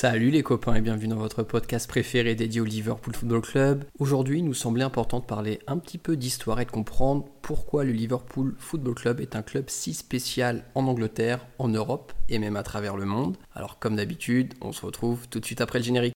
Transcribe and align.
Salut 0.00 0.30
les 0.30 0.42
copains 0.42 0.76
et 0.76 0.80
bienvenue 0.80 1.08
dans 1.08 1.18
votre 1.18 1.42
podcast 1.42 1.86
préféré 1.86 2.34
dédié 2.34 2.62
au 2.62 2.64
Liverpool 2.64 3.14
Football 3.14 3.42
Club. 3.42 3.84
Aujourd'hui, 3.98 4.38
il 4.38 4.46
nous 4.46 4.54
semblait 4.54 4.82
important 4.82 5.20
de 5.20 5.26
parler 5.26 5.58
un 5.66 5.76
petit 5.76 5.98
peu 5.98 6.16
d'histoire 6.16 6.58
et 6.58 6.64
de 6.64 6.70
comprendre 6.70 7.26
pourquoi 7.42 7.84
le 7.84 7.92
Liverpool 7.92 8.54
Football 8.58 8.94
Club 8.94 9.20
est 9.20 9.36
un 9.36 9.42
club 9.42 9.68
si 9.68 9.92
spécial 9.92 10.64
en 10.74 10.86
Angleterre, 10.86 11.46
en 11.58 11.68
Europe 11.68 12.14
et 12.30 12.38
même 12.38 12.56
à 12.56 12.62
travers 12.62 12.96
le 12.96 13.04
monde. 13.04 13.36
Alors 13.54 13.78
comme 13.78 13.96
d'habitude, 13.96 14.54
on 14.62 14.72
se 14.72 14.86
retrouve 14.86 15.28
tout 15.28 15.38
de 15.38 15.44
suite 15.44 15.60
après 15.60 15.80
le 15.80 15.84
générique. 15.84 16.14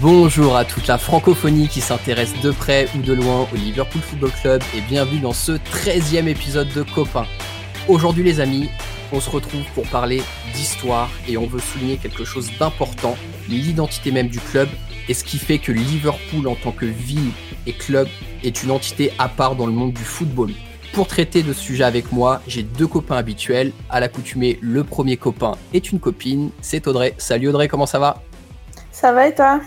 Bonjour 0.00 0.56
à 0.56 0.64
toute 0.64 0.86
la 0.86 0.96
francophonie 0.96 1.68
qui 1.68 1.82
s'intéresse 1.82 2.32
de 2.40 2.50
près 2.52 2.88
ou 2.96 3.02
de 3.02 3.12
loin 3.12 3.46
au 3.52 3.56
Liverpool 3.56 4.00
Football 4.00 4.30
Club 4.40 4.62
et 4.74 4.80
bienvenue 4.80 5.20
dans 5.20 5.34
ce 5.34 5.52
13e 5.52 6.26
épisode 6.26 6.72
de 6.72 6.82
Copain. 6.82 7.26
Aujourd'hui 7.86 8.24
les 8.24 8.40
amis, 8.40 8.70
on 9.12 9.20
se 9.20 9.28
retrouve 9.28 9.64
pour 9.74 9.86
parler 9.88 10.22
d'histoire 10.54 11.10
et 11.28 11.36
on 11.36 11.46
veut 11.46 11.60
souligner 11.60 11.98
quelque 11.98 12.24
chose 12.24 12.50
d'important, 12.58 13.18
l'identité 13.50 14.10
même 14.10 14.28
du 14.28 14.40
club 14.40 14.70
et 15.06 15.12
ce 15.12 15.22
qui 15.22 15.36
fait 15.36 15.58
que 15.58 15.72
Liverpool 15.72 16.48
en 16.48 16.54
tant 16.54 16.72
que 16.72 16.86
ville 16.86 17.32
et 17.66 17.74
club 17.74 18.08
est 18.42 18.62
une 18.62 18.70
entité 18.70 19.12
à 19.18 19.28
part 19.28 19.54
dans 19.54 19.66
le 19.66 19.72
monde 19.72 19.92
du 19.92 20.04
football. 20.04 20.50
Pour 20.92 21.06
traiter 21.06 21.42
de 21.42 21.52
ce 21.52 21.60
sujet 21.60 21.84
avec 21.84 22.10
moi, 22.12 22.42
j'ai 22.48 22.62
deux 22.62 22.86
copains 22.88 23.16
habituels. 23.16 23.72
À 23.88 24.00
l'accoutumée, 24.00 24.58
le 24.62 24.82
premier 24.82 25.16
copain 25.16 25.56
est 25.72 25.92
une 25.92 26.00
copine, 26.00 26.50
c'est 26.60 26.86
Audrey. 26.88 27.14
Salut 27.18 27.48
Audrey, 27.48 27.68
comment 27.68 27.86
ça 27.86 28.00
va? 28.00 28.22
Ça 28.90 29.12
va 29.12 29.28
et 29.28 29.34
toi? 29.34 29.60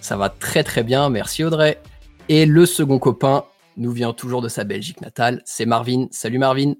Ça 0.00 0.16
va 0.16 0.28
très 0.28 0.64
très 0.64 0.82
bien, 0.82 1.08
merci 1.08 1.44
Audrey. 1.44 1.80
Et 2.28 2.46
le 2.46 2.66
second 2.66 2.98
copain 2.98 3.44
nous 3.76 3.92
vient 3.92 4.12
toujours 4.12 4.42
de 4.42 4.48
sa 4.48 4.64
Belgique 4.64 5.00
natale, 5.00 5.42
c'est 5.44 5.66
Marvin. 5.66 6.08
Salut 6.10 6.38
Marvin. 6.38 6.74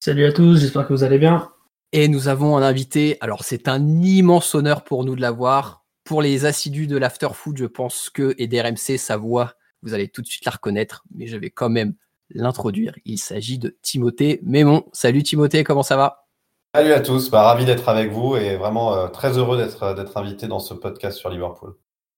Salut 0.00 0.24
à 0.24 0.32
tous, 0.32 0.60
j'espère 0.60 0.86
que 0.86 0.94
vous 0.94 1.04
allez 1.04 1.18
bien. 1.18 1.50
Et 1.92 2.08
nous 2.08 2.28
avons 2.28 2.56
un 2.56 2.62
invité, 2.62 3.18
alors 3.20 3.44
c'est 3.44 3.68
un 3.68 4.02
immense 4.02 4.54
honneur 4.54 4.82
pour 4.82 5.04
nous 5.04 5.14
de 5.14 5.20
l'avoir. 5.20 5.84
Pour 6.04 6.22
les 6.22 6.46
assidus 6.46 6.86
de 6.86 6.96
l'after 6.96 7.28
food, 7.34 7.58
je 7.58 7.66
pense 7.66 8.08
que 8.08 8.34
et 8.38 8.46
d'RMC, 8.46 8.96
sa 8.96 9.16
voix, 9.16 9.54
vous 9.82 9.92
allez 9.92 10.08
tout 10.08 10.22
de 10.22 10.26
suite 10.26 10.44
la 10.44 10.52
reconnaître, 10.52 11.04
mais 11.14 11.26
je 11.26 11.36
vais 11.36 11.50
quand 11.50 11.68
même 11.68 11.94
l'introduire. 12.30 12.94
Il 13.04 13.18
s'agit 13.18 13.58
de 13.58 13.76
Timothée 13.82 14.40
Mémon. 14.42 14.84
Salut 14.92 15.22
Timothée, 15.22 15.64
comment 15.64 15.82
ça 15.82 15.96
va? 15.96 16.26
Salut 16.74 16.92
à 16.92 17.00
tous, 17.00 17.30
bah, 17.30 17.42
ravi 17.42 17.64
d'être 17.64 17.88
avec 17.88 18.10
vous 18.10 18.36
et 18.36 18.56
vraiment 18.56 18.94
euh, 18.94 19.08
très 19.08 19.38
heureux 19.38 19.56
d'être 19.56 19.94
d'être 19.94 20.16
invité 20.16 20.46
dans 20.46 20.58
ce 20.58 20.74
podcast 20.74 21.16
sur 21.16 21.30
Liverpool. 21.30 21.74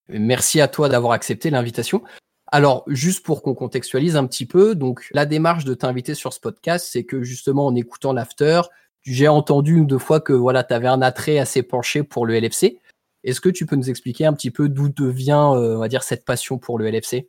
Merci 0.09 0.61
à 0.61 0.69
toi 0.69 0.89
d'avoir 0.89 1.13
accepté 1.13 1.51
l'invitation. 1.51 2.03
Alors, 2.51 2.83
juste 2.89 3.25
pour 3.25 3.43
qu'on 3.43 3.55
contextualise 3.55 4.17
un 4.17 4.27
petit 4.27 4.47
peu, 4.47 4.75
donc 4.75 5.09
la 5.13 5.27
démarche 5.27 5.65
de 5.65 5.75
t'inviter 5.75 6.15
sur 6.15 6.33
ce 6.33 6.41
podcast, 6.41 6.89
c'est 6.91 7.05
que 7.05 7.23
justement 7.23 7.67
en 7.67 7.75
écoutant 7.75 8.15
l'after, 8.15 8.63
j'ai 9.03 9.29
entendu 9.29 9.75
une 9.75 9.83
ou 9.83 9.87
deux 9.87 9.99
fois 9.99 10.21
que 10.21 10.33
voilà, 10.33 10.65
tu 10.65 10.73
avais 10.73 10.89
un 10.89 11.03
attrait 11.03 11.39
assez 11.39 11.63
penché 11.63 12.03
pour 12.03 12.27
le 12.27 12.39
LFC. 12.41 12.81
Est-ce 13.25 13.41
que 13.41 13.49
tu 13.49 13.67
peux 13.67 13.77
nous 13.77 13.91
expliquer 13.91 14.25
un 14.25 14.33
petit 14.33 14.51
peu 14.51 14.69
d'où 14.69 14.89
devient, 14.89 15.53
euh, 15.55 15.77
on 15.77 15.81
va 15.81 15.89
dire, 15.89 16.03
cette 16.03 16.25
passion 16.25 16.59
pour 16.59 16.79
le 16.79 16.91
LFC 16.91 17.29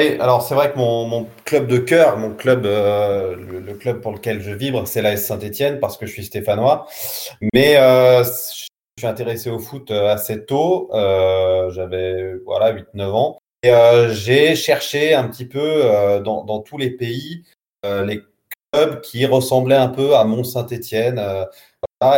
alors 0.00 0.42
c'est 0.42 0.54
vrai 0.54 0.72
que 0.72 0.78
mon, 0.78 1.28
club 1.44 1.68
de 1.68 1.78
cœur, 1.78 2.18
mon 2.18 2.34
club, 2.34 2.66
euh, 2.66 3.36
le, 3.36 3.74
club 3.74 4.00
pour 4.00 4.12
lequel 4.12 4.40
je 4.40 4.50
vibre, 4.50 4.86
c'est 4.88 5.02
l'AS 5.02 5.24
Saint-Etienne 5.24 5.78
parce 5.78 5.96
que 5.96 6.06
je 6.06 6.12
suis 6.12 6.24
stéphanois. 6.24 6.86
Mais 7.54 7.76
euh, 7.76 8.24
je 8.24 9.00
suis 9.00 9.06
intéressé 9.06 9.50
au 9.50 9.58
foot 9.60 9.90
euh, 9.90 10.12
assez 10.12 10.44
tôt. 10.44 10.88
J'avais 10.92 12.34
voilà 12.44 12.72
8-9 12.72 13.02
ans. 13.10 13.38
Et 13.62 13.72
j'ai 14.10 14.56
cherché 14.56 15.14
un 15.14 15.28
petit 15.28 15.46
peu 15.46 16.20
dans, 16.24 16.60
tous 16.60 16.76
les 16.76 16.90
pays 16.90 17.44
les 17.84 18.20
clubs 18.72 19.00
qui 19.00 19.24
ressemblaient 19.26 19.76
un 19.76 19.88
peu 19.88 20.16
à 20.16 20.24
mon 20.24 20.42
Saint-Etienne. 20.44 21.22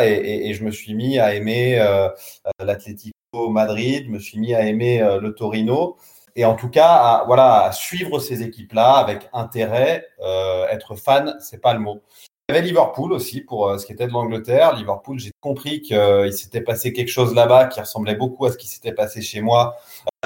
Et, 0.02 0.48
et, 0.48 0.54
je 0.54 0.64
me 0.64 0.70
suis 0.70 0.94
mis 0.94 1.18
à 1.18 1.34
aimer 1.34 1.78
l'Atlético 2.58 3.12
Madrid, 3.50 4.04
je 4.06 4.10
me 4.10 4.18
suis 4.18 4.38
mis 4.38 4.54
à 4.54 4.66
aimer 4.66 5.06
le 5.20 5.34
Torino 5.34 5.96
et 6.36 6.44
en 6.44 6.54
tout 6.54 6.68
cas, 6.68 6.92
à, 6.92 7.24
voilà, 7.24 7.70
suivre 7.72 8.18
ces 8.18 8.42
équipes-là 8.42 8.92
avec 8.92 9.28
intérêt, 9.32 10.06
euh, 10.20 10.68
être 10.68 10.94
fan, 10.94 11.34
c'est 11.40 11.62
pas 11.62 11.72
le 11.72 11.80
mot. 11.80 12.02
Il 12.48 12.54
y 12.54 12.58
avait 12.58 12.66
Liverpool 12.66 13.12
aussi 13.14 13.40
pour 13.40 13.68
euh, 13.68 13.78
ce 13.78 13.86
qui 13.86 13.92
était 13.92 14.06
de 14.06 14.12
l'Angleterre. 14.12 14.76
Liverpool, 14.76 15.18
j'ai 15.18 15.32
compris 15.40 15.80
qu'il 15.80 16.32
s'était 16.34 16.60
passé 16.60 16.92
quelque 16.92 17.08
chose 17.08 17.34
là-bas 17.34 17.64
qui 17.64 17.80
ressemblait 17.80 18.14
beaucoup 18.14 18.44
à 18.44 18.52
ce 18.52 18.58
qui 18.58 18.68
s'était 18.68 18.92
passé 18.92 19.22
chez 19.22 19.40
moi 19.40 19.76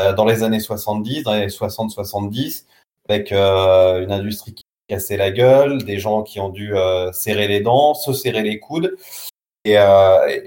euh, 0.00 0.12
dans 0.12 0.24
les 0.24 0.42
années 0.42 0.58
70, 0.58 1.22
dans 1.22 1.32
les 1.32 1.46
60-70, 1.46 2.66
avec 3.08 3.30
une 3.32 4.12
industrie 4.12 4.54
qui 4.54 4.64
cassait 4.88 5.16
la 5.16 5.30
gueule, 5.30 5.84
des 5.84 5.98
gens 5.98 6.22
qui 6.24 6.40
ont 6.40 6.48
dû 6.48 6.74
serrer 7.12 7.48
les 7.48 7.60
dents, 7.60 7.94
se 7.94 8.12
serrer 8.12 8.42
les 8.42 8.58
coudes. 8.60 8.96
Et, 9.64 9.76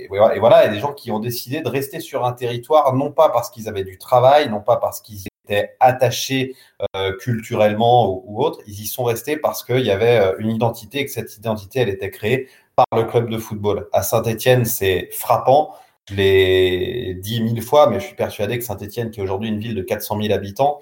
voilà, 0.10 0.66
et 0.66 0.70
des 0.70 0.80
gens 0.80 0.94
qui 0.94 1.12
ont 1.12 1.20
décidé 1.20 1.62
de 1.62 1.70
rester 1.70 2.00
sur 2.00 2.26
un 2.26 2.34
territoire, 2.34 2.94
non 2.94 3.12
pas 3.12 3.30
parce 3.30 3.50
qu'ils 3.50 3.68
avaient 3.68 3.84
du 3.84 3.98
travail, 3.98 4.50
non 4.50 4.62
pas 4.62 4.78
parce 4.78 5.02
qu'ils 5.02 5.24
étaient 5.44 5.76
attachés 5.80 6.56
euh, 6.96 7.16
culturellement 7.18 8.24
ou, 8.26 8.44
autre, 8.44 8.60
ils 8.68 8.82
y 8.82 8.88
sont 8.88 9.04
restés 9.04 9.38
parce 9.38 9.64
qu'il 9.64 9.86
y 9.86 9.92
avait 9.92 10.20
euh, 10.20 10.36
une 10.40 10.50
identité 10.50 11.00
et 11.00 11.06
que 11.06 11.12
cette 11.12 11.38
identité, 11.38 11.80
elle 11.80 11.90
était 11.90 12.12
créée 12.12 12.48
par 12.76 12.86
le 12.96 13.04
club 13.04 13.30
de 13.30 13.38
football. 13.38 13.88
À 13.94 14.04
Saint-Etienne, 14.04 14.66
c'est 14.66 15.10
frappant. 15.12 15.76
Je 16.10 16.16
l'ai 16.16 17.16
dit 17.16 17.42
mille 17.42 17.62
fois, 17.62 17.90
mais 17.90 18.00
je 18.00 18.06
suis 18.06 18.16
persuadé 18.16 18.58
que 18.58 18.66
Saint-Etienne, 18.66 19.12
qui 19.12 19.20
est 19.20 19.24
aujourd'hui 19.24 19.50
une 19.50 19.60
ville 19.60 19.76
de 19.76 19.82
400 19.82 20.22
000 20.22 20.34
habitants, 20.34 20.80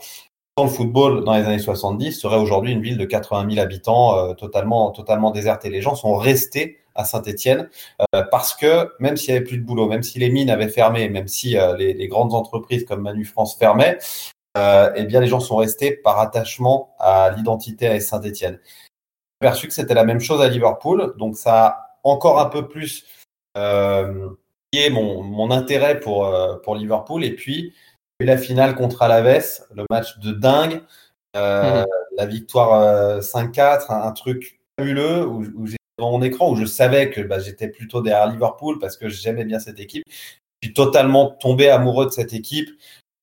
dans 0.58 0.66
le 0.66 0.70
football 0.70 1.24
dans 1.24 1.34
les 1.34 1.46
années 1.46 1.60
70 1.60 2.12
serait 2.12 2.38
aujourd'hui 2.38 2.74
une 2.74 2.82
ville 2.82 2.98
de 2.98 3.06
80 3.06 3.50
000 3.52 3.62
habitants 3.64 4.18
euh, 4.18 4.34
totalement 4.34 4.92
totalement 4.92 5.32
déserte 5.32 5.64
et 5.64 5.70
les 5.70 5.82
gens 5.82 5.96
sont 5.96 6.16
restés 6.18 6.80
à 6.94 7.06
Saint-Étienne 7.06 7.70
euh, 8.14 8.24
parce 8.30 8.54
que 8.54 8.90
même 9.00 9.16
s'il 9.16 9.34
y 9.34 9.38
avait 9.38 9.46
plus 9.46 9.58
de 9.58 9.64
boulot, 9.64 9.88
même 9.88 10.04
si 10.04 10.20
les 10.20 10.30
mines 10.30 10.50
avaient 10.50 10.68
fermé, 10.68 11.08
même 11.08 11.30
si 11.30 11.56
les, 11.78 11.94
les, 11.94 12.08
grandes 12.10 12.34
entreprises 12.34 12.84
comme 12.84 13.02
Manu 13.02 13.24
France 13.24 13.58
fermaient, 13.58 13.98
eh 14.56 15.04
bien 15.06 15.20
les 15.20 15.28
gens 15.28 15.40
sont 15.40 15.56
restés 15.56 15.92
par 15.92 16.20
attachement 16.20 16.94
à 17.00 17.32
l'identité 17.36 17.88
à 17.88 18.00
Saint-Étienne. 18.00 18.60
J'ai 18.64 19.48
perçu 19.48 19.68
que 19.68 19.74
c'était 19.74 19.94
la 19.94 20.04
même 20.04 20.20
chose 20.20 20.42
à 20.42 20.48
Liverpool, 20.48 21.14
donc 21.18 21.38
ça 21.38 21.66
a 21.66 21.98
encore 22.04 22.40
un 22.40 22.48
peu 22.48 22.68
plus 22.68 23.06
euh, 23.58 24.30
mon, 24.92 25.24
mon 25.24 25.52
intérêt 25.52 26.00
pour 26.00 26.34
pour 26.64 26.76
Liverpool 26.76 27.24
et 27.24 27.36
puis 27.36 27.74
la 28.26 28.38
finale 28.38 28.76
contre 28.76 29.02
Alaves, 29.02 29.62
le 29.74 29.86
match 29.90 30.18
de 30.20 30.32
dingue, 30.32 30.82
euh, 31.36 31.84
mmh. 31.84 31.86
la 32.18 32.26
victoire 32.26 33.20
5-4, 33.20 33.60
euh, 33.60 33.78
un, 33.90 34.02
un, 34.08 34.12
truc 34.12 34.60
fabuleux 34.80 35.26
où, 35.26 35.44
où 35.56 35.66
j'étais 35.66 35.78
devant 35.98 36.12
mon 36.12 36.22
écran, 36.22 36.52
où 36.52 36.56
je 36.56 36.66
savais 36.66 37.10
que 37.10 37.22
bah, 37.22 37.40
j'étais 37.40 37.68
plutôt 37.68 38.02
derrière 38.02 38.28
Liverpool 38.28 38.80
parce 38.80 38.98
que 38.98 39.10
j'aimais 39.10 39.46
bien 39.46 39.60
cette 39.60 39.80
équipe. 39.80 40.04
Je 40.08 40.68
suis 40.68 40.74
totalement 40.74 41.30
tombé 41.30 41.70
amoureux 41.70 42.06
de 42.06 42.12
cette 42.12 42.34
équipe, 42.34 42.70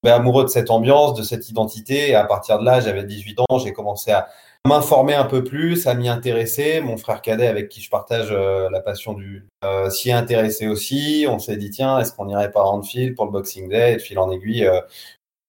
amoureux 0.04 0.44
de 0.44 0.48
cette 0.48 0.70
ambiance, 0.70 1.14
de 1.14 1.22
cette 1.22 1.48
identité. 1.48 2.10
Et 2.10 2.14
à 2.14 2.24
partir 2.24 2.58
de 2.58 2.64
là, 2.64 2.80
j'avais 2.80 3.04
18 3.04 3.40
ans, 3.40 3.58
j'ai 3.58 3.72
commencé 3.72 4.10
à, 4.10 4.28
m'informer 4.66 5.14
un 5.14 5.24
peu 5.24 5.44
plus, 5.44 5.86
à 5.86 5.94
m'y 5.94 6.08
intéresser. 6.08 6.80
Mon 6.80 6.96
frère 6.96 7.22
cadet 7.22 7.46
avec 7.46 7.68
qui 7.68 7.80
je 7.80 7.88
partage 7.88 8.28
euh, 8.30 8.68
la 8.70 8.80
passion 8.80 9.14
du 9.14 9.46
euh, 9.64 9.88
s'y 9.88 10.10
est 10.10 10.12
intéressé 10.12 10.66
aussi. 10.66 11.26
On 11.28 11.38
s'est 11.38 11.56
dit 11.56 11.70
tiens, 11.70 11.98
est-ce 12.00 12.12
qu'on 12.12 12.28
irait 12.28 12.50
pas 12.50 12.60
à 12.60 12.64
Anfield 12.64 13.14
pour 13.14 13.24
le 13.24 13.30
Boxing 13.30 13.68
Day? 13.68 13.92
Et 13.92 13.96
de 13.96 14.02
fil 14.02 14.18
en 14.18 14.30
aiguille, 14.30 14.66
euh, 14.66 14.80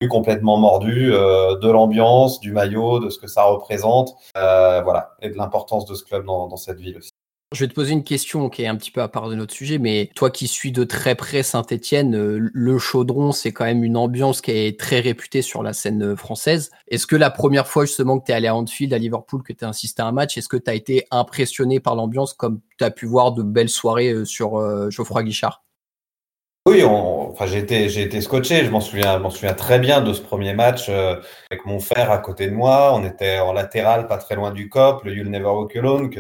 complètement 0.07 0.57
mordu 0.57 1.11
euh, 1.11 1.57
de 1.57 1.69
l'ambiance, 1.69 2.39
du 2.39 2.51
maillot, 2.51 2.99
de 2.99 3.09
ce 3.09 3.19
que 3.19 3.27
ça 3.27 3.43
représente, 3.43 4.15
euh, 4.37 4.81
voilà, 4.81 5.15
et 5.21 5.29
de 5.29 5.35
l'importance 5.35 5.85
de 5.85 5.95
ce 5.95 6.05
club 6.05 6.25
dans, 6.25 6.47
dans 6.47 6.55
cette 6.55 6.79
ville 6.79 6.97
aussi. 6.97 7.11
Je 7.51 7.63
vais 7.63 7.67
te 7.67 7.73
poser 7.73 7.93
une 7.93 8.03
question 8.03 8.47
qui 8.47 8.61
est 8.61 8.67
un 8.67 8.75
petit 8.75 8.91
peu 8.91 9.01
à 9.01 9.07
part 9.07 9.27
de 9.27 9.33
notre 9.33 9.55
sujet, 9.55 9.79
mais 9.79 10.11
toi 10.13 10.29
qui 10.29 10.47
suis 10.47 10.71
de 10.71 10.83
très 10.83 11.15
près 11.15 11.41
Saint-Etienne, 11.41 12.15
euh, 12.15 12.51
le 12.53 12.77
chaudron, 12.77 13.31
c'est 13.31 13.51
quand 13.51 13.65
même 13.65 13.83
une 13.83 13.97
ambiance 13.97 14.41
qui 14.41 14.51
est 14.51 14.79
très 14.79 14.99
réputée 14.99 15.41
sur 15.41 15.63
la 15.63 15.73
scène 15.73 16.11
euh, 16.11 16.15
française. 16.15 16.69
Est-ce 16.89 17.07
que 17.07 17.15
la 17.15 17.31
première 17.31 17.65
fois 17.65 17.85
justement 17.85 18.19
que 18.19 18.27
tu 18.27 18.33
es 18.33 18.35
allé 18.35 18.47
à 18.49 18.55
Anfield, 18.55 18.93
à 18.93 18.99
Liverpool, 18.99 19.41
que 19.41 19.51
tu 19.51 19.65
as 19.65 19.69
assisté 19.69 20.03
à 20.03 20.05
un 20.05 20.11
match, 20.11 20.37
est-ce 20.37 20.47
que 20.47 20.57
tu 20.57 20.69
as 20.69 20.75
été 20.75 21.07
impressionné 21.09 21.79
par 21.79 21.95
l'ambiance 21.95 22.35
comme 22.35 22.59
tu 22.77 22.83
as 22.83 22.91
pu 22.91 23.07
voir 23.07 23.31
de 23.31 23.41
belles 23.41 23.69
soirées 23.69 24.11
euh, 24.11 24.25
sur 24.25 24.91
Geoffroy 24.91 25.23
Guichard? 25.23 25.63
Oui, 26.67 26.83
on, 26.83 27.31
enfin, 27.31 27.47
j'ai 27.47 27.57
été, 27.57 27.89
j'ai 27.89 28.03
été 28.03 28.21
scotché. 28.21 28.63
Je 28.63 28.69
m'en 28.69 28.81
souviens, 28.81 29.17
m'en 29.17 29.31
souviens 29.31 29.55
très 29.55 29.79
bien 29.79 30.01
de 30.01 30.13
ce 30.13 30.21
premier 30.21 30.53
match 30.53 30.87
avec 30.87 31.65
mon 31.65 31.79
frère 31.79 32.11
à 32.11 32.19
côté 32.19 32.45
de 32.45 32.53
moi. 32.53 32.93
On 32.93 33.03
était 33.03 33.39
en 33.39 33.53
latéral, 33.53 34.05
pas 34.05 34.17
très 34.17 34.35
loin 34.35 34.51
du 34.51 34.69
cop, 34.69 35.03
le 35.03 35.15
You'll 35.15 35.31
Never 35.31 35.45
Walk 35.45 35.75
Alone 35.75 36.11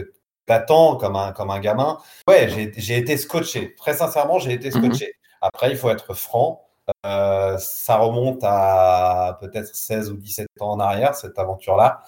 t'attends 0.49 0.95
comme 0.95 1.15
un, 1.15 1.31
comme 1.31 1.51
un 1.51 1.59
gamin. 1.59 1.99
Ouais, 2.27 2.49
j'ai, 2.75 2.97
été 2.97 3.17
scotché. 3.17 3.75
Très 3.75 3.93
sincèrement, 3.93 4.39
j'ai 4.39 4.53
été 4.53 4.71
scotché. 4.71 5.05
Mm 5.05 5.09
-hmm. 5.09 5.47
Après, 5.47 5.69
il 5.71 5.77
faut 5.77 5.91
être 5.91 6.13
franc. 6.15 6.65
Euh, 7.05 7.55
ça 7.59 7.97
remonte 7.97 8.39
à 8.43 9.37
peut-être 9.41 9.75
16 9.75 10.09
ou 10.11 10.17
17 10.17 10.47
ans 10.59 10.71
en 10.71 10.79
arrière, 10.79 11.13
cette 11.13 11.37
aventure-là. 11.37 12.01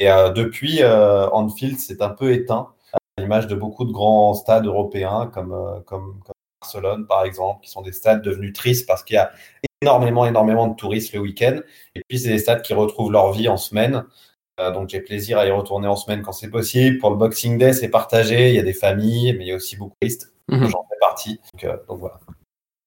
Et 0.00 0.08
depuis, 0.40 0.82
Anfield 0.84 1.78
s'est 1.78 2.02
un 2.02 2.10
peu 2.10 2.32
éteint, 2.32 2.64
à 2.94 3.20
l'image 3.20 3.46
de 3.46 3.54
beaucoup 3.54 3.84
de 3.84 3.92
grands 3.92 4.34
stades 4.34 4.66
européens 4.66 5.30
comme, 5.34 5.54
comme, 5.86 6.20
comme 6.24 6.34
Barcelone, 6.60 7.06
par 7.06 7.24
exemple, 7.24 7.60
qui 7.62 7.70
sont 7.70 7.82
des 7.82 7.92
stades 7.92 8.22
devenus 8.22 8.52
tristes 8.54 8.86
parce 8.88 9.04
qu'il 9.04 9.14
y 9.14 9.18
a 9.18 9.30
énormément, 9.82 10.26
énormément 10.26 10.66
de 10.66 10.74
touristes 10.74 11.12
le 11.12 11.20
week-end. 11.20 11.56
Et 11.94 12.02
puis, 12.08 12.18
c'est 12.18 12.30
des 12.30 12.38
stades 12.38 12.62
qui 12.62 12.74
retrouvent 12.74 13.12
leur 13.12 13.32
vie 13.32 13.48
en 13.48 13.56
semaine. 13.56 14.04
Euh, 14.60 14.70
donc, 14.72 14.88
j'ai 14.88 15.00
plaisir 15.00 15.38
à 15.38 15.46
y 15.46 15.50
retourner 15.50 15.88
en 15.88 15.96
semaine 15.96 16.22
quand 16.22 16.32
c'est 16.32 16.50
possible. 16.50 16.98
Pour 16.98 17.10
le 17.10 17.16
Boxing 17.16 17.58
Day, 17.58 17.72
c'est 17.72 17.88
partagé. 17.88 18.50
Il 18.50 18.54
y 18.54 18.58
a 18.58 18.62
des 18.62 18.72
familles, 18.72 19.32
mais 19.32 19.44
il 19.44 19.48
y 19.48 19.52
a 19.52 19.56
aussi 19.56 19.76
beaucoup 19.76 19.96
de 20.00 20.06
touristes. 20.06 20.32
Mhm. 20.48 20.68
J'en 20.68 20.86
fais 20.88 20.98
partie. 21.00 21.40
Donc, 21.52 21.64
euh, 21.64 21.76
donc, 21.88 21.98
voilà. 21.98 22.20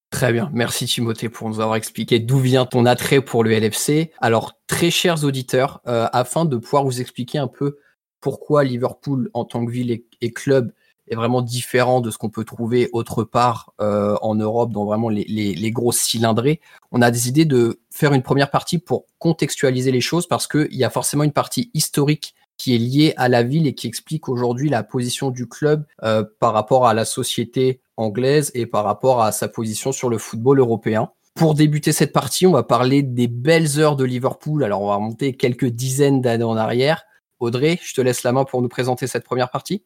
Très 0.10 0.31
bien. 0.31 0.50
Merci 0.54 0.86
Timothée 0.86 1.28
pour 1.28 1.50
nous 1.50 1.60
avoir 1.60 1.75
expliqué 1.75 2.19
d'où 2.19 2.40
vient 2.40 2.66
ton 2.66 2.86
attrait 2.86 3.22
pour 3.22 3.44
le 3.44 3.52
LFC. 3.52 4.12
Alors, 4.22 4.54
très 4.66 4.90
chers 4.90 5.25
auditeurs, 5.25 5.81
euh, 5.88 6.08
afin 6.14 6.46
de 6.46 6.56
pouvoir 6.56 6.86
vous 6.86 7.02
expliquer 7.02 7.40
un 7.40 7.48
peu 7.48 7.78
pourquoi 8.22 8.63
Liverpool 8.63 9.30
en 9.34 9.44
tant 9.44 9.66
que 9.66 9.72
ville 9.72 10.02
et 10.22 10.31
club 10.31 10.72
est 11.07 11.15
vraiment 11.15 11.42
différent 11.42 12.01
de 12.01 12.12
ce 12.12 12.18
qu'on 12.18 12.30
peut 12.30 12.44
trouver 12.44 12.89
autre 12.94 13.24
part 13.24 13.74
euh, 13.81 14.15
en 14.21 14.36
Europe 14.36 14.71
dans 14.71 14.86
vraiment 14.86 15.09
les, 15.09 15.71
grosses 15.71 16.00
cylindrées. 16.00 16.59
On 16.92 17.01
a 17.01 17.12
décidé 17.12 17.45
de 17.45 17.80
faire 17.92 18.13
une 18.13 18.24
première 18.24 18.51
partie 18.51 18.80
pour 18.80 19.06
contextualiser 19.19 19.92
les 19.92 20.01
choses 20.01 20.27
parce 20.27 20.48
qu'il 20.48 20.75
y 20.75 20.83
a 20.83 20.89
forcément 20.89 21.24
une 21.24 21.31
partie 21.31 21.71
historique 21.74 22.36
qui 22.57 22.74
est 22.74 22.80
liée 22.80 23.13
à 23.18 23.30
la 23.30 23.44
ville 23.44 23.68
et 23.68 23.75
qui 23.75 23.88
explique 23.88 24.30
aujourd'hui 24.30 24.69
la 24.69 24.83
position 24.83 25.30
du 25.30 25.48
club 25.48 25.86
euh, 26.04 26.24
par 26.39 26.54
rapport 26.54 26.88
à 26.88 26.94
la 26.94 27.06
société 27.06 27.81
anglaise 27.98 28.51
et 28.56 28.65
par 28.65 28.83
rapport 28.83 29.21
à 29.21 29.31
sa 29.31 29.48
position 29.48 29.92
sur 29.92 30.10
le 30.10 30.18
football 30.18 30.60
européen. 30.60 31.12
Pour 31.36 31.53
débuter 31.53 31.92
cette 31.92 32.13
partie, 32.13 32.48
on 32.48 32.51
va 32.51 32.63
parler 32.63 33.03
des 33.03 33.27
belles 33.27 33.80
heures 33.80 33.95
de 33.95 34.03
Liverpool. 34.03 34.63
Alors 34.63 34.81
on 34.81 34.88
va 34.88 34.95
remonter 34.95 35.33
quelques 35.33 35.68
dizaines 35.68 36.19
d'années 36.19 36.44
en 36.44 36.57
arrière. 36.57 37.03
Audrey, 37.39 37.80
je 37.83 37.94
te 37.94 38.01
laisse 38.01 38.24
la 38.24 38.31
main 38.31 38.44
pour 38.44 38.63
nous 38.63 38.69
présenter 38.69 39.06
cette 39.06 39.24
première 39.24 39.51
partie. 39.51 39.83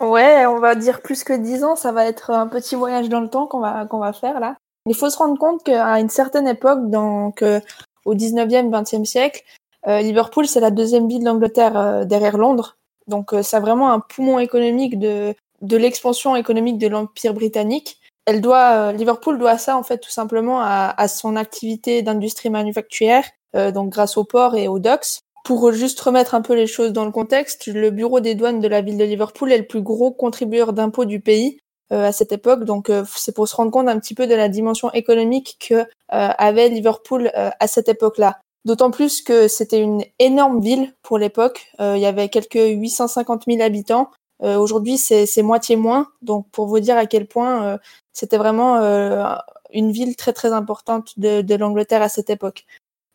Ouais, 0.00 0.46
on 0.46 0.60
va 0.60 0.74
dire 0.74 1.02
plus 1.02 1.24
que 1.24 1.32
10 1.32 1.64
ans, 1.64 1.76
ça 1.76 1.92
va 1.92 2.06
être 2.06 2.30
un 2.30 2.46
petit 2.46 2.76
voyage 2.76 3.08
dans 3.08 3.20
le 3.20 3.28
temps 3.28 3.46
qu'on 3.46 3.60
va, 3.60 3.84
va 3.90 4.12
faire 4.12 4.38
là. 4.38 4.56
Il 4.86 4.94
faut 4.94 5.10
se 5.10 5.18
rendre 5.18 5.38
compte 5.38 5.64
qu'à 5.64 5.98
une 5.98 6.08
certaine 6.08 6.46
époque, 6.46 6.88
donc 6.88 7.42
euh, 7.42 7.60
au 8.04 8.14
19e, 8.14 8.70
20e 8.70 9.04
siècle, 9.04 9.42
euh, 9.86 10.00
Liverpool, 10.00 10.46
c'est 10.46 10.60
la 10.60 10.70
deuxième 10.70 11.08
ville 11.08 11.24
d'Angleterre 11.24 11.76
euh, 11.76 12.04
derrière 12.04 12.36
Londres. 12.36 12.76
Donc 13.06 13.30
c'est 13.42 13.56
euh, 13.56 13.60
vraiment 13.60 13.92
un 13.92 14.00
poumon 14.00 14.38
économique 14.38 14.98
de, 14.98 15.34
de 15.62 15.76
l'expansion 15.76 16.36
économique 16.36 16.78
de 16.78 16.88
l'Empire 16.88 17.34
britannique. 17.34 17.98
Elle 18.26 18.40
doit, 18.42 18.92
Liverpool 18.92 19.38
doit 19.38 19.56
ça 19.56 19.78
en 19.78 19.82
fait 19.82 19.98
tout 19.98 20.10
simplement 20.10 20.60
à, 20.60 20.94
à 20.94 21.08
son 21.08 21.34
activité 21.34 22.02
d'industrie 22.02 22.50
manufacturière, 22.50 23.24
donc 23.54 23.88
grâce 23.88 24.18
aux 24.18 24.24
ports 24.24 24.54
et 24.54 24.68
aux 24.68 24.78
docks. 24.78 25.20
Pour 25.48 25.72
juste 25.72 25.98
remettre 26.00 26.34
un 26.34 26.42
peu 26.42 26.52
les 26.52 26.66
choses 26.66 26.92
dans 26.92 27.06
le 27.06 27.10
contexte, 27.10 27.68
le 27.68 27.90
bureau 27.90 28.20
des 28.20 28.34
douanes 28.34 28.60
de 28.60 28.68
la 28.68 28.82
ville 28.82 28.98
de 28.98 29.04
Liverpool 29.04 29.50
est 29.50 29.56
le 29.56 29.66
plus 29.66 29.80
gros 29.80 30.10
contribueur 30.12 30.74
d'impôts 30.74 31.06
du 31.06 31.20
pays 31.20 31.58
euh, 31.90 32.04
à 32.04 32.12
cette 32.12 32.32
époque. 32.32 32.64
Donc 32.64 32.90
euh, 32.90 33.02
c'est 33.16 33.34
pour 33.34 33.48
se 33.48 33.56
rendre 33.56 33.70
compte 33.70 33.88
un 33.88 33.98
petit 33.98 34.12
peu 34.14 34.26
de 34.26 34.34
la 34.34 34.50
dimension 34.50 34.92
économique 34.92 35.56
que 35.58 35.74
euh, 35.76 35.86
avait 36.10 36.68
Liverpool 36.68 37.30
à 37.34 37.66
cette 37.66 37.88
époque-là. 37.88 38.40
D'autant 38.66 38.90
plus 38.90 39.22
que 39.22 39.48
c'était 39.48 39.80
une 39.80 40.04
énorme 40.18 40.60
ville 40.60 40.92
pour 41.00 41.16
l'époque. 41.16 41.72
il 41.80 41.96
y 41.96 42.04
avait 42.04 42.28
quelques 42.28 42.52
850 42.60 43.44
000 43.46 43.62
habitants. 43.62 44.10
Aujourd'hui, 44.42 44.98
c'est 44.98 45.42
moitié 45.42 45.76
moins. 45.76 46.08
Donc 46.20 46.46
pour 46.50 46.66
vous 46.66 46.80
dire 46.80 46.98
à 46.98 47.06
quel 47.06 47.26
point 47.26 47.78
c'était 48.12 48.36
vraiment 48.36 48.76
une 49.72 49.92
ville 49.92 50.14
très 50.14 50.34
très 50.34 50.52
importante 50.52 51.18
de, 51.18 51.40
de 51.40 51.54
l'Angleterre 51.54 52.02
à 52.02 52.10
cette 52.10 52.28
époque. 52.28 52.66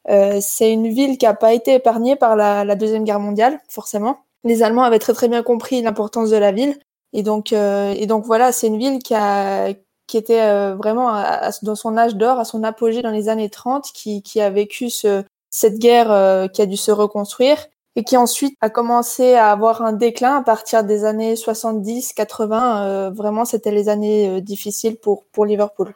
Euh, 0.09 0.39
c'est 0.41 0.71
une 0.71 0.89
ville 0.89 1.17
qui 1.17 1.25
n'a 1.25 1.33
pas 1.33 1.53
été 1.53 1.75
épargnée 1.75 2.15
par 2.15 2.35
la, 2.35 2.65
la, 2.65 2.75
Deuxième 2.75 3.03
Guerre 3.03 3.19
mondiale, 3.19 3.59
forcément. 3.69 4.19
Les 4.43 4.63
Allemands 4.63 4.83
avaient 4.83 4.99
très 4.99 5.13
très 5.13 5.29
bien 5.29 5.43
compris 5.43 5.81
l'importance 5.81 6.29
de 6.29 6.37
la 6.37 6.51
ville. 6.51 6.77
Et 7.13 7.23
donc, 7.23 7.53
euh, 7.53 7.93
et 7.97 8.07
donc 8.07 8.25
voilà, 8.25 8.51
c'est 8.51 8.67
une 8.67 8.79
ville 8.79 8.99
qui, 8.99 9.13
a, 9.15 9.73
qui 10.07 10.17
était 10.17 10.41
euh, 10.41 10.75
vraiment 10.75 11.13
dans 11.61 11.75
son 11.75 11.97
âge 11.97 12.15
d'or, 12.15 12.39
à 12.39 12.45
son 12.45 12.63
apogée 12.63 13.01
dans 13.01 13.11
les 13.11 13.29
années 13.29 13.49
30, 13.49 13.91
qui, 13.93 14.21
qui 14.23 14.41
a 14.41 14.49
vécu 14.49 14.89
ce, 14.89 15.23
cette 15.49 15.79
guerre 15.79 16.49
qui 16.51 16.61
a 16.61 16.65
dû 16.65 16.77
se 16.77 16.91
reconstruire 16.91 17.57
et 17.95 18.03
qui 18.03 18.17
ensuite 18.17 18.57
a 18.61 18.71
commencé 18.71 19.35
à 19.35 19.51
avoir 19.51 19.83
un 19.83 19.93
déclin 19.93 20.37
à 20.37 20.41
partir 20.41 20.83
des 20.83 21.05
années 21.05 21.35
70, 21.35 22.13
80. 22.13 23.11
vraiment, 23.11 23.45
c'était 23.45 23.71
les 23.71 23.87
années 23.87 24.41
difficiles 24.41 24.97
pour, 24.97 25.25
pour 25.25 25.45
Liverpool. 25.45 25.93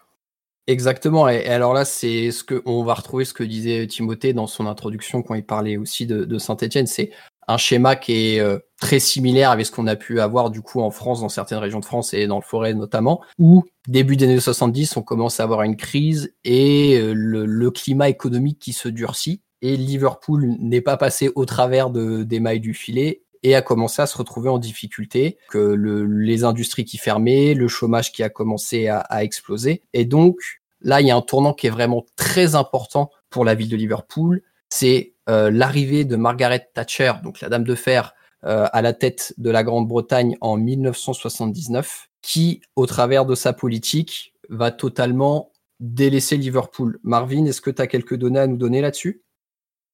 Exactement. 0.67 1.29
Et, 1.29 1.45
alors 1.47 1.73
là, 1.73 1.85
c'est 1.85 2.31
ce 2.31 2.43
que 2.43 2.61
on 2.65 2.83
va 2.83 2.93
retrouver 2.93 3.23
ce 3.23 3.33
que 3.33 3.43
disait 3.43 3.87
Timothée 3.87 4.33
dans 4.33 4.47
son 4.47 4.67
introduction 4.67 5.23
quand 5.23 5.33
il 5.33 5.45
parlait 5.45 5.77
aussi 5.77 6.05
de, 6.05 6.37
Saint-Etienne. 6.37 6.87
C'est 6.87 7.11
un 7.47 7.57
schéma 7.57 7.95
qui 7.95 8.35
est 8.35 8.39
euh, 8.41 8.59
très 8.81 8.99
similaire 8.99 9.51
avec 9.51 9.65
ce 9.65 9.71
qu'on 9.71 9.87
a 9.87 9.95
pu 9.95 10.19
avoir 10.19 10.49
du 10.49 10.61
coup 10.61 10.81
en 10.81 10.91
France, 10.91 11.21
dans 11.21 11.29
certaines 11.29 11.59
régions 11.59 11.79
de 11.79 11.85
France 11.85 12.13
et 12.13 12.27
dans 12.27 12.35
le 12.35 12.41
forêt 12.41 12.73
notamment, 12.73 13.21
où 13.39 13.63
début 13.87 14.17
des 14.17 14.25
années 14.25 14.39
70, 14.41 14.97
on 14.97 15.01
commence 15.01 15.39
à 15.39 15.43
avoir 15.43 15.63
une 15.63 15.77
crise 15.77 16.33
et 16.43 16.99
euh, 16.99 17.13
le, 17.15 17.71
climat 17.71 18.09
économique 18.09 18.59
qui 18.59 18.73
se 18.73 18.89
durcit. 18.89 19.41
Et 19.61 19.77
Liverpool 19.77 20.55
n'est 20.59 20.81
pas 20.81 20.97
passé 20.97 21.31
au 21.35 21.45
travers 21.45 21.89
de, 21.89 22.23
des 22.23 22.41
mailles 22.41 22.59
du 22.59 22.73
filet 22.73 23.23
et 23.47 23.55
a 23.55 23.61
commencé 23.61 24.01
à 24.01 24.07
se 24.07 24.17
retrouver 24.17 24.49
en 24.49 24.59
difficulté, 24.59 25.38
que 25.49 25.57
le, 25.57 26.05
les 26.05 26.44
industries 26.44 26.83
qui 26.83 26.97
fermaient, 26.97 27.53
le 27.53 27.69
chômage 27.69 28.11
qui 28.11 28.21
a 28.23 28.29
commencé 28.29 28.88
à, 28.88 28.99
à 28.99 29.23
exploser. 29.23 29.83
Et 29.94 30.03
donc 30.03 30.38
là, 30.81 30.99
il 30.99 31.07
y 31.07 31.11
a 31.11 31.15
un 31.15 31.21
tournant 31.21 31.53
qui 31.53 31.67
est 31.67 31.71
vraiment 31.71 32.05
très 32.17 32.55
important 32.55 33.09
pour 33.29 33.45
la 33.45 33.55
ville 33.55 33.69
de 33.69 33.77
Liverpool. 33.77 34.41
C'est 34.69 35.13
euh, 35.29 35.49
l'arrivée 35.49 36.03
de 36.03 36.17
Margaret 36.17 36.69
Thatcher, 36.73 37.13
donc 37.23 37.39
la 37.39 37.47
dame 37.47 37.63
de 37.63 37.75
fer, 37.75 38.13
euh, 38.44 38.67
à 38.73 38.81
la 38.81 38.91
tête 38.91 39.33
de 39.38 39.50
la 39.50 39.63
Grande-Bretagne 39.63 40.35
en 40.41 40.57
1979, 40.57 42.09
qui, 42.21 42.61
au 42.75 42.85
travers 42.85 43.25
de 43.25 43.33
sa 43.33 43.53
politique, 43.53 44.33
va 44.50 44.71
totalement 44.71 45.51
délaisser 45.79 46.35
Liverpool. 46.35 47.00
Marvin, 47.03 47.45
est-ce 47.45 47.61
que 47.61 47.71
tu 47.71 47.81
as 47.81 47.88
quelques 47.88 48.15
données 48.15 48.39
à 48.39 48.47
nous 48.47 48.57
donner 48.57 48.81
là-dessus? 48.81 49.21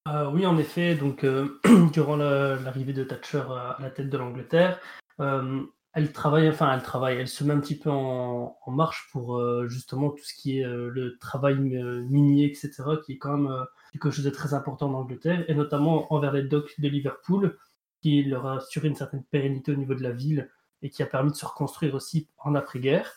Euh, 0.09 0.29
oui, 0.29 0.45
en 0.45 0.57
effet, 0.57 0.95
donc 0.95 1.23
euh, 1.23 1.59
durant 1.93 2.17
l'arrivée 2.17 2.93
de 2.93 3.03
Thatcher 3.05 3.43
à 3.49 3.77
la 3.79 3.89
tête 3.89 4.09
de 4.09 4.17
l'Angleterre, 4.17 4.79
euh, 5.21 5.63
elle 5.93 6.11
travaille, 6.11 6.49
enfin 6.49 6.73
elle 6.73 6.83
travaille, 6.83 7.17
elle 7.17 7.27
se 7.29 7.43
met 7.45 7.53
un 7.53 7.59
petit 7.59 7.77
peu 7.77 7.89
en, 7.89 8.57
en 8.61 8.71
marche 8.71 9.07
pour 9.11 9.39
justement 9.69 10.09
tout 10.09 10.23
ce 10.23 10.33
qui 10.33 10.59
est 10.59 10.65
le 10.65 11.17
travail 11.19 11.55
minier, 11.55 12.45
etc., 12.45 12.71
qui 13.05 13.13
est 13.13 13.17
quand 13.17 13.37
même 13.37 13.65
quelque 13.91 14.09
chose 14.09 14.25
de 14.25 14.31
très 14.31 14.55
important 14.55 14.89
en 14.89 14.95
Angleterre, 14.95 15.45
et 15.47 15.53
notamment 15.53 16.11
envers 16.11 16.33
les 16.33 16.41
docks 16.41 16.79
de 16.79 16.89
Liverpool, 16.89 17.57
qui 18.01 18.23
leur 18.23 18.47
a 18.47 18.57
assuré 18.57 18.87
une 18.87 18.95
certaine 18.95 19.23
pérennité 19.23 19.71
au 19.71 19.75
niveau 19.75 19.93
de 19.93 20.01
la 20.01 20.11
ville 20.11 20.49
et 20.81 20.89
qui 20.89 21.03
a 21.03 21.05
permis 21.05 21.31
de 21.31 21.35
se 21.35 21.45
reconstruire 21.45 21.93
aussi 21.93 22.27
en 22.39 22.55
après-guerre. 22.55 23.13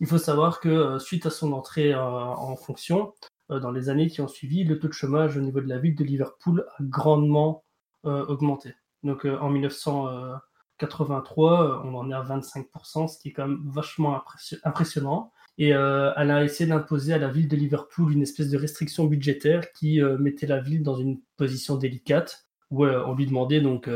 Il 0.00 0.08
faut 0.08 0.18
savoir 0.18 0.60
que 0.60 0.98
suite 0.98 1.26
à 1.26 1.30
son 1.30 1.52
entrée 1.52 1.94
en 1.94 2.56
fonction, 2.56 3.14
dans 3.58 3.72
les 3.72 3.88
années 3.88 4.08
qui 4.08 4.20
ont 4.20 4.28
suivi, 4.28 4.62
le 4.62 4.78
taux 4.78 4.86
de 4.88 4.92
chômage 4.92 5.36
au 5.36 5.40
niveau 5.40 5.60
de 5.60 5.68
la 5.68 5.78
ville 5.78 5.96
de 5.96 6.04
Liverpool 6.04 6.64
a 6.78 6.82
grandement 6.82 7.64
euh, 8.06 8.24
augmenté. 8.26 8.74
Donc 9.02 9.26
euh, 9.26 9.36
en 9.40 9.50
1983, 9.50 11.82
on 11.84 11.94
en 11.94 12.10
est 12.10 12.14
à 12.14 12.22
25%, 12.22 13.08
ce 13.08 13.18
qui 13.18 13.30
est 13.30 13.32
quand 13.32 13.48
même 13.48 13.60
vachement 13.64 14.22
impressionnant. 14.64 15.32
Et 15.58 15.70
elle 15.70 16.30
a 16.30 16.42
essayé 16.42 16.70
d'imposer 16.70 17.12
à 17.12 17.18
la 17.18 17.28
ville 17.28 17.46
de 17.46 17.56
Liverpool 17.56 18.14
une 18.14 18.22
espèce 18.22 18.48
de 18.48 18.56
restriction 18.56 19.04
budgétaire 19.04 19.72
qui 19.72 20.00
mettait 20.18 20.46
la 20.46 20.58
ville 20.58 20.82
dans 20.82 20.96
une 20.96 21.20
position 21.36 21.76
délicate, 21.76 22.46
où 22.70 22.86
on 22.86 23.14
lui 23.14 23.26
demandait 23.26 23.60
donc 23.60 23.86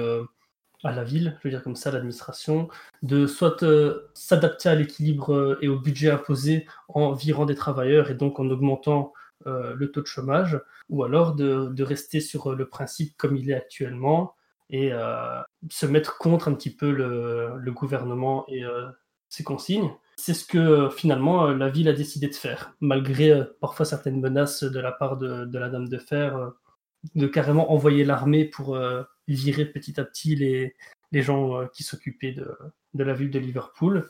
à 0.84 0.92
la 0.92 1.04
ville, 1.04 1.36
je 1.38 1.48
veux 1.48 1.50
dire 1.50 1.62
comme 1.62 1.76
ça, 1.76 1.90
l'administration, 1.90 2.68
de 3.02 3.26
soit 3.26 3.64
s'adapter 4.12 4.68
à 4.68 4.74
l'équilibre 4.74 5.58
et 5.62 5.68
au 5.68 5.78
budget 5.78 6.10
imposé 6.10 6.66
en 6.88 7.12
virant 7.12 7.46
des 7.46 7.54
travailleurs 7.54 8.10
et 8.10 8.14
donc 8.14 8.38
en 8.38 8.48
augmentant 8.50 9.10
euh, 9.10 9.18
le 9.46 9.90
taux 9.90 10.00
de 10.00 10.06
chômage, 10.06 10.60
ou 10.88 11.04
alors 11.04 11.34
de, 11.34 11.82
rester 11.82 12.20
sur 12.20 12.54
le 12.54 12.68
principe 12.68 13.16
comme 13.16 13.36
il 13.36 13.50
est 13.50 13.54
actuellement 13.54 14.34
et 14.70 14.92
euh, 14.92 15.40
se 15.70 15.86
mettre 15.86 16.18
contre 16.18 16.48
un 16.48 16.54
petit 16.54 16.74
peu 16.74 16.90
le, 16.90 17.70
gouvernement 17.70 18.44
et 18.48 18.64
euh, 18.64 18.88
ses 19.28 19.44
consignes. 19.44 19.90
C'est 20.16 20.34
ce 20.34 20.46
que 20.46 20.88
finalement 20.90 21.48
la 21.48 21.68
ville 21.68 21.88
a 21.88 21.92
décidé 21.92 22.28
de 22.28 22.34
faire, 22.34 22.74
malgré 22.80 23.42
parfois 23.60 23.84
certaines 23.84 24.20
menaces 24.20 24.62
de 24.62 24.80
la 24.80 24.92
part 24.92 25.16
de, 25.16 25.58
la 25.58 25.68
Dame 25.68 25.88
de 25.88 25.98
Fer, 25.98 26.52
de 27.14 27.26
carrément 27.26 27.72
envoyer 27.72 28.04
l'armée 28.04 28.44
pour 28.44 28.78
virer 29.26 29.64
petit 29.66 30.00
à 30.00 30.04
petit 30.04 30.36
les, 30.36 30.74
gens 31.22 31.66
qui 31.68 31.82
s'occupaient 31.82 32.32
de, 32.32 33.04
la 33.04 33.12
ville 33.12 33.30
de 33.30 33.40
Liverpool. 33.40 34.08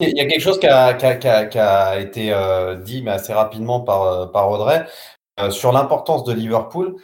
Il 0.00 0.16
y 0.16 0.20
a 0.20 0.26
quelque 0.26 0.40
chose 0.40 0.60
qui 0.60 0.66
a, 0.68 1.98
été 1.98 2.32
euh, 2.32 2.76
dit, 2.76 3.02
mais 3.02 3.10
assez 3.10 3.32
rapidement 3.32 3.80
par, 3.80 4.02
euh, 4.02 4.26
par 4.26 4.48
Audrey, 4.48 4.86
euh, 5.40 5.50
sur 5.50 5.72
l'importance 5.72 6.22
de 6.22 6.32
Liverpool. 6.32 6.94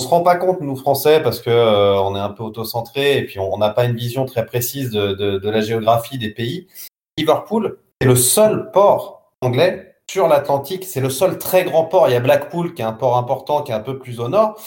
On 0.00 0.04
se 0.04 0.08
rend 0.08 0.22
pas 0.22 0.34
compte, 0.34 0.60
nous 0.60 0.74
Français, 0.74 1.22
parce 1.22 1.40
que 1.40 1.50
on 1.50 2.16
est 2.16 2.20
un 2.20 2.30
peu 2.30 2.42
auto-centré 2.42 3.18
et 3.18 3.24
puis 3.24 3.38
on 3.38 3.56
n'a 3.58 3.70
pas 3.70 3.84
une 3.84 3.94
vision 3.94 4.24
très 4.24 4.44
précise 4.44 4.90
de, 4.90 5.12
de, 5.12 5.50
la 5.50 5.60
géographie 5.60 6.18
des 6.18 6.30
pays. 6.30 6.66
Liverpool 7.16 7.78
est 8.00 8.06
le 8.06 8.16
seul 8.16 8.72
port 8.72 9.30
anglais 9.40 9.94
sur 10.10 10.26
l'Atlantique. 10.26 10.84
C'est 10.84 11.00
le 11.00 11.10
seul 11.10 11.38
très 11.38 11.64
grand 11.64 11.84
port. 11.84 12.08
Il 12.08 12.12
y 12.12 12.16
a 12.16 12.20
Blackpool 12.20 12.74
qui 12.74 12.82
est 12.82 12.84
un 12.84 12.92
port 12.92 13.16
important, 13.16 13.62
qui 13.62 13.70
est 13.70 13.74
un 13.76 13.80
peu 13.80 14.00
plus 14.00 14.18
au 14.18 14.28
nord. 14.28 14.60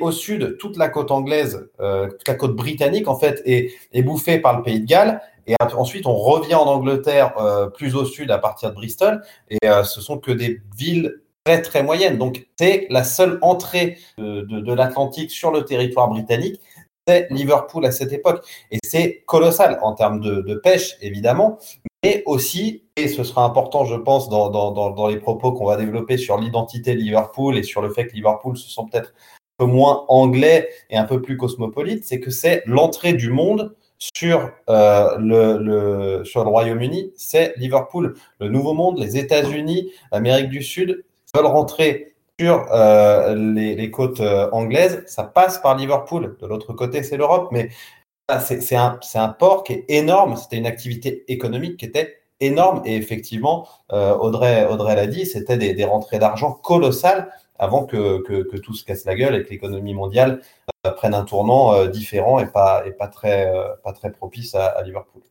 au 0.00 0.10
sud, 0.10 0.56
toute 0.58 0.76
la 0.76 0.88
côte 0.88 1.12
anglaise, 1.12 1.70
euh, 1.78 2.08
toute 2.08 2.26
la 2.26 2.34
côte 2.34 2.56
britannique, 2.56 3.06
en 3.06 3.16
fait, 3.16 3.42
est, 3.44 3.72
est 3.92 4.02
bouffée 4.02 4.40
par 4.40 4.56
le 4.56 4.64
pays 4.64 4.80
de 4.80 4.86
Galles. 4.86 5.20
Et 5.46 5.54
ensuite, 5.74 6.06
on 6.06 6.14
revient 6.14 6.54
en 6.54 6.66
Angleterre, 6.66 7.36
euh, 7.38 7.66
plus 7.66 7.94
au 7.94 8.04
sud, 8.04 8.30
à 8.30 8.38
partir 8.38 8.70
de 8.70 8.74
Bristol. 8.74 9.22
Et 9.50 9.58
euh, 9.64 9.84
ce 9.84 10.00
sont 10.00 10.18
que 10.18 10.30
des 10.30 10.60
villes 10.76 11.20
très, 11.44 11.62
très 11.62 11.82
moyennes. 11.82 12.18
Donc, 12.18 12.46
c'est 12.58 12.86
la 12.90 13.04
seule 13.04 13.38
entrée 13.42 13.98
de, 14.18 14.42
de, 14.42 14.72
l'Atlantique 14.72 15.30
sur 15.30 15.50
le 15.50 15.64
territoire 15.64 16.08
britannique. 16.08 16.60
C'est 17.06 17.28
Liverpool 17.30 17.84
à 17.86 17.92
cette 17.92 18.12
époque. 18.12 18.44
Et 18.70 18.78
c'est 18.84 19.22
colossal 19.26 19.78
en 19.82 19.94
termes 19.94 20.20
de, 20.20 20.54
pêche, 20.54 20.96
évidemment, 21.00 21.58
mais 22.04 22.22
aussi, 22.26 22.84
et 22.96 23.08
ce 23.08 23.24
sera 23.24 23.44
important, 23.44 23.84
je 23.84 23.96
pense, 23.96 24.28
dans, 24.28 24.50
dans, 24.50 24.70
dans 24.70 25.08
les 25.08 25.18
propos 25.18 25.52
qu'on 25.52 25.66
va 25.66 25.76
développer 25.76 26.16
sur 26.18 26.38
l'identité 26.38 26.94
de 26.94 27.00
Liverpool 27.00 27.58
et 27.58 27.62
sur 27.62 27.82
le 27.82 27.90
fait 27.90 28.06
que 28.06 28.14
Liverpool 28.14 28.56
se 28.56 28.70
sent 28.70 28.82
peut-être 28.90 29.12
un 29.58 29.64
peu 29.64 29.70
moins 29.70 30.04
anglais 30.08 30.68
et 30.88 30.96
un 30.96 31.04
peu 31.04 31.20
plus 31.20 31.36
cosmopolite, 31.36 32.04
c'est 32.04 32.20
que 32.20 32.30
c'est 32.30 32.62
l'entrée 32.66 33.12
du 33.12 33.30
monde 33.30 33.74
sur, 34.00 34.50
euh, 34.68 35.16
le, 35.18 35.58
le, 35.58 36.24
sur 36.24 36.42
le 36.42 36.50
Royaume-Uni, 36.50 37.12
c'est 37.16 37.54
Liverpool. 37.56 38.14
Le 38.40 38.48
Nouveau 38.48 38.72
Monde, 38.72 38.98
les 38.98 39.16
États-Unis, 39.18 39.92
l'Amérique 40.10 40.48
du 40.48 40.62
Sud 40.62 41.04
veulent 41.34 41.46
rentrer 41.46 42.14
sur 42.40 42.66
euh, 42.72 43.34
les, 43.34 43.74
les, 43.74 43.90
côtes 43.90 44.20
euh, 44.20 44.48
anglaises, 44.52 45.04
ça 45.06 45.24
passe 45.24 45.58
par 45.58 45.76
Liverpool. 45.76 46.36
De 46.40 46.46
l'autre 46.46 46.72
côté, 46.72 47.02
c'est 47.02 47.18
l'Europe, 47.18 47.48
mais 47.52 47.68
c'est 48.40 48.76
un, 48.76 48.98
un, 49.14 49.28
port 49.28 49.62
qui 49.62 49.74
est 49.74 49.84
énorme. 49.88 50.36
C'était 50.36 50.56
une 50.56 50.66
activité 50.66 51.24
économique 51.28 51.76
qui 51.76 51.84
était 51.84 52.20
énorme. 52.40 52.80
Et 52.86 52.96
effectivement, 52.96 53.68
euh, 53.92 54.16
Audrey, 54.16 54.66
Audrey 54.66 54.96
l'a 54.96 55.06
dit, 55.06 55.26
c'était 55.26 55.58
des, 55.58 55.74
des, 55.74 55.84
rentrées 55.84 56.18
d'argent 56.18 56.52
colossales 56.52 57.30
avant 57.60 57.84
que, 57.84 58.56
tout 58.58 58.74
se 58.74 58.84
casse 58.84 59.04
la 59.04 59.14
gueule 59.14 59.36
et 59.36 59.44
que 59.44 59.50
l'économie 59.50 59.94
mondiale 59.94 60.40
euh, 60.86 60.90
prenne 60.90 61.14
un 61.14 61.24
tournant 61.24 61.74
euh, 61.74 61.86
différent 61.88 62.40
et 62.40 62.46
pas, 62.46 62.82
euh, 63.24 63.92
très 63.94 64.10
propice 64.10 64.54
à, 64.54 64.82
Liverpool. 64.82 65.22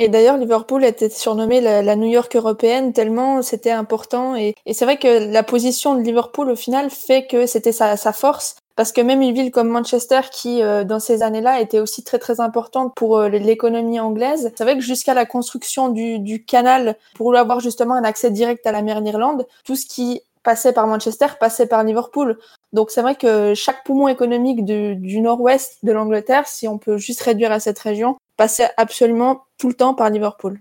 Et 0.00 0.08
d'ailleurs, 0.08 0.36
Liverpool 0.36 0.84
était 0.84 1.08
surnommée 1.08 1.60
la, 1.60 1.96
New 1.96 2.08
York 2.08 2.34
européenne 2.34 2.92
tellement 2.92 3.42
c'était 3.42 3.70
important. 3.70 4.34
Et, 4.34 4.54
c'est 4.72 4.84
vrai 4.84 4.96
que 4.96 5.32
la 5.32 5.42
position 5.44 5.94
de 5.94 6.02
Liverpool, 6.02 6.50
au 6.50 6.56
final, 6.56 6.90
fait 6.90 7.26
que 7.26 7.46
c'était 7.46 7.72
sa, 7.72 7.96
force. 8.12 8.56
Parce 8.74 8.92
que 8.92 9.00
même 9.00 9.22
une 9.22 9.34
ville 9.34 9.50
comme 9.50 9.68
Manchester, 9.68 10.20
qui 10.30 10.60
dans 10.60 11.00
ces 11.00 11.24
années-là 11.24 11.60
était 11.60 11.80
aussi 11.80 12.04
très 12.04 12.20
très 12.20 12.38
importante 12.38 12.94
pour 12.94 13.22
l'économie 13.22 13.98
anglaise, 13.98 14.52
c'est 14.56 14.62
vrai 14.62 14.76
que 14.76 14.84
jusqu'à 14.84 15.14
la 15.14 15.26
construction 15.26 15.88
du, 15.88 16.20
du 16.20 16.44
canal, 16.44 16.96
pour 17.16 17.34
avoir 17.34 17.58
justement 17.58 17.94
un 17.94 18.04
accès 18.04 18.30
direct 18.30 18.64
à 18.68 18.72
la 18.72 18.82
mer 18.82 19.02
d'Irlande, 19.02 19.48
tout 19.64 19.74
ce 19.74 19.84
qui 19.84 20.22
passait 20.42 20.72
par 20.72 20.86
Manchester 20.86 21.26
passait 21.38 21.66
par 21.66 21.84
Liverpool. 21.84 22.38
Donc 22.72 22.90
c'est 22.90 23.02
vrai 23.02 23.14
que 23.14 23.54
chaque 23.54 23.84
poumon 23.84 24.08
économique 24.08 24.64
du, 24.64 24.96
du 24.96 25.20
nord-ouest 25.20 25.78
de 25.82 25.92
l'Angleterre, 25.92 26.46
si 26.46 26.68
on 26.68 26.78
peut 26.78 26.98
juste 26.98 27.20
réduire 27.22 27.52
à 27.52 27.60
cette 27.60 27.78
région, 27.78 28.16
passait 28.36 28.70
absolument 28.76 29.44
tout 29.58 29.68
le 29.68 29.74
temps 29.74 29.94
par 29.94 30.10
Liverpool. 30.10 30.60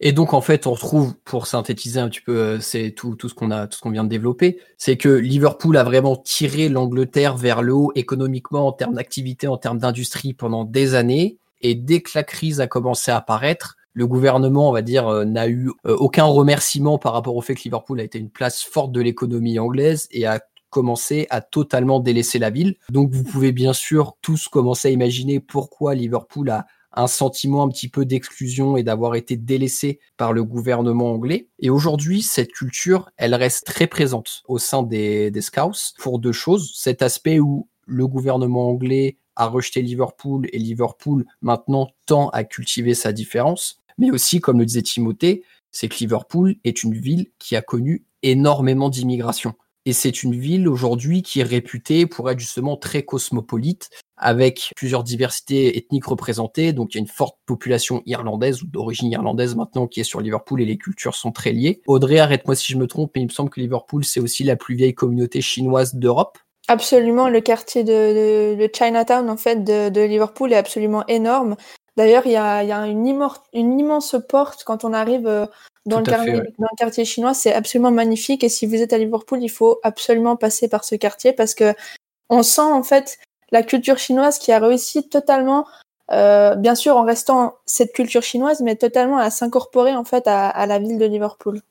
Et 0.00 0.12
donc 0.12 0.34
en 0.34 0.40
fait, 0.40 0.66
on 0.66 0.72
retrouve, 0.72 1.14
pour 1.24 1.46
synthétiser 1.46 2.00
un 2.00 2.08
petit 2.08 2.20
peu, 2.20 2.36
euh, 2.36 2.60
c'est 2.60 2.90
tout, 2.90 3.14
tout 3.14 3.28
ce 3.28 3.34
qu'on 3.34 3.50
a, 3.50 3.66
tout 3.66 3.78
ce 3.78 3.82
qu'on 3.82 3.90
vient 3.90 4.04
de 4.04 4.10
développer, 4.10 4.58
c'est 4.76 4.96
que 4.96 5.08
Liverpool 5.08 5.76
a 5.76 5.84
vraiment 5.84 6.16
tiré 6.16 6.68
l'Angleterre 6.68 7.36
vers 7.36 7.62
le 7.62 7.72
haut 7.72 7.92
économiquement 7.94 8.66
en 8.66 8.72
termes 8.72 8.94
d'activité, 8.94 9.48
en 9.48 9.56
termes 9.56 9.78
d'industrie 9.78 10.34
pendant 10.34 10.64
des 10.64 10.94
années. 10.94 11.38
Et 11.62 11.74
dès 11.74 12.02
que 12.02 12.10
la 12.14 12.24
crise 12.24 12.60
a 12.60 12.66
commencé 12.66 13.10
à 13.10 13.16
apparaître, 13.16 13.75
le 13.96 14.06
gouvernement, 14.06 14.68
on 14.68 14.72
va 14.72 14.82
dire, 14.82 15.08
euh, 15.08 15.24
n'a 15.24 15.48
eu 15.48 15.70
euh, 15.86 15.96
aucun 15.96 16.26
remerciement 16.26 16.98
par 16.98 17.14
rapport 17.14 17.34
au 17.34 17.40
fait 17.40 17.54
que 17.54 17.62
Liverpool 17.62 17.98
a 17.98 18.04
été 18.04 18.18
une 18.18 18.28
place 18.28 18.62
forte 18.62 18.92
de 18.92 19.00
l'économie 19.00 19.58
anglaise 19.58 20.06
et 20.10 20.26
a 20.26 20.38
commencé 20.68 21.26
à 21.30 21.40
totalement 21.40 21.98
délaisser 21.98 22.38
la 22.38 22.50
ville. 22.50 22.76
Donc 22.90 23.10
vous 23.10 23.24
pouvez 23.24 23.52
bien 23.52 23.72
sûr 23.72 24.18
tous 24.20 24.48
commencer 24.48 24.88
à 24.88 24.90
imaginer 24.90 25.40
pourquoi 25.40 25.94
Liverpool 25.94 26.50
a 26.50 26.66
un 26.92 27.06
sentiment 27.06 27.62
un 27.62 27.70
petit 27.70 27.88
peu 27.88 28.04
d'exclusion 28.04 28.76
et 28.76 28.82
d'avoir 28.82 29.14
été 29.14 29.38
délaissé 29.38 29.98
par 30.18 30.34
le 30.34 30.44
gouvernement 30.44 31.12
anglais. 31.12 31.48
Et 31.58 31.70
aujourd'hui, 31.70 32.20
cette 32.20 32.52
culture, 32.52 33.08
elle 33.16 33.34
reste 33.34 33.64
très 33.64 33.86
présente 33.86 34.42
au 34.46 34.58
sein 34.58 34.82
des, 34.82 35.30
des 35.30 35.40
Scouts 35.40 35.94
pour 35.98 36.18
deux 36.18 36.32
choses. 36.32 36.72
Cet 36.74 37.00
aspect 37.00 37.40
où 37.40 37.66
le 37.86 38.06
gouvernement 38.06 38.68
anglais 38.68 39.16
a 39.36 39.46
rejeté 39.46 39.80
Liverpool 39.80 40.48
et 40.52 40.58
Liverpool 40.58 41.24
maintenant 41.40 41.88
tend 42.04 42.28
à 42.30 42.44
cultiver 42.44 42.92
sa 42.92 43.12
différence. 43.12 43.80
Mais 43.98 44.10
aussi, 44.10 44.40
comme 44.40 44.58
le 44.58 44.66
disait 44.66 44.82
Timothée, 44.82 45.44
c'est 45.70 45.88
que 45.88 45.96
Liverpool 45.98 46.56
est 46.64 46.82
une 46.82 46.94
ville 46.94 47.26
qui 47.38 47.56
a 47.56 47.62
connu 47.62 48.04
énormément 48.22 48.88
d'immigration. 48.88 49.54
Et 49.84 49.92
c'est 49.92 50.24
une 50.24 50.34
ville 50.34 50.68
aujourd'hui 50.68 51.22
qui 51.22 51.38
est 51.38 51.44
réputée 51.44 52.06
pour 52.06 52.28
être 52.28 52.40
justement 52.40 52.76
très 52.76 53.04
cosmopolite, 53.04 53.88
avec 54.16 54.72
plusieurs 54.74 55.04
diversités 55.04 55.78
ethniques 55.78 56.06
représentées. 56.06 56.72
Donc 56.72 56.92
il 56.92 56.96
y 56.96 56.98
a 56.98 57.02
une 57.02 57.06
forte 57.06 57.36
population 57.46 58.02
irlandaise 58.04 58.62
ou 58.62 58.66
d'origine 58.66 59.12
irlandaise 59.12 59.54
maintenant 59.54 59.86
qui 59.86 60.00
est 60.00 60.04
sur 60.04 60.20
Liverpool 60.20 60.60
et 60.60 60.64
les 60.64 60.76
cultures 60.76 61.14
sont 61.14 61.30
très 61.30 61.52
liées. 61.52 61.82
Audrey, 61.86 62.18
arrête-moi 62.18 62.56
si 62.56 62.72
je 62.72 62.78
me 62.78 62.88
trompe, 62.88 63.12
mais 63.14 63.22
il 63.22 63.26
me 63.26 63.32
semble 63.32 63.48
que 63.48 63.60
Liverpool, 63.60 64.04
c'est 64.04 64.18
aussi 64.18 64.42
la 64.42 64.56
plus 64.56 64.74
vieille 64.74 64.94
communauté 64.94 65.40
chinoise 65.40 65.94
d'Europe. 65.94 66.38
Absolument, 66.68 67.28
le 67.28 67.40
quartier 67.40 67.84
de, 67.84 68.68
Chinatown 68.76 69.30
en 69.30 69.36
fait 69.36 69.62
de, 69.62 70.00
Liverpool 70.04 70.52
est 70.52 70.56
absolument 70.56 71.06
énorme. 71.06 71.54
D'ailleurs, 71.96 72.26
il 72.26 72.32
y 72.32 72.36
a, 72.36 72.62
il 72.62 72.68
y 72.68 72.72
a 72.72 72.86
une, 72.86 73.06
immense, 73.06 73.40
une 73.54 73.78
immense 73.78 74.16
porte 74.28 74.64
quand 74.64 74.84
on 74.84 74.92
arrive 74.92 75.26
euh, 75.26 75.46
dans, 75.86 75.98
le 76.00 76.04
quartier, 76.04 76.32
fait, 76.32 76.40
ouais. 76.40 76.54
dans 76.58 76.68
le 76.70 76.76
quartier 76.76 77.04
chinois, 77.04 77.32
c'est 77.32 77.54
absolument 77.54 77.90
magnifique. 77.90 78.44
Et 78.44 78.48
si 78.48 78.66
vous 78.66 78.82
êtes 78.82 78.92
à 78.92 78.98
Liverpool, 78.98 79.42
il 79.42 79.48
faut 79.48 79.80
absolument 79.82 80.36
passer 80.36 80.68
par 80.68 80.84
ce 80.84 80.94
quartier 80.94 81.32
parce 81.32 81.54
que 81.54 81.74
on 82.28 82.42
sent 82.42 82.60
en 82.60 82.82
fait 82.82 83.18
la 83.50 83.62
culture 83.62 83.98
chinoise 83.98 84.38
qui 84.38 84.52
a 84.52 84.58
réussi 84.58 85.08
totalement, 85.08 85.66
euh, 86.10 86.54
bien 86.54 86.74
sûr 86.74 86.96
en 86.96 87.04
restant 87.04 87.54
cette 87.64 87.92
culture 87.92 88.22
chinoise, 88.22 88.60
mais 88.60 88.76
totalement 88.76 89.18
à 89.18 89.30
s'incorporer 89.30 89.94
en 89.94 90.04
fait 90.04 90.26
à, 90.26 90.48
à, 90.48 90.66
la 90.66 90.78
ville 90.78 90.98
de 90.98 91.06
Liverpool. 91.06 91.62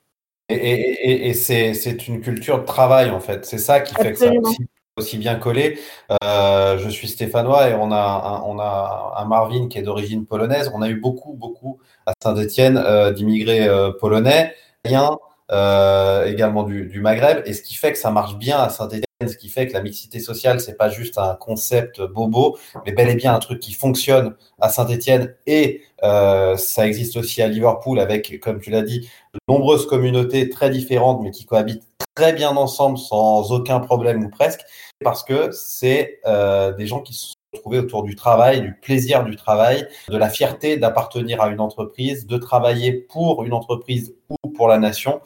Et, 0.48 0.54
et, 0.54 1.28
et 1.28 1.34
c'est 1.34 2.08
une 2.08 2.20
culture 2.20 2.60
de 2.60 2.64
travail 2.64 3.10
en 3.10 3.20
fait. 3.20 3.44
C'est 3.44 3.58
ça 3.58 3.80
qui 3.80 3.94
fait 3.94 4.08
Absolument. 4.08 4.42
que 4.50 4.56
ça 4.56 4.64
aussi, 4.98 5.18
bien 5.18 5.34
collé. 5.36 5.78
Euh, 6.24 6.78
je 6.78 6.88
suis 6.88 7.08
stéphanois 7.08 7.68
et 7.68 7.74
on 7.74 7.92
a 7.92 7.96
un, 8.00 8.42
on 8.44 8.58
a 8.58 9.14
un 9.18 9.24
Marvin 9.26 9.68
qui 9.68 9.78
est 9.78 9.82
d'origine 9.82 10.24
polonaise. 10.24 10.70
On 10.74 10.80
a 10.80 10.88
eu 10.88 10.98
beaucoup, 10.98 11.34
beaucoup 11.34 11.78
à 12.06 12.14
Saint-Etienne 12.22 12.78
euh, 12.78 13.12
d'immigrés 13.12 13.68
euh, 13.68 13.92
polonais, 13.92 14.54
également 14.84 16.62
du, 16.62 16.86
du 16.86 17.00
Maghreb. 17.00 17.42
Et 17.44 17.52
ce 17.52 17.62
qui 17.62 17.74
fait 17.74 17.92
que 17.92 17.98
ça 17.98 18.10
marche 18.10 18.36
bien 18.36 18.58
à 18.58 18.70
Saint-Etienne 18.70 19.06
ce 19.26 19.36
qui 19.36 19.48
fait 19.48 19.66
que 19.66 19.72
la 19.72 19.80
mixité 19.80 20.20
sociale, 20.20 20.60
c'est 20.60 20.76
pas 20.76 20.90
juste 20.90 21.16
un 21.16 21.34
concept 21.36 22.02
bobo, 22.02 22.58
mais 22.84 22.92
bel 22.92 23.08
et 23.08 23.14
bien 23.14 23.34
un 23.34 23.38
truc 23.38 23.60
qui 23.60 23.72
fonctionne 23.72 24.34
à 24.60 24.68
Saint-Etienne 24.68 25.34
et 25.46 25.82
euh, 26.02 26.56
ça 26.58 26.86
existe 26.86 27.16
aussi 27.16 27.40
à 27.40 27.48
Liverpool 27.48 27.98
avec, 27.98 28.38
comme 28.40 28.60
tu 28.60 28.70
l'as 28.70 28.82
dit, 28.82 29.08
de 29.32 29.40
nombreuses 29.48 29.86
communautés 29.86 30.50
très 30.50 30.68
différentes 30.68 31.22
mais 31.22 31.30
qui 31.30 31.46
cohabitent 31.46 31.84
très 32.14 32.34
bien 32.34 32.54
ensemble 32.56 32.98
sans 32.98 33.52
aucun 33.52 33.80
problème 33.80 34.22
ou 34.24 34.28
presque, 34.28 34.60
parce 35.02 35.22
que 35.22 35.50
c'est 35.52 36.20
euh, 36.26 36.72
des 36.72 36.86
gens 36.86 37.00
qui 37.00 37.14
se 37.14 37.28
sont 37.28 37.34
retrouvés 37.52 37.78
autour 37.78 38.02
du 38.02 38.16
travail, 38.16 38.62
du 38.62 38.74
plaisir 38.74 39.24
du 39.24 39.36
travail, 39.36 39.86
de 40.08 40.16
la 40.16 40.28
fierté 40.28 40.76
d'appartenir 40.76 41.40
à 41.40 41.48
une 41.48 41.60
entreprise, 41.60 42.26
de 42.26 42.36
travailler 42.36 42.92
pour 42.92 43.44
une 43.44 43.52
entreprise 43.52 44.14
ou 44.30 44.48
pour 44.50 44.68
la 44.68 44.78
nation. 44.78 45.20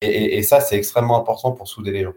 Et, 0.00 0.08
et, 0.08 0.38
et 0.38 0.42
ça, 0.42 0.60
c'est 0.60 0.76
extrêmement 0.76 1.18
important 1.18 1.52
pour 1.52 1.68
souder 1.68 1.92
les 1.92 2.02
gens. 2.02 2.14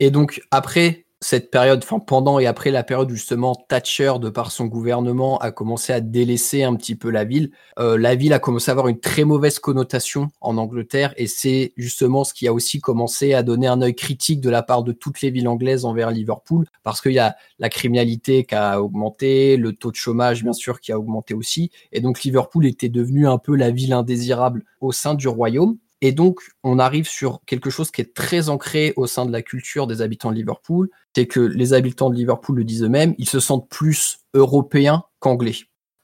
Et 0.00 0.10
donc, 0.10 0.42
après 0.50 1.03
cette 1.24 1.50
période, 1.50 1.80
enfin 1.82 2.00
pendant 2.00 2.38
et 2.38 2.44
après 2.44 2.70
la 2.70 2.82
période 2.82 3.08
justement 3.08 3.54
Thatcher, 3.54 4.14
de 4.20 4.28
par 4.28 4.52
son 4.52 4.66
gouvernement, 4.66 5.38
a 5.38 5.52
commencé 5.52 5.94
à 5.94 6.02
délaisser 6.02 6.64
un 6.64 6.74
petit 6.76 6.96
peu 6.96 7.08
la 7.08 7.24
ville, 7.24 7.50
euh, 7.78 7.96
la 7.96 8.14
ville 8.14 8.34
a 8.34 8.38
commencé 8.38 8.70
à 8.70 8.72
avoir 8.72 8.88
une 8.88 9.00
très 9.00 9.24
mauvaise 9.24 9.58
connotation 9.58 10.28
en 10.42 10.58
Angleterre 10.58 11.14
et 11.16 11.26
c'est 11.26 11.72
justement 11.78 12.24
ce 12.24 12.34
qui 12.34 12.46
a 12.46 12.52
aussi 12.52 12.78
commencé 12.78 13.32
à 13.32 13.42
donner 13.42 13.66
un 13.66 13.80
œil 13.80 13.94
critique 13.94 14.42
de 14.42 14.50
la 14.50 14.62
part 14.62 14.84
de 14.84 14.92
toutes 14.92 15.22
les 15.22 15.30
villes 15.30 15.48
anglaises 15.48 15.86
envers 15.86 16.10
Liverpool 16.10 16.66
parce 16.82 17.00
qu'il 17.00 17.12
y 17.12 17.18
a 17.18 17.36
la 17.58 17.70
criminalité 17.70 18.44
qui 18.44 18.54
a 18.54 18.82
augmenté, 18.82 19.56
le 19.56 19.72
taux 19.72 19.90
de 19.90 19.96
chômage 19.96 20.42
bien 20.42 20.52
sûr 20.52 20.78
qui 20.78 20.92
a 20.92 20.98
augmenté 20.98 21.32
aussi 21.32 21.70
et 21.92 22.02
donc 22.02 22.22
Liverpool 22.22 22.66
était 22.66 22.90
devenu 22.90 23.26
un 23.26 23.38
peu 23.38 23.56
la 23.56 23.70
ville 23.70 23.94
indésirable 23.94 24.62
au 24.82 24.92
sein 24.92 25.14
du 25.14 25.26
royaume. 25.28 25.78
Et 26.04 26.12
donc, 26.12 26.50
on 26.62 26.78
arrive 26.78 27.08
sur 27.08 27.40
quelque 27.46 27.70
chose 27.70 27.90
qui 27.90 28.02
est 28.02 28.12
très 28.12 28.50
ancré 28.50 28.92
au 28.96 29.06
sein 29.06 29.24
de 29.24 29.32
la 29.32 29.40
culture 29.40 29.86
des 29.86 30.02
habitants 30.02 30.30
de 30.30 30.36
Liverpool, 30.36 30.90
c'est 31.16 31.26
que 31.26 31.40
les 31.40 31.72
habitants 31.72 32.10
de 32.10 32.14
Liverpool 32.14 32.58
le 32.58 32.64
disent 32.64 32.82
eux-mêmes, 32.82 33.14
ils 33.16 33.26
se 33.26 33.40
sentent 33.40 33.70
plus 33.70 34.18
européens 34.34 35.04
qu'anglais. 35.18 35.54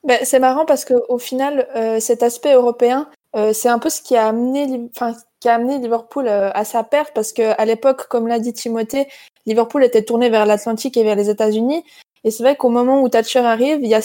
Ben, 0.04 0.19
c'est 0.23 0.38
marrant 0.38 0.64
parce 0.64 0.87
qu'au 0.87 1.19
final, 1.19 1.69
euh, 1.76 2.00
cet 2.00 2.23
aspect 2.23 2.54
européen, 2.54 3.11
euh, 3.37 3.52
c'est 3.52 3.69
un 3.69 3.78
peu 3.78 3.90
ce 3.90 4.00
qui 4.00 4.16
a 4.16 4.28
amené, 4.28 4.88
enfin, 4.97 5.14
qui 5.38 5.50
a 5.50 5.57
amené 5.57 5.76
Liverpool 5.76 6.28
euh, 6.28 6.50
à 6.54 6.64
sa 6.64 6.83
perte 6.83 7.12
parce 7.14 7.35
qu'à 7.35 7.62
l'époque, 7.66 8.09
comme 8.09 8.26
l'a 8.26 8.38
dit 8.38 8.54
Timothée, 8.54 9.07
Liverpool 9.45 9.85
était 9.85 10.02
tourné 10.02 10.30
vers 10.30 10.47
l'Atlantique 10.47 10.97
et 10.97 11.04
vers 11.04 11.16
les 11.16 11.28
États-Unis. 11.28 11.85
Et 12.25 12.30
c'est 12.30 12.42
vrai 12.42 12.57
qu'au 12.57 12.71
moment 12.71 13.02
où 13.02 13.11
Thatcher 13.11 13.40
arrive, 13.40 13.80
il 13.83 13.88
y 13.88 13.95
a, 13.95 14.00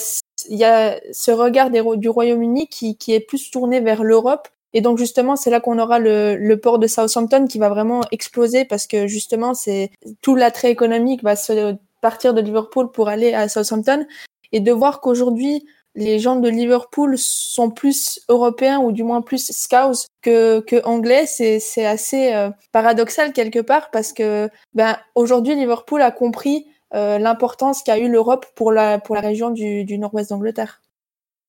y 0.50 0.64
a 0.64 1.00
ce 1.10 1.30
regard 1.30 1.70
du 1.70 2.08
Royaume-Uni 2.10 2.68
qui 2.68 3.14
est 3.14 3.20
plus 3.20 3.50
tourné 3.50 3.80
vers 3.80 4.04
l'Europe 4.04 4.48
et 4.76 4.82
donc 4.82 4.98
justement, 4.98 5.36
c'est 5.36 5.48
là 5.48 5.58
qu'on 5.58 5.78
aura 5.78 5.98
le, 5.98 6.36
le, 6.36 6.60
port 6.60 6.78
de 6.78 6.86
Southampton 6.86 7.46
qui 7.46 7.58
va 7.58 7.70
vraiment 7.70 8.02
exploser 8.12 8.66
parce 8.66 8.86
que 8.86 9.06
justement, 9.06 9.54
c'est 9.54 9.90
tout 10.20 10.34
l'attrait 10.34 10.70
économique 10.70 11.22
va 11.22 11.34
se 11.34 11.76
partir 12.02 12.34
de 12.34 12.42
Liverpool 12.42 12.92
pour 12.92 13.08
aller 13.08 13.32
à 13.32 13.48
Southampton. 13.48 14.06
Et 14.52 14.60
de 14.60 14.70
voir 14.70 15.00
qu'aujourd'hui 15.00 15.64
les 15.94 16.18
gens 16.18 16.36
de 16.36 16.50
Liverpool 16.50 17.16
sont 17.16 17.70
plus 17.70 18.20
européens 18.28 18.80
ou 18.80 18.92
du 18.92 19.02
moins 19.02 19.22
plus 19.22 19.50
scouts 19.50 20.04
que, 20.20 20.60
que 20.60 20.84
anglais, 20.84 21.24
c'est, 21.24 21.86
assez 21.86 22.34
euh, 22.34 22.50
paradoxal 22.70 23.32
quelque 23.32 23.60
part 23.60 23.90
parce 23.90 24.12
que 24.12 24.50
ben, 24.74 24.98
aujourd'hui 25.14 25.54
Liverpool 25.54 26.02
a 26.02 26.10
compris 26.10 26.66
euh, 26.94 27.16
l'importance 27.18 27.82
qu'a 27.82 27.96
eu 27.96 28.10
l'Europe 28.10 28.44
pour 28.54 28.72
la, 28.72 28.98
pour 28.98 29.14
la 29.14 29.22
région 29.22 29.48
du, 29.48 29.84
du 29.84 29.96
nord-ouest 29.96 30.28
d'Angleterre 30.28 30.82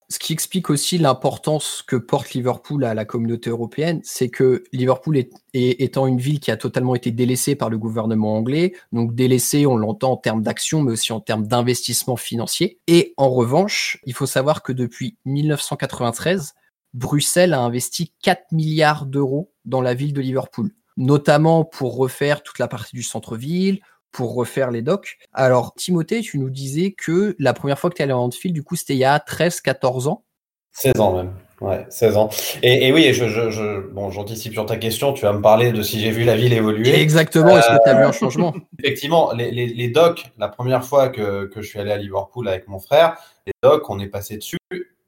ce 0.09 0.19
qui 0.19 0.31
explique 0.31 0.69
aussi 0.69 0.97
l'importance 0.97 1.83
que 1.85 1.97
porte 1.97 2.31
Liverpool 2.31 2.85
à 2.85 2.93
la 2.93 3.03
communauté 3.03 3.49
européenne, 3.49 3.99
c'est 4.03 4.29
que 4.29 4.63
Liverpool 4.71 5.17
est, 5.17 5.31
étant 5.53 6.07
une 6.07 6.19
ville 6.19 6.39
qui 6.39 6.49
a 6.49 6.55
totalement 6.55 6.95
été 6.95 7.11
délaissée 7.11 7.55
par 7.55 7.69
le 7.69 7.77
gouvernement 7.77 8.37
anglais, 8.37 8.73
donc 8.93 9.15
délaissée, 9.15 9.65
on 9.65 9.75
l'entend 9.75 10.13
en 10.13 10.17
termes 10.17 10.43
d'action, 10.43 10.81
mais 10.81 10.93
aussi 10.93 11.11
en 11.11 11.19
termes 11.19 11.45
d'investissement 11.45 12.15
financier. 12.15 12.79
Et 12.87 13.13
en 13.17 13.29
revanche, 13.29 13.99
il 14.05 14.13
faut 14.13 14.25
savoir 14.25 14.63
que 14.63 14.71
depuis 14.71 15.17
1993, 15.25 16.53
Bruxelles 16.93 17.53
a 17.53 17.59
investi 17.59 18.13
4 18.23 18.53
milliards 18.53 19.05
d'euros 19.05 19.51
dans 19.65 19.81
la 19.81 19.93
ville 19.93 20.13
de 20.13 20.21
Liverpool, 20.21 20.71
notamment 20.95 21.65
pour 21.65 21.97
refaire 21.97 22.43
toute 22.43 22.59
la 22.59 22.69
partie 22.69 22.95
du 22.95 23.03
centre-ville, 23.03 23.81
pour 24.11 24.35
refaire 24.35 24.71
les 24.71 24.81
docs. 24.81 25.17
Alors, 25.33 25.73
Timothée, 25.75 26.21
tu 26.21 26.39
nous 26.39 26.49
disais 26.49 26.91
que 26.91 27.35
la 27.39 27.53
première 27.53 27.79
fois 27.79 27.89
que 27.89 27.95
tu 27.95 28.01
es 28.01 28.03
allé 28.03 28.13
en 28.13 28.23
Anfield, 28.23 28.53
du 28.53 28.63
coup, 28.63 28.75
c'était 28.75 28.93
il 28.93 28.99
y 28.99 29.05
a 29.05 29.19
13, 29.19 29.61
14 29.61 30.07
ans. 30.07 30.23
16 30.71 30.99
ans 30.99 31.15
même. 31.15 31.33
Ouais, 31.59 31.85
16 31.89 32.17
ans. 32.17 32.29
Et, 32.61 32.91
oui, 32.91 33.11
je, 33.13 33.27
je, 33.27 33.87
bon, 33.91 34.11
j'anticipe 34.11 34.53
sur 34.53 34.67
ta 34.67 34.77
question. 34.77 35.13
Tu 35.13 35.23
vas 35.23 35.33
me 35.33 35.41
parler 35.41 35.71
de 35.71 35.81
si 35.81 35.99
j'ai 35.99 36.11
vu 36.11 36.23
la 36.23 36.35
ville 36.35 36.53
évoluer. 36.53 36.99
Exactement. 36.99 37.57
Est-ce 37.57 37.67
que 37.67 37.83
tu 37.83 37.89
as 37.89 37.95
vu 37.95 38.03
un 38.03 38.09
euh, 38.09 38.11
changement? 38.11 38.53
Effectivement, 38.79 39.31
les, 39.33 39.51
les, 39.51 39.89
docks, 39.89 40.25
la 40.37 40.49
première 40.49 40.83
fois 40.83 41.09
que, 41.09 41.45
que, 41.45 41.63
je 41.63 41.67
suis 41.67 41.79
allé 41.79 41.91
à 41.91 41.97
Liverpool 41.97 42.47
avec 42.47 42.67
mon 42.67 42.79
frère, 42.79 43.17
les 43.47 43.53
docks, 43.63 43.89
on 43.89 43.99
est 43.99 44.07
passé 44.07 44.37
dessus 44.37 44.57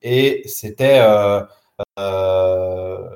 et 0.01 0.43
c'était 0.45 0.99
euh, 1.01 1.41
euh, 1.99 3.09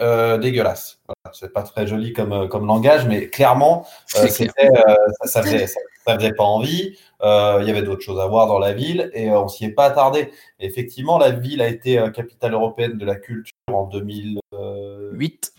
euh, 0.00 0.38
dégueulasse. 0.38 0.98
C'est 1.32 1.52
pas 1.52 1.62
très 1.62 1.86
joli 1.86 2.12
comme, 2.12 2.32
euh, 2.32 2.48
comme 2.48 2.66
langage, 2.66 3.06
mais 3.06 3.28
clairement, 3.28 3.86
euh, 4.16 4.22
euh, 4.40 4.94
ça, 5.24 5.42
faisait, 5.42 5.66
ça, 5.66 5.80
faisait 6.18 6.32
pas 6.32 6.44
envie. 6.44 6.96
Il 7.22 7.64
y 7.66 7.70
avait 7.70 7.82
d'autres 7.82 8.02
choses 8.02 8.20
à 8.20 8.26
voir 8.26 8.46
dans 8.46 8.58
la 8.58 8.72
ville 8.72 9.10
et 9.12 9.30
on 9.30 9.48
s'y 9.48 9.66
est 9.66 9.70
pas 9.70 9.84
attardé. 9.84 10.30
effectivement, 10.58 11.18
la 11.18 11.30
ville 11.30 11.60
a 11.60 11.68
été 11.68 12.02
capitale 12.14 12.54
européenne 12.54 12.96
de 12.96 13.04
la 13.04 13.16
culture 13.16 13.52
en 13.70 13.84
2008. 13.84 15.52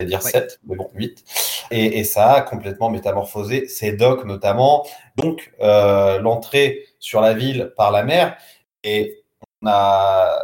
C'est-à-dire 0.00 0.22
7, 0.22 0.60
mais 0.66 0.76
bon, 0.76 0.90
8. 0.94 1.24
Et, 1.70 1.98
et, 1.98 2.04
ça 2.04 2.32
a 2.32 2.40
complètement 2.42 2.88
métamorphosé 2.88 3.66
ces 3.68 3.92
docks 3.92 4.24
notamment. 4.24 4.86
Donc, 5.16 5.52
l'entrée 5.60 6.86
sur 6.98 7.20
la 7.20 7.32
ville 7.32 7.72
par 7.76 7.90
la 7.90 8.02
mer. 8.02 8.36
Et 8.84 9.24
on 9.62 9.66
a, 9.68 10.38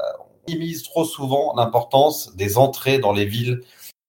minimise 0.46 0.82
trop 0.82 1.04
souvent 1.04 1.54
l'importance 1.56 2.34
des 2.36 2.58
entrées 2.58 2.98
dans 2.98 3.12
les 3.12 3.24
villes. 3.24 3.62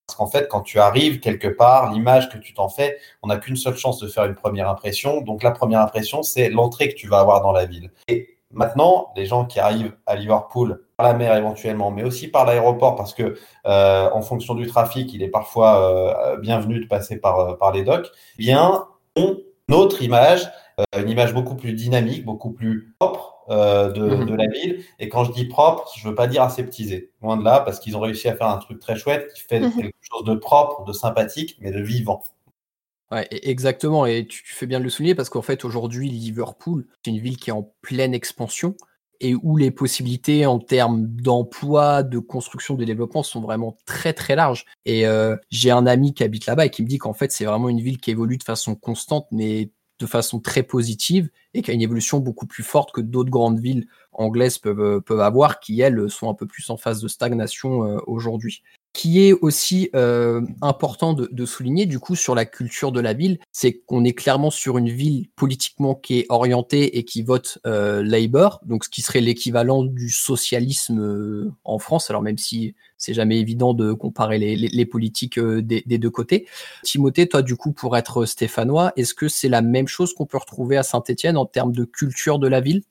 Parce 0.06 0.16
qu'en 0.16 0.26
fait, 0.26 0.48
quand 0.48 0.60
tu 0.60 0.78
arrives 0.78 1.18
quelque 1.18 1.48
part, 1.48 1.92
l'image 1.92 2.28
que 2.28 2.38
tu 2.38 2.54
t'en 2.54 2.68
fais, 2.68 2.98
on 3.22 3.28
n'a 3.28 3.38
qu'une 3.38 3.56
seule 3.56 3.76
chance 3.76 3.98
de 3.98 4.06
faire 4.06 4.24
une 4.24 4.36
première 4.36 4.68
impression. 4.68 5.20
Donc 5.20 5.42
la 5.42 5.50
première 5.50 5.80
impression, 5.80 6.22
c'est 6.22 6.48
l'entrée 6.48 6.88
que 6.88 6.94
tu 6.94 7.08
vas 7.08 7.18
avoir 7.18 7.42
dans 7.42 7.52
la 7.52 7.66
ville. 7.66 7.90
Et 8.06 8.36
maintenant, 8.52 9.12
les 9.16 9.26
gens 9.26 9.44
qui 9.44 9.58
arrivent 9.58 9.96
à 10.06 10.14
Liverpool 10.14 10.84
par 10.96 11.06
la 11.06 11.14
mer 11.14 11.36
éventuellement, 11.36 11.90
mais 11.90 12.04
aussi 12.04 12.28
par 12.28 12.44
l'aéroport, 12.44 12.94
parce 12.94 13.14
que 13.14 13.36
euh, 13.66 14.10
en 14.12 14.22
fonction 14.22 14.54
du 14.54 14.66
trafic, 14.66 15.12
il 15.12 15.22
est 15.22 15.28
parfois 15.28 15.80
euh, 15.80 16.36
bienvenu 16.38 16.80
de 16.80 16.86
passer 16.86 17.16
par, 17.18 17.40
euh, 17.40 17.54
par 17.54 17.72
les 17.72 17.82
docks, 17.82 18.10
eh 18.38 18.42
bien, 18.42 18.86
ont 19.16 19.38
une 19.68 19.74
autre 19.74 20.02
image, 20.02 20.50
une 20.96 21.08
image 21.08 21.34
beaucoup 21.34 21.56
plus 21.56 21.72
dynamique, 21.72 22.24
beaucoup 22.24 22.52
plus 22.52 22.94
propre 22.98 23.35
euh, 23.48 23.88
mhm. 23.88 24.26
de, 24.26 24.34
la 24.34 24.46
ville. 24.46 24.84
Et 24.98 25.08
quand 25.08 25.24
je 25.24 25.32
dis 25.32 25.44
propre, 25.44 25.92
je 25.96 26.08
veux 26.08 26.14
pas 26.14 26.26
dire 26.26 26.42
aseptisé. 26.42 27.12
Loin 27.22 27.36
de 27.36 27.44
là, 27.44 27.60
parce 27.60 27.78
qu'ils 27.78 27.96
ont 27.96 28.00
réussi 28.00 28.28
à 28.28 28.36
faire 28.36 28.48
un 28.48 28.58
truc 28.58 28.80
très 28.80 28.96
chouette 28.96 29.32
qui 29.34 29.42
fait 29.42 29.60
mhm. 29.60 29.72
quelque 29.74 29.94
chose 30.00 30.24
de 30.24 30.34
propre, 30.34 30.84
de 30.84 30.92
sympathique, 30.92 31.56
mais 31.60 31.70
de 31.70 31.80
vivant. 31.80 32.22
Ouais, 33.12 33.28
exactement. 33.30 34.04
Et 34.06 34.26
tu, 34.26 34.42
fais 34.44 34.66
bien 34.66 34.80
de 34.80 34.84
le 34.84 34.90
souligner 34.90 35.14
parce 35.14 35.28
qu'en 35.28 35.42
fait, 35.42 35.64
aujourd'hui, 35.64 36.08
Liverpool, 36.08 36.86
c'est 37.04 37.10
une 37.10 37.20
ville 37.20 37.36
qui 37.36 37.50
est 37.50 37.52
en 37.52 37.72
pleine 37.82 38.14
expansion 38.14 38.74
et 39.20 39.34
où 39.34 39.56
les 39.56 39.70
possibilités 39.70 40.46
en 40.46 40.58
termes 40.58 41.06
d'emploi, 41.06 42.02
de 42.02 42.18
construction, 42.18 42.74
de 42.74 42.84
développement 42.84 43.22
sont 43.22 43.40
vraiment 43.40 43.76
très 43.86 44.12
très 44.12 44.36
larges. 44.36 44.66
Et 44.84 45.06
euh, 45.06 45.36
j'ai 45.50 45.70
un 45.70 45.86
ami 45.86 46.14
qui 46.14 46.24
habite 46.24 46.46
là-bas 46.46 46.66
et 46.66 46.70
qui 46.70 46.82
me 46.82 46.88
dit 46.88 46.98
qu'en 46.98 47.14
fait 47.14 47.32
c'est 47.32 47.44
vraiment 47.44 47.68
une 47.68 47.80
ville 47.80 47.98
qui 47.98 48.10
évolue 48.10 48.36
de 48.36 48.42
façon 48.42 48.74
constante, 48.74 49.26
mais 49.30 49.70
de 49.98 50.06
façon 50.06 50.40
très 50.40 50.62
positive 50.62 51.30
et 51.54 51.62
qui 51.62 51.70
a 51.70 51.74
une 51.74 51.82
évolution 51.82 52.18
beaucoup 52.18 52.46
plus 52.46 52.62
forte 52.62 52.92
que 52.92 53.00
d'autres 53.00 53.30
grandes 53.30 53.60
villes 53.60 53.86
anglaises 54.12 54.58
peuvent, 54.58 55.02
euh, 55.10 55.18
avoir, 55.20 55.60
qui 55.60 55.80
elles 55.80 56.10
sont 56.10 56.28
un 56.28 56.34
peu 56.34 56.46
plus 56.46 56.68
en 56.70 56.76
phase 56.76 57.00
de 57.00 57.08
stagnation 57.08 57.84
euh, 57.84 57.98
aujourd'hui 58.06 58.62
qui 58.96 59.26
est 59.26 59.34
aussi 59.34 59.90
euh, 59.94 60.40
important 60.62 61.12
de, 61.12 61.44
souligner 61.44 61.84
du 61.84 61.98
coup 61.98 62.16
sur 62.16 62.34
la 62.34 62.46
culture 62.46 62.92
de 62.92 63.00
la 63.00 63.12
ville, 63.12 63.38
c'est 63.52 63.74
qu'on 63.74 64.04
est 64.04 64.14
clairement 64.14 64.50
sur 64.50 64.78
une 64.78 64.88
ville 64.88 65.28
politiquement 65.36 65.94
qui 65.94 66.20
est 66.20 66.26
orientée 66.30 66.96
et 66.96 67.04
qui 67.04 67.22
vote 67.22 67.58
euh, 67.66 68.02
Labour, 68.02 68.58
donc 68.64 68.84
ce 68.84 68.88
qui 68.88 69.02
serait 69.02 69.20
l'équivalent 69.20 69.84
du 69.84 70.08
socialisme 70.08 70.98
euh, 70.98 71.52
en 71.64 71.78
France. 71.78 72.08
Alors 72.08 72.22
même 72.22 72.38
si 72.38 72.74
c'est 72.96 73.12
jamais 73.12 73.38
évident 73.38 73.74
de 73.74 73.92
comparer 73.92 74.38
les, 74.38 74.86
politiques 74.86 75.38
des, 75.38 75.82
des, 75.84 75.98
deux 75.98 76.08
côtés. 76.08 76.46
Timothée, 76.82 77.28
toi 77.28 77.42
du 77.42 77.54
coup 77.54 77.72
pour 77.72 77.98
être 77.98 78.24
stéphanois, 78.24 78.94
est-ce 78.96 79.12
que 79.12 79.28
c'est 79.28 79.50
la 79.50 79.60
même 79.60 79.88
chose 79.88 80.14
qu'on 80.14 80.24
peut 80.24 80.38
retrouver 80.38 80.78
à 80.78 80.82
Saint-Étienne 80.82 81.36
en 81.36 81.44
termes 81.44 81.72
de 81.72 81.84
culture 81.84 82.38
de 82.38 82.48
la 82.48 82.62
ville? 82.62 82.82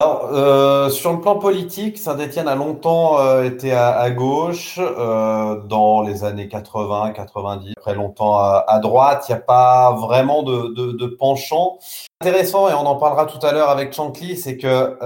Alors, 0.00 0.28
euh, 0.32 0.90
sur 0.90 1.12
le 1.12 1.20
plan 1.20 1.40
politique, 1.40 1.98
Saint-Étienne 1.98 2.46
a 2.46 2.54
longtemps 2.54 3.18
euh, 3.18 3.42
été 3.42 3.72
à, 3.72 4.08
gauche, 4.12 4.78
euh, 4.78 5.60
dans 5.64 6.02
les 6.02 6.22
années 6.22 6.46
80, 6.46 7.10
90, 7.10 7.74
très 7.80 7.96
longtemps 7.96 8.38
à, 8.38 8.78
droite. 8.80 9.24
Il 9.28 9.32
n'y 9.32 9.38
a 9.38 9.40
pas 9.40 9.90
vraiment 9.94 10.44
de, 10.44 10.68
de, 10.68 10.92
de, 10.92 11.06
penchant. 11.06 11.80
Intéressant, 12.20 12.68
et 12.68 12.74
on 12.74 12.86
en 12.86 12.94
parlera 12.94 13.26
tout 13.26 13.44
à 13.44 13.50
l'heure 13.50 13.70
avec 13.70 13.92
Chankly, 13.92 14.36
c'est 14.36 14.56
que 14.56 14.96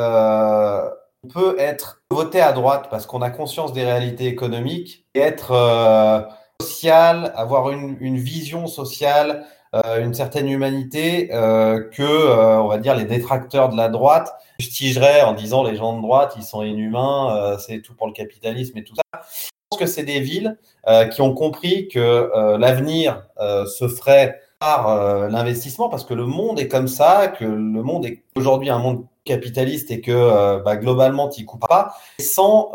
on 1.24 1.28
peut 1.28 1.56
être 1.58 2.02
voté 2.10 2.42
à 2.42 2.52
droite 2.52 2.88
parce 2.90 3.06
qu'on 3.06 3.22
a 3.22 3.30
conscience 3.30 3.72
des 3.72 3.84
réalités 3.84 4.26
économiques 4.26 5.06
et 5.14 5.20
être 5.20 6.28
social, 6.60 7.32
avoir 7.34 7.70
une, 7.70 7.96
une 8.00 8.18
vision 8.18 8.66
sociale, 8.66 9.46
une 9.74 10.12
certaine 10.12 10.48
humanité 10.48 11.28
que, 11.28 12.58
on 12.58 12.68
va 12.68 12.78
dire, 12.78 12.94
les 12.94 13.04
détracteurs 13.04 13.70
de 13.70 13.76
la 13.76 13.88
droite 13.88 14.34
fustigerait 14.62 15.22
en 15.22 15.34
disant 15.34 15.64
les 15.64 15.76
gens 15.76 15.96
de 15.96 16.02
droite, 16.02 16.34
ils 16.36 16.44
sont 16.44 16.62
inhumains, 16.62 17.36
euh, 17.36 17.58
c'est 17.58 17.80
tout 17.80 17.94
pour 17.94 18.06
le 18.06 18.12
capitalisme 18.12 18.78
et 18.78 18.84
tout 18.84 18.94
ça. 18.94 19.02
Je 19.12 19.48
pense 19.70 19.80
que 19.80 19.86
c'est 19.86 20.04
des 20.04 20.20
villes 20.20 20.58
euh, 20.86 21.06
qui 21.06 21.22
ont 21.22 21.34
compris 21.34 21.88
que 21.88 21.98
euh, 21.98 22.58
l'avenir 22.58 23.26
se 23.38 23.88
ferait 23.88 24.40
par 24.60 25.28
l'investissement 25.28 25.88
parce 25.88 26.04
que 26.04 26.14
le 26.14 26.24
monde 26.24 26.60
est 26.60 26.68
comme 26.68 26.86
ça, 26.86 27.26
que 27.26 27.44
le 27.44 27.82
monde 27.82 28.06
est 28.06 28.22
aujourd'hui 28.36 28.70
un 28.70 28.78
monde 28.78 29.04
capitaliste 29.24 29.90
et 29.90 30.00
que 30.00 30.62
bah, 30.62 30.76
globalement 30.76 31.28
tu 31.28 31.44
coupes 31.44 31.66
pas 31.68 31.94
sans, 32.18 32.72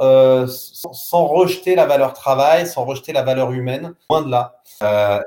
sans, 0.47 0.93
sans 0.93 1.25
rejeter 1.25 1.75
la 1.75 1.85
valeur 1.85 2.13
travail, 2.13 2.67
sans 2.67 2.85
rejeter 2.85 3.13
la 3.13 3.23
valeur 3.23 3.51
humaine, 3.51 3.93
loin 4.09 4.21
de 4.21 4.31
là. 4.31 4.61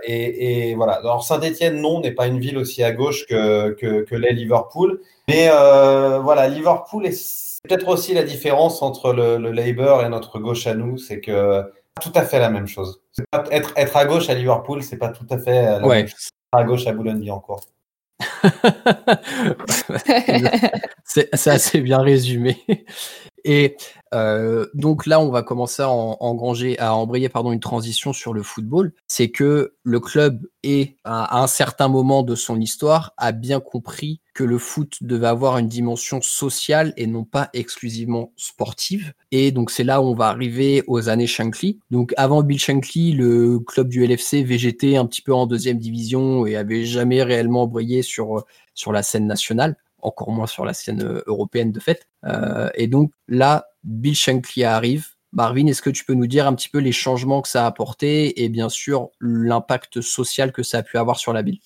et, 0.07 0.71
et, 0.71 0.75
voilà. 0.75 0.95
Alors 0.95 1.25
Saint-Étienne 1.25 1.81
non 1.81 2.01
n'est 2.01 2.13
pas 2.13 2.27
une 2.27 2.39
ville 2.39 2.57
aussi 2.57 2.83
à 2.83 2.93
gauche 2.93 3.27
que 3.27 3.71
que, 3.73 4.03
que 4.03 4.15
l'est 4.15 4.33
Liverpool, 4.33 5.01
mais 5.31 5.49
euh, 5.49 6.19
voilà, 6.19 6.49
Liverpool, 6.49 7.07
c'est 7.13 7.63
peut-être 7.63 7.87
aussi 7.87 8.15
la 8.15 8.25
différence 8.25 8.83
entre 8.83 9.13
le, 9.13 9.37
Labour 9.53 10.03
et 10.03 10.09
notre 10.09 10.41
gauche 10.41 10.67
à 10.67 10.75
nous, 10.75 10.99
c'est 10.99 11.21
que 11.21 11.63
tout 12.01 12.11
à 12.17 12.23
fait 12.23 12.41
la 12.41 12.51
même 12.51 12.67
chose. 12.67 13.01
être, 13.53 13.73
être 13.77 13.97
à 13.97 14.07
gauche 14.07 14.29
à 14.29 14.35
Liverpool, 14.35 14.83
c'est 14.83 14.97
pas 14.97 15.11
tout 15.11 15.27
à 15.31 15.39
fait 15.39 15.63
la 15.63 15.79
même 15.79 16.09
chose. 16.09 16.31
À 16.51 16.65
gauche 16.65 16.89
à 16.89 16.93
Boulogne-Billancourt. 16.93 17.61
C'est 21.05 21.49
assez 21.49 21.81
bien 21.81 21.99
résumé. 21.99 22.65
Et 23.45 23.77
euh, 24.13 24.67
donc 24.75 25.07
là, 25.07 25.21
on 25.21 25.31
va 25.31 25.43
commencer 25.43 25.83
à 25.83 25.91
engranger, 25.91 26.79
à 26.79 26.95
embrayer 26.95 27.29
pardon, 27.29 27.53
une 27.53 27.61
transition 27.61 28.13
sur 28.13 28.35
le 28.35 28.43
football. 28.43 28.93
C'est 29.07 29.31
que 29.31 29.75
le 29.83 30.01
club 30.01 30.47
est 30.63 30.97
à 31.05 31.41
un 31.41 31.47
certain 31.47 31.89
moment 31.89 32.23
de 32.23 32.35
son 32.35 32.61
histoire 32.61 33.13
a 33.17 33.33
bien 33.33 33.61
compris 33.61 34.21
que 34.41 34.45
le 34.47 34.57
foot 34.57 34.97
devait 35.03 35.27
avoir 35.27 35.59
une 35.59 35.69
dimension 35.69 36.23
sociale 36.23 36.95
et 36.97 37.07
non 37.07 37.25
pas 37.25 37.51
exclusivement 37.53 38.33
sportive. 38.37 39.13
Et 39.33 39.53
donc 39.53 39.71
c'est 39.71 39.85
là 39.85 40.01
où 40.01 40.07
on 40.07 40.15
va 40.15 40.29
arriver 40.29 40.83
aux 40.87 41.11
années 41.11 41.27
Shankly. 41.27 41.79
Donc 41.91 42.15
avant 42.17 42.43
Bill 42.43 42.59
Shankly, 42.59 43.13
le 43.13 43.59
club 43.59 43.89
du 43.89 44.03
LFC 44.03 44.43
végétait 44.43 44.97
un 44.97 45.05
petit 45.05 45.21
peu 45.21 45.35
en 45.35 45.47
deuxième 45.47 45.77
division 45.77 46.47
et 46.47 46.57
avait 46.57 46.87
jamais 46.87 47.23
réellement 47.23 47.67
brillé 47.67 48.01
sur 48.01 48.47
sur 48.73 48.93
la 48.93 49.03
scène 49.03 49.27
nationale 49.27 49.77
encore 50.01 50.31
moins 50.31 50.47
sur 50.47 50.65
la 50.65 50.73
scène 50.73 51.03
euh, 51.03 51.23
européenne 51.27 51.71
de 51.71 51.81
fait. 51.81 52.09
Euh, 52.25 52.71
et 52.75 52.87
donc 52.87 53.13
là, 53.29 53.67
Bill 53.85 54.15
Shankly 54.15 54.65
arrive. 54.65 55.09
Marvin, 55.33 55.67
est-ce 55.67 55.83
que 55.83 55.91
tu 55.91 56.07
peux 56.07 56.15
nous 56.15 56.27
dire 56.27 56.47
un 56.47 56.55
petit 56.55 56.71
peu 56.71 56.79
les 56.79 56.93
changements 56.93 57.43
que 57.43 57.49
ça 57.49 57.65
a 57.65 57.67
apporté 57.67 58.43
et 58.43 58.49
bien 58.49 58.71
sûr 58.71 59.11
l'impact 59.21 60.01
social 60.01 60.51
que 60.51 60.63
ça 60.63 60.79
a 60.79 60.83
pu 60.83 60.97
avoir 60.97 61.19
sur 61.19 61.35
la 61.35 61.43
ville? 61.43 61.59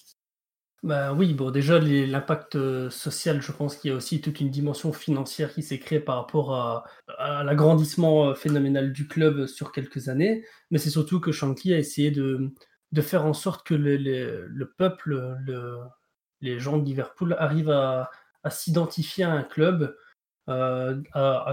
Bah 0.85 1.15
oui, 1.15 1.33
bon, 1.33 1.51
déjà, 1.51 1.79
l'impact 1.79 2.57
euh, 2.57 2.91
social, 2.91 3.41
je 3.41 3.53
pense 3.53 3.75
qu'il 3.77 3.91
y 3.91 3.95
a 3.95 3.97
aussi 3.97 4.21
toute 4.21 4.39
une 4.41 4.51
dimension 4.51 4.93
financière 4.93 5.51
qui 5.55 5.63
s'est 5.63 5.79
créée 5.79 5.99
par 5.99 6.17
rapport 6.17 6.55
à, 6.55 6.85
l'agrandissement 7.43 8.29
euh, 8.29 8.35
phénoménal 8.35 8.93
du 8.93 9.09
club 9.09 9.47
sur 9.47 9.73
quelques 9.73 10.11
années. 10.11 10.45
Mais 10.71 10.77
c'est 10.77 10.91
surtout 10.91 11.21
que 11.21 11.33
Shankly 11.33 11.73
a 11.73 11.79
essayé 11.79 12.11
de, 12.11 12.53
de 12.93 13.01
faire 13.01 13.25
en 13.25 13.33
sorte 13.33 13.67
que 13.67 13.73
le, 13.73 13.97
le 14.47 14.71
peuple, 14.73 15.39
le, 15.47 15.79
les 16.43 16.61
gens 16.61 16.77
de 16.77 16.85
Liverpool 16.85 17.35
arrivent 17.39 17.71
à, 17.71 18.11
à 18.43 18.51
s'identifier 18.51 19.25
à 19.25 19.33
un 19.33 19.43
club 19.43 19.97
euh, 20.51 21.01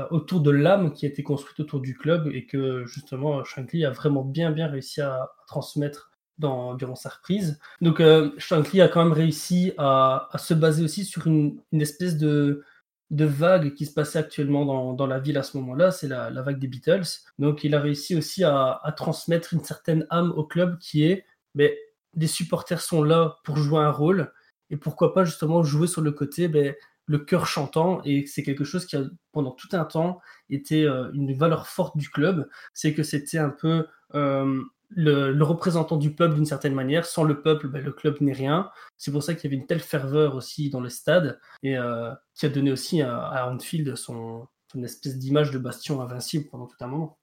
autour 0.09 0.41
de 0.41 0.51
l'âme 0.51 0.91
qui 0.91 1.05
a 1.05 1.09
été 1.09 1.23
construite 1.23 1.61
autour 1.61 1.79
du 1.79 1.97
club 1.97 2.27
et 2.27 2.45
que 2.45 2.85
justement 2.85 3.45
Shankly 3.45 3.85
a 3.85 3.91
vraiment 3.91 4.25
bien 4.25 4.51
bien 4.51 4.67
réussi 4.67 4.99
à 4.99 5.31
transmettre 5.47 6.10
durant 6.41 6.95
sa 6.95 7.09
reprise. 7.09 7.59
Donc 7.81 7.99
euh, 7.99 8.31
Shankly 8.37 8.81
a 8.81 8.87
quand 8.87 9.03
même 9.03 9.13
réussi 9.13 9.73
à, 9.77 10.29
se 10.37 10.53
baser 10.53 10.83
aussi 10.83 11.05
sur 11.05 11.27
une, 11.27 11.59
espèce 11.73 12.17
de, 12.17 12.63
vague 13.11 13.73
qui 13.73 13.85
se 13.85 13.93
passait 13.93 14.19
actuellement 14.19 14.93
dans, 14.93 15.07
la 15.07 15.19
ville 15.19 15.37
à 15.37 15.43
ce 15.43 15.57
moment-là, 15.57 15.91
c'est 15.91 16.07
la, 16.07 16.29
vague 16.41 16.59
des 16.59 16.67
Beatles. 16.67 17.07
Donc 17.39 17.63
il 17.63 17.75
a 17.75 17.79
réussi 17.79 18.15
aussi 18.15 18.43
à, 18.43 18.81
transmettre 18.97 19.53
une 19.53 19.63
certaine 19.63 20.05
âme 20.09 20.31
au 20.35 20.43
club 20.43 20.77
qui 20.79 21.05
est, 21.05 21.25
mais 21.55 21.77
les 22.15 22.27
supporters 22.27 22.81
sont 22.81 23.03
là 23.03 23.37
pour 23.43 23.57
jouer 23.57 23.79
un 23.79 23.91
rôle, 23.91 24.31
et 24.69 24.77
pourquoi 24.77 25.13
pas 25.13 25.25
justement 25.25 25.63
jouer 25.63 25.87
sur 25.87 26.01
le 26.01 26.11
côté, 26.11 26.47
ben, 26.47 26.73
le 27.05 27.19
cœur 27.19 27.45
chantant, 27.45 28.01
et 28.05 28.25
c'est 28.25 28.43
quelque 28.43 28.63
chose 28.63 28.85
qui 28.85 28.95
a 28.95 29.03
pendant 29.31 29.51
tout 29.51 29.67
un 29.73 29.83
temps 29.83 30.21
été 30.49 30.85
euh, 30.85 31.11
une 31.13 31.33
valeur 31.33 31.67
forte 31.67 31.97
du 31.97 32.09
club, 32.09 32.49
c'est 32.73 32.93
que 32.93 33.03
c'était 33.03 33.37
un 33.37 33.49
peu... 33.49 33.87
Euh, 34.15 34.61
le, 34.95 35.43
représentant 35.43 35.97
du 35.97 36.13
peuple 36.13 36.35
d'une 36.35 36.45
certaine 36.45 36.73
manière. 36.73 37.05
Sans 37.05 37.23
le 37.23 37.41
peuple, 37.41 37.67
ben, 37.67 37.83
le 37.83 37.91
club 37.91 38.17
n'est 38.21 38.33
rien. 38.33 38.69
C'est 38.97 39.11
pour 39.11 39.23
ça 39.23 39.33
qu'il 39.33 39.49
y 39.49 39.53
avait 39.53 39.61
une 39.61 39.67
telle 39.67 39.79
ferveur 39.79 40.35
aussi 40.35 40.69
dans 40.69 40.79
le 40.79 40.89
stade 40.89 41.39
et 41.63 41.77
euh, 41.77 42.11
qui 42.35 42.45
a 42.45 42.49
donné 42.49 42.71
aussi 42.71 43.01
à, 43.01 43.17
à 43.17 43.49
Anfield 43.49 43.95
son, 43.95 44.47
espèce 44.83 45.17
d'image 45.17 45.51
de 45.51 45.57
bastion 45.57 46.01
invincible 46.01 46.45
pendant 46.49 46.65
tout 46.65 46.77
un 46.81 46.87
moment. 46.87 47.17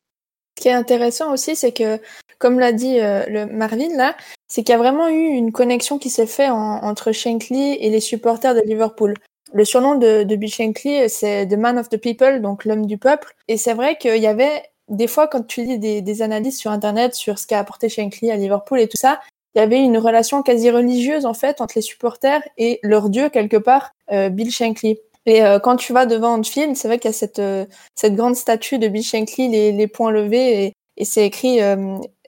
Ce 0.59 0.63
qui 0.63 0.69
est 0.69 0.73
intéressant 0.73 1.33
aussi, 1.33 1.55
c'est 1.55 1.73
que, 1.73 2.01
comme 2.39 2.59
l'a 2.59 2.73
dit 2.73 2.99
euh, 2.99 3.25
le 3.29 3.47
Marvin 3.47 3.97
là, 3.97 4.17
c'est 4.49 4.65
qu'il 4.65 4.73
y 4.73 4.75
a 4.75 4.79
vraiment 4.79 5.09
eu 5.09 5.29
une 5.29 5.53
connexion 5.53 5.99
qui 5.99 6.11
s'est 6.11 6.27
faite 6.27 6.51
entre 6.51 7.13
Shankly 7.13 7.75
et 7.75 7.91
les 7.91 8.01
supporters 8.01 8.55
de 8.55 8.61
Liverpool. 8.61 9.15
Le 9.55 9.65
surnom 9.65 9.95
de, 9.95 10.25
de 10.25 10.37
Bill 10.37 10.53
Shankly, 10.53 11.09
c'est 11.09 11.47
The 11.47 11.57
Man 11.57 11.79
of 11.79 11.89
the 11.89 11.97
People, 11.97 12.43
donc 12.43 12.65
l'homme 12.65 12.87
du 12.87 12.99
peuple. 12.99 13.35
Et 13.47 13.57
c'est 13.57 13.73
vrai 13.73 13.97
qu'il 13.97 14.21
y 14.21 14.27
avait 14.27 14.63
des 14.89 15.07
fois, 15.07 15.29
quand 15.29 15.47
tu 15.47 15.63
lis 15.63 15.79
des, 15.79 16.23
analyses 16.23 16.59
sur 16.59 16.71
Internet 16.71 17.15
sur 17.15 17.39
ce 17.39 17.47
qu'a 17.47 17.59
apporté 17.59 17.89
Shankly 17.89 18.31
à 18.31 18.37
Liverpool 18.37 18.81
et 18.81 18.89
tout 18.89 18.97
ça, 18.97 19.21
il 19.55 19.59
y 19.59 19.61
avait 19.61 19.81
une 19.81 19.99
relation 19.99 20.43
quasi 20.43 20.71
religieuse 20.71 21.27
en 21.27 21.35
fait 21.35 21.61
entre 21.61 21.75
les 21.77 21.83
supporters 21.83 22.43
et 22.59 22.81
leur 22.83 23.09
dieu 23.09 23.29
quelque 23.29 23.57
part, 23.57 23.93
euh, 24.13 24.29
Bill 24.29 24.51
Shankly. 24.51 24.99
Et 25.27 25.45
euh, 25.45 25.59
quand 25.59 25.77
tu 25.77 25.93
vas 25.93 26.07
devant 26.07 26.39
Anfield, 26.39 26.77
c'est 26.77 26.89
vrai 26.89 26.99
qu'il 26.99 27.11
y 27.11 27.15
a 27.15 27.17
cette, 27.17 27.39
euh, 27.39 27.67
cette 27.95 28.15
grande 28.15 28.37
statue 28.37 28.79
de 28.79 28.89
Bill 28.89 29.03
Shankly, 29.03 29.49
les, 29.49 29.73
les 29.73 29.87
poings 29.87 30.11
levés, 30.11 30.65
et, 30.65 30.73
et 30.97 31.05
c'est 31.05 31.25
écrit 31.27 31.59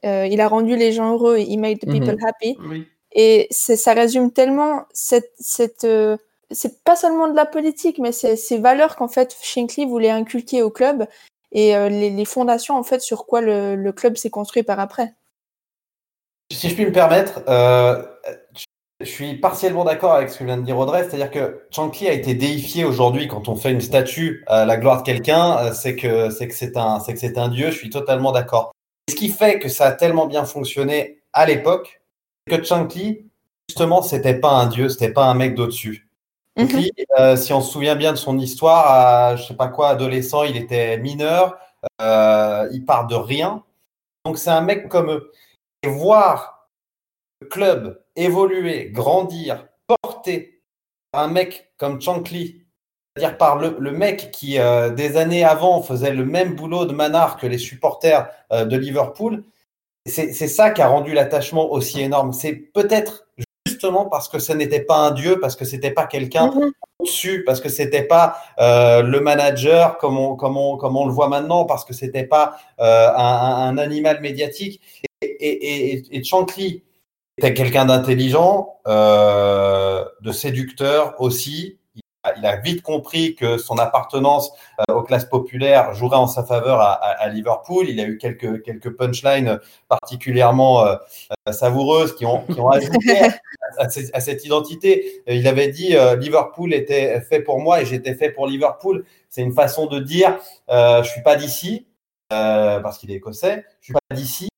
Il 0.02 0.40
a 0.40 0.48
rendu 0.48 0.76
les 0.76 0.92
gens 0.92 1.12
heureux 1.12 1.36
et 1.38 1.44
He 1.44 1.56
made 1.56 1.78
the 1.78 1.90
people 1.90 2.16
mhm. 2.16 2.26
happy. 2.26 2.56
Et 3.12 3.48
ça 3.50 3.92
résume 3.92 4.30
tellement 4.30 4.84
cette. 4.92 5.32
cette 5.38 5.86
c'est 6.52 6.82
pas 6.82 6.96
seulement 6.96 7.28
de 7.28 7.36
la 7.36 7.46
politique, 7.46 7.98
mais 7.98 8.10
c'est 8.10 8.34
ces 8.34 8.58
valeurs 8.58 8.96
qu'en 8.96 9.06
fait 9.06 9.36
Shankly 9.40 9.86
voulait 9.86 10.10
inculquer 10.10 10.62
au 10.62 10.70
club 10.70 11.06
et 11.52 11.76
euh, 11.76 11.88
les, 11.88 12.24
fondations 12.24 12.76
en 12.76 12.82
fait 12.82 13.00
sur 13.00 13.26
quoi 13.26 13.40
le, 13.40 13.90
club 13.92 14.16
s'est 14.16 14.30
construit 14.30 14.62
par 14.62 14.78
après. 14.80 15.14
Si 16.52 16.68
je 16.68 16.74
puis 16.74 16.86
me 16.86 16.92
permettre, 16.92 17.42
euh, 17.48 18.02
je 19.00 19.06
suis 19.06 19.36
partiellement 19.36 19.84
d'accord 19.84 20.12
avec 20.12 20.30
ce 20.30 20.38
que 20.38 20.44
vient 20.44 20.56
de 20.56 20.62
dire 20.62 20.78
Audrey, 20.78 21.04
c'est-à-dire 21.04 21.30
que 21.30 21.66
Shankly 21.70 22.08
a 22.08 22.12
été 22.12 22.34
déifié 22.34 22.84
aujourd'hui 22.84 23.28
quand 23.28 23.48
on 23.48 23.56
fait 23.56 23.70
une 23.70 23.80
statue 23.80 24.44
à 24.46 24.64
la 24.64 24.76
gloire 24.76 25.02
de 25.02 25.06
quelqu'un, 25.06 25.58
euh, 25.58 25.72
c'est 25.72 25.96
que 25.96 26.30
c'est 26.30 26.50
c'est 26.50 26.76
un 26.76 27.00
c'est 27.00 27.16
c'est 27.16 27.38
un 27.38 27.48
dieu. 27.48 27.70
Je 27.70 27.76
suis 27.76 27.90
totalement 27.90 28.32
d'accord. 28.32 28.72
Ce 29.08 29.14
qui 29.14 29.28
fait 29.28 29.58
que 29.58 29.68
ça 29.68 29.86
a 29.86 29.92
tellement 29.92 30.26
bien 30.26 30.44
fonctionné 30.44 31.22
à 31.32 31.46
l'époque, 31.46 32.02
que 32.48 32.62
Shankly 32.62 33.24
justement 33.68 34.02
c'était 34.02 34.38
pas 34.38 34.50
un 34.50 34.66
dieu, 34.66 34.88
c'était 34.88 35.12
pas 35.12 35.24
un 35.24 35.34
mec 35.34 35.54
d'au-dessus. 35.54 36.09
Mhm. 36.64 36.90
Euh, 37.18 37.36
si 37.36 37.52
on 37.52 37.60
se 37.60 37.72
souvient 37.72 37.96
bien 37.96 38.12
de 38.12 38.18
son 38.18 38.38
histoire, 38.38 38.86
à, 38.86 39.36
je 39.36 39.44
sais 39.44 39.54
pas 39.54 39.68
quoi, 39.68 39.90
adolescent, 39.90 40.42
il 40.44 40.56
était 40.56 40.98
mineur, 40.98 41.58
euh, 42.00 42.68
il 42.72 42.84
part 42.84 43.06
de 43.06 43.14
rien. 43.14 43.62
Donc 44.24 44.38
c'est 44.38 44.50
un 44.50 44.60
mec 44.60 44.88
comme 44.88 45.10
eux. 45.10 45.32
Et 45.82 45.88
voir 45.88 46.68
le 47.40 47.48
club 47.48 48.02
évoluer, 48.16 48.90
grandir, 48.90 49.66
porter 49.86 50.62
un 51.12 51.28
mec 51.28 51.72
comme 51.78 52.00
Chankly, 52.00 52.62
c'est-à-dire 53.16 53.38
par 53.38 53.56
le, 53.56 53.90
mec 53.90 54.30
qui, 54.30 54.58
euh, 54.58 54.90
des 54.90 55.16
années 55.16 55.44
avant, 55.44 55.82
faisait 55.82 56.12
le 56.12 56.24
même 56.24 56.54
boulot 56.54 56.84
de 56.84 56.92
manard 56.92 57.38
que 57.38 57.46
les 57.46 57.58
supporters 57.58 58.28
de 58.50 58.76
Liverpool, 58.76 59.44
c'est 60.06 60.32
ça 60.32 60.70
qui 60.70 60.82
a 60.82 60.88
rendu 60.88 61.12
l'attachement 61.12 61.70
aussi 61.70 62.00
énorme. 62.00 62.32
C'est 62.32 62.54
peut-être 62.54 63.28
justement 63.80 64.04
parce 64.06 64.28
que 64.28 64.38
ce 64.38 64.52
n'était 64.52 64.80
pas 64.80 64.98
un 64.98 65.10
dieu, 65.10 65.40
parce 65.40 65.56
que 65.56 65.64
c'était 65.64 65.90
pas 65.90 66.06
quelqu'un 66.06 66.50
mhm. 66.50 66.72
au-dessus, 66.98 67.44
parce 67.44 67.60
que 67.60 67.70
c'était 67.70 68.02
pas 68.02 68.36
euh, 68.58 69.02
le 69.02 69.20
manager 69.20 69.96
comme 69.96 70.18
on, 70.18 70.36
comme, 70.36 70.58
on, 70.58 70.76
comme 70.76 70.96
on 70.96 71.06
le 71.06 71.12
voit 71.12 71.28
maintenant, 71.28 71.64
parce 71.64 71.86
que 71.86 71.94
c'était 71.94 72.24
pas 72.24 72.58
euh, 72.78 73.08
un, 73.16 73.78
animal 73.78 74.20
médiatique. 74.20 74.82
Et, 75.22 75.26
et, 75.26 75.94
et, 75.94 76.16
et 76.16 76.24
Chankly 76.24 76.82
était 77.38 77.54
quelqu'un 77.54 77.86
d'intelligent, 77.86 78.76
euh, 78.86 80.04
de 80.20 80.32
séducteur 80.32 81.14
aussi, 81.18 81.78
il 82.36 82.46
a 82.46 82.56
vite 82.56 82.82
compris 82.82 83.34
que 83.34 83.58
son 83.58 83.78
appartenance 83.78 84.52
euh, 84.80 84.94
aux 84.94 85.02
classes 85.02 85.24
populaires 85.24 85.94
jouerait 85.94 86.16
en 86.16 86.26
sa 86.26 86.44
faveur 86.44 86.80
à, 86.80 87.28
Liverpool. 87.28 87.88
Il 87.88 88.00
a 88.00 88.04
eu 88.04 88.18
quelques, 88.18 88.62
quelques 88.62 88.90
punchlines 88.90 89.58
particulièrement 89.88 90.84
euh, 90.84 90.96
euh, 91.48 91.52
savoureuses 91.52 92.14
qui 92.14 92.26
ont, 92.26 92.42
qui 92.46 92.60
ont 92.60 92.68
ajouté 92.68 93.20
à, 93.78 93.88
cette 93.88 94.44
identité. 94.44 95.22
Il 95.26 95.46
avait 95.46 95.68
dit 95.68 95.94
Liverpool 96.18 96.74
était 96.74 97.20
fait 97.20 97.40
pour 97.40 97.60
moi 97.60 97.82
et 97.82 97.86
j'étais 97.86 98.14
fait 98.14 98.30
pour 98.30 98.46
Liverpool. 98.46 99.04
C'est 99.28 99.42
une 99.42 99.52
façon 99.52 99.86
de 99.86 99.98
dire 99.98 100.38
je 100.68 101.08
suis 101.10 101.22
pas 101.22 101.36
d'ici 101.36 101.86
parce 102.28 102.98
qu'il 102.98 103.10
est 103.10 103.16
écossais. 103.16 103.64
Je 103.80 103.86
suis 103.86 103.94
pas 103.94 104.14
d'ici, 104.14 104.48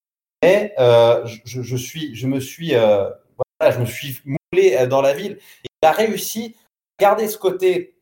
mais 0.42 0.74
je, 0.76 1.76
suis, 1.76 2.14
je 2.14 2.26
me 2.26 2.40
suis, 2.40 2.70
voilà, 2.70 3.74
je 3.74 3.78
me 3.78 3.86
suis 3.86 4.20
moulé 4.24 4.86
dans 4.86 5.02
la 5.02 5.12
ville. 5.12 5.38
Il 5.64 5.86
a 5.86 5.92
réussi 5.92 6.54
garder 7.02 7.26
ce 7.26 7.36
côté 7.36 7.96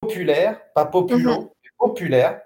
populaire, 0.00 0.60
pas 0.74 0.84
populaire, 0.84 1.40
mhm. 1.40 1.48
populaire 1.78 2.40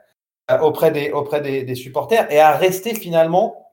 euh, 0.51 0.59
auprès, 0.61 0.93
des, 0.93 1.11
auprès 1.11 1.41
des, 1.41 1.75
supporters 1.75 2.31
et 2.33 2.39
à 2.39 2.57
rester 2.57 2.95
finalement 2.95 3.73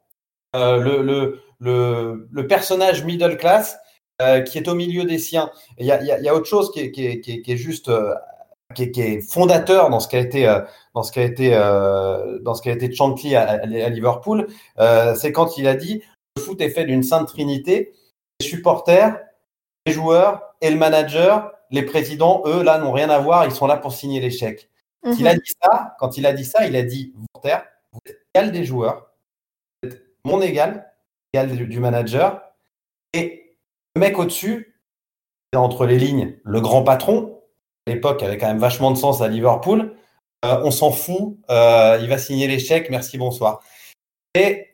euh, 0.56 0.78
le, 0.78 1.39
le, 1.60 2.28
le, 2.32 2.48
personnage 2.48 3.04
middle 3.04 3.38
class 3.38 3.78
euh, 4.22 4.41
qui 4.41 4.58
est 4.58 4.67
au 4.67 4.74
milieu 4.74 5.04
des 5.04 5.19
siens. 5.19 5.52
Il 5.78 5.86
y 5.86 5.91
a, 5.91 6.02
y 6.02 6.28
a, 6.28 6.34
autre 6.34 6.48
chose 6.48 6.72
qui 6.72 6.80
est, 6.80 6.91
qui 6.91 7.06
est, 7.06 7.22
qui 7.22 7.52
est, 7.52 7.58
juste 7.58 7.91
qui 8.74 8.84
est, 8.84 9.22
fondateur 9.22 9.91
dans 9.91 10.00
ce 10.00 10.08
qui 10.08 10.15
a 10.15 10.19
été 10.19 10.62
dans 10.96 11.04
ce 11.04 11.12
qui 11.12 11.19
a 11.19 11.24
été 11.24 11.52
dans 11.52 12.56
ce 12.56 12.62
qui 12.63 12.69
a 12.69 12.74
été 12.74 12.91
Chankly 12.91 13.36
à, 13.36 13.43
à, 13.43 13.89
Liverpool, 13.89 14.48
c'est 15.15 15.32
quand 15.32 15.58
il 15.60 15.67
a 15.67 15.76
dit 15.76 16.02
le 16.36 16.41
foot 16.41 16.60
est 16.62 16.69
fait 16.69 16.86
d'une 16.86 17.04
sainte 17.04 17.28
trinité, 17.28 17.93
les 18.39 18.48
supporters, 18.48 19.19
les 19.86 19.93
joueurs 19.93 20.41
et 20.62 20.72
le 20.72 20.78
manager 20.78 21.52
les 21.74 21.82
présidents, 21.82 22.44
eux, 22.46 22.62
là, 22.62 22.78
n'ont 22.78 22.92
rien 22.92 23.10
à 23.10 23.18
voir, 23.18 23.46
ils 23.46 23.52
sont 23.52 23.66
là 23.66 23.78
pour 23.78 23.94
signer 23.94 24.22
les 24.22 24.30
chèques. 24.30 24.70
Quand, 25.04 25.16
il 25.18 25.28
a 25.28 25.34
mhm. 25.34 25.40
dit 25.40 25.54
ça, 25.62 25.96
quand 26.00 26.18
il 26.18 26.26
a 26.28 26.32
dit 26.32 26.46
ça, 26.46 26.68
il 26.68 26.76
a 26.76 26.84
dit 26.84 27.14
Voltaire, 27.34 27.66
vous 27.92 28.00
êtes 28.06 28.22
égal 28.34 28.52
des 28.52 28.64
joueurs, 28.64 29.12
vous 29.82 29.90
êtes 29.90 30.06
mon 30.24 30.40
égal, 30.40 30.94
égal 31.34 31.50
du, 31.50 31.80
manager, 31.80 32.44
et 33.14 33.58
le 33.96 34.00
mec 34.00 34.20
au-dessus, 34.20 34.80
entre 35.56 35.88
les 35.88 35.98
lignes, 35.98 36.38
le 36.44 36.62
grand 36.62 36.84
patron, 36.84 37.42
à 37.88 37.92
l'époque 37.92 38.22
avait 38.22 38.38
quand 38.38 38.48
même 38.48 38.60
vachement 38.60 38.92
de 38.92 38.98
sens 38.98 39.22
à 39.22 39.28
Liverpool, 39.28 39.96
euh, 40.46 40.62
on 40.64 40.72
s'en 40.72 40.92
fout, 40.92 41.40
euh, 41.50 41.98
il 42.02 42.08
va 42.08 42.20
signer 42.20 42.48
les 42.48 42.60
chèques, 42.60 42.92
merci, 42.92 43.18
bonsoir. 43.18 43.64
Et 44.36 44.68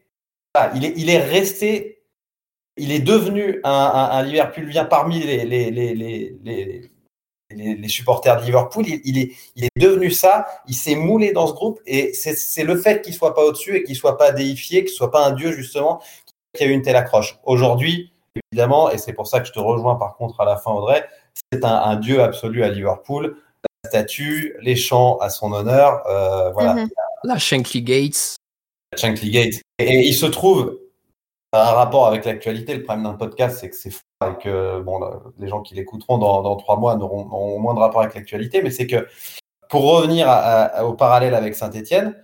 il, 0.75 0.83
est, 0.83 0.93
il 0.97 1.09
est 1.09 1.23
resté 1.23 1.98
il 2.79 2.91
est 2.91 2.99
devenu 2.99 3.59
un, 3.63 3.71
un, 3.71 4.09
un 4.11 4.23
Liverpoolvien 4.23 4.85
parmi 4.85 5.19
les, 5.19 5.45
les, 5.45 5.71
les, 5.71 6.91
les, 7.51 7.87
supporters 7.87 8.39
de 8.39 8.45
Liverpool. 8.45 8.85
Il, 8.87 9.17
est, 9.17 9.31
il 9.55 9.65
est 9.65 9.79
devenu 9.79 10.11
ça. 10.11 10.47
Il 10.67 10.75
s'est 10.75 10.95
moulé 10.95 11.31
dans 11.31 11.47
ce 11.47 11.53
groupe 11.53 11.79
et 11.85 12.13
c'est 12.13 12.63
le 12.63 12.77
fait 12.77 13.01
qu'il 13.01 13.13
soit 13.13 13.33
pas 13.33 13.43
au-dessus 13.43 13.77
et 13.77 13.83
qu'il 13.83 13.95
soit 13.95 14.17
pas 14.17 14.31
déifié, 14.31 14.83
qu'il 14.83 14.93
soit 14.93 15.11
pas 15.11 15.25
un 15.25 15.31
dieu 15.31 15.51
justement, 15.51 16.01
qui 16.55 16.63
a 16.63 16.67
eu 16.67 16.71
une 16.71 16.81
telle 16.81 16.95
accroche. 16.95 17.39
Aujourd'hui, 17.43 18.13
évidemment, 18.51 18.89
et 18.91 18.97
c'est 18.97 19.13
pour 19.13 19.27
ça 19.27 19.39
que 19.39 19.47
je 19.47 19.51
te 19.51 19.59
rejoins 19.59 19.95
par 19.95 20.15
contre 20.15 20.39
à 20.41 20.45
la 20.45 20.57
fin, 20.57 20.71
Audrey, 20.71 21.05
c'est 21.51 21.63
un, 21.63 21.95
dieu 21.95 22.21
absolu 22.21 22.63
à 22.63 22.69
Liverpool. 22.69 23.37
La 23.83 23.89
statue, 23.89 24.55
les 24.61 24.75
chants 24.75 25.17
à 25.17 25.29
son 25.29 25.51
honneur, 25.51 26.05
euh, 26.07 26.51
voilà. 26.51 26.73
Mhm. 26.75 26.89
La 27.23 27.37
Shankly 27.37 27.81
Gates. 27.81 28.35
La 28.91 28.97
Shankly 28.97 29.31
Gates. 29.31 29.61
Et 29.79 30.07
il 30.07 30.13
se 30.13 30.25
trouve 30.25 30.79
un 31.53 31.71
rapport 31.71 32.07
avec 32.07 32.25
l'actualité. 32.25 32.75
Le 32.75 32.83
problème 32.83 33.05
d'un 33.05 33.13
podcast, 33.13 33.59
c'est 33.59 33.69
que 33.69 33.75
c'est 33.75 33.91
et 34.21 34.43
que 34.43 34.81
bon, 34.81 34.99
les 35.37 35.47
gens 35.47 35.61
qui 35.61 35.75
l'écouteront 35.75 36.17
dans, 36.17 36.55
trois 36.57 36.77
mois 36.77 36.95
n'auront 36.97 37.57
moins 37.59 37.73
de 37.73 37.79
rapport 37.79 38.01
avec 38.01 38.15
l'actualité, 38.15 38.61
mais 38.61 38.69
c'est 38.69 38.85
que 38.85 39.07
pour 39.69 39.83
revenir 39.83 40.27
au 40.83 40.93
parallèle 40.93 41.33
avec 41.33 41.55
Saint-Etienne, 41.55 42.21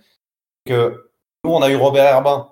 que 0.66 1.10
nous, 1.44 1.52
on 1.52 1.62
a 1.62 1.70
eu 1.70 1.76
Robert 1.76 2.04
Herbin, 2.04 2.48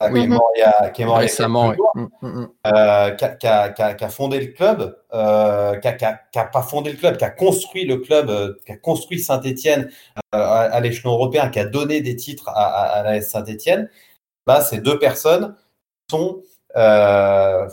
qui, 0.00 0.18
est 0.18 0.26
mort 0.26 0.50
il 0.54 0.60
y 0.60 0.62
a, 0.62 0.90
qui 0.90 1.02
est 1.02 1.04
mort 1.06 1.18
récemment, 1.18 1.72
qui, 1.72 3.46
a, 3.46 4.08
fondé 4.10 4.40
le 4.40 4.52
club, 4.52 4.96
euh, 5.14 5.76
qui 5.76 5.88
n'a 6.04 6.44
pas 6.44 6.62
fondé 6.62 6.92
le 6.92 6.98
club, 6.98 7.16
qui 7.16 7.24
a 7.24 7.30
construit 7.30 7.84
le 7.86 7.96
club, 7.98 8.28
euh, 8.28 8.54
qui 8.66 8.72
a 8.72 8.76
construit 8.76 9.18
Saint-Etienne 9.18 9.90
euh, 10.34 10.38
à, 10.38 10.78
l'échelon 10.80 11.12
européen, 11.12 11.48
qui 11.48 11.58
a 11.58 11.64
donné 11.64 12.00
des 12.00 12.16
titres 12.16 12.48
à, 12.50 13.02
la 13.02 13.20
Saint-Etienne. 13.22 13.88
Bah, 14.46 14.60
ces 14.60 14.78
deux 14.78 14.98
personnes 14.98 15.56
sont 16.10 16.42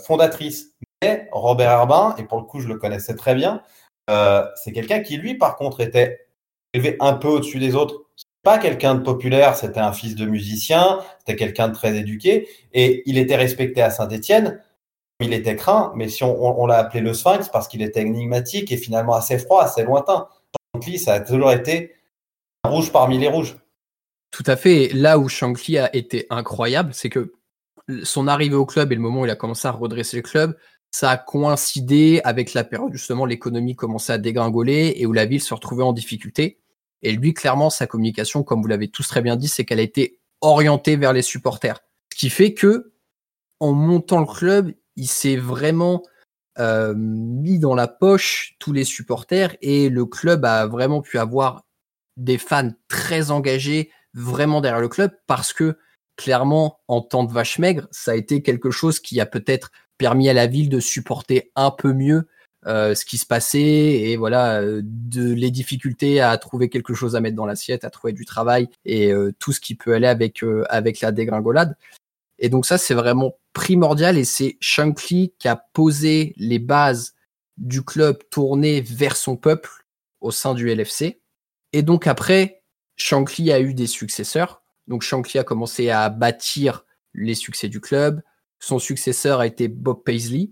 fondatrices. 0.06 0.72
Mais 1.02 1.28
Robert 1.30 1.70
Herbin, 1.70 2.14
et 2.18 2.24
pour 2.24 2.38
le 2.38 2.44
coup, 2.44 2.60
je 2.60 2.68
le 2.68 2.78
connaissais 2.78 3.14
très 3.16 3.34
bien, 3.34 3.62
c'est 4.08 4.72
quelqu'un 4.72 5.00
qui, 5.00 5.16
lui, 5.16 5.36
par 5.36 5.56
contre, 5.56 5.80
était 5.80 6.26
élevé 6.72 6.96
un 7.00 7.14
peu 7.14 7.28
au-dessus 7.28 7.58
des 7.58 7.74
autres 7.74 8.06
pas 8.46 8.58
quelqu'un 8.58 8.94
de 8.94 9.02
populaire, 9.02 9.56
c'était 9.56 9.80
un 9.80 9.92
fils 9.92 10.14
de 10.14 10.24
musicien, 10.24 11.00
c'était 11.18 11.34
quelqu'un 11.34 11.66
de 11.66 11.74
très 11.74 11.96
éduqué, 11.96 12.48
et 12.72 13.02
il 13.04 13.18
était 13.18 13.34
respecté 13.34 13.82
à 13.82 13.90
Saint-Étienne. 13.90 14.62
Il 15.18 15.32
était 15.32 15.56
craint, 15.56 15.92
mais 15.96 16.08
si 16.08 16.22
on, 16.22 16.66
l'a 16.66 16.76
appelé 16.76 17.00
le 17.00 17.12
Sphinx 17.12 17.48
parce 17.48 17.66
qu'il 17.66 17.82
était 17.82 18.02
énigmatique 18.02 18.70
et 18.70 18.76
finalement 18.76 19.14
assez 19.14 19.40
froid, 19.40 19.64
assez 19.64 19.82
lointain. 19.82 20.28
Shankly, 20.72 21.00
ça 21.00 21.14
a 21.14 21.20
toujours 21.20 21.50
été 21.50 21.96
rouge 22.64 22.92
parmi 22.92 23.18
les 23.18 23.26
rouges. 23.26 23.56
Tout 24.30 24.44
à 24.46 24.54
fait. 24.54 24.90
Là 24.92 25.18
où 25.18 25.28
Shankly 25.28 25.78
a 25.78 25.96
été 25.96 26.26
incroyable, 26.30 26.94
c'est 26.94 27.10
que 27.10 27.32
son 28.02 28.28
arrivée 28.28 28.54
au 28.54 28.66
club 28.66 28.92
et 28.92 28.94
le 28.94 29.00
moment 29.00 29.22
où 29.22 29.24
il 29.26 29.30
a 29.30 29.36
commencé 29.36 29.68
à 29.68 29.70
redresser 29.70 30.16
le 30.16 30.22
club, 30.22 30.56
ça 30.90 31.10
a 31.10 31.16
coïncidé 31.16 32.20
avec 32.24 32.54
la 32.54 32.64
période 32.64 32.92
justement 32.92 33.26
l'économie 33.26 33.76
commençait 33.76 34.12
à 34.12 34.18
dégringoler 34.18 34.94
et 34.96 35.06
où 35.06 35.12
la 35.12 35.26
ville 35.26 35.42
se 35.42 35.52
retrouvait 35.52 35.82
en 35.82 35.92
difficulté. 35.92 36.58
Et 37.02 37.12
lui, 37.12 37.34
clairement, 37.34 37.70
sa 37.70 37.86
communication, 37.86 38.42
comme 38.42 38.62
vous 38.62 38.68
l'avez 38.68 38.88
tous 38.88 39.06
très 39.06 39.20
bien 39.20 39.36
dit, 39.36 39.48
c'est 39.48 39.64
qu'elle 39.64 39.78
a 39.78 39.82
été 39.82 40.18
orientée 40.40 40.96
vers 40.96 41.12
les 41.12 41.22
supporters. 41.22 41.80
Ce 42.12 42.18
qui 42.18 42.30
fait 42.30 42.54
que, 42.54 42.92
en 43.60 43.72
montant 43.72 44.20
le 44.20 44.26
club, 44.26 44.72
il 44.96 45.06
s'est 45.06 45.36
vraiment 45.36 46.02
euh, 46.58 46.94
mis 46.96 47.58
dans 47.58 47.74
la 47.74 47.86
poche 47.86 48.54
tous 48.58 48.72
les 48.72 48.84
supporters 48.84 49.56
et 49.60 49.90
le 49.90 50.06
club 50.06 50.44
a 50.46 50.66
vraiment 50.66 51.02
pu 51.02 51.18
avoir 51.18 51.66
des 52.16 52.38
fans 52.38 52.70
très 52.88 53.30
engagés 53.30 53.90
vraiment 54.14 54.62
derrière 54.62 54.80
le 54.80 54.88
club 54.88 55.10
parce 55.26 55.52
que 55.52 55.76
clairement 56.16 56.80
en 56.88 57.00
temps 57.00 57.24
de 57.24 57.32
vache 57.32 57.58
maigre 57.58 57.88
ça 57.90 58.12
a 58.12 58.14
été 58.14 58.42
quelque 58.42 58.70
chose 58.70 59.00
qui 59.00 59.20
a 59.20 59.26
peut-être 59.26 59.70
permis 59.98 60.28
à 60.28 60.32
la 60.32 60.46
ville 60.46 60.68
de 60.68 60.80
supporter 60.80 61.50
un 61.56 61.70
peu 61.70 61.92
mieux 61.92 62.28
euh, 62.66 62.96
ce 62.96 63.04
qui 63.04 63.16
se 63.16 63.26
passait 63.26 63.60
et 63.60 64.16
voilà 64.16 64.60
euh, 64.60 64.80
de 64.82 65.32
les 65.32 65.52
difficultés 65.52 66.20
à 66.20 66.36
trouver 66.36 66.68
quelque 66.68 66.94
chose 66.94 67.14
à 67.14 67.20
mettre 67.20 67.36
dans 67.36 67.46
l'assiette, 67.46 67.84
à 67.84 67.90
trouver 67.90 68.12
du 68.12 68.24
travail 68.24 68.68
et 68.84 69.12
euh, 69.12 69.32
tout 69.38 69.52
ce 69.52 69.60
qui 69.60 69.76
peut 69.76 69.94
aller 69.94 70.08
avec 70.08 70.42
avec 70.68 71.00
la 71.00 71.12
dégringolade. 71.12 71.76
Et 72.40 72.48
donc 72.48 72.66
ça 72.66 72.76
c'est 72.76 72.94
vraiment 72.94 73.38
primordial 73.52 74.18
et 74.18 74.24
c'est 74.24 74.56
Shankly 74.60 75.32
qui 75.38 75.46
a 75.46 75.56
posé 75.74 76.34
les 76.38 76.58
bases 76.58 77.14
du 77.56 77.82
club 77.82 78.18
tourné 78.30 78.80
vers 78.80 79.16
son 79.16 79.36
peuple 79.36 79.70
au 80.20 80.32
sein 80.32 80.52
du 80.52 80.68
LFC. 80.68 81.20
Et 81.72 81.82
donc 81.82 82.08
après, 82.08 82.62
Shankly 82.96 83.52
a 83.52 83.60
eu 83.60 83.74
des 83.74 83.86
successeurs. 83.86 84.62
Donc 84.88 85.02
Shankly 85.02 85.38
a 85.38 85.44
commencé 85.44 85.90
à 85.90 86.08
bâtir 86.08 86.84
les 87.14 87.34
succès 87.34 87.68
du 87.68 87.80
club. 87.80 88.22
Son 88.58 88.78
successeur 88.78 89.40
a 89.40 89.46
été 89.46 89.68
Bob 89.68 90.02
Paisley, 90.04 90.50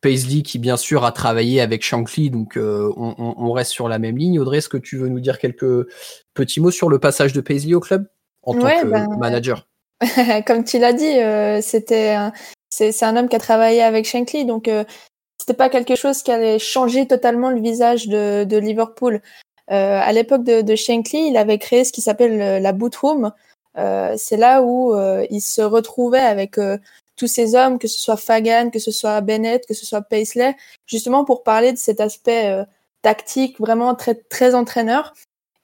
Paisley 0.00 0.42
qui 0.42 0.58
bien 0.58 0.76
sûr 0.76 1.04
a 1.04 1.12
travaillé 1.12 1.60
avec 1.60 1.82
Shankly, 1.82 2.30
donc 2.30 2.56
euh, 2.56 2.92
on, 2.96 3.52
reste 3.52 3.72
sur 3.72 3.88
la 3.88 3.98
même 3.98 4.16
ligne. 4.16 4.38
Audrey, 4.38 4.58
est-ce 4.58 4.68
que 4.68 4.76
tu 4.76 4.96
veux 4.96 5.08
nous 5.08 5.20
dire 5.20 5.38
quelques 5.38 5.88
petits 6.34 6.60
mots 6.60 6.70
sur 6.70 6.88
le 6.88 6.98
passage 6.98 7.32
de 7.32 7.40
Paisley 7.40 7.74
au 7.74 7.80
club 7.80 8.08
en 8.42 8.54
tant 8.54 8.68
que 8.68 8.86
ben, 8.86 9.08
manager? 9.18 9.66
Comme 10.46 10.64
tu 10.64 10.78
l'as 10.78 10.92
dit, 10.92 11.18
euh, 11.18 11.60
c'était 11.60 12.16
c'est 12.70 13.02
un 13.02 13.16
homme 13.16 13.28
qui 13.28 13.36
a 13.36 13.40
travaillé 13.40 13.82
avec 13.82 14.04
Shankly, 14.04 14.44
donc 14.44 14.68
euh, 14.68 14.84
c'était 15.40 15.56
pas 15.56 15.68
quelque 15.68 15.96
chose 15.96 16.22
qui 16.22 16.30
allait 16.30 16.60
changer 16.60 17.08
totalement 17.08 17.50
le 17.50 17.60
visage 17.60 18.06
de, 18.06 18.58
Liverpool. 18.58 19.20
à 19.66 20.12
l'époque 20.12 20.44
de, 20.44 20.60
de, 20.60 20.76
Shankly, 20.76 21.28
il 21.28 21.36
avait 21.36 21.58
créé 21.58 21.84
ce 21.84 21.92
qui 21.92 22.02
s'appelle 22.02 22.62
la 22.62 22.72
boot 22.72 22.94
room. 22.96 23.32
C'est 24.16 24.36
là 24.36 24.62
où 24.62 24.94
il 25.30 25.40
se 25.40 25.62
retrouvait 25.62 26.18
avec 26.18 26.58
tous 27.18 27.26
ces 27.26 27.54
hommes, 27.54 27.78
que 27.78 27.88
ce 27.88 27.98
soit 27.98 28.16
Fagan, 28.16 28.70
que 28.70 28.78
ce 28.78 28.92
soit 28.92 29.20
Bennett, 29.20 29.66
que 29.66 29.74
ce 29.74 29.84
soit 29.84 30.00
Paisley, 30.00 30.56
justement 30.86 31.24
pour 31.24 31.42
parler 31.42 31.72
de 31.72 31.78
cet 31.78 32.00
aspect 32.00 32.46
euh, 32.46 32.64
tactique 33.02 33.60
vraiment 33.60 33.94
très 33.94 34.14
très 34.14 34.54
entraîneur. 34.54 35.12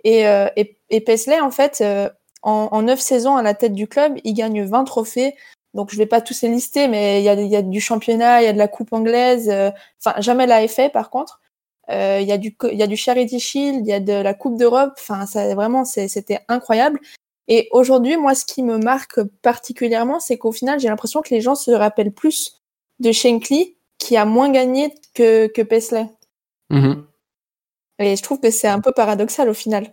Et, 0.02 0.28
euh, 0.28 0.48
et, 0.56 1.00
Paisley, 1.00 1.40
en 1.40 1.50
fait, 1.50 1.80
euh, 1.80 2.10
en, 2.42 2.82
neuf 2.82 3.00
saisons 3.00 3.36
à 3.36 3.42
la 3.42 3.54
tête 3.54 3.72
du 3.72 3.88
club, 3.88 4.18
il 4.24 4.34
gagne 4.34 4.64
20 4.64 4.84
trophées. 4.84 5.34
Donc 5.72 5.90
je 5.90 5.96
vais 5.96 6.06
pas 6.06 6.20
tous 6.20 6.42
les 6.42 6.48
lister, 6.48 6.88
mais 6.88 7.20
il 7.20 7.24
y 7.24 7.28
a, 7.28 7.34
y 7.34 7.56
a, 7.56 7.62
du 7.62 7.80
championnat, 7.80 8.42
il 8.42 8.44
y 8.44 8.48
a 8.48 8.52
de 8.52 8.58
la 8.58 8.68
coupe 8.68 8.92
anglaise, 8.92 9.50
enfin 9.98 10.20
jamais 10.20 10.46
la 10.46 10.68
FA 10.68 10.90
par 10.90 11.10
contre. 11.10 11.40
Il 11.88 12.22
y 12.22 12.32
a 12.32 12.38
du 12.38 12.56
y 12.62 12.82
a 12.82 12.86
du 12.86 12.96
Charity 12.96 13.40
Shield, 13.40 13.86
il 13.86 13.90
y 13.90 13.92
a 13.92 14.00
de 14.00 14.12
la 14.12 14.34
Coupe 14.34 14.56
d'Europe. 14.56 14.92
Enfin, 14.98 15.24
vraiment 15.54 15.84
c'était 15.84 16.40
incroyable. 16.48 17.00
Et 17.48 17.68
aujourd'hui, 17.72 18.16
moi, 18.16 18.34
ce 18.34 18.44
qui 18.44 18.62
me 18.62 18.78
marque 18.78 19.22
particulièrement, 19.42 20.20
c'est 20.20 20.38
qu'au 20.38 20.52
final, 20.52 20.80
j'ai 20.80 20.88
l'impression 20.88 21.20
que 21.20 21.30
les 21.30 21.40
gens 21.40 21.54
se 21.54 21.70
rappellent 21.70 22.12
plus 22.12 22.62
de 23.00 23.12
Shankly, 23.12 23.76
qui 23.98 24.16
a 24.16 24.24
moins 24.24 24.50
gagné 24.50 24.94
que, 25.14 25.46
que 25.46 25.62
Paisley. 25.62 26.06
Mm-hmm. 26.70 27.02
Et 28.00 28.16
je 28.16 28.22
trouve 28.22 28.40
que 28.40 28.50
c'est 28.50 28.68
un 28.68 28.80
peu 28.80 28.92
paradoxal 28.92 29.48
au 29.48 29.54
final. 29.54 29.92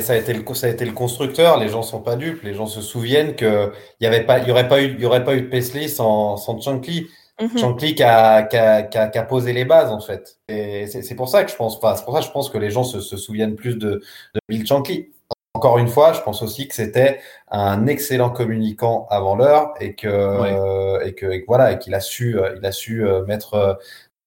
ça, 0.00 0.14
a 0.14 0.16
été 0.16 0.32
le, 0.32 0.54
ça 0.54 0.66
a 0.66 0.70
été 0.70 0.84
le 0.84 0.92
constructeur, 0.92 1.58
les 1.58 1.68
gens 1.68 1.82
sont 1.82 2.00
pas 2.00 2.16
dupes, 2.16 2.42
les 2.42 2.54
gens 2.54 2.66
se 2.66 2.80
souviennent 2.80 3.36
qu'il 3.36 3.70
n'y 4.00 4.06
aurait, 4.06 4.24
pas, 4.24 4.38
y 4.38 4.50
aurait, 4.50 4.68
pas 4.68 4.82
eu, 4.82 4.98
y 4.98 5.04
aurait 5.04 5.24
pas 5.24 5.34
eu 5.36 5.42
de 5.42 5.48
Paisley 5.48 5.88
sans, 5.88 6.36
sans 6.36 6.60
Shankly. 6.60 7.08
Mm-hmm. 7.38 7.58
Shankly 7.58 7.94
qui 7.94 8.02
a, 8.02 8.42
qui, 8.44 8.56
a, 8.56 8.82
qui, 8.82 9.18
a, 9.18 9.22
posé 9.24 9.52
les 9.52 9.64
bases 9.64 9.90
en 9.90 10.00
fait. 10.00 10.38
Et 10.48 10.86
c'est 10.86 11.14
pour 11.14 11.28
ça 11.28 11.44
que 11.44 11.50
je 11.50 11.56
pense 11.56 11.78
pas. 11.80 11.96
C'est 11.96 12.04
pour 12.04 12.14
ça 12.14 12.20
que 12.20 12.26
je 12.26 12.30
pense 12.30 12.50
que 12.50 12.58
les 12.58 12.70
gens 12.70 12.84
se, 12.84 13.00
se 13.00 13.16
souviennent 13.16 13.56
plus 13.56 13.76
de, 13.76 14.02
de 14.34 14.40
Bill 14.48 14.66
Shankly 14.66 15.10
encore 15.54 15.78
une 15.78 15.88
fois, 15.88 16.12
je 16.12 16.20
pense 16.20 16.42
aussi 16.42 16.66
que 16.66 16.74
c'était 16.74 17.20
un 17.48 17.86
excellent 17.86 18.30
communicant 18.30 19.06
avant 19.10 19.36
l'heure 19.36 19.74
et 19.80 19.94
que, 19.94 21.04
et 21.04 21.14
que, 21.14 21.44
voilà, 21.46 21.72
et 21.72 21.78
qu'il 21.78 21.94
a 21.94 22.00
su, 22.00 22.38
euh, 22.38 22.54
il 22.56 22.64
a 22.64 22.72
su 22.72 23.06
euh, 23.06 23.24
mettre 23.26 23.54
euh, 23.54 23.74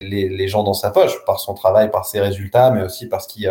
les, 0.01 0.47
gens 0.47 0.63
dans 0.63 0.73
sa 0.73 0.91
poche 0.91 1.25
par 1.25 1.39
son 1.39 1.53
travail, 1.53 1.89
par 1.89 2.05
ses 2.05 2.21
résultats, 2.21 2.69
mais 2.71 2.83
aussi 2.83 3.07
parce 3.07 3.27
qu'il 3.27 3.49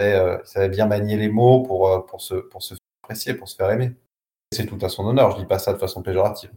savait, 0.00 0.68
bien 0.68 0.86
manier 0.86 1.16
les 1.16 1.28
mots 1.28 1.62
pour, 1.62 2.06
pour, 2.06 2.20
se, 2.20 2.34
pour 2.34 2.62
se 2.62 2.74
faire 2.74 2.80
apprécier, 3.04 3.34
pour 3.34 3.48
se 3.48 3.56
faire 3.56 3.70
aimer. 3.70 3.92
C'est 4.52 4.66
tout 4.66 4.78
à 4.80 4.88
son 4.88 5.04
honneur, 5.06 5.32
je 5.32 5.38
dis 5.38 5.46
pas 5.46 5.58
ça 5.58 5.72
de 5.72 5.78
façon 5.78 6.02
péjorative. 6.02 6.50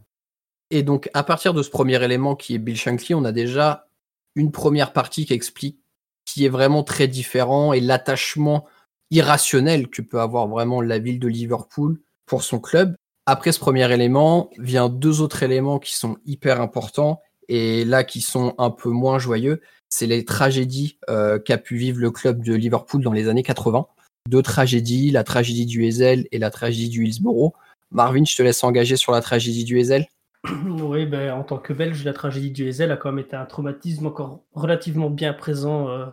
Et 0.70 0.82
donc, 0.82 1.10
à 1.12 1.22
partir 1.22 1.52
de 1.52 1.62
ce 1.62 1.70
premier 1.70 2.02
élément 2.02 2.36
qui 2.36 2.54
est 2.54 2.58
Bill 2.58 2.76
Shankly, 2.76 3.14
on 3.14 3.24
a 3.24 3.32
déjà 3.32 3.88
une 4.36 4.52
première 4.52 4.92
partie 4.92 5.26
qui 5.26 5.34
explique 5.34 5.80
qui 6.24 6.44
est 6.44 6.48
vraiment 6.48 6.84
très 6.84 7.08
différent 7.08 7.72
et 7.72 7.80
l'attachement 7.80 8.66
irrationnel 9.10 9.88
que 9.88 10.02
peut 10.02 10.20
avoir 10.20 10.48
vraiment 10.48 10.80
la 10.80 10.98
ville 10.98 11.18
de 11.18 11.28
Liverpool 11.28 12.00
pour 12.26 12.42
son 12.42 12.60
club. 12.60 12.94
Après 13.26 13.52
ce 13.52 13.60
premier 13.60 13.92
élément, 13.92 14.50
vient 14.58 14.88
deux 14.88 15.20
autres 15.20 15.42
éléments 15.42 15.78
qui 15.78 15.96
sont 15.96 16.16
hyper 16.24 16.60
importants 16.60 17.20
et 17.48 17.84
là 17.84 18.04
qui 18.04 18.20
sont 18.20 18.54
un 18.58 18.70
peu 18.70 18.90
moins 18.90 19.18
joyeux. 19.18 19.60
C'est 19.88 20.06
les 20.06 20.24
tragédies 20.24 20.98
euh, 21.08 21.38
qu'a 21.38 21.58
pu 21.58 21.76
vivre 21.76 21.98
le 22.00 22.10
club 22.10 22.44
de 22.44 22.54
Liverpool 22.54 23.02
dans 23.02 23.12
les 23.12 23.28
années 23.28 23.42
80. 23.42 23.86
Deux 24.28 24.42
tragédies, 24.42 25.10
la 25.10 25.24
tragédie 25.24 25.66
du 25.66 25.86
Hazel 25.86 26.26
et 26.30 26.38
la 26.38 26.50
tragédie 26.50 26.88
du 26.88 27.04
Hillsborough. 27.04 27.52
Marvin, 27.90 28.24
je 28.24 28.36
te 28.36 28.42
laisse 28.42 28.62
engager 28.62 28.96
sur 28.96 29.12
la 29.12 29.20
tragédie 29.20 29.64
du 29.64 29.78
Hazel. 29.80 30.06
Oui, 30.64 31.06
ben, 31.06 31.32
en 31.32 31.42
tant 31.42 31.58
que 31.58 31.72
Belge, 31.72 32.04
la 32.04 32.12
tragédie 32.12 32.50
du 32.50 32.68
Hazel 32.68 32.90
a 32.90 32.96
quand 32.96 33.10
même 33.10 33.24
été 33.24 33.36
un 33.36 33.44
traumatisme 33.44 34.06
encore 34.06 34.42
relativement 34.54 35.10
bien 35.10 35.32
présent 35.32 35.88
euh, 35.88 36.06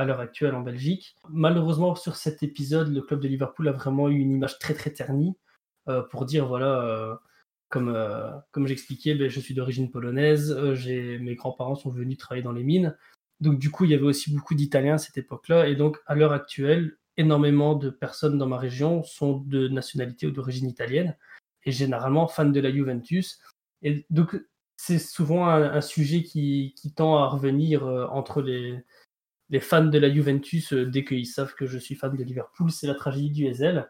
à 0.00 0.04
l'heure 0.04 0.20
actuelle 0.20 0.54
en 0.54 0.60
Belgique. 0.60 1.14
Malheureusement, 1.28 1.94
sur 1.94 2.16
cet 2.16 2.42
épisode, 2.42 2.92
le 2.92 3.02
club 3.02 3.20
de 3.20 3.28
Liverpool 3.28 3.68
a 3.68 3.72
vraiment 3.72 4.08
eu 4.08 4.18
une 4.18 4.32
image 4.32 4.58
très 4.58 4.74
très 4.74 4.90
ternie 4.90 5.36
euh, 5.88 6.02
pour 6.02 6.24
dire 6.24 6.46
voilà, 6.46 6.82
euh, 6.82 7.14
comme, 7.68 7.90
euh, 7.94 8.30
comme 8.50 8.66
j'expliquais, 8.66 9.14
ben, 9.14 9.28
je 9.28 9.40
suis 9.40 9.54
d'origine 9.54 9.90
polonaise, 9.90 10.52
mes 10.52 11.34
grands-parents 11.34 11.74
sont 11.74 11.90
venus 11.90 12.16
travailler 12.16 12.42
dans 12.42 12.52
les 12.52 12.64
mines. 12.64 12.96
Donc 13.40 13.58
du 13.58 13.70
coup, 13.70 13.84
il 13.84 13.90
y 13.90 13.94
avait 13.94 14.04
aussi 14.04 14.34
beaucoup 14.34 14.54
d'Italiens 14.54 14.94
à 14.94 14.98
cette 14.98 15.18
époque-là. 15.18 15.68
Et 15.68 15.76
donc, 15.76 15.98
à 16.06 16.14
l'heure 16.14 16.32
actuelle, 16.32 16.96
énormément 17.16 17.74
de 17.74 17.90
personnes 17.90 18.38
dans 18.38 18.46
ma 18.46 18.58
région 18.58 19.02
sont 19.02 19.38
de 19.38 19.68
nationalité 19.68 20.26
ou 20.26 20.30
d'origine 20.30 20.68
italienne 20.68 21.16
et 21.64 21.72
généralement 21.72 22.26
fans 22.26 22.46
de 22.46 22.60
la 22.60 22.72
Juventus. 22.72 23.38
Et 23.82 24.06
donc, 24.08 24.40
c'est 24.76 24.98
souvent 24.98 25.46
un, 25.46 25.80
sujet 25.82 26.22
qui, 26.22 26.74
tend 26.96 27.18
à 27.18 27.28
revenir 27.28 27.86
entre 27.86 28.40
les, 28.40 28.82
les 29.50 29.60
fans 29.60 29.84
de 29.84 29.98
la 29.98 30.12
Juventus, 30.12 30.72
euh, 30.72 30.86
dès 30.86 31.04
qu'ils 31.04 31.26
savent 31.26 31.54
que 31.54 31.66
je 31.66 31.78
suis 31.78 31.96
fan 31.96 32.16
de 32.16 32.22
Liverpool, 32.22 32.70
c'est 32.70 32.86
la 32.86 32.94
tragédie 32.94 33.30
du 33.30 33.48
Hazel. 33.48 33.88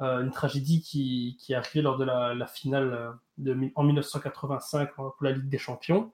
Euh, 0.00 0.22
une 0.22 0.30
tragédie 0.30 0.80
qui, 0.80 1.36
qui 1.40 1.52
est 1.52 1.56
arrivée 1.56 1.82
lors 1.82 1.96
de 1.96 2.04
la, 2.04 2.46
finale 2.46 3.18
euh, 3.44 3.70
en 3.74 3.82
1985 3.82 4.94
pour 4.94 5.16
la 5.22 5.32
Ligue 5.32 5.48
des 5.48 5.58
Champions. 5.58 6.12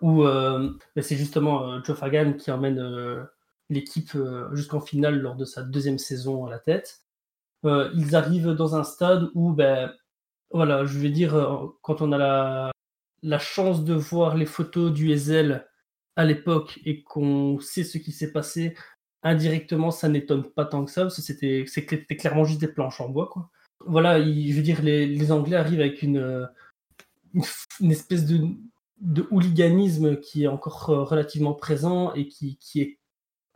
où 0.00 0.24
c'est 1.00 1.16
justement 1.16 1.82
Joe 1.82 1.96
Fagan 1.98 2.34
qui 2.34 2.50
emmène 2.50 3.26
l'équipe 3.68 4.16
jusqu'en 4.52 4.80
finale 4.80 5.18
lors 5.18 5.36
de 5.36 5.44
sa 5.44 5.62
deuxième 5.62 5.98
saison 5.98 6.46
à 6.46 6.50
la 6.50 6.58
tête. 6.58 7.02
ils 7.64 8.16
arrivent 8.16 8.52
dans 8.52 8.76
un 8.76 8.84
stade 8.84 9.30
où, 9.34 9.52
ben, 9.52 9.92
voilà, 10.50 10.86
je 10.86 10.98
vais 10.98 11.10
dire, 11.10 11.32
quand 11.82 12.00
on 12.00 12.12
a 12.12 12.18
la, 12.18 12.70
la 13.22 13.38
chance 13.38 13.84
de 13.84 13.94
voir 13.94 14.36
les 14.36 14.46
photos 14.46 14.92
du 14.92 15.10
Ezel 15.10 15.66
à 16.16 16.24
l'époque 16.24 16.80
et 16.84 17.02
qu'on 17.02 17.58
sait 17.60 17.84
ce 17.84 17.98
qui 17.98 18.12
s'est 18.12 18.32
passé, 18.32 18.74
indirectement, 19.22 19.90
ça 19.90 20.08
n'étonne 20.08 20.44
pas 20.44 20.64
tant 20.64 20.84
que 20.84 20.90
ça, 20.90 21.02
parce 21.02 21.16
que 21.16 21.22
c'était, 21.22 21.64
clairement 22.16 22.44
juste 22.44 22.60
des 22.60 22.68
planches 22.68 23.00
en 23.00 23.08
bois. 23.08 23.30
Voilà, 23.86 24.20
je 24.22 24.52
veux 24.54 24.62
dire, 24.62 24.82
les, 24.82 25.32
Anglais 25.32 25.56
arrivent 25.56 25.80
avec 25.80 26.02
une, 26.02 26.48
une, 27.80 27.90
espèce 27.90 28.26
de, 28.26 28.46
hooliganisme 29.30 30.20
qui 30.20 30.44
est 30.44 30.48
encore 30.48 30.90
euh, 30.90 31.02
relativement 31.04 31.54
présent 31.54 32.14
et 32.14 32.28
qui, 32.28 32.56
qui 32.58 32.80
est 32.80 32.98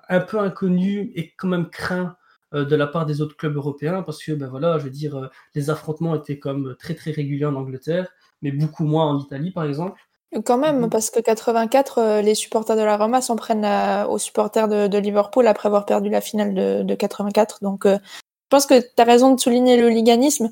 un 0.08 0.20
peu 0.20 0.38
inconnu 0.40 1.12
et 1.14 1.32
quand 1.36 1.48
même 1.48 1.70
craint 1.70 2.16
euh, 2.54 2.64
de 2.64 2.76
la 2.76 2.86
part 2.86 3.06
des 3.06 3.20
autres 3.20 3.36
clubs 3.36 3.54
européens 3.54 4.02
parce 4.02 4.22
que 4.22 4.32
ben 4.32 4.48
voilà 4.48 4.78
je 4.78 4.84
veux 4.84 4.90
dire 4.90 5.16
euh, 5.16 5.28
les 5.54 5.70
affrontements 5.70 6.14
étaient 6.14 6.38
comme 6.38 6.76
très 6.78 6.94
très 6.94 7.10
réguliers 7.10 7.44
en 7.44 7.54
Angleterre 7.54 8.10
mais 8.42 8.52
beaucoup 8.52 8.84
moins 8.84 9.06
en 9.06 9.18
Italie 9.18 9.50
par 9.50 9.64
exemple 9.64 10.00
quand 10.44 10.58
même, 10.58 10.80
mhm. 10.80 10.90
parce 10.90 11.10
que 11.10 11.20
84, 11.20 11.98
euh, 11.98 12.22
les 12.22 12.34
supporters 12.34 12.76
de 12.76 12.82
la 12.82 12.96
Roma 12.96 13.20
s'en 13.20 13.36
prennent 13.36 13.66
aux 14.08 14.18
supporters 14.18 14.68
de, 14.68 14.98
Liverpool 14.98 15.46
après 15.46 15.68
avoir 15.68 15.86
perdu 15.86 16.10
la 16.10 16.20
finale 16.20 16.84
de, 16.84 16.94
84. 16.94 17.58
Donc, 17.62 17.86
euh, 17.86 17.98
je 18.02 18.48
pense 18.50 18.66
que 18.66 18.80
tu 18.80 18.88
as 18.98 19.04
raison 19.04 19.34
de 19.34 19.40
souligner 19.40 19.80
le 19.80 19.88
liganisme. 19.88 20.50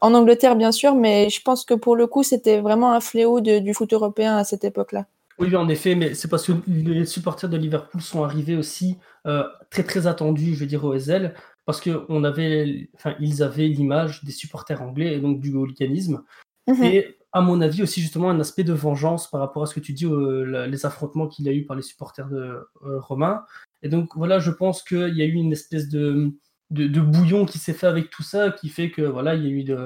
En 0.00 0.14
Angleterre, 0.14 0.56
bien 0.56 0.72
sûr, 0.72 0.94
mais 0.94 1.28
je 1.28 1.42
pense 1.42 1.64
que 1.64 1.74
pour 1.74 1.94
le 1.94 2.06
coup, 2.06 2.22
c'était 2.22 2.60
vraiment 2.60 2.92
un 2.92 3.00
fléau 3.00 3.40
du 3.40 3.74
foot 3.74 3.92
européen 3.92 4.36
à 4.36 4.44
cette 4.44 4.64
époque-là. 4.64 5.06
Oui, 5.38 5.54
en 5.56 5.68
effet, 5.68 5.94
mais 5.94 6.14
c'est 6.14 6.28
parce 6.28 6.46
que 6.46 6.52
les 6.66 7.06
supporters 7.06 7.48
de 7.48 7.56
Liverpool 7.56 8.02
sont 8.02 8.24
arrivés 8.24 8.56
aussi 8.56 8.98
euh, 9.26 9.42
très 9.70 9.84
très 9.84 10.06
attendus, 10.06 10.54
je 10.54 10.60
veux 10.60 10.66
dire, 10.66 10.84
au 10.84 10.98
SL, 10.98 11.34
parce 11.64 11.80
qu'on 11.80 12.24
avait, 12.24 12.90
enfin, 12.94 13.14
ils 13.20 13.42
avaient 13.42 13.66
l'image 13.66 14.22
des 14.22 14.32
supporters 14.32 14.82
anglais 14.82 15.14
et 15.14 15.18
donc 15.18 15.40
du 15.40 15.54
hooliganisme. 15.54 16.22
Mhm. 16.66 16.84
Et 16.84 17.16
à 17.32 17.40
mon 17.40 17.60
avis, 17.60 17.82
aussi 17.82 18.00
justement 18.00 18.30
un 18.30 18.40
aspect 18.40 18.64
de 18.64 18.72
vengeance 18.72 19.30
par 19.30 19.40
rapport 19.40 19.62
à 19.62 19.66
ce 19.66 19.74
que 19.74 19.80
tu 19.80 19.92
dis, 19.92 20.06
euh, 20.06 20.66
les 20.66 20.86
affrontements 20.86 21.28
qu'il 21.28 21.44
y 21.46 21.48
a 21.48 21.52
eu 21.52 21.64
par 21.64 21.76
les 21.76 21.82
supporters 21.82 22.28
de 22.28 22.68
euh, 22.84 22.98
Romain. 22.98 23.44
Et 23.82 23.88
donc 23.88 24.16
voilà, 24.16 24.40
je 24.40 24.50
pense 24.50 24.82
qu'il 24.82 25.16
y 25.16 25.22
a 25.22 25.24
eu 25.24 25.34
une 25.34 25.52
espèce 25.52 25.88
de, 25.88 26.32
de, 26.70 27.00
bouillon 27.00 27.46
qui 27.46 27.58
s'est 27.58 27.72
fait 27.72 27.86
avec 27.86 28.10
tout 28.10 28.24
ça, 28.24 28.50
qui 28.50 28.68
fait 28.68 28.90
que 28.90 29.02
voilà, 29.02 29.34
il 29.34 29.44
y 29.44 29.46
a 29.46 29.50
eu 29.50 29.78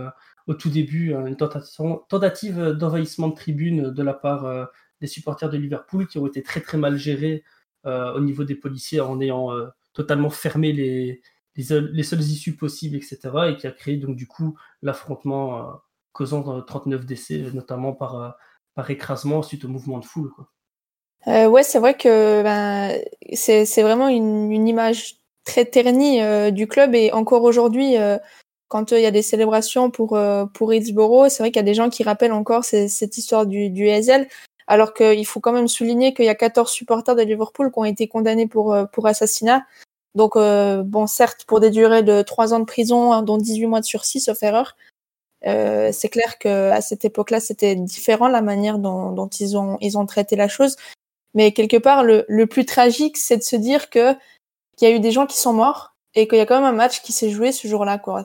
au 0.47 0.55
tout 0.55 0.71
début 0.71 1.13
une 1.15 1.37
tentative, 1.37 2.73
d'envahissement 2.73 3.29
de 3.29 3.35
tribune 3.35 3.91
de 3.91 4.03
la 4.03 4.15
part 4.15 4.69
des 5.01 5.07
supporters 5.07 5.51
de 5.51 5.57
Liverpool 5.57 6.07
qui 6.07 6.19
ont 6.19 6.27
été 6.27 6.43
très 6.43 6.61
très 6.61 6.77
mal 6.77 6.97
gérés 6.97 7.45
au 7.85 8.21
niveau 8.21 8.45
des 8.45 8.55
policiers 8.55 9.01
en 9.01 9.21
ayant 9.21 9.51
totalement 9.93 10.31
fermé 10.31 10.73
les, 10.73 11.23
les, 11.57 12.03
seules 12.03 12.21
issues 12.21 12.57
possibles, 12.57 12.97
etc. 12.97 13.19
Et 13.51 13.57
qui 13.57 13.67
a 13.67 13.71
créé 13.71 13.97
donc 13.97 14.17
du 14.17 14.27
coup 14.27 14.59
l'affrontement 14.83 15.81
causant 16.15 16.63
39 16.63 17.05
décès, 17.05 17.39
notamment 17.53 17.93
par, 17.93 18.21
euh, 18.21 18.31
par 18.75 18.91
écrasement 18.91 19.43
suite 19.43 19.67
au 19.67 19.69
mouvement 19.69 19.99
de 19.99 20.07
foule. 20.07 20.31
Quoi. 20.35 20.49
Euh, 21.27 21.47
ouais, 21.47 21.63
c'est 21.63 21.79
vrai 21.79 21.95
que 21.95 22.43
ben, 22.43 22.99
c'est 23.35 23.83
vraiment 23.83 24.09
une, 24.09 24.51
une, 24.53 24.69
image 24.69 25.17
très 25.45 25.65
ternie 25.65 26.21
euh, 26.23 26.51
du 26.51 26.67
club 26.67 26.95
et 26.95 27.13
encore 27.13 27.43
aujourd'hui, 27.45 27.97
euh, 27.97 28.19
quand 28.69 28.93
il 28.93 29.01
y 29.01 29.07
a 29.07 29.11
des 29.11 29.23
célébrations 29.23 29.91
pour, 29.91 30.19
pour 30.55 30.75
Hillsborough, 30.75 31.29
c'est 31.29 31.43
vrai 31.43 31.51
qu'il 31.51 31.61
y 31.61 31.65
a 31.65 31.65
des 31.65 31.75
gens 31.75 31.91
qui 31.91 32.03
rappellent 32.03 32.33
encore 32.33 32.65
cette 32.65 33.17
histoire 33.17 33.47
du, 33.47 33.71
du 33.71 33.89
Hazel, 33.89 34.27
alors 34.67 34.95
qu'il 34.95 35.25
faut 35.27 35.39
quand 35.39 35.53
même 35.53 35.69
souligner 35.69 36.13
qu'il 36.13 36.25
y 36.25 36.31
a 36.31 36.35
14 36.35 36.71
supporters 36.71 37.15
de 37.15 37.23
Liverpool 37.23 37.71
qui 37.71 37.79
ont 37.79 37.85
été 37.85 38.09
condamnés 38.09 38.49
pour, 38.49 38.77
pour 38.93 39.07
assassinat. 39.07 39.65
Donc, 40.17 40.35
bon, 40.35 41.07
certes, 41.07 41.45
pour 41.47 41.61
des 41.61 41.71
durées 41.71 42.03
de 42.03 42.23
3 42.23 42.53
ans 42.53 42.59
de 42.59 42.65
prison, 42.65 43.13
hein, 43.13 43.23
dont 43.23 43.39
18 43.39 43.67
mois 43.67 43.81
de 43.81 43.85
sursis, 43.85 44.21
sauf 44.21 44.43
erreur, 44.43 44.75
euh, 45.47 45.91
c'est 45.93 46.09
clair 46.09 46.39
qu'à 46.39 46.81
cette 46.81 47.05
époque-là, 47.05 47.41
c'était 47.41 47.75
différent 47.75 48.29
la 48.29 48.43
manière 48.43 48.79
dont, 48.79 49.13
dont, 49.13 49.29
ils, 49.29 49.57
ont, 49.57 49.77
ils 49.81 49.99
ont 49.99 50.07
traité 50.07 50.37
la 50.37 50.49
chose. 50.49 50.77
Mais 51.35 51.53
quelque 51.53 51.77
part, 51.77 52.05
le, 52.05 52.25
le 52.29 52.47
plus 52.47 52.65
tragique, 52.65 53.17
c'est 53.17 53.37
de 53.37 53.43
se 53.43 53.57
dire 53.57 53.91
que 53.91 54.15
qu'il 54.77 54.89
y 54.89 54.93
a 54.93 54.95
eu 54.95 55.01
des 55.01 55.13
gens 55.13 55.27
qui 55.27 55.37
sont 55.37 55.53
morts 55.53 55.95
et 56.15 56.27
qu'il 56.29 56.39
y 56.39 56.41
a 56.41 56.47
quand 56.47 56.57
même 56.57 56.65
un 56.65 56.77
match 56.77 57.03
qui 57.03 57.13
s'est 57.13 57.31
joué 57.31 57.53
ce 57.53 57.69
jour-là. 57.69 57.99
Quoi. 57.99 58.25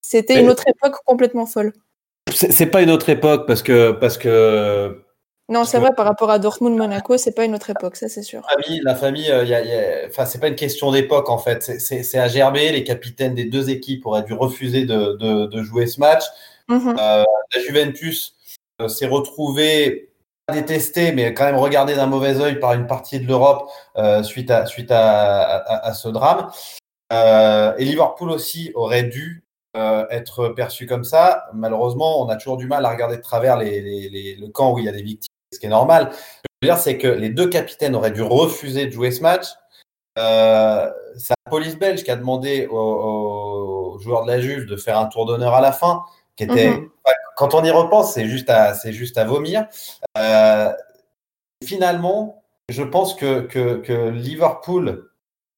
C'était 0.00 0.40
une 0.40 0.48
autre 0.48 0.64
époque 0.66 0.96
complètement 1.04 1.46
folle. 1.46 1.72
C'est 2.32 2.66
pas 2.66 2.82
une 2.82 2.90
autre 2.90 3.08
époque 3.08 3.46
parce 3.46 3.62
que 3.62 3.92
parce 3.92 4.18
que 4.18 5.02
non, 5.50 5.64
c'est 5.64 5.78
vrai, 5.78 5.90
par 5.96 6.04
rapport 6.04 6.30
à 6.30 6.38
Dortmund-Monaco, 6.38 7.16
c'est 7.16 7.32
pas 7.32 7.44
une 7.44 7.54
autre 7.54 7.70
époque, 7.70 7.96
ça 7.96 8.08
c'est 8.08 8.22
sûr. 8.22 8.42
La 8.50 8.62
famille, 8.62 8.80
la 8.84 8.94
famille 8.94 9.30
euh, 9.30 9.44
y 9.44 9.54
a, 9.54 10.06
enfin, 10.06 10.26
c'est 10.26 10.38
pas 10.38 10.48
une 10.48 10.56
question 10.56 10.92
d'époque 10.92 11.30
en 11.30 11.38
fait. 11.38 11.62
C'est 11.62 12.18
à 12.18 12.28
gerber. 12.28 12.70
Les 12.70 12.84
capitaines 12.84 13.34
des 13.34 13.46
deux 13.46 13.70
équipes 13.70 14.04
auraient 14.04 14.24
dû 14.24 14.34
refuser 14.34 14.84
de, 14.84 15.16
de, 15.16 15.46
de 15.46 15.62
jouer 15.62 15.86
ce 15.86 16.00
match. 16.00 16.24
Mm-hmm. 16.68 16.96
euh, 17.00 17.24
la 17.54 17.60
Juventus 17.62 18.36
euh, 18.82 18.88
s'est 18.88 19.06
retrouvée 19.06 20.10
détestée, 20.52 21.12
mais 21.12 21.32
quand 21.32 21.44
même 21.44 21.56
regardée 21.56 21.94
d'un 21.94 22.06
mauvais 22.06 22.38
œil 22.40 22.60
par 22.60 22.74
une 22.74 22.86
partie 22.86 23.18
de 23.18 23.26
l'Europe 23.26 23.70
euh, 23.96 24.22
suite, 24.22 24.50
à, 24.50 24.66
suite 24.66 24.90
à, 24.90 25.40
à, 25.42 25.86
à 25.88 25.94
ce 25.94 26.08
drame. 26.08 26.50
Et 27.10 27.84
Liverpool 27.84 28.30
aussi 28.30 28.70
aurait 28.74 29.04
dû 29.04 29.44
être 29.74 30.48
perçu 30.48 30.86
comme 30.86 31.04
ça. 31.04 31.46
Malheureusement, 31.54 32.20
on 32.20 32.28
a 32.28 32.36
toujours 32.36 32.56
du 32.56 32.66
mal 32.66 32.84
à 32.84 32.90
regarder 32.90 33.16
de 33.16 33.22
travers 33.22 33.56
les, 33.56 33.80
les, 33.80 34.08
les, 34.10 34.36
le 34.36 34.48
camp 34.48 34.74
où 34.74 34.78
il 34.78 34.84
y 34.84 34.88
a 34.88 34.92
des 34.92 35.02
victimes 35.02 35.27
ce 35.52 35.58
qui 35.58 35.66
est 35.66 35.70
normal. 35.70 36.10
Ce 36.12 36.16
que 36.18 36.48
je 36.62 36.68
veux 36.68 36.74
dire, 36.74 36.82
c'est 36.82 36.98
que 36.98 37.08
les 37.08 37.30
deux 37.30 37.48
capitaines 37.48 37.94
auraient 37.94 38.10
dû 38.10 38.22
refuser 38.22 38.86
de 38.86 38.90
jouer 38.90 39.10
ce 39.10 39.22
match. 39.22 39.46
Euh, 40.18 40.90
c'est 41.16 41.34
la 41.46 41.50
police 41.50 41.78
belge 41.78 42.02
qui 42.02 42.10
a 42.10 42.16
demandé 42.16 42.66
aux, 42.66 43.98
joueurs 44.00 44.24
de 44.24 44.30
la 44.30 44.40
Juve 44.40 44.66
de 44.66 44.76
faire 44.76 44.98
un 44.98 45.06
tour 45.06 45.26
d'honneur 45.26 45.54
à 45.54 45.60
la 45.60 45.72
fin, 45.72 46.04
qui 46.36 46.44
était, 46.44 46.70
mhm. 46.70 46.90
quand 47.36 47.54
on 47.54 47.64
y 47.64 47.70
repense, 47.70 48.14
c'est 48.14 48.26
juste 48.26 48.50
à, 48.50 48.74
c'est 48.74 48.92
juste 48.92 49.18
à 49.18 49.24
vomir. 49.24 49.66
Euh, 50.16 50.72
finalement, 51.64 52.42
je 52.68 52.82
pense 52.82 53.14
que, 53.14 53.40
que, 53.40 53.76
que 53.76 54.10
Liverpool 54.10 55.10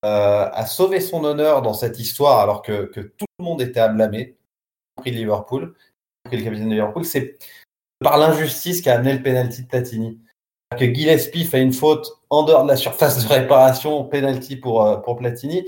euh, 0.04 0.48
a 0.52 0.66
sauvé 0.66 1.00
son 1.00 1.24
honneur 1.24 1.62
dans 1.62 1.74
cette 1.74 1.98
histoire 1.98 2.40
alors 2.40 2.62
que, 2.62 2.84
que 2.84 3.00
tout 3.00 3.26
le 3.38 3.44
monde 3.44 3.60
était 3.60 3.80
à 3.80 3.88
blâmer, 3.88 4.20
y 4.20 4.96
compris 4.96 5.10
Liverpool, 5.10 5.74
y 5.74 6.22
compris 6.24 6.38
le 6.38 6.44
capitaine 6.44 6.68
de 6.68 6.74
Liverpool. 6.74 7.04
C'est 7.04 7.38
par 8.00 8.18
l'injustice 8.18 8.80
qui 8.80 8.90
a 8.90 8.94
amené 8.94 9.14
le 9.14 9.22
penalty 9.22 9.62
de 9.62 9.68
Platini. 9.68 10.18
Que 10.78 10.84
Gillespie 10.84 11.44
fait 11.44 11.60
une 11.60 11.72
faute 11.72 12.08
en 12.30 12.44
dehors 12.44 12.62
de 12.62 12.68
la 12.68 12.76
surface 12.76 13.24
de 13.24 13.28
réparation, 13.28 14.04
penalty 14.04 14.56
pour, 14.56 14.86
euh, 14.86 14.96
pour 14.98 15.16
Platini. 15.16 15.66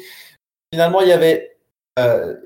Finalement, 0.73 1.01
il 1.01 1.09
y 1.09 1.13
avait. 1.13 1.57
Euh, 1.99 2.37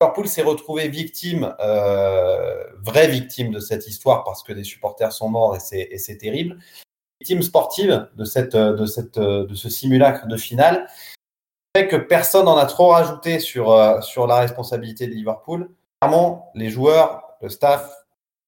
Liverpool 0.00 0.26
s'est 0.26 0.42
retrouvé 0.42 0.88
victime, 0.88 1.54
euh, 1.60 2.64
vraie 2.82 3.06
victime 3.06 3.52
de 3.52 3.60
cette 3.60 3.86
histoire 3.86 4.24
parce 4.24 4.42
que 4.42 4.52
des 4.52 4.64
supporters 4.64 5.12
sont 5.12 5.28
morts 5.28 5.56
et 5.56 5.60
c'est 5.60 6.16
terrible. 6.18 6.58
Victime 7.20 7.42
sportive 7.42 8.08
de, 8.16 8.24
cette, 8.24 8.56
de, 8.56 8.84
cette, 8.84 9.20
de 9.20 9.54
ce 9.54 9.68
simulacre 9.68 10.26
de 10.26 10.36
finale. 10.36 10.88
Fait 11.76 11.86
que 11.86 11.94
personne 11.94 12.46
n'en 12.46 12.56
a 12.56 12.66
trop 12.66 12.88
rajouté 12.88 13.38
sur, 13.38 14.02
sur 14.02 14.26
la 14.26 14.40
responsabilité 14.40 15.06
de 15.06 15.12
Liverpool. 15.12 15.70
Clairement, 16.00 16.50
les 16.56 16.68
joueurs, 16.68 17.36
le 17.40 17.48
staff, 17.48 18.01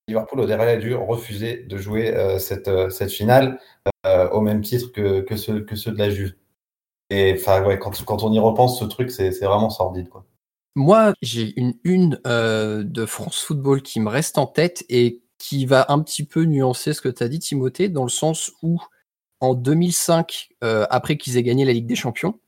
Liverpool 0.09 0.41
au 0.41 0.51
a 0.51 0.77
dû 0.77 0.95
refuser 0.95 1.65
de 1.65 1.79
jouer 1.79 2.15
euh, 2.15 2.39
cette, 2.39 2.69
euh, 2.69 2.91
cette 2.91 3.11
finale 3.11 3.59
euh, 4.07 4.29
au 4.31 4.41
même 4.41 4.61
titre 4.61 4.93
que, 4.93 5.23
que, 5.23 5.37
ceux, 5.37 5.61
que 5.61 5.77
ceux 5.77 5.93
de 5.93 5.99
la 5.99 6.11
Juve. 6.11 6.35
Et 7.11 7.41
ouais, 7.47 7.79
quand, 7.79 8.05
quand, 8.05 8.23
on 8.23 8.33
y 8.33 8.39
repense, 8.39 8.79
ce 8.79 8.85
truc, 8.85 9.11
c'est 9.11 9.31
vraiment 9.41 9.71
sordide. 9.71 10.09
Quoi. 10.09 10.27
Moi, 10.75 11.15
j'ai 11.23 11.59
une 11.59 11.75
une 11.85 12.19
de 12.25 13.07
France 13.07 13.43
Football 13.43 13.83
qui 13.83 14.01
me 14.01 14.09
reste 14.09 14.39
en 14.39 14.47
tête 14.47 14.85
et 14.89 15.23
qui 15.39 15.67
va 15.67 15.87
un 15.91 16.01
petit 16.01 16.25
peu 16.25 16.45
nuancer 16.45 16.93
ce 16.93 17.01
que 17.01 17.09
tu 17.09 17.23
as 17.23 17.29
dit, 17.29 17.39
Timothée, 17.39 17.89
dans 17.89 18.05
le 18.05 18.09
sens 18.09 18.53
où 18.63 18.81
en 19.41 19.55
2005, 19.55 20.49
après 20.63 21.19
qu'ils 21.19 21.37
aient 21.37 21.43
gagné 21.43 21.65
la 21.65 21.73
Ligue 21.73 21.87
des 21.87 21.95
Champions, 21.95 22.41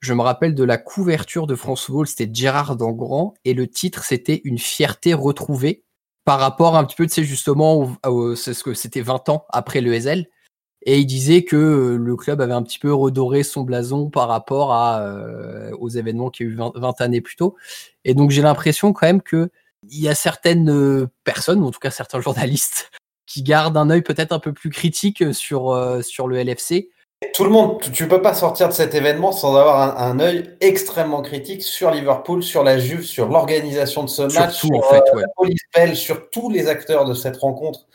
je 0.00 0.14
me 0.14 0.22
rappelle 0.22 0.54
de 0.54 0.64
la 0.64 0.78
couverture 0.78 1.46
de 1.46 1.54
France 1.54 1.84
Football, 1.84 2.06
c'était 2.08 2.30
Gérard 2.32 2.76
Dangrand, 2.76 3.34
et 3.44 3.52
le 3.52 3.68
titre, 3.68 4.02
c'était 4.02 4.40
Une 4.44 4.58
fierté 4.58 5.12
retrouvée 5.12 5.84
par 6.24 6.38
rapport 6.38 6.76
un 6.76 6.84
petit 6.84 6.96
peu, 6.96 7.06
tu 7.06 7.14
sais, 7.14 7.24
justement, 7.24 7.96
c'est 8.36 8.54
ce 8.54 8.62
que 8.62 8.74
c'était 8.74 9.00
20 9.00 9.28
ans 9.28 9.46
après 9.50 9.80
le 9.80 9.98
SL. 9.98 10.26
Et 10.82 10.98
il 10.98 11.06
disait 11.06 11.44
que 11.44 11.56
euh, 11.56 11.96
le 11.96 12.16
club 12.16 12.40
avait 12.40 12.54
un 12.54 12.62
petit 12.62 12.78
peu 12.78 12.92
redoré 12.92 13.42
son 13.42 13.62
blason 13.62 14.08
par 14.08 14.28
rapport 14.28 14.72
à, 14.72 15.02
euh, 15.02 15.70
aux 15.78 15.90
événements 15.90 16.30
qu'il 16.30 16.46
y 16.46 16.48
a 16.48 16.52
eu 16.52 16.56
20, 16.56 17.00
années 17.00 17.20
plus 17.20 17.36
tôt. 17.36 17.56
Et 18.04 18.14
donc 18.14 18.30
j'ai 18.30 18.40
l'impression 18.40 18.92
quand 18.92 19.06
même 19.06 19.20
que 19.20 19.50
il 19.90 20.00
y 20.00 20.08
a 20.08 20.14
certaines 20.14 20.70
euh, 20.70 21.08
personnes, 21.24 21.62
en 21.62 21.70
tout 21.70 21.80
cas 21.80 21.90
certains 21.90 22.20
journalistes, 22.22 22.90
qui 23.26 23.42
gardent 23.42 23.76
un 23.76 23.90
œil 23.90 24.02
peut-être 24.02 24.32
un 24.32 24.38
peu 24.38 24.52
plus 24.52 24.70
critique 24.70 25.34
sur, 25.34 26.02
sur 26.02 26.26
le 26.26 26.42
LFC 26.42 26.88
tout 27.34 27.44
le 27.44 27.50
monde, 27.50 27.80
tu 27.92 28.08
peux 28.08 28.22
pas 28.22 28.32
sortir 28.32 28.68
de 28.68 28.72
cet 28.72 28.94
événement 28.94 29.32
sans 29.32 29.54
avoir 29.54 29.98
un, 29.98 30.10
un 30.10 30.20
œil 30.20 30.56
extrêmement 30.60 31.20
critique 31.20 31.62
sur 31.62 31.90
Liverpool, 31.90 32.42
sur 32.42 32.64
la 32.64 32.78
Juve, 32.78 33.02
sur 33.02 33.28
l'organisation 33.28 34.02
de 34.02 34.08
ce 34.08 34.22
match, 34.22 34.54
sur, 34.54 34.74
en 34.74 34.82
fait, 34.82 35.02
euh, 35.14 35.20
la 35.20 35.28
police 35.36 35.60
belge, 35.74 35.98
sur 35.98 36.30
tous 36.30 36.48
les 36.48 36.66
acteurs 36.66 37.04
de 37.04 37.12
cette 37.12 37.36
rencontre. 37.36 37.86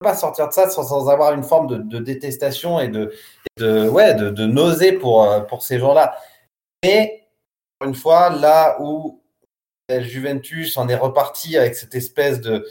pas 0.00 0.16
sortir 0.16 0.48
de 0.48 0.52
ça 0.52 0.68
sans, 0.70 1.08
avoir 1.08 1.34
une 1.34 1.44
forme 1.44 1.88
de, 1.88 1.98
détestation 2.00 2.80
et 2.80 2.88
de, 2.88 3.12
de 3.58 3.88
ouais, 3.88 4.14
de, 4.14 4.30
de, 4.30 4.46
nausée 4.46 4.92
pour, 4.92 5.22
euh, 5.22 5.40
pour 5.40 5.62
ces 5.62 5.78
gens-là. 5.78 6.16
Mais, 6.82 7.28
une 7.84 7.94
fois, 7.94 8.30
là 8.30 8.76
où 8.80 9.20
la 9.88 10.00
Juventus 10.00 10.76
en 10.76 10.88
est 10.88 10.96
reparti 10.96 11.56
avec 11.56 11.76
cette 11.76 11.94
espèce 11.94 12.40
de 12.40 12.66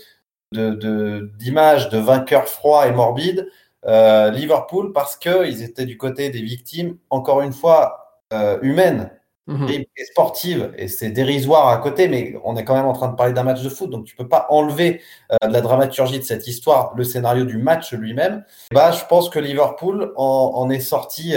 d'image 0.52 1.90
de, 1.90 1.98
vainqueur 1.98 2.48
froid 2.48 2.86
et 2.88 2.92
morbide, 2.92 3.50
euh, 3.86 4.32
Liverpool, 4.32 4.94
parce 4.94 5.18
qu'ils 5.18 5.62
étaient 5.62 5.86
du 5.86 5.98
côté 5.98 6.30
des 6.30 6.42
victimes, 6.42 6.98
encore 7.10 7.42
une 7.42 7.52
fois, 7.52 8.22
euh, 8.32 8.58
humaines 8.62 9.12
mhm. 9.48 9.70
et, 9.70 10.06
sportives. 10.06 10.74
Et 10.78 10.88
c'est 10.88 11.10
dérisoire 11.10 11.68
à 11.68 11.78
côté, 11.78 12.08
mais 12.08 12.36
on 12.46 12.56
est 12.56 12.64
quand 12.64 12.76
même 12.76 12.86
en 12.86 12.94
train 12.94 13.10
de 13.10 13.16
parler 13.16 13.34
d'un 13.34 13.44
match 13.44 13.62
de 13.62 13.70
foot, 13.70 13.90
donc 13.90 14.06
tu 14.06 14.16
peux 14.16 14.28
pas 14.28 14.48
enlever 14.50 15.02
euh, 15.32 15.48
de 15.48 15.54
la 15.54 15.62
dramaturgie 15.62 16.20
de 16.20 16.24
cette 16.24 16.48
histoire, 16.48 16.94
le 16.96 17.04
scénario 17.04 17.44
du 17.44 17.58
match 17.58 17.94
lui-même. 17.94 18.46
Bah, 18.72 18.92
je 18.92 19.04
pense 19.06 19.30
que 19.30 19.40
Liverpool 19.40 20.14
en, 20.16 20.70
est 20.70 20.80
sorti 20.80 21.36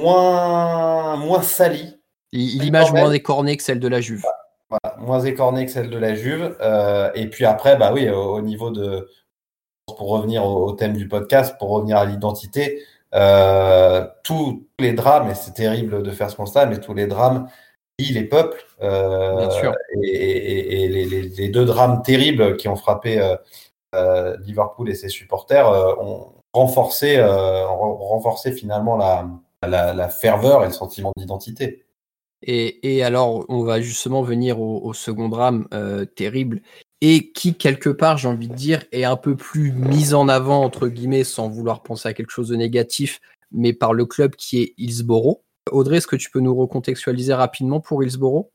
moins, 0.00 1.16
moins 1.16 1.42
sali. 1.42 2.00
L'image 2.32 2.92
moins 2.92 3.12
écornée 3.12 3.56
que 3.56 3.62
celle 3.62 3.80
de 3.80 3.88
la 3.88 4.00
Juve. 4.00 4.24
Voilà, 4.70 4.96
moins 4.98 5.20
écornée 5.20 5.64
que 5.64 5.70
celle 5.70 5.88
de 5.88 5.96
la 5.96 6.14
Juve. 6.14 6.56
et 7.14 7.26
puis 7.28 7.44
après, 7.44 7.76
bah 7.76 7.92
oui, 7.94 8.10
au 8.10 8.42
niveau 8.42 8.70
de, 8.70 9.08
pour 9.98 10.08
revenir 10.10 10.46
au, 10.46 10.72
thème 10.72 10.96
du 10.96 11.08
podcast, 11.08 11.56
pour 11.58 11.70
revenir 11.70 11.98
à 11.98 12.06
l'identité, 12.06 12.82
euh, 13.14 14.06
tous 14.22 14.66
les 14.78 14.92
drames, 14.92 15.28
et 15.28 15.34
c'est 15.34 15.54
terrible 15.54 16.02
de 16.02 16.10
faire 16.12 16.30
ce 16.30 16.36
constat, 16.36 16.66
mais 16.66 16.78
tous 16.78 16.94
les 16.94 17.08
drames 17.08 17.48
lient 17.98 18.12
les 18.12 18.24
peuples. 18.24 18.64
Euh, 18.80 19.50
et, 20.02 20.88
les, 20.88 21.48
deux 21.48 21.64
drames 21.64 22.02
terribles 22.02 22.56
qui 22.56 22.68
ont 22.68 22.76
frappé 22.76 23.36
euh, 23.94 24.36
Liverpool 24.46 24.88
et 24.88 24.94
ses 24.94 25.08
supporters 25.08 25.68
ont 26.00 26.32
renforcé, 26.52 27.20
renforcé 27.20 28.52
finalement 28.52 28.96
la, 28.96 29.26
la, 29.62 30.08
ferveur 30.08 30.62
et 30.62 30.66
le 30.66 30.72
sentiment 30.72 31.12
d'identité. 31.16 31.84
Et, 32.42 33.02
alors, 33.02 33.44
on 33.48 33.64
va 33.64 33.80
justement 33.80 34.22
venir 34.22 34.60
au, 34.60 34.80
au 34.84 34.92
second 34.92 35.28
drame 35.28 35.66
terrible 36.14 36.62
et 37.00 37.30
qui, 37.32 37.54
quelque 37.54 37.90
part, 37.90 38.18
j'ai 38.18 38.28
envie 38.28 38.48
de 38.48 38.54
dire, 38.54 38.84
est 38.92 39.04
un 39.04 39.16
peu 39.16 39.36
plus 39.36 39.72
mise 39.72 40.14
en 40.14 40.28
avant, 40.28 40.64
entre 40.64 40.88
guillemets, 40.88 41.24
sans 41.24 41.48
vouloir 41.48 41.82
penser 41.82 42.08
à 42.08 42.14
quelque 42.14 42.30
chose 42.30 42.48
de 42.48 42.56
négatif, 42.56 43.20
mais 43.52 43.72
par 43.72 43.94
le 43.94 44.04
club 44.04 44.34
qui 44.34 44.60
est 44.62 44.74
Hillsborough. 44.78 45.40
Audrey, 45.70 45.98
est-ce 45.98 46.06
que 46.06 46.16
tu 46.16 46.30
peux 46.30 46.40
nous 46.40 46.54
recontextualiser 46.54 47.34
rapidement 47.34 47.80
pour 47.80 48.02
Hillsborough? 48.02 48.48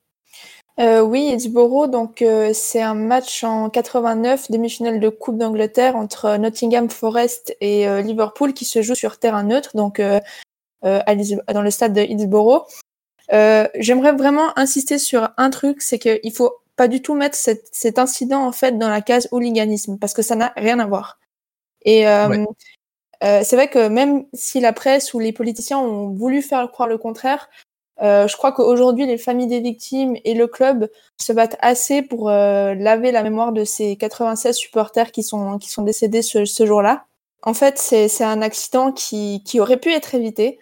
Euh, 0.80 1.02
oui, 1.02 1.30
Hillsborough, 1.32 1.90
donc 1.90 2.22
euh, 2.24 2.52
c'est 2.54 2.82
un 2.82 2.96
match 2.96 3.44
en 3.44 3.70
89, 3.70 4.50
demi-finale 4.50 5.00
de 5.00 5.10
Coupe 5.10 5.38
d'Angleterre 5.38 5.96
entre 5.96 6.38
Nottingham 6.38 6.90
Forest 6.90 7.56
et 7.62 7.88
euh, 7.88 8.02
Liverpool 8.02 8.54
qui 8.54 8.66
se 8.66 8.82
joue 8.82 8.96
sur 8.96 9.20
terrain 9.20 9.44
neutre, 9.44 9.78
donc 9.78 10.02
dans 10.02 11.62
le 11.62 11.70
stade 11.70 11.94
de 11.94 12.02
Hillsborough. 12.02 12.66
J'aimerais 13.30 14.14
vraiment 14.14 14.58
insister 14.58 14.98
sur 14.98 15.30
un 15.38 15.50
truc, 15.52 15.82
c'est 15.82 16.00
qu'il 16.00 16.34
faut 16.34 16.63
pas 16.76 16.88
du 16.88 17.02
tout 17.02 17.14
mettre 17.14 17.38
cet, 17.38 18.00
incident 18.00 18.46
en 18.46 18.52
fait 18.52 18.78
dans 18.78 18.90
la 18.90 19.02
case 19.02 19.28
hooliganisme 19.32 19.98
parce 20.00 20.14
que 20.14 20.22
ça 20.22 20.36
n'a 20.36 20.54
rien 20.56 20.80
à 20.80 20.86
voir. 20.86 21.20
Et 21.86 22.08
euh, 22.08 22.46
euh, 23.24 23.42
c'est 23.44 23.56
vrai 23.56 23.70
que 23.70 23.88
même 23.88 24.26
si 24.34 24.60
la 24.60 24.74
presse 24.74 25.14
ou 25.14 25.20
les 25.20 25.34
politiciens 25.34 25.80
ont 25.80 26.10
voulu 26.10 26.42
faire 26.42 26.70
croire 26.72 26.88
le 26.88 26.98
contraire, 26.98 27.50
euh, 28.02 28.28
je 28.28 28.36
crois 28.36 28.52
qu'aujourd'hui 28.52 29.06
les 29.06 29.18
familles 29.18 29.48
des 29.48 29.60
victimes 29.60 30.16
et 30.24 30.34
le 30.34 30.48
club 30.48 30.90
se 31.22 31.32
battent 31.32 31.58
assez 31.62 32.02
pour 32.02 32.30
laver 32.30 33.12
la 33.12 33.24
mémoire 33.24 33.52
de 33.52 33.66
ces 33.66 33.96
96 33.98 34.56
supporters 34.56 35.12
qui 35.12 35.24
sont 35.24 35.60
qui 35.60 35.70
sont 35.70 35.84
décédés 35.84 36.22
ce, 36.22 36.46
ce 36.46 36.66
jour-là. 36.66 37.06
En 37.46 37.54
fait, 37.54 37.78
c'est 37.78 38.24
un 38.24 38.42
accident 38.42 38.94
qui, 38.94 39.44
qui 39.44 39.60
aurait 39.60 39.78
pu 39.78 39.92
être 39.92 40.16
évité. 40.16 40.60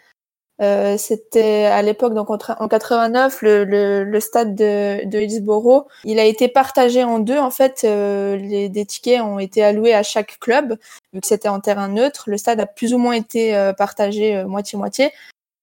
Euh, 0.61 0.95
c'était 0.97 1.65
à 1.65 1.81
l'époque, 1.81 2.13
donc 2.13 2.29
en, 2.29 2.37
89, 2.37 3.41
le, 3.41 3.63
le, 3.63 4.03
le, 4.03 4.19
stade 4.19 4.53
de, 4.53 5.03
de, 5.05 5.19
Hillsborough, 5.19 5.87
il 6.03 6.19
a 6.19 6.25
été 6.25 6.47
partagé 6.47 7.03
en 7.03 7.17
deux. 7.17 7.39
En 7.39 7.49
fait, 7.49 7.81
euh, 7.83 8.35
les, 8.35 8.69
des 8.69 8.85
tickets 8.85 9.21
ont 9.21 9.39
été 9.39 9.63
alloués 9.63 9.95
à 9.95 10.03
chaque 10.03 10.37
club, 10.39 10.77
vu 11.13 11.21
que 11.21 11.25
c'était 11.25 11.49
en 11.49 11.59
terrain 11.59 11.87
neutre. 11.87 12.25
Le 12.27 12.37
stade 12.37 12.59
a 12.59 12.67
plus 12.67 12.93
ou 12.93 12.99
moins 12.99 13.13
été 13.13 13.55
euh, 13.55 13.73
partagé 13.73 14.43
moitié-moitié. 14.43 15.11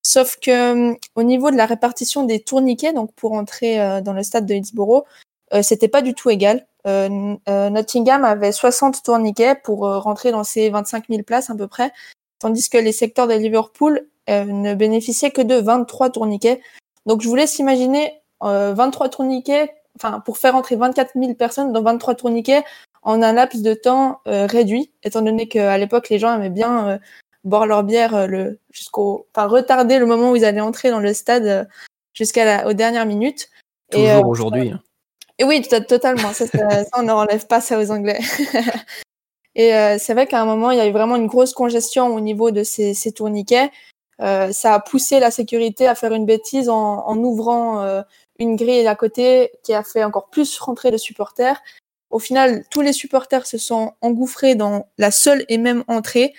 Sauf 0.01 0.37
que 0.37 0.93
au 1.15 1.23
niveau 1.23 1.49
de 1.49 1.55
la 1.55 1.65
répartition 1.65 2.23
des 2.25 2.41
tourniquets, 2.41 2.91
donc 2.91 3.13
pour 3.13 3.33
entrer 3.33 4.01
dans 4.01 4.13
le 4.13 4.23
stade 4.23 4.45
de 4.45 4.55
Hillsborough, 4.55 5.03
c'était 5.61 5.89
pas 5.89 6.01
du 6.01 6.13
tout 6.13 6.29
égal. 6.29 6.65
Nottingham 6.85 8.23
avait 8.23 8.53
60 8.53 9.03
tourniquets 9.03 9.55
pour 9.55 9.79
rentrer 9.81 10.31
dans 10.31 10.45
ces 10.45 10.69
25 10.69 11.09
000 11.09 11.23
places 11.23 11.49
à 11.49 11.55
peu 11.55 11.67
près, 11.67 11.91
tandis 12.39 12.69
que 12.69 12.77
les 12.77 12.93
secteurs 12.93 13.27
de 13.27 13.33
Liverpool 13.33 14.07
ne 14.29 14.73
bénéficiait 14.75 15.31
que 15.31 15.41
de 15.41 15.55
23 15.55 16.11
tourniquets. 16.11 16.61
Donc 17.05 17.21
je 17.21 17.27
vous 17.27 17.35
laisse 17.35 17.59
imaginer 17.59 18.13
euh, 18.43 18.73
23 18.73 19.09
tourniquets, 19.09 19.73
enfin 19.95 20.21
pour 20.21 20.37
faire 20.37 20.55
entrer 20.55 20.75
24 20.75 21.11
000 21.15 21.33
personnes 21.33 21.73
dans 21.73 21.81
23 21.81 22.15
tourniquets 22.15 22.63
en 23.01 23.21
un 23.21 23.33
laps 23.33 23.61
de 23.61 23.73
temps 23.73 24.21
euh, 24.27 24.45
réduit, 24.45 24.91
étant 25.03 25.21
donné 25.21 25.47
qu'à 25.47 25.77
l'époque 25.77 26.09
les 26.09 26.19
gens 26.19 26.33
aimaient 26.35 26.49
bien 26.49 26.87
euh, 26.87 26.97
boire 27.43 27.65
leur 27.65 27.83
bière 27.83 28.15
euh, 28.15 28.27
le 28.27 28.59
jusqu'au, 28.71 29.27
enfin 29.33 29.47
retarder 29.47 29.99
le 29.99 30.05
moment 30.05 30.31
où 30.31 30.35
ils 30.35 30.45
allaient 30.45 30.59
entrer 30.59 30.89
dans 30.89 30.99
le 30.99 31.13
stade 31.13 31.69
jusqu'à 32.13 32.45
la 32.45 32.67
aux 32.67 32.73
dernières 32.73 33.05
minutes. 33.05 33.49
Toujours 33.91 34.27
aujourd'hui. 34.27 34.71
Hein. 34.71 34.81
Et 35.37 35.45
oui, 35.45 35.61
totalement. 35.61 36.33
Ça, 36.33 36.47
ça, 36.47 36.85
on 36.97 37.03
ne 37.03 37.13
relève 37.13 37.47
pas 37.47 37.61
ça 37.61 37.79
aux 37.79 37.91
Anglais. 37.91 38.19
et 39.55 39.69
c'est 39.97 40.13
vrai 40.13 40.27
qu'à 40.27 40.41
un 40.41 40.45
moment, 40.45 40.69
il 40.71 40.77
y 40.77 40.81
a 40.81 40.85
eu 40.85 40.91
vraiment 40.91 41.15
une 41.15 41.27
grosse 41.27 41.53
congestion 41.53 42.13
au 42.13 42.19
niveau 42.19 42.51
de 42.51 42.63
ces, 42.63 42.93
ces 42.93 43.13
tourniquets. 43.13 43.71
Euh, 44.21 44.51
ça 44.51 44.73
a 44.73 44.79
poussé 44.79 45.19
la 45.19 45.31
sécurité 45.31 45.87
à 45.87 45.95
faire 45.95 46.13
une 46.13 46.25
bêtise 46.25 46.69
en, 46.69 47.05
en 47.05 47.17
ouvrant 47.17 47.81
euh, 47.81 48.01
une 48.37 48.55
grille 48.55 48.87
à 48.87 48.95
côté 48.95 49.51
qui 49.63 49.73
a 49.73 49.83
fait 49.83 50.03
encore 50.03 50.29
plus 50.29 50.59
rentrer 50.59 50.91
de 50.91 50.97
supporters. 50.97 51.61
Au 52.09 52.19
final, 52.19 52.65
tous 52.69 52.81
les 52.81 52.93
supporters 52.93 53.45
se 53.45 53.57
sont 53.57 53.93
engouffrés 54.01 54.55
dans 54.55 54.87
la 54.97 55.11
seule 55.11 55.45
et 55.47 55.57
même 55.57 55.83
entrée 55.87 56.33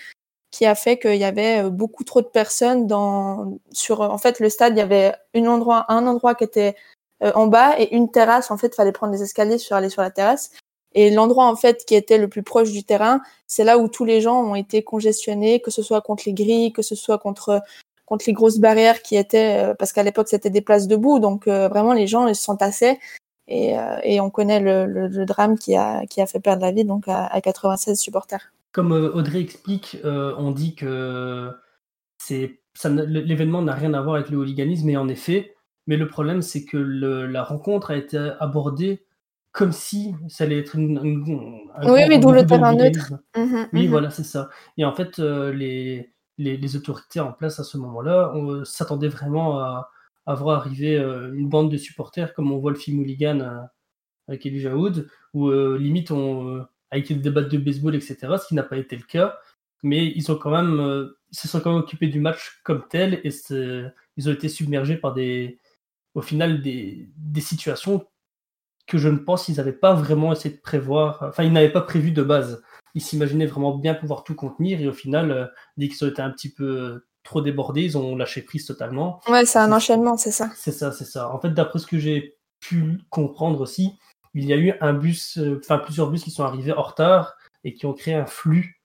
qui 0.51 0.66
a 0.66 0.74
fait 0.74 0.99
qu'il 0.99 1.16
y 1.16 1.24
avait 1.24 1.64
euh, 1.64 1.70
beaucoup 1.70 2.05
trop 2.05 2.20
de 2.20 2.26
personnes 2.26 2.87
dans 2.87 3.59
sur 3.72 4.01
en 4.01 4.18
fait 4.18 4.41
le 4.41 4.49
stade 4.49 4.74
il 4.74 4.78
y 4.78 4.83
avait 4.83 5.14
endroit 5.37 5.87
un 5.89 6.07
endroit 6.07 6.35
qui 6.35 6.45
était 6.45 6.74
en 7.35 7.49
bas 7.49 7.78
et 7.78 7.95
une 7.95 8.11
terrasse 8.11 8.51
en 8.51 8.57
fait 8.57 8.74
fallait 8.74 8.93
prendre 8.93 9.12
des 9.12 9.22
escaliers 9.22 9.59
sur 9.59 9.76
aller 9.76 9.91
sur 9.91 10.01
la 10.01 10.11
terrasse 10.11 10.53
et 10.93 11.11
l'endroit 11.11 11.47
en 11.47 11.57
fait 11.57 11.84
qui 11.84 11.95
était 11.95 12.18
le 12.18 12.28
plus 12.28 12.43
proche 12.43 12.72
du 12.72 12.84
terrain, 12.84 13.20
c'est 13.47 13.64
là 13.64 13.78
où 13.78 13.88
tous 13.88 14.05
les 14.05 14.20
gens 14.20 14.43
ont 14.43 14.55
été 14.55 14.82
congestionnés, 14.82 15.61
que 15.61 15.70
ce 15.70 15.82
soit 15.82 16.01
contre 16.01 16.24
les 16.26 16.34
grilles, 16.34 16.72
que 16.72 16.82
ce 16.82 16.95
soit 16.95 17.18
contre 17.18 17.62
contre 18.07 18.24
les 18.26 18.32
grosses 18.32 18.59
barrières 18.59 19.03
qui 19.03 19.16
étaient 19.16 19.70
euh, 19.70 19.74
parce 19.74 19.93
qu'à 19.93 20.03
l'époque 20.03 20.28
c'était 20.28 20.51
des 20.51 20.62
places 20.62 20.88
debout, 20.88 21.20
donc 21.20 21.47
euh, 21.47 21.68
vraiment 21.68 21.93
les 21.93 22.09
gens 22.09 22.26
ils 22.26 22.34
se 22.34 22.43
s'entassaient 22.43 22.99
et, 23.47 23.78
euh, 23.78 23.99
et 24.03 24.20
on 24.20 24.30
connaît 24.30 24.61
le, 24.61 24.86
le, 24.86 25.24
drame 25.26 25.57
qui 25.57 25.76
a 25.76 26.05
qui 26.07 26.20
a 26.20 26.26
fait 26.26 26.41
perdre 26.41 26.62
la 26.62 26.72
vie 26.72 26.84
donc 26.84 27.07
à, 27.07 27.26
à 27.26 27.41
96 27.41 27.99
supporters. 27.99 28.53
Comme 28.72 28.93
Audrey 28.93 29.41
explique, 29.41 29.97
on 30.05 30.53
dit 30.53 30.74
que 30.76 31.51
c'est 32.18 32.59
l'événement 32.84 33.62
n'a 33.62 33.74
rien 33.74 33.95
à 33.95 34.01
voir 34.01 34.16
avec 34.16 34.30
le 34.30 34.38
hooliganisme 34.38 34.88
et 34.91 34.97
en 34.97 35.09
effet, 35.09 35.55
mais 35.88 35.97
le 35.97 36.07
problème 36.07 36.43
c'est 36.43 36.64
que 36.64 36.76
la 36.76 37.43
rencontre 37.43 37.91
a 37.91 37.97
été 37.97 38.16
abordée 38.38 39.05
comme 39.53 39.72
si 39.72 40.14
ça 40.28 40.44
allait 40.44 40.59
être 40.59 40.76
une, 40.76 40.98
oui, 41.84 42.01
mais 42.09 42.18
d'où 42.18 42.30
le 42.30 42.46
terrain 42.46 42.74
neutre. 42.74 43.14
Mmh 43.36 43.64
oui, 43.72 43.86
mmh 43.86 43.90
voilà, 43.90 44.11
c'est 44.11 44.24
ça. 44.24 44.48
Et 44.76 44.84
en 44.84 44.94
fait, 44.94 45.18
euh, 45.18 45.53
les, 45.53 46.12
les, 46.38 46.57
les, 46.57 46.76
autorités 46.76 47.20
en 47.20 47.32
place 47.32 47.59
à 47.59 47.64
ce 47.64 47.76
moment-là 47.78 48.32
s'attendaient 48.64 49.09
vraiment 49.09 49.59
à, 49.59 49.90
à, 50.26 50.34
voir 50.34 50.61
arriver 50.61 50.96
euh, 50.96 51.34
une 51.34 51.48
bande 51.48 51.70
de 51.70 51.76
supporters, 51.76 52.32
comme 52.34 52.53
on 52.53 52.59
voit 52.59 52.70
le 52.70 52.76
film 52.76 53.01
Hooligan 53.01 53.40
euh, 53.40 53.59
avec 54.28 54.46
Elijah 54.46 54.76
Wood, 54.76 55.09
où 55.34 55.51
limite 55.51 56.11
on 56.12 56.64
avec 56.92 57.09
des 57.09 57.14
débats 57.14 57.42
de 57.42 57.59
baseball, 57.59 57.94
etc., 57.94 58.16
ce 58.40 58.46
qui 58.46 58.55
n'a 58.55 58.62
pas 58.64 58.76
été 58.76 58.96
le 58.96 59.03
cas. 59.03 59.38
Mais 59.82 60.07
ils 60.07 60.30
ont 60.30 60.36
quand 60.36 60.51
même, 60.51 61.11
se 61.30 61.48
sont 61.48 61.61
quand 61.61 61.72
même 61.72 61.80
occupés 61.80 62.09
du 62.09 62.20
match 62.20 62.61
comme 62.64 62.84
tel, 62.88 63.20
et 63.24 63.30
ils 64.16 64.28
ont 64.28 64.32
été 64.32 64.48
submergés 64.48 64.96
par 64.96 65.14
des, 65.14 65.59
au 66.14 66.20
final, 66.20 66.62
des, 66.62 67.09
des 67.16 67.40
situations 67.40 68.07
que 68.91 68.99
je 68.99 69.09
ne 69.09 69.18
pense 69.18 69.45
qu'ils 69.45 69.57
n'avaient 69.57 69.72
pas 69.72 69.95
vraiment 69.95 70.32
essayé 70.32 70.55
de 70.55 70.61
prévoir. 70.61 71.22
Enfin, 71.22 71.45
ils 71.45 71.53
n'avaient 71.53 71.72
pas 71.72 71.80
prévu 71.80 72.11
de 72.11 72.22
base. 72.24 72.61
Ils 72.95 73.01
s'imaginaient 73.01 73.47
vraiment 73.47 73.76
bien 73.76 73.95
pouvoir 73.95 74.24
tout 74.24 74.34
contenir 74.34 74.80
et 74.80 74.88
au 74.88 74.93
final, 74.93 75.30
euh, 75.30 75.47
dès 75.76 75.88
qu'ils 75.88 76.05
ont 76.05 76.09
été 76.09 76.20
un 76.20 76.30
petit 76.30 76.53
peu 76.53 76.64
euh, 76.64 77.07
trop 77.22 77.41
débordés, 77.41 77.82
ils 77.82 77.97
ont 77.97 78.16
lâché 78.16 78.43
prise 78.43 78.66
totalement. 78.66 79.20
Ouais, 79.28 79.47
c'est 79.47 79.61
un 79.61 79.70
enchaînement, 79.70 80.16
c'est 80.16 80.32
ça. 80.32 80.51
C'est 80.57 80.72
ça, 80.72 80.91
c'est 80.91 81.05
ça. 81.05 81.32
En 81.32 81.38
fait, 81.38 81.51
d'après 81.51 81.78
ce 81.78 81.86
que 81.86 81.99
j'ai 81.99 82.36
pu 82.59 82.99
comprendre 83.11 83.61
aussi, 83.61 83.93
il 84.34 84.45
y 84.45 84.53
a 84.53 84.57
eu 84.57 84.72
un 84.80 84.93
bus, 84.93 85.38
euh, 85.38 85.61
enfin 85.62 85.78
plusieurs 85.78 86.11
bus 86.11 86.24
qui 86.24 86.32
sont 86.32 86.45
arrivés 86.45 86.72
en 86.72 86.82
retard 86.82 87.36
et 87.62 87.74
qui 87.74 87.86
ont 87.86 87.95
créé 87.95 88.14
un 88.14 88.26
flux 88.26 88.82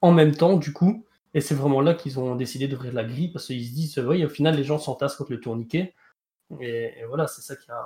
en 0.00 0.12
même 0.12 0.36
temps, 0.36 0.56
du 0.56 0.72
coup. 0.72 1.04
Et 1.32 1.40
c'est 1.40 1.56
vraiment 1.56 1.80
là 1.80 1.94
qu'ils 1.94 2.20
ont 2.20 2.36
décidé 2.36 2.68
d'ouvrir 2.68 2.92
la 2.92 3.02
grille 3.02 3.32
parce 3.32 3.46
qu'ils 3.46 3.66
se 3.66 3.74
disent, 3.74 3.98
oui, 3.98 4.24
au 4.24 4.28
final, 4.28 4.54
les 4.54 4.62
gens 4.62 4.78
s'entassent 4.78 5.16
contre 5.16 5.32
le 5.32 5.40
tourniquet. 5.40 5.94
et 6.60 7.02
voilà, 7.08 7.26
c'est 7.26 7.42
ça 7.42 7.56
qui 7.56 7.68
a, 7.72 7.82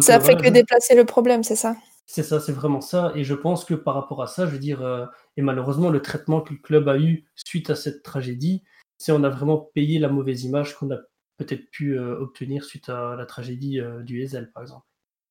ça 0.00 0.16
euh, 0.16 0.20
fait 0.20 0.36
que 0.36 0.48
déplacer 0.48 0.94
le 0.94 1.04
problème, 1.04 1.42
c'est 1.42 1.56
ça? 1.56 1.76
C'est 2.06 2.22
ça, 2.22 2.40
c'est 2.40 2.52
vraiment 2.52 2.80
ça. 2.80 3.12
Et 3.14 3.24
je 3.24 3.34
pense 3.34 3.64
que 3.64 3.74
par 3.74 3.94
rapport 3.94 4.22
à 4.22 4.26
ça, 4.26 4.46
je 4.46 4.52
veux 4.52 4.58
dire, 4.58 4.82
euh, 4.82 5.06
et 5.36 5.42
malheureusement, 5.42 5.90
le 5.90 6.02
traitement 6.02 6.40
que 6.40 6.52
le 6.52 6.58
club 6.58 6.88
a 6.88 6.98
eu 6.98 7.26
suite 7.34 7.70
à 7.70 7.74
cette 7.74 8.02
tragédie, 8.02 8.64
c'est 8.98 9.12
on 9.12 9.24
a 9.24 9.28
vraiment 9.28 9.58
payé 9.74 9.98
la 9.98 10.08
mauvaise 10.08 10.44
image 10.44 10.76
qu'on 10.76 10.90
a 10.90 10.98
peut-être 11.38 11.70
pu 11.70 11.98
euh, 11.98 12.18
obtenir 12.18 12.64
suite 12.64 12.88
à 12.88 13.16
la 13.16 13.26
tragédie 13.26 13.80
euh, 13.80 14.02
du 14.02 14.20
Ezel, 14.20 14.50
par 14.52 14.62
exemple. 14.62 14.86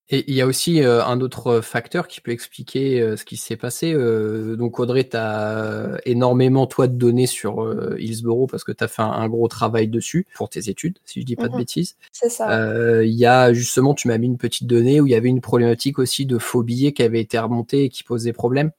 Et 0.08 0.24
il 0.28 0.34
y 0.34 0.40
a 0.42 0.46
aussi 0.46 0.82
euh, 0.82 1.02
un 1.04 1.20
autre 1.20 1.60
facteur 1.60 2.06
qui 2.06 2.20
peut 2.20 2.32
expliquer 2.32 3.00
euh, 3.00 3.16
ce 3.16 3.24
qui 3.24 3.36
s'est 3.36 3.56
passé. 3.56 3.94
Euh, 3.94 4.56
donc 4.56 4.78
Audrey, 4.78 5.08
tu 5.08 5.16
as 5.16 5.98
énormément 6.04 6.66
toi 6.66 6.86
de 6.86 6.94
données 6.94 7.26
sur 7.26 7.62
euh, 7.62 7.96
Hillsborough 7.98 8.48
parce 8.50 8.64
que 8.64 8.72
tu 8.72 8.84
as 8.84 8.88
fait 8.88 9.00
un, 9.02 9.06
un 9.10 9.28
gros 9.28 9.48
travail 9.48 9.88
dessus 9.88 10.26
pour 10.34 10.50
tes 10.50 10.68
études, 10.68 10.98
si 11.06 11.20
je 11.20 11.26
dis 11.26 11.36
pas 11.36 11.48
de 11.48 11.52
Mhm. 11.52 11.58
bêtises. 11.58 11.96
C'est 12.10 12.28
ça. 12.28 12.50
Euh, 12.60 13.06
Il 13.06 13.14
y 13.14 13.26
a 13.26 13.52
justement, 13.54 13.94
tu 13.94 14.08
m'as 14.08 14.18
mis 14.18 14.26
une 14.26 14.38
petite 14.38 14.66
donnée 14.66 15.00
où 15.00 15.06
il 15.06 15.10
y 15.12 15.14
avait 15.14 15.28
une 15.30 15.40
problématique 15.40 15.98
aussi 15.98 16.26
de 16.26 16.36
faux 16.38 16.62
billets 16.62 16.92
qui 16.92 17.02
avait 17.02 17.20
été 17.20 17.38
remontée 17.38 17.84
et 17.84 17.88
qui 17.88 18.02
posait 18.04 18.32
problème. 18.32 18.72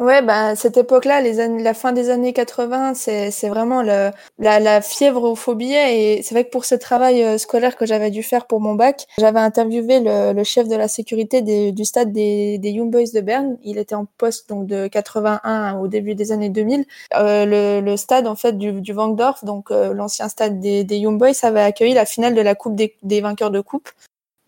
Ouais, 0.00 0.22
bah, 0.22 0.56
cette 0.56 0.78
époque-là, 0.78 1.20
la 1.20 1.74
fin 1.74 1.92
des 1.92 2.08
années 2.08 2.32
80, 2.32 2.94
c'est, 2.94 3.30
vraiment 3.50 3.82
le, 3.82 4.10
la, 4.38 4.58
la 4.58 4.80
fièvre 4.80 5.24
au 5.24 5.34
faux. 5.34 5.54
Et 5.60 6.22
c'est 6.22 6.34
vrai 6.34 6.44
que 6.46 6.48
pour 6.50 6.64
ce 6.64 6.74
travail 6.74 7.22
euh, 7.22 7.36
scolaire 7.36 7.76
que 7.76 7.84
j'avais 7.84 8.10
dû 8.10 8.22
faire 8.22 8.46
pour 8.46 8.60
mon 8.60 8.74
bac, 8.74 9.06
j'avais 9.18 9.40
interviewé 9.40 10.00
le, 10.00 10.32
le 10.32 10.42
chef 10.44 10.68
de 10.68 10.74
la 10.74 10.88
sécurité 10.88 11.42
des- 11.42 11.72
du 11.72 11.84
stade 11.84 12.12
des, 12.12 12.56
des 12.56 12.70
Young 12.70 12.90
Boys 12.90 13.10
de 13.12 13.20
Berne. 13.20 13.58
Il 13.62 13.76
était 13.76 13.94
en 13.94 14.06
poste 14.16 14.48
donc 14.48 14.66
de 14.66 14.86
81 14.88 15.78
au 15.78 15.86
début 15.86 16.14
des 16.14 16.32
années 16.32 16.48
2000. 16.48 16.86
Euh, 17.16 17.44
le, 17.44 17.82
le 17.84 17.96
stade 17.98 18.26
en 18.26 18.36
fait 18.36 18.56
du, 18.56 18.72
du 18.80 18.94
Vangdorf, 18.94 19.44
donc 19.44 19.70
euh, 19.70 19.92
l'ancien 19.92 20.30
stade 20.30 20.60
des, 20.60 20.82
des 20.82 20.96
Young 20.96 21.18
Boys, 21.18 21.32
avait 21.42 21.60
accueilli 21.60 21.92
la 21.92 22.06
finale 22.06 22.34
de 22.34 22.40
la 22.40 22.54
Coupe 22.54 22.74
des, 22.74 22.96
des 23.02 23.20
vainqueurs 23.20 23.50
de 23.50 23.60
coupe, 23.60 23.90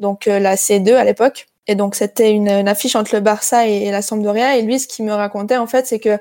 donc 0.00 0.28
euh, 0.28 0.38
la 0.38 0.56
C2 0.56 0.94
à 0.94 1.04
l'époque. 1.04 1.46
Et 1.66 1.74
donc 1.74 1.94
c'était 1.94 2.32
une, 2.32 2.48
affiche 2.48 2.96
entre 2.96 3.14
le 3.14 3.20
Barça 3.20 3.68
et, 3.68 3.84
et 3.84 3.90
la 3.90 4.02
Sampdoria. 4.02 4.56
Et 4.56 4.62
lui, 4.62 4.80
ce 4.80 4.88
qu'il 4.88 5.04
me 5.04 5.12
racontait 5.12 5.56
en 5.56 5.66
fait, 5.66 5.86
c'est 5.86 6.00
que 6.00 6.18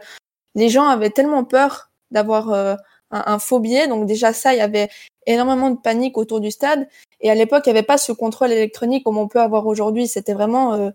les 0.55 0.69
gens 0.69 0.87
avaient 0.87 1.09
tellement 1.09 1.43
peur 1.43 1.91
d'avoir 2.11 2.51
euh, 2.51 2.75
un, 3.11 3.23
un 3.25 3.39
faux 3.39 3.59
billet. 3.59 3.87
Donc 3.87 4.05
déjà 4.05 4.33
ça, 4.33 4.53
il 4.53 4.57
y 4.57 4.61
avait 4.61 4.89
énormément 5.25 5.69
de 5.69 5.77
panique 5.77 6.17
autour 6.17 6.41
du 6.41 6.51
stade. 6.51 6.87
Et 7.21 7.29
à 7.29 7.35
l'époque, 7.35 7.63
il 7.65 7.69
n'y 7.73 7.77
avait 7.77 7.85
pas 7.85 7.97
ce 7.97 8.11
contrôle 8.11 8.51
électronique 8.51 9.03
comme 9.03 9.17
on 9.17 9.27
peut 9.27 9.41
avoir 9.41 9.67
aujourd'hui. 9.67 10.07
C'était 10.07 10.33
vraiment 10.33 10.73
euh, 10.73 10.89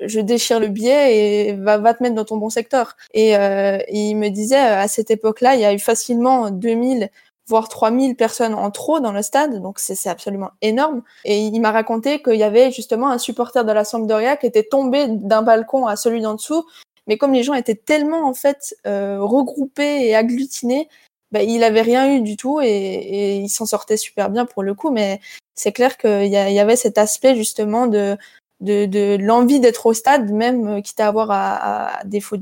je 0.00 0.20
déchire 0.20 0.60
le 0.60 0.68
billet 0.68 1.48
et 1.48 1.52
va, 1.54 1.78
va 1.78 1.94
te 1.94 2.02
mettre 2.02 2.14
dans 2.14 2.24
ton 2.24 2.36
bon 2.36 2.50
secteur. 2.50 2.96
Et 3.14 3.36
euh, 3.36 3.78
il 3.88 4.14
me 4.14 4.28
disait 4.28 4.56
à 4.56 4.88
cette 4.88 5.10
époque-là, 5.10 5.54
il 5.54 5.60
y 5.60 5.64
a 5.64 5.72
eu 5.72 5.78
facilement 5.78 6.50
2000 6.50 7.10
voire 7.48 7.68
3000 7.68 8.14
personnes 8.16 8.54
en 8.54 8.70
trop 8.70 9.00
dans 9.00 9.12
le 9.12 9.22
stade, 9.22 9.60
donc 9.60 9.78
c'est 9.78 10.08
absolument 10.08 10.50
énorme. 10.62 11.02
Et 11.24 11.38
il 11.38 11.60
m'a 11.60 11.72
raconté 11.72 12.22
qu'il 12.22 12.36
y 12.36 12.42
avait 12.42 12.70
justement 12.70 13.10
un 13.10 13.18
supporter 13.18 13.64
de 13.64 13.72
la 13.72 13.84
Sampdoria 13.84 14.36
qui 14.36 14.46
était 14.46 14.64
tombé 14.64 15.06
d'un 15.08 15.42
balcon 15.42 15.86
à 15.86 15.96
celui 15.96 16.20
d'en 16.20 16.34
dessous, 16.34 16.64
mais 17.06 17.16
comme 17.16 17.32
les 17.32 17.42
gens 17.42 17.54
étaient 17.54 17.74
tellement 17.74 18.28
en 18.28 18.34
fait 18.34 18.76
euh, 18.86 19.18
regroupés 19.20 20.06
et 20.06 20.14
agglutinés, 20.14 20.88
bah, 21.32 21.42
il 21.42 21.64
avait 21.64 21.82
rien 21.82 22.14
eu 22.14 22.20
du 22.20 22.36
tout 22.36 22.60
et, 22.60 22.66
et 22.66 23.36
il 23.38 23.48
s'en 23.48 23.66
sortait 23.66 23.96
super 23.96 24.30
bien 24.30 24.46
pour 24.46 24.62
le 24.62 24.74
coup. 24.74 24.90
Mais 24.90 25.20
c'est 25.54 25.72
clair 25.72 25.96
qu'il 25.98 26.26
y, 26.26 26.30
y 26.30 26.60
avait 26.60 26.76
cet 26.76 26.98
aspect 26.98 27.34
justement 27.34 27.86
de 27.86 28.16
de, 28.60 28.86
de 28.86 29.16
l'envie 29.20 29.60
d'être 29.60 29.86
au 29.86 29.94
stade, 29.94 30.30
même 30.30 30.66
euh, 30.68 30.80
quitte 30.80 31.00
à 31.00 31.08
avoir 31.08 31.30
à, 31.30 32.00
à 32.00 32.04
des, 32.04 32.20
faux, 32.20 32.38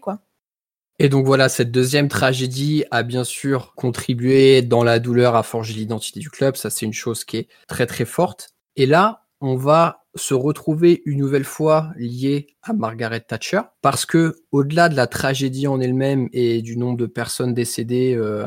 quoi. 0.00 0.18
Et 1.00 1.08
donc 1.08 1.26
voilà, 1.26 1.48
cette 1.48 1.70
deuxième 1.70 2.08
tragédie 2.08 2.84
a 2.90 3.04
bien 3.04 3.22
sûr 3.22 3.74
contribué 3.76 4.62
dans 4.62 4.82
la 4.82 4.98
douleur 4.98 5.36
à 5.36 5.44
forger 5.44 5.74
l'identité 5.74 6.18
du 6.18 6.28
club. 6.28 6.56
Ça, 6.56 6.70
c'est 6.70 6.86
une 6.86 6.92
chose 6.92 7.24
qui 7.24 7.36
est 7.36 7.48
très 7.68 7.86
très 7.86 8.04
forte. 8.04 8.50
Et 8.74 8.86
là, 8.86 9.26
on 9.40 9.54
va 9.54 10.04
se 10.16 10.34
retrouver 10.34 11.02
une 11.04 11.20
nouvelle 11.20 11.44
fois 11.44 11.92
lié 11.96 12.48
à 12.62 12.72
Margaret 12.72 13.20
Thatcher 13.20 13.60
parce 13.82 14.04
que 14.04 14.34
au-delà 14.50 14.88
de 14.88 14.96
la 14.96 15.06
tragédie 15.06 15.68
en 15.68 15.80
elle-même 15.80 16.28
et 16.32 16.60
du 16.62 16.76
nombre 16.76 16.96
de 16.96 17.06
personnes 17.06 17.54
décédées 17.54 18.16
euh, 18.16 18.44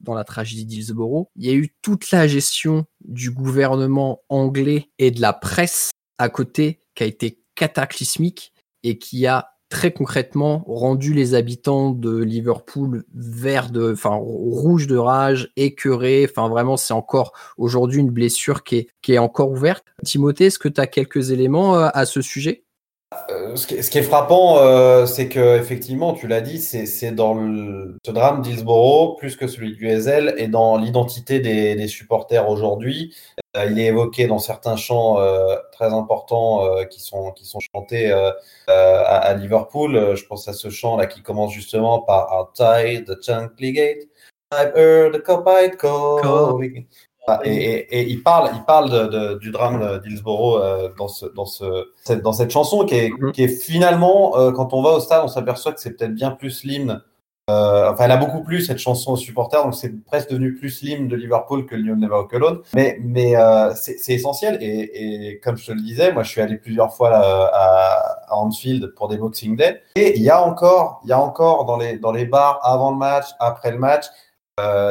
dans 0.00 0.14
la 0.14 0.24
tragédie 0.24 0.66
d'Hillsborough, 0.66 1.28
il 1.36 1.46
y 1.46 1.50
a 1.50 1.54
eu 1.54 1.74
toute 1.80 2.10
la 2.10 2.28
gestion 2.28 2.84
du 3.02 3.30
gouvernement 3.30 4.20
anglais 4.28 4.90
et 4.98 5.10
de 5.10 5.22
la 5.22 5.32
presse 5.32 5.90
à 6.18 6.28
côté 6.28 6.80
qui 6.94 7.04
a 7.04 7.06
été 7.06 7.42
cataclysmique 7.54 8.52
et 8.82 8.98
qui 8.98 9.26
a 9.26 9.48
très 9.70 9.92
concrètement 9.92 10.64
rendu 10.66 11.14
les 11.14 11.34
habitants 11.34 11.90
de 11.90 12.18
Liverpool 12.18 13.04
verts 13.14 13.70
de, 13.70 13.92
enfin 13.92 14.16
rouges 14.20 14.86
de 14.86 14.96
rage, 14.96 15.50
écœurés. 15.56 16.26
Enfin 16.28 16.48
vraiment, 16.48 16.76
c'est 16.76 16.92
encore 16.92 17.32
aujourd'hui 17.56 18.00
une 18.00 18.10
blessure 18.10 18.62
qui 18.64 18.76
est, 18.76 18.88
qui 19.00 19.14
est 19.14 19.18
encore 19.18 19.50
ouverte. 19.50 19.84
Timothée, 20.04 20.46
est-ce 20.46 20.58
que 20.58 20.68
tu 20.68 20.80
as 20.80 20.86
quelques 20.86 21.30
éléments 21.30 21.76
euh, 21.76 21.88
à 21.94 22.04
ce 22.04 22.20
sujet? 22.20 22.64
Euh, 23.30 23.56
ce, 23.56 23.66
qui 23.66 23.98
est, 23.98 24.02
frappant, 24.02 24.58
euh, 24.58 25.04
c'est 25.04 25.28
que 25.28 25.58
effectivement, 25.58 26.12
tu 26.12 26.28
l'as 26.28 26.40
dit, 26.40 26.60
c'est 26.60 27.10
dans 27.10 27.34
le, 27.34 27.96
ce 28.06 28.12
drame 28.12 28.40
d'Hillsborough 28.40 29.18
plus 29.18 29.36
que 29.36 29.48
celui 29.48 29.74
du 29.74 29.90
Hazel 29.90 30.34
et 30.38 30.46
dans 30.46 30.76
l'identité 30.76 31.40
des, 31.40 31.88
supporters 31.88 32.48
aujourd'hui. 32.48 33.14
Euh, 33.56 33.66
il 33.68 33.80
est 33.80 33.86
évoqué 33.86 34.28
dans 34.28 34.38
certains 34.38 34.76
chants 34.76 35.16
très 35.72 35.92
importants 35.92 36.84
qui 36.88 37.00
sont 37.00 37.32
qui 37.32 37.44
sont 37.44 37.58
chantés 37.58 38.12
à, 38.68 39.34
Liverpool. 39.34 40.14
Je 40.14 40.24
pense 40.26 40.46
à 40.46 40.52
ce 40.52 40.70
chant 40.70 40.96
là 40.96 41.06
qui 41.06 41.22
commence 41.22 41.52
justement 41.52 42.00
par 42.02 42.52
the 42.54 43.72
Gate. 43.72 44.08
I've 44.52 44.72
heard 44.76 45.14
the 45.14 45.22
copite 45.22 45.78
calling. 45.78 46.86
Et, 47.44 47.54
et- 47.54 48.00
et 48.00 48.08
il 48.08 48.22
parle, 48.22 48.50
il 48.54 48.62
parle 48.64 48.90
de, 48.90 49.06
de- 49.06 49.38
du 49.38 49.50
drame 49.50 50.00
d'Hillsborough 50.04 50.60
euh, 50.60 50.88
dans, 50.98 51.08
ce, 51.08 51.26
dans, 51.26 51.46
ce, 51.46 51.64
cette, 52.04 52.22
dans 52.22 52.32
cette 52.32 52.50
chanson 52.50 52.84
qui 52.84 52.94
est, 52.96 53.10
Mhm. 53.10 53.32
qui 53.32 53.44
est 53.44 53.48
finalement, 53.48 54.36
euh, 54.38 54.52
quand 54.52 54.72
on 54.74 54.82
va 54.82 54.90
au 54.90 55.00
stade, 55.00 55.22
on 55.24 55.28
s'aperçoit 55.28 55.72
que 55.72 55.80
c'est 55.80 55.92
peut-être 55.96 56.14
bien 56.14 56.30
plus 56.32 56.64
l'hymne. 56.64 57.02
euh, 57.50 57.90
enfin, 57.90 58.04
elle 58.04 58.12
a 58.12 58.16
beaucoup 58.16 58.44
plu 58.44 58.60
cette 58.60 58.78
chanson 58.78 59.12
aux 59.14 59.16
supporters, 59.16 59.64
donc 59.64 59.74
c'est 59.74 59.92
presque 60.04 60.30
devenu 60.30 60.54
plus 60.54 60.82
l'hymne 60.82 61.08
de 61.08 61.16
Liverpool 61.16 61.66
que 61.66 61.74
You'll 61.74 61.98
Never 61.98 62.14
Walk 62.14 62.32
Alone. 62.34 62.60
Mais, 62.74 62.96
mais 63.02 63.34
c'est 63.74 64.12
essentiel. 64.14 64.56
Et, 64.60 65.30
et 65.32 65.40
comme 65.40 65.56
je 65.56 65.66
te 65.66 65.72
le 65.72 65.80
disais, 65.82 66.12
moi, 66.12 66.22
je 66.22 66.30
suis 66.30 66.40
allé 66.40 66.56
plusieurs 66.58 66.94
fois 66.94 67.10
à, 67.12 68.26
à 68.28 68.36
Anfield 68.36 68.94
pour 68.96 69.08
des 69.08 69.16
Boxing 69.16 69.56
Day. 69.56 69.80
Et 69.96 70.16
il 70.16 70.22
y 70.22 70.30
a 70.30 70.40
encore, 70.46 71.00
il 71.04 71.10
y 71.10 71.12
a 71.12 71.18
encore 71.20 71.64
dans 71.64 71.76
les, 71.76 71.98
dans 71.98 72.12
les 72.12 72.24
bars 72.24 72.60
avant 72.62 72.92
le 72.92 72.98
match, 72.98 73.26
après 73.40 73.72
le 73.72 73.78
match, 73.78 74.04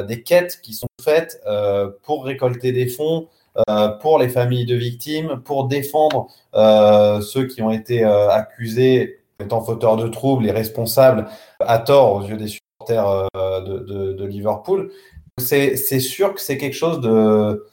des 0.03 0.23
quêtes 0.23 0.59
qui 0.61 0.73
sont 0.73 0.87
faites 1.01 1.41
euh, 1.47 1.89
pour 2.03 2.25
récolter 2.25 2.71
des 2.71 2.87
fonds 2.87 3.27
euh, 3.69 3.89
pour 3.89 4.19
les 4.19 4.29
familles 4.29 4.65
de 4.65 4.75
victimes, 4.75 5.41
pour 5.43 5.67
défendre 5.67 6.27
euh, 6.55 7.19
ceux 7.21 7.45
qui 7.45 7.61
ont 7.61 7.71
été 7.71 8.05
euh, 8.05 8.29
accusés 8.29 9.19
étant 9.39 9.61
fauteurs 9.61 9.97
de 9.97 10.07
troubles 10.07 10.45
et 10.45 10.51
responsables 10.51 11.27
à 11.59 11.79
tort 11.79 12.15
aux 12.15 12.23
yeux 12.23 12.37
des 12.37 12.47
supporters 12.47 13.27
euh, 13.35 14.13
de, 14.13 14.25
Liverpool. 14.25 14.91
C'est 15.37 15.75
sûr 15.99 16.33
que 16.33 16.41
c'est 16.41 16.57
quelque 16.57 16.75
chose 16.75 16.99
de 17.01 17.65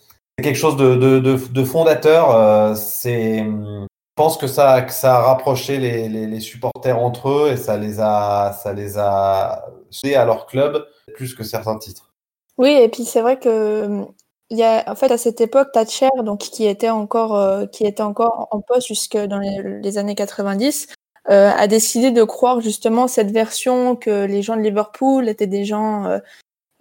quelque 0.42 0.56
chose 0.56 0.76
de, 0.76 0.94
de, 1.18 1.64
fondateur. 1.64 2.30
Euh, 2.30 2.74
c'est 2.74 3.38
je 3.44 4.22
pense 4.22 4.38
que 4.38 4.46
ça, 4.46 4.80
que 4.82 4.92
ça 4.92 5.16
a 5.16 5.22
rapproché 5.22 5.78
les, 5.78 6.08
les, 6.08 6.40
supporters 6.40 6.98
entre 6.98 7.28
eux 7.28 7.50
et 7.52 7.56
ça 7.58 7.76
les 7.76 8.00
a, 8.00 8.52
ça 8.52 8.72
les 8.72 8.96
a 8.96 9.66
à 10.14 10.24
leur 10.24 10.46
club 10.46 10.86
plus 11.14 11.34
que 11.34 11.44
certains 11.44 11.78
titres. 11.78 12.12
Oui, 12.58 12.70
et 12.70 12.88
puis 12.88 13.04
c'est 13.04 13.20
vrai 13.20 13.38
que 13.38 14.04
il 14.50 14.58
y 14.58 14.62
a 14.62 14.84
en 14.90 14.94
fait 14.94 15.10
à 15.10 15.18
cette 15.18 15.40
époque 15.40 15.72
Thatcher 15.72 16.08
donc 16.22 16.38
qui 16.38 16.66
était 16.66 16.90
encore 16.90 17.36
euh, 17.36 17.66
qui 17.66 17.84
était 17.84 18.02
encore 18.02 18.48
en 18.50 18.60
poste 18.60 18.86
jusque 18.86 19.16
dans 19.16 19.38
les, 19.38 19.80
les 19.80 19.98
années 19.98 20.14
90 20.14 20.88
euh, 21.28 21.50
a 21.50 21.66
décidé 21.66 22.12
de 22.12 22.22
croire 22.22 22.60
justement 22.60 23.08
cette 23.08 23.32
version 23.32 23.96
que 23.96 24.24
les 24.26 24.42
gens 24.42 24.56
de 24.56 24.62
Liverpool 24.62 25.28
étaient 25.28 25.48
des 25.48 25.64
gens 25.64 26.06
euh, 26.06 26.18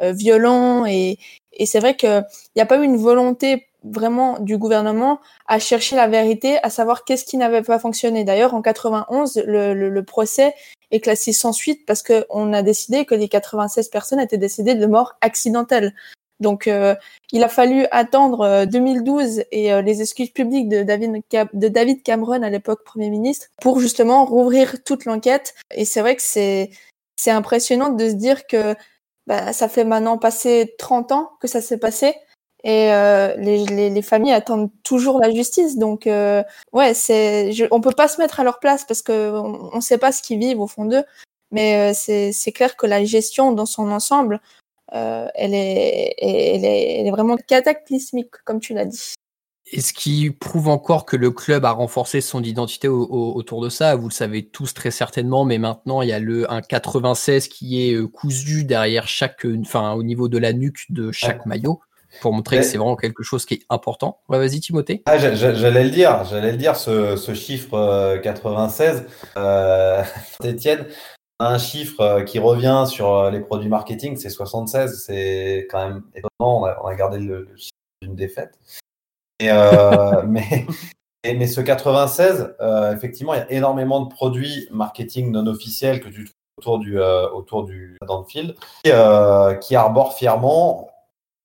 euh, 0.01 0.11
violents 0.11 0.86
et 0.86 1.17
et 1.53 1.65
c'est 1.65 1.80
vrai 1.80 1.95
que 1.95 2.19
il 2.21 2.57
n'y 2.57 2.61
a 2.61 2.65
pas 2.67 2.78
eu 2.78 2.84
une 2.84 2.97
volonté 2.97 3.67
vraiment 3.86 4.39
du 4.39 4.57
gouvernement 4.57 5.19
à 5.47 5.59
chercher 5.59 5.95
la 5.95 6.07
vérité, 6.07 6.57
à 6.63 6.69
savoir 6.69 7.03
qu'est-ce 7.03 7.25
qui 7.25 7.38
n'avait 7.38 7.61
pas 7.61 7.79
fonctionné. 7.79 8.23
D'ailleurs, 8.23 8.53
en 8.53 8.61
91, 8.61 9.43
le, 9.45 9.73
le, 9.73 9.89
le 9.89 10.03
procès 10.03 10.53
est 10.91 10.99
classé 10.99 11.33
sans 11.33 11.53
suite 11.53 11.86
parce 11.86 12.01
que 12.01 12.25
on 12.29 12.53
a 12.53 12.61
décidé 12.61 13.05
que 13.05 13.15
les 13.15 13.27
96 13.27 13.89
personnes 13.89 14.19
étaient 14.19 14.38
décédées 14.38 14.75
de 14.75 14.86
mort 14.86 15.13
accidentelle. 15.21 15.93
Donc, 16.39 16.67
euh, 16.67 16.95
il 17.31 17.43
a 17.43 17.47
fallu 17.47 17.86
attendre 17.91 18.41
euh, 18.41 18.65
2012 18.65 19.43
et 19.51 19.71
euh, 19.71 19.81
les 19.81 20.01
excuses 20.01 20.31
publiques 20.31 20.67
de 20.67 20.83
David, 20.83 21.21
de 21.53 21.67
David 21.69 22.03
Cameron, 22.03 22.43
à 22.43 22.49
l'époque 22.49 22.83
Premier 22.83 23.09
ministre, 23.09 23.47
pour 23.61 23.79
justement 23.79 24.25
rouvrir 24.25 24.83
toute 24.83 25.05
l'enquête. 25.05 25.55
Et 25.73 25.86
c'est 25.86 26.01
vrai 26.01 26.15
que 26.15 26.21
c'est 26.21 26.71
c'est 27.17 27.31
impressionnant 27.31 27.89
de 27.89 28.09
se 28.09 28.13
dire 28.13 28.45
que 28.47 28.75
bah, 29.27 29.53
ça 29.53 29.69
fait 29.69 29.86
maintenant 29.86 30.17
passer 30.17 30.75
30 30.77 31.13
ans 31.13 31.31
que 31.39 31.47
ça 31.47 31.61
s'est 31.61 31.77
passé 31.77 32.13
et 32.66 32.91
euh, 32.91 33.36
les, 33.38 33.63
les, 33.66 33.91
les, 33.91 34.01
familles 34.01 34.34
attendent 34.34 34.72
toujours 34.82 35.20
la 35.20 35.32
justice. 35.32 35.78
Donc, 35.78 36.07
euh, 36.07 36.43
ouais, 36.74 36.95
c'est, 36.95 37.51
je, 37.51 37.66
on 37.70 37.80
peut 37.80 37.91
pas 37.91 38.07
se 38.07 38.20
mettre 38.20 38.39
à 38.39 38.43
leur 38.43 38.59
place 38.59 38.84
parce 38.86 39.03
que 39.03 39.32
on, 39.38 39.70
on 39.72 39.82
sait 39.82 39.99
pas 39.99 40.11
ce 40.11 40.24
qu'ils 40.24 40.39
vivent 40.39 40.59
au 40.59 40.68
fond 40.68 40.86
d'eux. 40.86 41.03
Mais 41.51 41.91
euh, 41.91 41.93
c'est, 41.95 42.32
c'est 42.32 42.51
clair 42.51 42.76
que 42.76 42.88
la 42.88 43.05
gestion 43.05 43.51
dans 43.51 43.68
son 43.68 43.91
ensemble, 43.91 44.41
euh, 44.93 45.28
elle 45.36 45.53
est, 45.53 46.16
elle 46.18 46.66
est, 46.66 46.99
elle 46.99 47.07
est 47.07 47.11
vraiment 47.11 47.38
cataclysmique, 47.38 48.32
comme 48.45 48.59
tu 48.59 48.74
l'as 48.74 48.86
dit. 48.86 49.13
Et 49.72 49.82
ce 49.82 49.93
qui 49.93 50.32
prouve 50.32 50.68
encore 50.68 51.05
que 51.05 51.18
le 51.18 51.32
club 51.32 51.66
a 51.66 51.72
renforcé 51.72 52.22
son 52.22 52.43
identité 52.43 52.88
autour 52.88 53.61
de 53.61 53.70
ça, 53.70 53.95
vous 53.95 54.09
le 54.09 54.13
savez 54.13 54.45
tous 54.45 54.74
très 54.74 54.91
certainement, 54.91 55.43
mais 55.43 55.57
maintenant 55.57 56.01
il 56.03 56.09
y 56.09 56.13
a 56.13 56.20
le 56.20 56.51
un 56.51 56.61
96 56.61 57.47
qui 57.47 57.88
est 57.89 57.93
euh, 57.93 58.07
cousu 58.07 58.63
derrière 58.63 59.07
chaque, 59.07 59.45
enfin 59.61 59.93
au 59.93 60.03
niveau 60.03 60.30
de 60.30 60.38
la 60.38 60.53
nuque 60.53 60.86
de 60.89 61.11
chaque 61.11 61.47
maillot 61.47 61.80
pour 62.22 62.34
montrer 62.34 62.57
que 62.57 62.63
c'est 62.63 62.78
vraiment 62.78 62.95
quelque 62.95 63.24
chose 63.24 63.45
qui 63.45 63.55
est 63.55 63.66
important. 63.70 64.20
Ouais, 64.30 64.38
vas-y 64.38 64.59
Timothée. 64.59 65.03
Ah, 65.05 65.18
j'allais 65.18 65.84
le 65.84 65.89
dire, 65.89 66.24
j'allais 66.26 66.51
le 66.51 66.57
dire, 66.57 66.76
ce, 66.76 67.16
ce 67.16 67.34
chiffre 67.34 68.18
96, 68.24 69.05
euh, 69.38 70.03
Étienne, 70.43 70.82
euh, 70.82 70.91
un 71.39 71.57
chiffre 71.57 72.01
euh, 72.01 72.24
qui 72.24 72.39
revient 72.39 72.86
sur 72.88 73.30
les 73.30 73.39
produits 73.39 73.70
marketing, 73.70 74.18
c'est 74.18 74.30
76, 74.30 75.03
c'est 75.05 75.68
quand 75.70 75.88
même 75.88 76.03
étonnant, 76.13 76.63
on 76.84 76.88
a, 76.88 76.95
gardé 76.95 77.20
le, 77.20 77.47
chiffre 77.55 77.72
d'une 78.01 78.16
défaite. 78.16 78.57
Et, 79.39 79.51
euh, 79.51 80.24
mais, 80.28 80.66
mais 81.24 81.47
ce 81.47 81.61
96, 81.61 82.55
euh, 82.61 82.93
effectivement, 82.93 83.34
il 83.34 83.38
y 83.38 83.41
a 83.41 83.51
énormément 83.51 84.01
de 84.01 84.09
produits 84.09 84.68
marketing 84.72 85.32
non 85.32 85.47
officiels 85.47 85.99
que 85.99 86.09
tu 86.09 86.26
trouves 86.26 86.34
autour 86.57 86.80
du, 86.80 86.99
euh, 86.99 87.30
autour 87.32 87.66
du 87.66 87.97
Danfield 88.07 88.55
qui, 88.86 88.91
qui 89.61 89.76
arborent 89.76 90.13
fièrement 90.13 90.89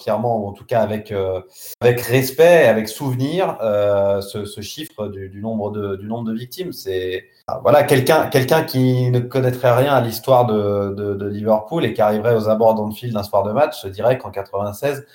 fièrement, 0.00 0.38
ou 0.38 0.48
en 0.48 0.52
tout 0.52 0.64
cas 0.64 0.80
avec, 0.80 1.12
euh, 1.12 1.40
avec 1.80 2.00
respect, 2.00 2.66
avec 2.66 2.88
souvenir, 2.88 3.56
euh, 3.60 4.20
ce, 4.20 4.44
ce, 4.44 4.60
chiffre 4.60 5.08
du, 5.08 5.28
du, 5.28 5.40
nombre 5.40 5.70
de, 5.70 5.96
du 5.96 6.06
nombre 6.06 6.28
de 6.30 6.34
victimes. 6.34 6.72
C'est 6.72 7.26
voilà 7.62 7.82
quelqu'un 7.82 8.28
quelqu'un 8.28 8.62
qui 8.62 9.10
ne 9.10 9.18
connaîtrait 9.18 9.72
rien 9.72 9.94
à 9.94 10.00
l'histoire 10.00 10.46
de, 10.46 10.94
de, 10.94 11.14
de, 11.14 11.26
Liverpool 11.26 11.84
et 11.84 11.92
qui 11.92 12.00
arriverait 12.00 12.34
aux 12.34 12.48
abords 12.48 12.74
d'Anfield 12.74 13.14
d'un 13.14 13.22
soir 13.22 13.42
de 13.42 13.52
match, 13.52 13.80
se 13.80 13.88
dirait 13.88 14.18
qu'en 14.18 14.30
96, 14.30 15.06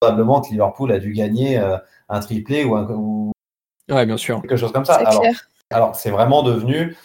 probablement 0.00 0.40
que 0.40 0.50
Liverpool 0.50 0.92
a 0.92 0.98
dû 0.98 1.12
gagner 1.12 1.58
euh, 1.58 1.76
un 2.08 2.20
triplé 2.20 2.64
ou, 2.64 2.76
un, 2.76 2.88
ou 2.90 3.32
ouais, 3.90 4.06
bien 4.06 4.16
sûr. 4.16 4.42
quelque 4.42 4.56
chose 4.56 4.72
comme 4.72 4.84
ça. 4.84 4.94
Alors, 4.94 5.22
alors 5.70 5.94
c'est 5.96 6.10
vraiment 6.10 6.42
devenu 6.42 6.96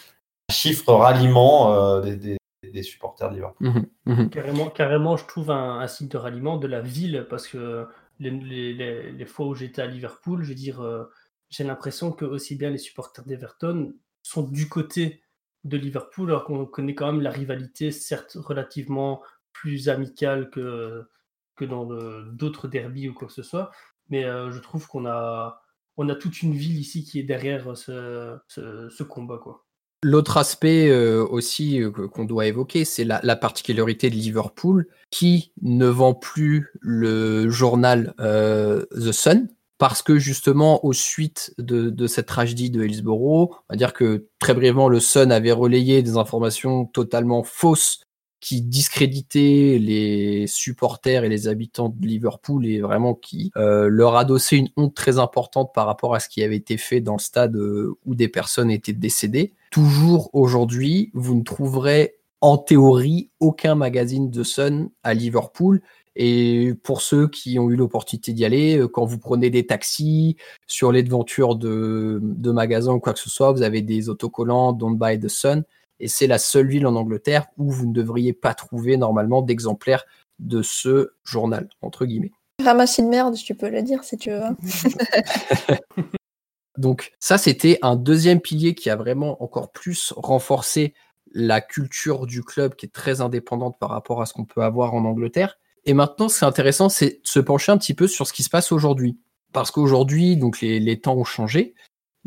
un 0.48 0.52
chiffre 0.52 0.92
ralliement 0.92 2.00
des, 2.00 2.16
des 2.16 2.39
des 2.70 2.82
supporters 2.82 3.28
de 3.30 3.34
Liverpool. 3.34 3.68
Mhm, 3.68 3.86
mhm. 4.06 4.30
Carrément, 4.30 4.70
carrément, 4.70 5.16
je 5.16 5.26
trouve 5.26 5.50
un, 5.50 5.86
signe 5.86 6.08
de 6.08 6.16
ralliement 6.16 6.56
de 6.56 6.66
la 6.66 6.80
ville 6.80 7.26
parce 7.28 7.46
que 7.48 7.86
les, 8.18 8.30
les, 8.30 9.12
les, 9.12 9.26
fois 9.26 9.46
où 9.46 9.54
j'étais 9.54 9.82
à 9.82 9.86
Liverpool, 9.86 10.42
je 10.42 10.50
veux 10.50 10.54
dire, 10.54 10.80
euh, 10.80 11.04
j'ai 11.48 11.64
l'impression 11.64 12.12
que 12.12 12.24
aussi 12.24 12.56
bien 12.56 12.70
les 12.70 12.78
supporters 12.78 13.24
d'Everton 13.24 13.94
sont 14.22 14.42
du 14.42 14.68
côté 14.68 15.22
de 15.64 15.76
Liverpool, 15.76 16.30
alors 16.30 16.44
qu'on 16.44 16.66
connaît 16.66 16.94
quand 16.94 17.12
même 17.12 17.22
la 17.22 17.30
rivalité, 17.30 17.90
certes 17.90 18.36
relativement 18.40 19.22
plus 19.52 19.88
amicale 19.88 20.50
que, 20.50 21.08
que 21.56 21.64
dans 21.64 21.86
d'autres 22.32 22.68
derbies 22.68 23.08
ou 23.08 23.14
quoi 23.14 23.28
que 23.28 23.34
ce 23.34 23.42
soit. 23.42 23.70
Mais 24.08 24.24
euh, 24.24 24.50
je 24.50 24.58
trouve 24.58 24.86
qu'on 24.86 25.06
a, 25.06 25.62
on 25.96 26.08
a 26.08 26.14
toute 26.14 26.42
une 26.42 26.54
ville 26.54 26.78
ici 26.78 27.04
qui 27.04 27.18
est 27.18 27.24
derrière 27.24 27.76
ce, 27.76 28.38
ce, 28.48 28.88
ce 28.88 29.02
combat. 29.02 29.38
Quoi. 29.38 29.66
L'autre 30.02 30.38
aspect 30.38 30.88
euh, 30.88 31.26
aussi 31.26 31.82
euh, 31.82 31.90
qu'on 31.90 32.24
doit 32.24 32.46
évoquer, 32.46 32.86
c'est 32.86 33.04
la, 33.04 33.20
la, 33.22 33.36
particularité 33.36 34.08
de 34.08 34.14
Liverpool 34.14 34.86
qui 35.10 35.52
ne 35.60 35.86
vend 35.86 36.14
plus 36.14 36.68
le 36.80 37.50
journal 37.50 38.14
euh, 38.18 38.86
The 38.92 39.12
Sun 39.12 39.48
parce 39.76 40.02
que 40.02 40.18
justement, 40.18 40.84
au 40.84 40.92
suite 40.92 41.54
de, 41.58 41.88
de, 41.88 42.06
cette 42.06 42.26
tragédie 42.26 42.70
de 42.70 42.84
Hillsborough, 42.84 43.50
on 43.50 43.72
va 43.72 43.76
dire 43.76 43.94
que 43.94 44.26
très 44.38 44.52
brièvement, 44.52 44.88
le 44.88 45.00
Sun 45.00 45.32
avait 45.32 45.52
relayé 45.52 46.02
des 46.02 46.16
informations 46.18 46.84
totalement 46.84 47.42
fausses 47.42 48.00
qui 48.40 48.62
discréditait 48.62 49.78
les 49.78 50.46
supporters 50.46 51.24
et 51.24 51.28
les 51.28 51.46
habitants 51.46 51.90
de 51.90 52.06
Liverpool 52.06 52.66
et 52.66 52.80
vraiment 52.80 53.14
qui 53.14 53.52
euh, 53.56 53.88
leur 53.88 54.16
adossait 54.16 54.56
une 54.56 54.70
honte 54.76 54.94
très 54.94 55.18
importante 55.18 55.72
par 55.74 55.86
rapport 55.86 56.14
à 56.14 56.20
ce 56.20 56.28
qui 56.28 56.42
avait 56.42 56.56
été 56.56 56.78
fait 56.78 57.00
dans 57.00 57.14
le 57.14 57.20
stade 57.20 57.56
euh, 57.56 57.96
où 58.06 58.14
des 58.14 58.28
personnes 58.28 58.70
étaient 58.70 58.94
décédées. 58.94 59.52
Toujours 59.70 60.30
aujourd'hui, 60.32 61.10
vous 61.12 61.34
ne 61.34 61.42
trouverez 61.42 62.16
en 62.40 62.56
théorie 62.56 63.30
aucun 63.40 63.74
magazine 63.74 64.30
de 64.30 64.42
Sun 64.42 64.88
à 65.02 65.12
Liverpool. 65.12 65.82
Et 66.16 66.74
pour 66.82 67.02
ceux 67.02 67.28
qui 67.28 67.58
ont 67.58 67.70
eu 67.70 67.76
l'opportunité 67.76 68.32
d'y 68.32 68.44
aller, 68.44 68.78
euh, 68.78 68.88
quand 68.88 69.04
vous 69.04 69.18
prenez 69.18 69.50
des 69.50 69.66
taxis 69.66 70.36
sur 70.66 70.92
les 70.92 71.02
devantures 71.02 71.56
de, 71.56 72.18
de 72.22 72.50
magasins 72.50 72.94
ou 72.94 73.00
quoi 73.00 73.12
que 73.12 73.18
ce 73.18 73.30
soit, 73.30 73.52
vous 73.52 73.62
avez 73.62 73.82
des 73.82 74.08
autocollants 74.08 74.72
Don't 74.72 74.96
Buy 74.96 75.20
the 75.20 75.28
Sun 75.28 75.62
et 76.00 76.08
c'est 76.08 76.26
la 76.26 76.38
seule 76.38 76.66
ville 76.66 76.86
en 76.86 76.96
Angleterre 76.96 77.46
où 77.58 77.70
vous 77.70 77.86
ne 77.86 77.92
devriez 77.92 78.32
pas 78.32 78.54
trouver 78.54 78.96
normalement 78.96 79.42
d'exemplaires 79.42 80.04
de 80.38 80.62
ce 80.62 81.12
journal, 81.24 81.68
entre 81.82 82.06
guillemets. 82.06 82.32
Ramasser 82.64 83.02
de 83.02 83.08
merde, 83.08 83.34
tu 83.34 83.54
peux 83.54 83.68
le 83.68 83.82
dire 83.82 84.04
si 84.04 84.16
tu 84.16 84.30
veux. 84.30 84.40
Donc 86.78 87.12
ça, 87.20 87.38
c'était 87.38 87.78
un 87.82 87.96
deuxième 87.96 88.40
pilier 88.40 88.74
qui 88.74 88.90
a 88.90 88.96
vraiment 88.96 89.42
encore 89.42 89.70
plus 89.70 90.12
renforcé 90.16 90.94
la 91.32 91.60
culture 91.60 92.26
du 92.26 92.42
club 92.42 92.74
qui 92.74 92.86
est 92.86 92.90
très 92.92 93.20
indépendante 93.20 93.78
par 93.78 93.90
rapport 93.90 94.22
à 94.22 94.26
ce 94.26 94.32
qu'on 94.32 94.44
peut 94.44 94.62
avoir 94.62 94.94
en 94.94 95.04
Angleterre. 95.04 95.58
Et 95.84 95.94
maintenant, 95.94 96.28
ce 96.28 96.38
qui 96.38 96.44
est 96.44 96.48
intéressant, 96.48 96.88
c'est 96.88 97.10
de 97.10 97.20
se 97.24 97.40
pencher 97.40 97.72
un 97.72 97.78
petit 97.78 97.94
peu 97.94 98.06
sur 98.06 98.26
ce 98.26 98.32
qui 98.32 98.42
se 98.42 98.50
passe 98.50 98.72
aujourd'hui. 98.72 99.18
Parce 99.52 99.70
qu'aujourd'hui, 99.70 100.36
donc 100.36 100.60
les, 100.60 100.80
les, 100.80 101.00
temps 101.00 101.16
ont 101.16 101.24
changé. 101.24 101.74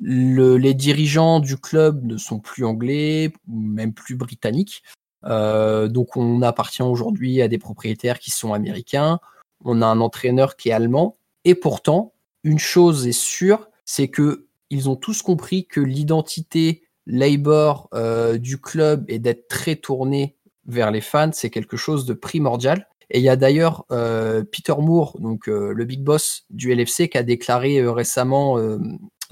Le, 0.02 0.58
les 0.58 0.74
dirigeants 0.74 1.40
du 1.40 1.58
club 1.58 2.04
ne 2.04 2.18
sont 2.18 2.40
plus 2.40 2.66
anglais, 2.66 3.32
même 3.48 3.94
plus 3.94 4.16
britanniques. 4.16 4.84
Euh, 5.26 5.88
donc 5.88 6.18
on 6.18 6.42
appartient 6.42 6.84
aujourd'hui 6.84 7.42
à 7.42 7.48
des 7.48 7.58
propriétaires 7.58 8.20
qui 8.20 8.32
sont 8.32 8.54
américains. 8.54 9.20
On 9.64 9.82
a 9.82 9.86
un 9.86 10.02
entraîneur 10.02 10.56
qui 10.56 10.70
est 10.70 10.74
allemand. 10.74 11.18
Et 11.46 11.56
pourtant, 11.56 12.14
une 12.44 12.60
chose 12.60 13.08
est 13.08 13.18
sûre, 13.18 13.70
c'est 13.86 14.08
que 14.08 14.48
ils 14.70 14.90
ont 14.90 14.96
tous 14.96 15.22
compris 15.22 15.68
que 15.68 15.80
l'identité 15.80 16.84
Labour 17.06 17.90
euh, 17.94 18.38
du 18.38 18.60
club 18.60 19.06
et 19.10 19.20
d'être 19.20 19.48
très 19.48 19.76
tourné 19.76 20.36
vers 20.66 20.90
les 20.90 21.02
fans, 21.02 21.32
c'est 21.34 21.50
quelque 21.50 21.78
chose 21.78 22.06
de 22.06 22.14
primordial. 22.14 22.88
Et 23.12 23.20
il 23.20 23.24
y 23.24 23.30
a 23.30 23.36
d'ailleurs 23.36 23.86
euh, 23.92 24.44
Peter 24.44 24.74
Moore, 24.80 25.20
donc 25.20 25.48
le 25.48 25.84
big 25.84 26.02
boss 26.02 26.46
du 26.50 26.74
LFC, 26.74 27.10
qui 27.10 27.18
a 27.18 27.24
déclaré 27.24 27.86
récemment 27.86 28.58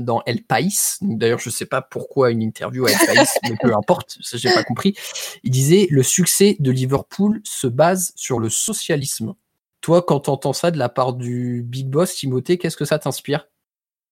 dans 0.03 0.21
El 0.25 0.43
País. 0.43 0.97
D'ailleurs, 1.01 1.39
je 1.39 1.49
ne 1.49 1.53
sais 1.53 1.65
pas 1.65 1.81
pourquoi 1.81 2.31
une 2.31 2.41
interview 2.41 2.85
à 2.85 2.91
El 2.91 2.97
País, 3.05 3.27
mais 3.43 3.55
peu 3.61 3.73
importe, 3.75 4.17
j'ai 4.21 4.53
pas 4.53 4.63
compris. 4.63 4.95
Il 5.43 5.51
disait 5.51 5.87
le 5.89 6.03
succès 6.03 6.55
de 6.59 6.71
Liverpool 6.71 7.41
se 7.43 7.67
base 7.67 8.13
sur 8.15 8.39
le 8.39 8.49
socialisme. 8.49 9.33
Toi, 9.81 10.03
quand 10.03 10.21
tu 10.21 10.29
entends 10.29 10.53
ça 10.53 10.69
de 10.71 10.77
la 10.77 10.89
part 10.89 11.13
du 11.13 11.63
big 11.63 11.87
boss 11.89 12.13
Timothée, 12.13 12.57
qu'est-ce 12.57 12.77
que 12.77 12.85
ça 12.85 12.99
t'inspire? 12.99 13.47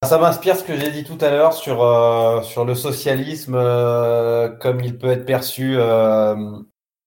Ça 0.07 0.17
m'inspire 0.17 0.55
ce 0.55 0.63
que 0.63 0.77
j'ai 0.77 0.91
dit 0.91 1.03
tout 1.03 1.17
à 1.19 1.29
l'heure 1.29 1.53
sur, 1.53 1.83
euh, 1.83 2.41
sur 2.41 2.63
le 2.63 2.73
socialisme, 2.73 3.55
euh, 3.55 4.47
comme 4.47 4.79
il 4.79 4.97
peut 4.97 5.09
être 5.09 5.25
perçu 5.25 5.75
euh, 5.77 6.35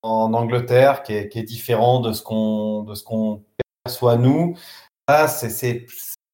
en 0.03 0.35
Angleterre, 0.35 1.03
qui 1.03 1.14
est, 1.14 1.28
qui 1.30 1.39
est, 1.39 1.43
différent 1.43 2.01
de 2.01 2.12
ce 2.12 2.22
qu'on 2.22 2.83
de 2.83 2.95
ce 2.95 3.03
qu'on 3.03 3.45
perçoit 3.83 4.16
nous. 4.16 4.57
Là, 5.09 5.26
c'est 5.26 5.87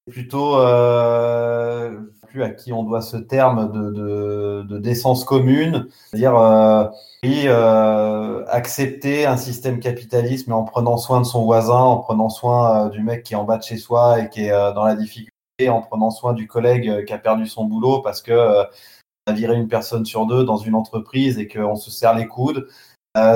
plutôt 0.09 0.59
euh, 0.59 1.99
plus 2.27 2.43
à 2.43 2.49
qui 2.49 2.73
on 2.73 2.83
doit 2.83 3.01
ce 3.01 3.17
terme 3.17 3.71
de, 3.71 4.63
de, 4.63 4.77
décence 4.77 5.23
commune, 5.23 5.87
c'est-à-dire 6.09 6.37
euh, 6.37 6.85
euh, 7.25 8.45
accepter 8.47 9.25
un 9.25 9.37
système 9.37 9.79
capitaliste, 9.79 10.47
mais 10.47 10.53
en 10.53 10.63
prenant 10.63 10.97
soin 10.97 11.21
de 11.21 11.25
son 11.25 11.43
voisin, 11.45 11.79
en 11.79 11.97
prenant 11.97 12.29
soin 12.29 12.89
du 12.89 13.01
mec 13.01 13.23
qui 13.23 13.33
est 13.33 13.37
en 13.37 13.45
bas 13.45 13.57
de 13.57 13.63
chez 13.63 13.77
soi 13.77 14.19
et 14.19 14.29
qui 14.29 14.45
est 14.45 14.73
dans 14.73 14.83
la 14.83 14.95
difficulté, 14.95 15.69
en 15.69 15.81
prenant 15.81 16.11
soin 16.11 16.33
du 16.33 16.47
collègue 16.47 17.05
qui 17.05 17.13
a 17.13 17.17
perdu 17.17 17.47
son 17.47 17.65
boulot 17.65 18.01
parce 18.01 18.21
que 18.21 18.65
on 19.27 19.31
a 19.31 19.33
viré 19.33 19.55
une 19.55 19.67
personne 19.67 20.05
sur 20.05 20.25
deux 20.25 20.43
dans 20.43 20.57
une 20.57 20.75
entreprise 20.75 21.37
et 21.39 21.47
qu'on 21.47 21.75
se 21.75 21.91
serre 21.91 22.15
les 22.15 22.27
coudes. 22.27 22.67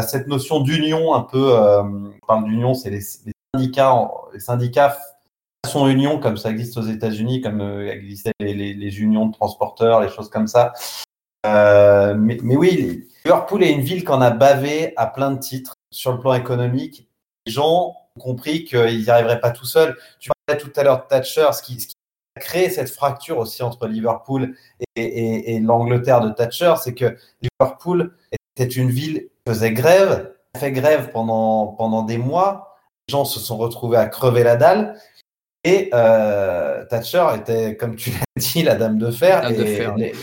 cette 0.08 0.28
notion 0.28 0.62
d'union, 0.62 1.14
un 1.14 1.22
peu, 1.22 1.58
on 1.58 2.14
parle 2.28 2.46
d'union, 2.46 2.74
c'est 2.74 2.90
les 2.90 3.02
syndicats, 3.56 4.10
les 4.34 4.40
syndicats 4.40 4.98
son 5.74 5.88
union, 5.88 6.20
comme 6.20 6.38
ça 6.38 6.52
existe 6.52 6.78
aux 6.78 6.84
États-Unis, 6.84 7.42
comme 7.42 7.62
euh, 7.62 7.92
existaient 7.92 8.32
les, 8.40 9.00
unions 9.00 9.26
de 9.26 9.34
transporteurs, 9.34 10.02
les 10.02 10.10
choses 10.10 10.30
comme 10.30 10.48
ça. 10.48 10.74
Euh, 11.46 12.16
mais, 12.16 12.38
oui, 12.56 13.08
Liverpool 13.26 13.64
est 13.64 13.72
une 13.72 13.82
ville 13.82 14.04
qu'on 14.04 14.22
a 14.22 14.30
bavé 14.30 14.94
à 14.96 15.08
plein 15.08 15.32
de 15.32 15.40
titres 15.40 15.76
sur 15.92 16.14
le 16.14 16.20
plan 16.20 16.34
économique. 16.34 17.10
Les 17.46 17.52
gens 17.52 17.96
ont 18.16 18.20
compris 18.20 18.64
qu'ils 18.64 19.02
n'y 19.02 19.10
arriveraient 19.10 19.42
pas 19.42 19.52
tout 19.52 19.66
seuls. 19.66 19.98
Tu 20.20 20.30
parlais 20.46 20.62
tout 20.62 20.72
à 20.76 20.84
l'heure 20.84 21.04
de 21.04 21.08
Thatcher, 21.08 21.48
ce 21.52 21.62
qui, 21.62 21.88
a 22.36 22.40
créé 22.40 22.70
cette 22.70 22.90
fracture 22.90 23.38
aussi 23.38 23.62
entre 23.62 23.88
Liverpool 23.88 24.56
et 24.96 25.60
l'Angleterre 25.60 26.22
de 26.22 26.32
Thatcher, 26.32 26.74
c'est 26.82 26.96
que 26.96 27.16
Liverpool 27.42 28.16
était 28.56 28.74
une 28.74 28.90
ville 28.90 29.28
qui 29.46 29.52
faisait 29.52 29.72
grève, 29.72 30.32
fait 30.58 30.72
grève 30.72 31.12
pendant, 31.12 31.68
pendant 31.68 32.04
des 32.04 32.18
mois. 32.18 32.78
Les 33.08 33.12
gens 33.12 33.26
se 33.26 33.40
sont 33.40 33.58
retrouvés 33.58 33.98
à 33.98 34.08
crever 34.08 34.44
la 34.44 34.56
dalle. 34.56 34.98
Et 35.64 35.90
euh, 35.94 36.84
Thatcher 36.86 37.26
était, 37.38 37.78
comme 37.78 37.96
tu 37.96 38.12
l'as 38.12 38.42
dit, 38.42 38.64
la 38.64 38.76
dame 38.76 38.98
de 38.98 39.12
fer. 39.12 39.42
Dame 39.42 39.54
et 39.54 39.58
de 39.58 39.66
fer. 39.66 39.96
Les, 39.96 40.14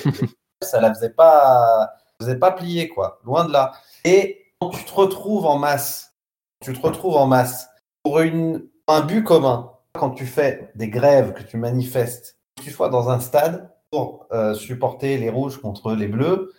ça 0.63 0.81
la 0.81 0.93
faisait 0.93 1.11
pas, 1.11 1.91
faisait 2.21 2.37
pas 2.37 2.53
plier, 2.53 2.89
quoi. 2.89 3.21
Loin 3.25 3.47
de 3.47 3.53
là. 3.53 3.73
Et 4.05 4.53
quand 4.61 4.71
tu 4.71 4.85
te 4.85 4.93
retrouves 4.93 5.47
en 5.47 5.59
masse, 5.59 6.15
tu 6.63 6.73
te 6.73 6.81
retrouves 6.81 7.17
en 7.17 7.27
masse 7.27 7.69
pour 8.03 8.21
une, 8.21 8.67
un 8.87 9.01
but 9.01 9.25
commun. 9.25 9.73
Quand 9.95 10.11
tu 10.11 10.27
fais 10.27 10.71
des 10.75 10.89
grèves, 10.89 11.33
que 11.33 11.43
tu 11.43 11.57
manifestes, 11.57 12.37
que 12.57 12.63
tu 12.63 12.71
sois 12.71 12.91
dans 12.91 13.09
un 13.09 13.21
stade 13.21 13.71
pour 13.91 14.27
euh, 14.33 14.55
supporter 14.55 15.17
les 15.17 15.31
rouges 15.31 15.61
contre 15.61 15.95
les 15.95 16.07
bleus, 16.07 16.53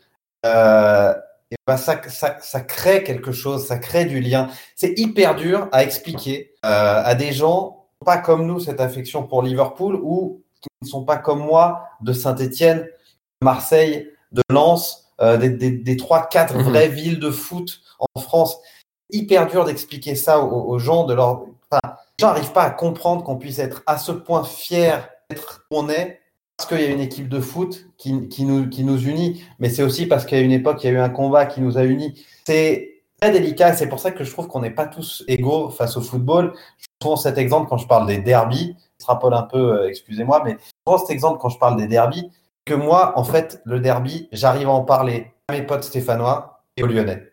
euh, 0.45 1.13
et 1.51 1.55
ben 1.67 1.77
ça, 1.77 2.01
ça, 2.07 2.37
ça, 2.41 2.61
crée 2.61 3.03
quelque 3.03 3.31
chose, 3.31 3.67
ça 3.67 3.77
crée 3.77 4.05
du 4.05 4.21
lien. 4.21 4.49
C'est 4.75 4.97
hyper 4.97 5.35
dur 5.35 5.67
à 5.71 5.83
expliquer 5.83 6.53
euh, 6.65 7.01
à 7.03 7.13
des 7.13 7.33
gens 7.33 7.80
pas 8.05 8.17
comme 8.17 8.45
nous 8.45 8.59
cette 8.59 8.81
affection 8.81 9.23
pour 9.23 9.41
Liverpool 9.43 9.95
ou 10.01 10.41
qui 10.61 10.69
ne 10.81 10.87
sont 10.87 11.03
pas 11.03 11.17
comme 11.17 11.39
moi 11.39 11.83
de 12.01 12.13
Saint-Étienne, 12.13 12.87
Marseille, 13.41 14.09
de 14.31 14.41
Lens, 14.49 15.11
euh, 15.21 15.37
des, 15.37 15.49
des, 15.49 15.71
des, 15.71 15.97
trois, 15.97 16.27
quatre 16.27 16.57
mmh. 16.57 16.63
vraies 16.63 16.87
villes 16.87 17.19
de 17.19 17.31
foot 17.31 17.81
en 17.99 18.19
France. 18.19 18.57
Hyper 19.11 19.47
dur 19.47 19.65
d'expliquer 19.65 20.15
ça 20.15 20.39
aux, 20.39 20.69
aux, 20.69 20.79
gens. 20.79 21.05
De 21.05 21.13
leur, 21.13 21.45
enfin, 21.69 21.81
les 21.85 22.23
gens 22.23 22.27
n'arrivent 22.27 22.53
pas 22.53 22.63
à 22.63 22.69
comprendre 22.69 23.23
qu'on 23.23 23.37
puisse 23.37 23.59
être 23.59 23.83
à 23.85 23.97
ce 23.97 24.11
point 24.11 24.43
fier 24.43 25.09
d'être 25.29 25.65
où 25.71 25.77
on 25.77 25.89
est 25.89 26.21
parce 26.57 26.69
qu'il 26.69 26.81
y 26.81 26.91
a 26.91 26.93
une 26.93 27.01
équipe 27.01 27.27
de 27.27 27.39
foot 27.39 27.87
qui, 27.97 28.27
qui, 28.29 28.45
nous, 28.45 28.69
qui 28.69 28.83
nous 28.83 28.99
unit, 28.99 29.43
mais 29.57 29.69
c'est 29.69 29.81
aussi 29.81 30.05
parce 30.05 30.25
qu'il 30.25 30.37
y 30.37 30.41
a 30.41 30.43
une 30.43 30.51
époque, 30.51 30.83
il 30.83 30.87
y 30.87 30.89
a 30.91 30.93
eu 30.93 30.99
un 30.99 31.09
combat 31.09 31.47
qui 31.47 31.59
nous 31.59 31.75
a 31.79 31.83
unis. 31.83 32.23
C'est 32.45 32.90
très 33.21 33.31
délicat, 33.31 33.73
c'est 33.73 33.87
pour 33.87 33.99
ça 33.99 34.11
que 34.11 34.23
je 34.23 34.31
trouve 34.31 34.47
qu'on 34.47 34.61
n'est 34.61 34.71
pas 34.71 34.87
tous 34.87 35.23
égaux 35.27 35.69
face 35.69 35.95
au 35.95 36.01
football. 36.01 36.53
Je 36.79 36.87
prends 36.99 37.15
cet 37.15 37.37
exemple 37.37 37.69
quand 37.69 37.77
je 37.77 37.87
parle 37.87 38.07
des 38.07 38.17
derbies, 38.17 38.75
je 38.99 39.05
rappelle 39.05 39.33
un 39.33 39.43
peu, 39.43 39.81
euh, 39.81 39.87
excusez-moi, 39.87 40.41
mais 40.43 40.57
je 40.59 40.71
prends 40.83 40.97
cet 40.97 41.11
exemple 41.11 41.39
quand 41.39 41.49
je 41.49 41.59
parle 41.59 41.77
des 41.77 41.87
derbies, 41.87 42.31
que 42.65 42.73
moi, 42.73 43.13
en 43.17 43.23
fait, 43.23 43.61
le 43.63 43.79
derby, 43.79 44.27
j'arrive 44.31 44.67
à 44.67 44.71
en 44.71 44.83
parler 44.83 45.31
à 45.47 45.53
mes 45.53 45.61
potes 45.61 45.83
stéphanois 45.83 46.63
et 46.77 46.83
aux 46.83 46.87
lyonnais. 46.87 47.31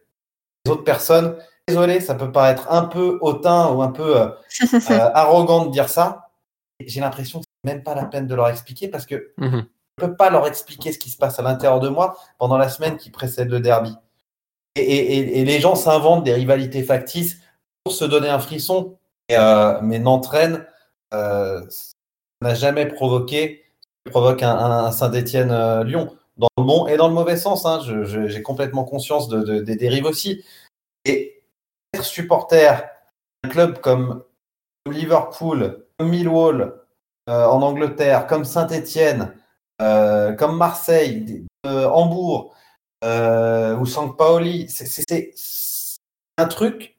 Les 0.67 0.73
autres 0.73 0.85
personnes, 0.85 1.37
désolé, 1.67 2.01
ça 2.01 2.15
peut 2.15 2.33
paraître 2.33 2.71
un 2.71 2.85
peu 2.85 3.19
hautain 3.23 3.69
ou 3.73 3.83
un 3.83 3.91
peu 3.91 4.21
euh, 4.21 4.29
euh, 4.91 5.11
arrogant 5.15 5.67
de 5.67 5.71
dire 5.71 5.89
ça. 5.89 6.29
J'ai 6.85 7.01
l'impression 7.01 7.41
que 7.41 7.47
c'est 7.47 7.73
même 7.73 7.83
pas 7.83 7.95
la 7.95 8.05
peine 8.05 8.27
de 8.27 8.35
leur 8.35 8.49
expliquer 8.49 8.89
parce 8.89 9.07
que 9.07 9.33
Mhm. 9.39 9.67
je 9.99 10.05
ne 10.05 10.09
peux 10.11 10.17
pas 10.17 10.29
leur 10.31 10.47
expliquer 10.47 10.93
ce 10.93 10.99
qui 10.99 11.11
se 11.11 11.17
passe 11.17 11.39
à 11.39 11.43
l'intérieur 11.43 11.81
de 11.81 11.89
moi 11.89 12.17
pendant 12.39 12.59
la 12.59 12.69
semaine 12.69 12.97
qui 12.99 13.11
précède 13.11 13.49
le 13.51 13.61
derby. 13.61 13.97
Et, 14.79 15.45
les 15.45 15.61
gens 15.61 15.75
s'inventent 15.75 16.25
des 16.25 16.35
rivalités 16.35 16.83
factices 16.83 17.39
pour 17.85 17.93
se 17.93 18.05
donner 18.05 18.29
un 18.29 18.39
frisson, 18.39 18.97
euh, 19.33 19.79
mais 19.83 19.99
n'entraîne, 19.99 20.65
euh, 21.15 21.63
n'a 22.43 22.55
jamais 22.55 22.87
provoqué, 22.87 23.65
provoque 24.11 24.43
un, 24.43 24.91
Saint-Étienne-Lyon, 24.93 26.15
dans 26.37 26.49
le 26.57 26.63
bon 26.63 26.87
et 26.87 26.97
dans 26.97 27.09
le 27.09 27.15
mauvais 27.15 27.37
sens. 27.37 27.67
hein. 27.67 27.81
J'ai 27.83 28.43
complètement 28.43 28.85
conscience 28.85 29.29
de- 29.29 29.43
de- 29.43 29.61
des 29.61 29.77
dérives 29.77 30.05
aussi. 30.07 30.45
Et 31.05 31.43
être 31.95 32.05
supporter 32.05 32.83
d'un 33.43 33.51
club 33.51 33.81
comme 33.81 34.23
Liverpool, 34.91 35.85
comme 35.99 36.11
Millwall 36.11 36.75
euh, 37.29 37.45
en 37.47 37.61
Angleterre, 37.63 38.27
comme 38.27 38.45
Saint-Étienne, 38.45 39.35
euh, 39.83 40.33
comme 40.33 40.57
Marseille, 40.57 41.45
euh, 41.67 41.87
Hambourg 41.89 42.55
euh, 43.05 43.77
ou 43.77 43.87
Saint-Pauli, 43.87 44.67
c'est- 44.69 45.33
un 46.41 46.47
truc 46.47 46.97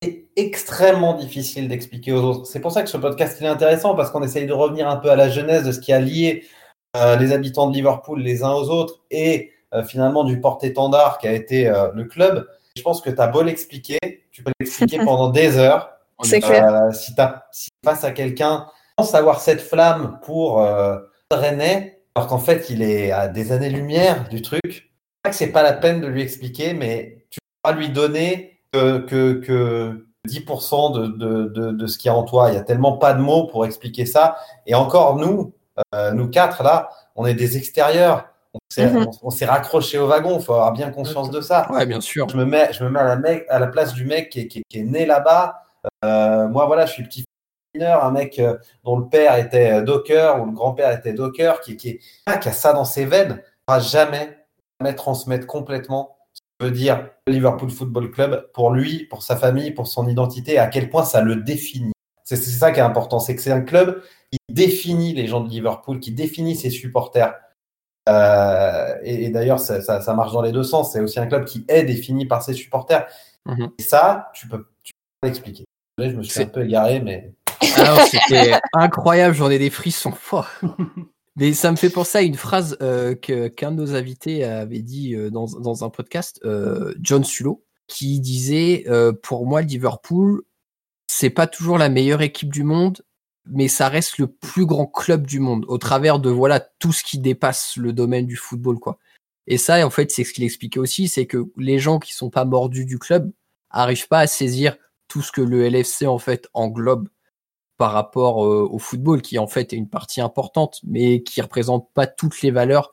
qui 0.00 0.08
est 0.08 0.24
extrêmement 0.36 1.14
difficile 1.14 1.68
d'expliquer 1.68 2.12
aux 2.12 2.22
autres. 2.22 2.46
C'est 2.46 2.60
pour 2.60 2.72
ça 2.72 2.82
que 2.82 2.88
ce 2.88 2.96
podcast 2.96 3.36
il 3.40 3.46
est 3.46 3.50
intéressant 3.50 3.94
parce 3.94 4.10
qu'on 4.10 4.22
essaye 4.22 4.46
de 4.46 4.52
revenir 4.52 4.88
un 4.88 4.96
peu 4.96 5.10
à 5.10 5.16
la 5.16 5.28
genèse 5.28 5.64
de 5.64 5.72
ce 5.72 5.80
qui 5.80 5.92
a 5.92 6.00
lié 6.00 6.44
euh, 6.96 7.16
les 7.16 7.32
habitants 7.32 7.68
de 7.68 7.74
Liverpool 7.74 8.20
les 8.20 8.42
uns 8.42 8.52
aux 8.52 8.68
autres 8.70 9.02
et 9.10 9.52
euh, 9.74 9.84
finalement 9.84 10.24
du 10.24 10.40
porte-étendard 10.40 11.18
qui 11.18 11.28
a 11.28 11.32
été 11.32 11.68
euh, 11.68 11.90
le 11.94 12.04
club. 12.04 12.48
Je 12.76 12.82
pense 12.82 13.00
que 13.00 13.10
tu 13.10 13.20
as 13.20 13.26
beau 13.26 13.42
l'expliquer, 13.42 13.98
tu 14.32 14.42
peux 14.42 14.52
l'expliquer 14.60 14.98
pendant 15.04 15.28
des 15.30 15.58
heures. 15.58 15.90
C'est 16.22 16.40
clair. 16.48 16.94
Si, 16.94 17.14
t'as- 17.14 17.46
si 17.52 17.68
face 17.84 18.04
à 18.04 18.12
quelqu'un 18.12 18.66
pense 18.96 19.14
avoir 19.14 19.40
cette 19.40 19.60
flamme 19.60 20.18
pour 20.24 20.62
Rennais, 21.30 22.00
alors 22.14 22.28
qu'en 22.28 22.38
fait 22.38 22.70
il 22.70 22.80
est 22.82 23.10
à 23.12 23.28
des 23.28 23.52
années-lumière 23.52 24.26
du 24.30 24.40
truc, 24.40 24.90
que 25.30 25.34
c'est 25.36 25.52
pas 25.52 25.62
la 25.62 25.72
peine 25.72 26.00
de 26.00 26.06
lui 26.06 26.22
expliquer, 26.22 26.74
mais 26.74 27.26
tu 27.30 27.38
peux 27.40 27.70
pas 27.70 27.72
lui 27.72 27.88
donner 27.90 28.60
que, 28.72 28.98
que, 28.98 29.34
que 29.34 30.06
10% 30.28 30.90
de, 30.92 31.06
de, 31.06 31.44
de, 31.48 31.70
de 31.72 31.86
ce 31.86 31.98
qu'il 31.98 32.08
y 32.10 32.12
a 32.12 32.16
en 32.16 32.24
toi. 32.24 32.50
Il 32.50 32.54
y 32.54 32.58
a 32.58 32.62
tellement 32.62 32.96
pas 32.98 33.14
de 33.14 33.20
mots 33.20 33.46
pour 33.46 33.64
expliquer 33.64 34.06
ça. 34.06 34.36
Et 34.66 34.74
encore 34.74 35.16
nous, 35.16 35.54
euh, 35.94 36.10
nous 36.12 36.28
quatre 36.28 36.62
là, 36.62 36.90
on 37.14 37.26
est 37.26 37.34
des 37.34 37.56
extérieurs. 37.56 38.26
On 38.54 39.30
s'est 39.30 39.44
Mhm. 39.44 39.50
raccroché 39.50 39.98
au 39.98 40.06
wagon, 40.06 40.38
il 40.38 40.42
faut 40.44 40.54
avoir 40.54 40.72
bien 40.72 40.90
conscience 40.90 41.30
de 41.30 41.40
ça. 41.42 41.70
Ouais, 41.70 41.84
bien 41.86 42.00
sûr. 42.00 42.26
Je 42.28 42.36
me 42.38 42.44
mets, 42.46 42.72
je 42.72 42.82
me 42.84 42.88
mets 42.90 43.00
à, 43.00 43.04
la 43.04 43.16
mec, 43.16 43.44
à 43.50 43.58
la 43.58 43.66
place 43.66 43.92
du 43.92 44.04
mec 44.06 44.30
qui 44.30 44.40
est, 44.40 44.48
qui 44.48 44.60
est- 44.60 44.64
qui 44.68 44.78
est 44.80 44.84
né 44.84 45.04
là-bas. 45.06 45.62
Euh, 46.04 46.48
moi, 46.48 46.64
voilà, 46.66 46.86
je 46.86 46.92
suis 46.92 47.02
petit 47.04 47.24
mineur, 47.74 48.02
un 48.04 48.10
mec 48.10 48.38
euh, 48.38 48.56
dont 48.84 48.96
le 48.98 49.08
père 49.08 49.36
était 49.36 49.82
docker 49.82 50.40
ou 50.40 50.46
le 50.46 50.52
grand-père 50.52 50.90
était 50.90 51.12
docker, 51.12 51.60
qui, 51.60 51.76
qui, 51.76 52.00
ah, 52.26 52.38
qui 52.38 52.48
a 52.48 52.52
ça 52.52 52.72
dans 52.72 52.86
ses 52.86 53.04
veines, 53.04 53.34
ne 53.34 53.36
pourra 53.66 53.78
jamais, 53.80 54.38
jamais 54.80 54.94
transmettre 54.94 55.46
complètement 55.46 56.16
ce 56.32 56.40
que 56.60 56.64
veut 56.66 56.70
dire 56.70 57.08
Liverpool 57.26 57.70
Football 57.70 58.10
Club 58.10 58.50
pour 58.52 58.70
lui, 58.70 59.04
pour 59.06 59.22
sa 59.22 59.36
famille, 59.36 59.70
pour 59.72 59.86
son 59.86 60.08
identité, 60.08 60.58
à 60.58 60.66
quel 60.66 60.90
point 60.90 61.04
ça 61.04 61.20
le 61.22 61.36
définit. 61.36 61.92
C'est 62.24 62.36
ça 62.36 62.72
qui 62.72 62.80
est 62.80 62.82
important, 62.82 63.18
c'est 63.20 63.36
que 63.36 63.42
c'est 63.42 63.52
un 63.52 63.60
club 63.60 64.02
qui 64.32 64.38
définit 64.52 65.14
les 65.14 65.26
gens 65.28 65.40
de 65.40 65.48
Liverpool, 65.48 66.00
qui 66.00 66.10
définit 66.12 66.56
ses 66.56 66.70
supporters. 66.70 67.34
Euh, 68.08 68.94
et, 69.02 69.24
et 69.26 69.30
d'ailleurs, 69.30 69.60
ça, 69.60 69.80
ça- 69.80 70.00
ça 70.00 70.14
marche 70.14 70.32
dans 70.32 70.42
les 70.42 70.52
deux 70.52 70.62
sens. 70.64 70.92
C'est 70.92 71.00
aussi 71.00 71.18
un 71.20 71.26
club 71.26 71.44
qui 71.44 71.64
est 71.68 71.84
défini 71.84 72.26
par 72.26 72.42
ses 72.42 72.52
supporters. 72.52 73.06
Mhm. 73.46 73.70
Et 73.78 73.82
ça, 73.82 74.30
tu 74.34 74.48
peux, 74.48 74.66
tu 74.82 74.92
peux 74.92 75.20
pas 75.20 75.28
l'expliquer. 75.28 75.64
Je 75.98 76.04
me 76.10 76.22
suis 76.22 76.42
un 76.42 76.46
peu 76.46 76.64
égaré, 76.64 77.00
mais 77.00 77.32
Alors, 77.76 78.00
c'était 78.02 78.58
incroyable, 78.72 79.34
j'en 79.34 79.50
ai 79.50 79.58
des 79.58 79.70
frissons. 79.70 80.12
Mais 81.36 81.52
ça 81.52 81.70
me 81.70 81.76
fait 81.76 81.90
penser 81.90 82.18
à 82.18 82.22
une 82.22 82.34
phrase 82.36 82.76
euh, 82.80 83.14
que- 83.14 83.48
qu'un 83.48 83.70
de 83.72 83.76
nos 83.76 83.94
invités 83.94 84.42
avait 84.44 84.82
dit 84.82 85.14
euh, 85.14 85.30
dans, 85.30 85.46
dans 85.46 85.84
un 85.84 85.90
podcast, 85.90 86.40
euh, 86.44 86.94
John 87.00 87.24
Sulo, 87.24 87.62
qui 87.88 88.20
disait 88.20 88.84
Pour 89.22 89.46
moi, 89.46 89.62
Liverpool, 89.62 90.42
c'est 91.06 91.30
pas 91.30 91.46
toujours 91.46 91.78
la 91.78 91.88
meilleure 91.88 92.22
équipe 92.22 92.52
du 92.52 92.64
monde, 92.64 93.02
mais 93.46 93.68
ça 93.68 93.88
reste 93.88 94.18
le 94.18 94.26
plus 94.26 94.66
grand 94.66 94.86
club 94.86 95.24
du 95.26 95.38
monde, 95.38 95.64
au 95.68 95.78
travers 95.78 96.18
de 96.18 96.30
voilà 96.30 96.58
tout 96.58 96.92
ce 96.92 97.04
qui 97.04 97.18
dépasse 97.20 97.76
le 97.76 97.92
domaine 97.92 98.26
du 98.26 98.34
football. 98.36 98.80
quoi. 98.80 98.98
Et 99.46 99.56
ça, 99.58 99.86
en 99.86 99.90
fait, 99.90 100.10
c'est 100.10 100.24
ce 100.24 100.32
qu'il 100.32 100.42
expliquait 100.42 100.80
aussi 100.80 101.06
c'est 101.06 101.26
que 101.26 101.44
les 101.56 101.78
gens 101.78 102.00
qui 102.00 102.12
sont 102.12 102.30
pas 102.30 102.44
mordus 102.44 102.86
du 102.86 102.98
club 102.98 103.30
arrivent 103.70 104.08
pas 104.08 104.18
à 104.20 104.26
saisir 104.26 104.76
tout 105.06 105.22
ce 105.22 105.30
que 105.30 105.40
le 105.42 105.68
LFC 105.70 106.06
en 106.08 106.18
fait 106.18 106.48
englobe 106.54 107.08
par 107.76 107.92
rapport 107.92 108.44
euh, 108.44 108.68
au 108.70 108.78
football, 108.78 109.22
qui 109.22 109.38
en 109.38 109.46
fait 109.46 109.72
est 109.72 109.76
une 109.76 109.88
partie 109.88 110.20
importante, 110.20 110.80
mais 110.84 111.22
qui 111.22 111.40
représente 111.40 111.90
pas 111.92 112.06
toutes 112.06 112.42
les 112.42 112.50
valeurs 112.50 112.92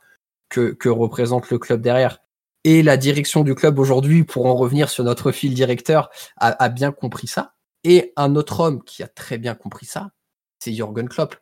que, 0.50 0.90
représente 0.90 1.50
le 1.50 1.58
club 1.58 1.82
derrière. 1.82 2.20
Et 2.64 2.84
la 2.84 2.96
direction 2.96 3.44
du 3.44 3.56
club 3.56 3.80
aujourd'hui, 3.80 4.24
pour 4.24 4.46
en 4.46 4.56
revenir 4.56 4.90
sur 4.90 5.04
notre 5.04 5.32
fil 5.32 5.54
directeur, 5.54 6.10
a, 6.38 6.70
bien 6.70 6.92
compris 6.92 7.28
ça. 7.28 7.56
Et 7.84 8.14
un 8.16 8.36
autre 8.36 8.60
homme 8.60 8.84
qui 8.84 9.04
a 9.04 9.08
très 9.08 9.38
bien 9.38 9.56
compris 9.56 9.86
ça, 9.86 10.12
c'est 10.60 10.72
Jürgen 10.72 11.10
Klopp. 11.10 11.36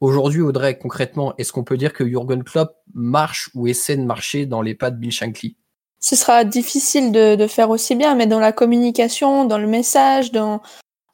Aujourd'hui, 0.00 0.40
Audrey, 0.40 0.78
concrètement, 0.78 1.34
est-ce 1.36 1.52
qu'on 1.52 1.64
peut 1.64 1.76
dire 1.76 1.92
que 1.92 2.06
Jürgen 2.08 2.42
Klopp 2.42 2.76
marche 2.94 3.50
ou 3.54 3.68
essaie 3.68 3.96
de 3.96 4.04
marcher 4.04 4.46
dans 4.46 4.62
les 4.62 4.74
pas 4.74 4.90
de 4.90 4.96
Bill 4.96 5.12
Shankly? 5.12 5.56
Ce 6.00 6.16
sera 6.16 6.44
difficile 6.44 7.12
de 7.12 7.46
faire 7.46 7.70
aussi 7.70 7.94
bien, 7.94 8.14
mais 8.14 8.26
dans 8.26 8.40
la 8.40 8.52
communication, 8.52 9.44
dans 9.44 9.58
le 9.58 9.66
message, 9.66 10.32
dans, 10.32 10.62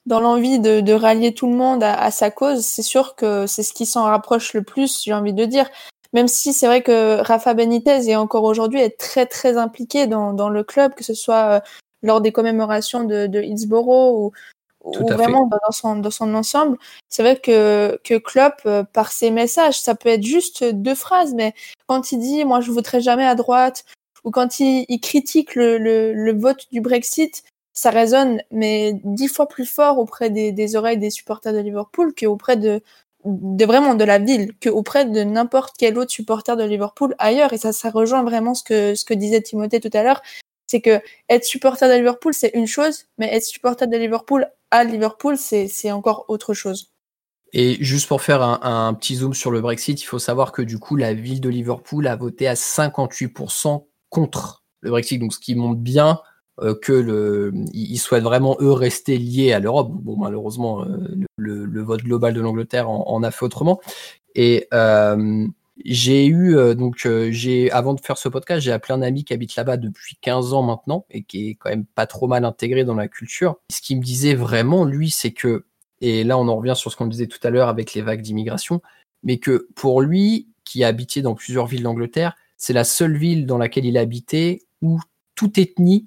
dans 0.06 0.20
l'envie 0.20 0.58
de, 0.58 0.80
de 0.80 0.92
rallier 0.92 1.32
tout 1.32 1.46
le 1.46 1.56
monde 1.56 1.82
à, 1.82 1.94
à 1.94 2.10
sa 2.10 2.30
cause, 2.30 2.64
c'est 2.64 2.82
sûr 2.82 3.14
que 3.14 3.46
c'est 3.46 3.62
ce 3.62 3.72
qui 3.72 3.86
s'en 3.86 4.04
rapproche 4.04 4.52
le 4.54 4.62
plus, 4.62 5.02
j'ai 5.04 5.14
envie 5.14 5.32
de 5.32 5.44
dire. 5.44 5.68
Même 6.12 6.28
si 6.28 6.52
c'est 6.52 6.66
vrai 6.66 6.82
que 6.82 7.20
Rafa 7.22 7.54
Benitez 7.54 8.10
est 8.10 8.16
encore 8.16 8.44
aujourd'hui 8.44 8.80
est 8.80 8.98
très 8.98 9.26
très 9.26 9.56
impliqué 9.56 10.06
dans, 10.06 10.34
dans 10.34 10.50
le 10.50 10.62
club, 10.62 10.94
que 10.94 11.04
ce 11.04 11.14
soit 11.14 11.44
euh, 11.44 11.60
lors 12.02 12.20
des 12.20 12.32
commémorations 12.32 13.04
de, 13.04 13.26
de 13.26 13.40
Hillsborough 13.40 14.14
ou, 14.18 14.32
ou 14.84 14.92
fait. 15.08 15.14
vraiment 15.14 15.46
dans 15.46 15.70
son, 15.70 15.96
dans 15.96 16.10
son 16.10 16.34
ensemble. 16.34 16.76
C'est 17.08 17.22
vrai 17.22 17.36
que, 17.40 17.98
que 18.04 18.18
Klopp, 18.18 18.60
euh, 18.66 18.82
par 18.82 19.12
ses 19.12 19.30
messages, 19.30 19.80
ça 19.80 19.94
peut 19.94 20.10
être 20.10 20.24
juste 20.24 20.64
deux 20.64 20.96
phrases, 20.96 21.32
mais 21.32 21.54
quand 21.86 22.12
il 22.12 22.18
dit 22.18 22.44
«moi 22.46 22.60
je 22.60 22.72
voterai 22.72 23.00
jamais 23.00 23.24
à 23.26 23.34
droite», 23.34 23.84
ou 24.24 24.30
quand 24.30 24.60
il, 24.60 24.84
il 24.88 25.00
critique 25.00 25.54
le, 25.54 25.78
le, 25.78 26.12
le 26.12 26.38
vote 26.38 26.66
du 26.70 26.80
Brexit, 26.80 27.42
ça 27.72 27.90
résonne 27.90 28.42
mais 28.50 29.00
dix 29.04 29.28
fois 29.28 29.48
plus 29.48 29.66
fort 29.66 29.98
auprès 29.98 30.30
des, 30.30 30.76
oreilles 30.76 30.98
des 30.98 31.10
supporters 31.10 31.52
de 31.52 31.58
Liverpool 31.58 32.12
qu'auprès 32.14 32.56
de, 32.56 32.82
de 33.24 33.64
vraiment 33.64 33.94
de 33.94 34.04
la 34.04 34.18
ville, 34.18 34.52
qu'auprès 34.62 35.04
de 35.04 35.22
n'importe 35.22 35.74
quel 35.78 35.98
autre 35.98 36.10
supporter 36.10 36.56
de 36.56 36.64
Liverpool 36.64 37.14
ailleurs. 37.18 37.52
Et 37.52 37.58
ça, 37.58 37.72
ça 37.72 37.90
rejoint 37.90 38.22
vraiment 38.22 38.54
ce 38.54 38.64
que, 38.64 38.94
ce 38.94 39.04
que 39.04 39.14
disait 39.14 39.40
Timothée 39.40 39.80
tout 39.80 39.90
à 39.92 40.02
l'heure. 40.02 40.22
C'est 40.66 40.80
que 40.80 41.00
être 41.28 41.44
supporter 41.44 41.88
de 41.88 41.94
Liverpool, 41.94 42.34
c'est 42.34 42.52
une 42.54 42.66
chose, 42.66 43.06
mais 43.18 43.34
être 43.34 43.44
supporter 43.44 43.86
de 43.86 43.96
Liverpool 43.96 44.48
à 44.70 44.84
Liverpool, 44.84 45.36
c'est, 45.36 45.92
encore 45.92 46.24
autre 46.28 46.54
chose. 46.54 46.92
Et 47.52 47.76
juste 47.84 48.08
pour 48.08 48.22
faire 48.22 48.42
un 48.42 48.94
petit 48.94 49.16
zoom 49.16 49.34
sur 49.34 49.50
le 49.50 49.60
Brexit, 49.60 50.00
il 50.00 50.06
faut 50.06 50.18
savoir 50.18 50.50
que 50.50 50.62
du 50.62 50.78
coup, 50.78 50.96
la 50.96 51.12
ville 51.12 51.42
de 51.42 51.50
Liverpool 51.50 52.06
a 52.06 52.16
voté 52.16 52.48
à 52.48 52.54
58% 52.54 53.84
contre 54.08 54.64
le 54.80 54.90
Brexit, 54.90 55.20
donc 55.20 55.34
ce 55.34 55.38
qui 55.38 55.54
montre 55.54 55.78
bien 55.78 56.20
euh, 56.60 56.74
que 56.74 56.92
le, 56.92 57.52
ils 57.72 57.98
souhaitent 57.98 58.24
vraiment 58.24 58.56
eux 58.60 58.72
rester 58.72 59.18
liés 59.18 59.52
à 59.52 59.60
l'Europe. 59.60 59.90
Bon, 59.92 60.16
malheureusement, 60.16 60.84
euh, 60.84 60.98
le, 61.36 61.82
vote 61.82 62.02
global 62.02 62.34
de 62.34 62.40
l'Angleterre 62.40 62.90
en, 62.90 63.08
en, 63.08 63.22
a 63.22 63.30
fait 63.30 63.44
autrement. 63.44 63.80
Et 64.34 64.68
euh, 64.72 65.46
j'ai 65.84 66.26
eu 66.26 66.56
euh, 66.56 66.74
donc 66.74 67.08
j'ai 67.30 67.70
avant 67.70 67.94
de 67.94 68.00
faire 68.00 68.18
ce 68.18 68.28
podcast, 68.28 68.62
j'ai 68.62 68.72
appelé 68.72 68.94
un 68.94 69.02
ami 69.02 69.24
qui 69.24 69.32
habite 69.32 69.56
là-bas 69.56 69.76
depuis 69.76 70.16
15 70.20 70.52
ans 70.52 70.62
maintenant 70.62 71.06
et 71.10 71.22
qui 71.22 71.50
est 71.50 71.54
quand 71.54 71.70
même 71.70 71.86
pas 71.86 72.06
trop 72.06 72.28
mal 72.28 72.44
intégré 72.44 72.84
dans 72.84 72.94
la 72.94 73.08
culture. 73.08 73.56
Ce 73.70 73.80
qu'il 73.80 73.98
me 73.98 74.02
disait 74.02 74.34
vraiment 74.34 74.84
lui, 74.84 75.10
c'est 75.10 75.32
que 75.32 75.64
et 76.00 76.24
là 76.24 76.38
on 76.38 76.48
en 76.48 76.56
revient 76.56 76.74
sur 76.76 76.90
ce 76.92 76.96
qu'on 76.96 77.06
disait 77.06 77.26
tout 77.26 77.38
à 77.42 77.50
l'heure 77.50 77.68
avec 77.68 77.94
les 77.94 78.02
vagues 78.02 78.22
d'immigration, 78.22 78.82
mais 79.22 79.38
que 79.38 79.68
pour 79.74 80.02
lui 80.02 80.48
qui 80.64 80.84
a 80.84 80.88
habité 80.88 81.22
dans 81.22 81.34
plusieurs 81.34 81.66
villes 81.66 81.82
d'Angleterre, 81.82 82.36
c'est 82.56 82.72
la 82.72 82.84
seule 82.84 83.16
ville 83.16 83.46
dans 83.46 83.58
laquelle 83.58 83.86
il 83.86 83.98
a 83.98 84.02
habité 84.02 84.62
où 84.82 85.00
toute 85.34 85.58
ethnie 85.58 86.06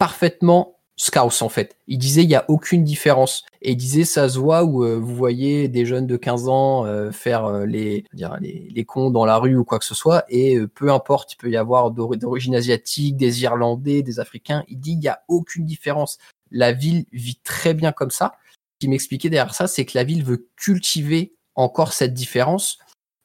parfaitement 0.00 0.78
Scouse 0.96 1.40
en 1.40 1.48
fait. 1.48 1.76
Il 1.86 1.98
disait 1.98 2.24
il 2.24 2.30
y 2.30 2.34
a 2.34 2.44
aucune 2.48 2.84
différence 2.84 3.44
et 3.62 3.72
il 3.72 3.76
disait 3.76 4.04
ça 4.04 4.28
se 4.28 4.38
voit 4.38 4.64
où 4.64 4.84
euh, 4.84 4.98
vous 4.98 5.14
voyez 5.14 5.68
des 5.68 5.86
jeunes 5.86 6.06
de 6.06 6.16
15 6.18 6.48
ans 6.48 6.84
euh, 6.84 7.10
faire 7.10 7.46
euh, 7.46 7.64
les, 7.64 8.04
dire, 8.12 8.36
les, 8.40 8.68
les 8.70 8.84
cons 8.84 9.10
dans 9.10 9.24
la 9.24 9.38
rue 9.38 9.56
ou 9.56 9.64
quoi 9.64 9.78
que 9.78 9.84
ce 9.86 9.94
soit 9.94 10.24
et 10.28 10.58
peu 10.74 10.92
importe 10.92 11.32
il 11.32 11.36
peut 11.36 11.50
y 11.50 11.56
avoir 11.56 11.90
d'origine 11.90 12.54
asiatique, 12.54 13.16
des 13.16 13.42
Irlandais, 13.42 14.02
des 14.02 14.20
Africains. 14.20 14.64
Il 14.68 14.78
dit 14.78 14.92
il 14.92 15.02
y 15.02 15.08
a 15.08 15.22
aucune 15.28 15.64
différence. 15.64 16.18
La 16.50 16.72
ville 16.72 17.06
vit 17.12 17.40
très 17.42 17.72
bien 17.72 17.92
comme 17.92 18.10
ça. 18.10 18.34
Ce 18.46 18.86
qui 18.86 18.88
m'expliquait 18.88 19.30
derrière 19.30 19.54
ça, 19.54 19.68
c'est 19.68 19.86
que 19.86 19.96
la 19.96 20.04
ville 20.04 20.24
veut 20.24 20.48
cultiver 20.56 21.34
encore 21.54 21.94
cette 21.94 22.12
différence 22.12 22.78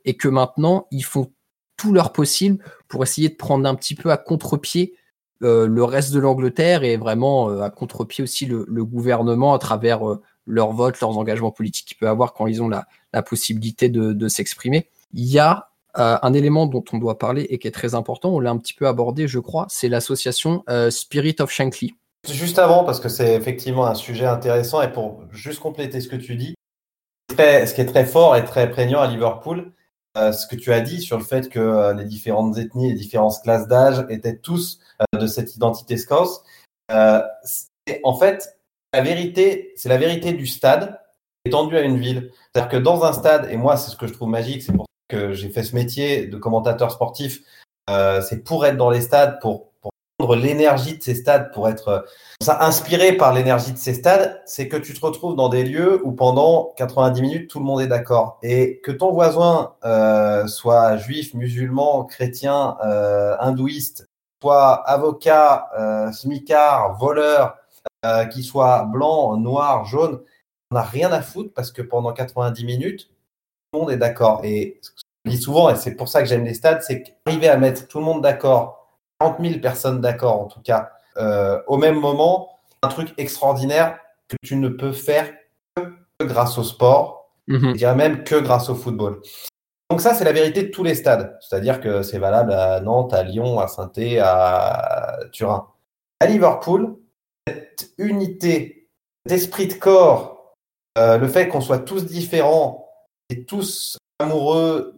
et 0.06 0.16
que 0.16 0.30
maintenant 0.30 0.88
ils 0.92 1.04
font 1.04 1.32
tout 1.76 1.94
leur 1.94 2.14
possible 2.14 2.64
pour 2.88 3.04
essayer 3.04 3.28
de 3.28 3.36
prendre 3.36 3.68
un 3.68 3.76
petit 3.76 3.96
peu 3.96 4.12
à 4.12 4.18
contre-pied 4.18 4.96
euh, 5.44 5.68
le 5.68 5.84
reste 5.84 6.14
de 6.14 6.20
l'Angleterre 6.20 6.84
et 6.84 6.98
vraiment 6.98 7.50
euh, 7.50 7.62
à 7.62 7.70
contre-pied 7.70 8.24
aussi 8.24 8.46
le, 8.46 8.64
gouvernement 8.86 9.54
à 9.54 9.60
travers 9.60 10.08
euh, 10.08 10.22
leurs 10.46 10.72
votes, 10.72 11.00
leurs 11.02 11.18
engagements 11.18 11.52
politiques 11.52 11.88
qu'ils 11.88 11.98
peuvent 11.98 12.10
avoir 12.10 12.34
quand 12.34 12.48
ils 12.48 12.64
ont 12.64 12.70
la, 12.70 12.88
possibilité 13.24 13.90
de, 13.90 14.28
s'exprimer. 14.28 14.90
Il 15.14 15.26
y 15.26 15.40
a 15.40 15.70
un 15.94 16.34
élément 16.34 16.66
dont 16.66 16.84
on 16.92 16.98
doit 16.98 17.18
parler 17.18 17.44
et 17.44 17.58
qui 17.58 17.70
est 17.70 17.72
très 17.72 17.96
important, 17.96 18.32
on 18.32 18.42
l'a 18.42 18.52
un 18.52 18.58
petit 18.58 18.74
peu 18.74 18.86
abordé, 18.86 19.30
je 19.30 19.40
crois, 19.40 19.66
c'est 19.70 19.88
l'association 19.88 20.66
Spirit 20.90 21.38
of 21.40 21.50
Shankly. 21.50 21.96
Juste 22.30 22.60
avant, 22.60 22.84
parce 22.84 23.00
que 23.00 23.08
c'est 23.08 23.34
effectivement 23.34 23.86
un 23.86 23.96
sujet 23.96 24.26
intéressant, 24.26 24.82
et 24.82 24.92
pour 24.92 25.24
juste 25.32 25.62
compléter 25.62 26.02
ce 26.02 26.10
que 26.10 26.18
tu 26.18 26.36
dis, 26.36 26.56
ce 27.32 27.74
qui 27.74 27.80
est 27.80 27.86
très 27.86 28.06
fort 28.06 28.36
et 28.36 28.44
très 28.44 28.70
prégnant 28.70 29.00
à 29.00 29.08
Liverpool, 29.08 29.60
euh, 29.60 29.72
ce 30.16 30.48
que 30.48 30.56
tu 30.56 30.72
as 30.72 30.82
dit 30.82 31.02
sur 31.02 31.18
le 31.18 31.24
fait 31.24 31.50
que 31.50 31.60
euh, 31.60 31.94
les 31.94 32.06
différentes 32.06 32.58
ethnies, 32.58 32.90
les 32.90 32.96
différentes 32.96 33.42
classes 33.44 33.68
d'âge 33.68 34.06
étaient 34.10 34.38
tous 34.38 34.80
euh, 35.02 35.20
de 35.20 35.28
cette 35.28 35.56
identité 35.56 35.98
scouse. 35.98 36.42
en 36.90 38.16
fait, 38.18 38.60
la 38.94 39.02
vérité, 39.02 39.74
c'est 39.76 39.90
la 39.90 39.98
vérité 39.98 40.34
du 40.34 40.48
stade 40.48 41.00
étendue 41.46 41.78
à 41.78 41.82
une 41.82 42.00
ville. 42.00 42.32
C'est-à-dire 42.54 42.70
que 42.70 42.78
dans 42.78 43.04
un 43.04 43.14
stade, 43.14 43.50
et 43.52 43.58
moi, 43.58 43.78
c'est 43.78 43.92
ce 43.92 43.98
que 43.98 44.08
je 44.08 44.14
trouve 44.14 44.30
magique, 44.30 44.64
c'est 44.64 44.74
pour 44.74 44.86
ça 44.86 45.18
que 45.18 45.34
j'ai 45.34 45.50
fait 45.50 45.64
ce 45.64 45.76
métier 45.76 46.28
de 46.28 46.38
commentateur 46.38 46.92
sportif, 46.92 47.42
c'est 47.88 48.44
pour 48.44 48.66
être 48.66 48.78
dans 48.78 48.90
les 48.90 49.02
stades, 49.02 49.40
pour 49.42 49.74
l'énergie 50.34 50.98
de 50.98 51.04
ces 51.04 51.14
stades 51.14 51.52
pour 51.54 51.70
être 51.70 51.90
euh, 51.90 52.54
inspiré 52.60 53.14
par 53.14 53.34
l'énergie 53.34 53.74
de 53.74 53.78
ces 53.78 53.94
stades, 53.94 54.42
c'est 54.46 54.68
que 54.68 54.78
tu 54.78 54.94
te 54.94 55.06
retrouves 55.06 55.36
dans 55.36 55.50
des 55.50 55.64
lieux 55.64 56.02
où 56.04 56.12
pendant 56.14 56.74
90 56.78 57.22
minutes, 57.22 57.50
tout 57.50 57.60
le 57.60 57.66
monde 57.66 57.82
est 57.82 57.88
d'accord. 57.88 58.40
Et 58.42 58.80
que 58.80 58.92
ton 58.92 59.12
voisin 59.12 59.74
euh, 59.84 60.48
soit 60.48 60.98
juif, 60.98 61.34
musulman, 61.34 62.06
chrétien, 62.06 62.78
euh, 62.84 63.36
hindouiste, 63.40 64.08
soit 64.42 64.74
avocat, 64.90 65.70
smicard, 66.14 66.98
voleur, 66.98 67.58
qu'il 68.32 68.44
soit 68.44 68.84
blanc, 68.84 69.38
noir, 69.38 69.86
jaune, 69.86 70.22
on 70.72 70.76
n'a 70.76 70.84
rien 70.84 71.12
à 71.12 71.22
foutre 71.22 71.54
parce 71.54 71.72
que 71.72 71.82
pendant 71.82 72.14
90 72.14 72.66
minutes, 72.66 73.10
tout 73.72 73.80
le 73.80 73.80
monde 73.80 73.92
est 73.92 73.98
d'accord. 73.98 74.42
Et 74.44 74.80
ce 74.82 74.92
que 74.92 74.98
je 75.26 75.32
dis 75.32 75.38
souvent, 75.38 75.70
et 75.70 75.76
c'est 75.76 75.96
pour 75.96 76.10
ça 76.10 76.22
que 76.22 76.28
j'aime 76.28 76.46
les 76.46 76.54
stades, 76.54 76.82
c'est 76.82 77.02
qu'arriver 77.02 77.50
à 77.50 77.58
mettre 77.58 77.88
tout 77.88 78.00
le 78.00 78.06
monde 78.06 78.22
d'accord 78.22 78.85
40 79.20 79.42
000 79.42 79.60
personnes 79.60 80.02
d'accord, 80.02 80.42
en 80.42 80.46
tout 80.46 80.62
cas, 80.62 80.92
euh, 81.18 81.62
au 81.68 81.78
même 81.78 82.00
moment, 82.00 82.60
un 82.84 82.88
truc 82.88 83.14
extraordinaire 83.18 83.98
que 84.28 84.36
tu 84.44 84.56
ne 84.56 84.70
peux 84.70 84.92
faire 84.92 85.32
que 85.76 86.26
grâce 86.26 86.58
au 86.58 86.64
sport, 86.64 87.32
mhm. 87.48 87.72
je 87.72 87.78
dirais 87.78 87.96
même 87.96 88.24
que 88.24 88.36
grâce 88.36 88.70
au 88.70 88.76
football. 88.76 89.22
Donc 89.90 90.02
ça, 90.02 90.14
c'est 90.14 90.24
la 90.24 90.32
vérité 90.32 90.64
de 90.64 90.70
tous 90.70 90.84
les 90.84 90.96
stades. 90.96 91.38
C'est-à-dire 91.42 91.80
que 91.80 92.02
c'est 92.02 92.18
valable 92.18 92.54
à 92.54 92.80
Nantes, 92.80 93.14
à 93.14 93.24
Lyon, 93.24 93.60
à 93.60 93.68
saint 93.68 93.92
à 94.20 95.18
Turin. 95.32 95.68
À 96.20 96.26
Liverpool, 96.26 96.98
cette 97.48 97.92
unité 97.98 98.90
d'esprit 99.28 99.68
de 99.68 99.74
corps, 99.74 100.56
euh, 100.98 101.18
le 101.18 101.28
fait 101.28 101.48
qu'on 101.48 101.62
soit 101.62 101.80
tous 101.80 102.06
différents 102.06 102.90
et 103.30 103.46
tous 103.46 103.98
amoureux 104.20 104.95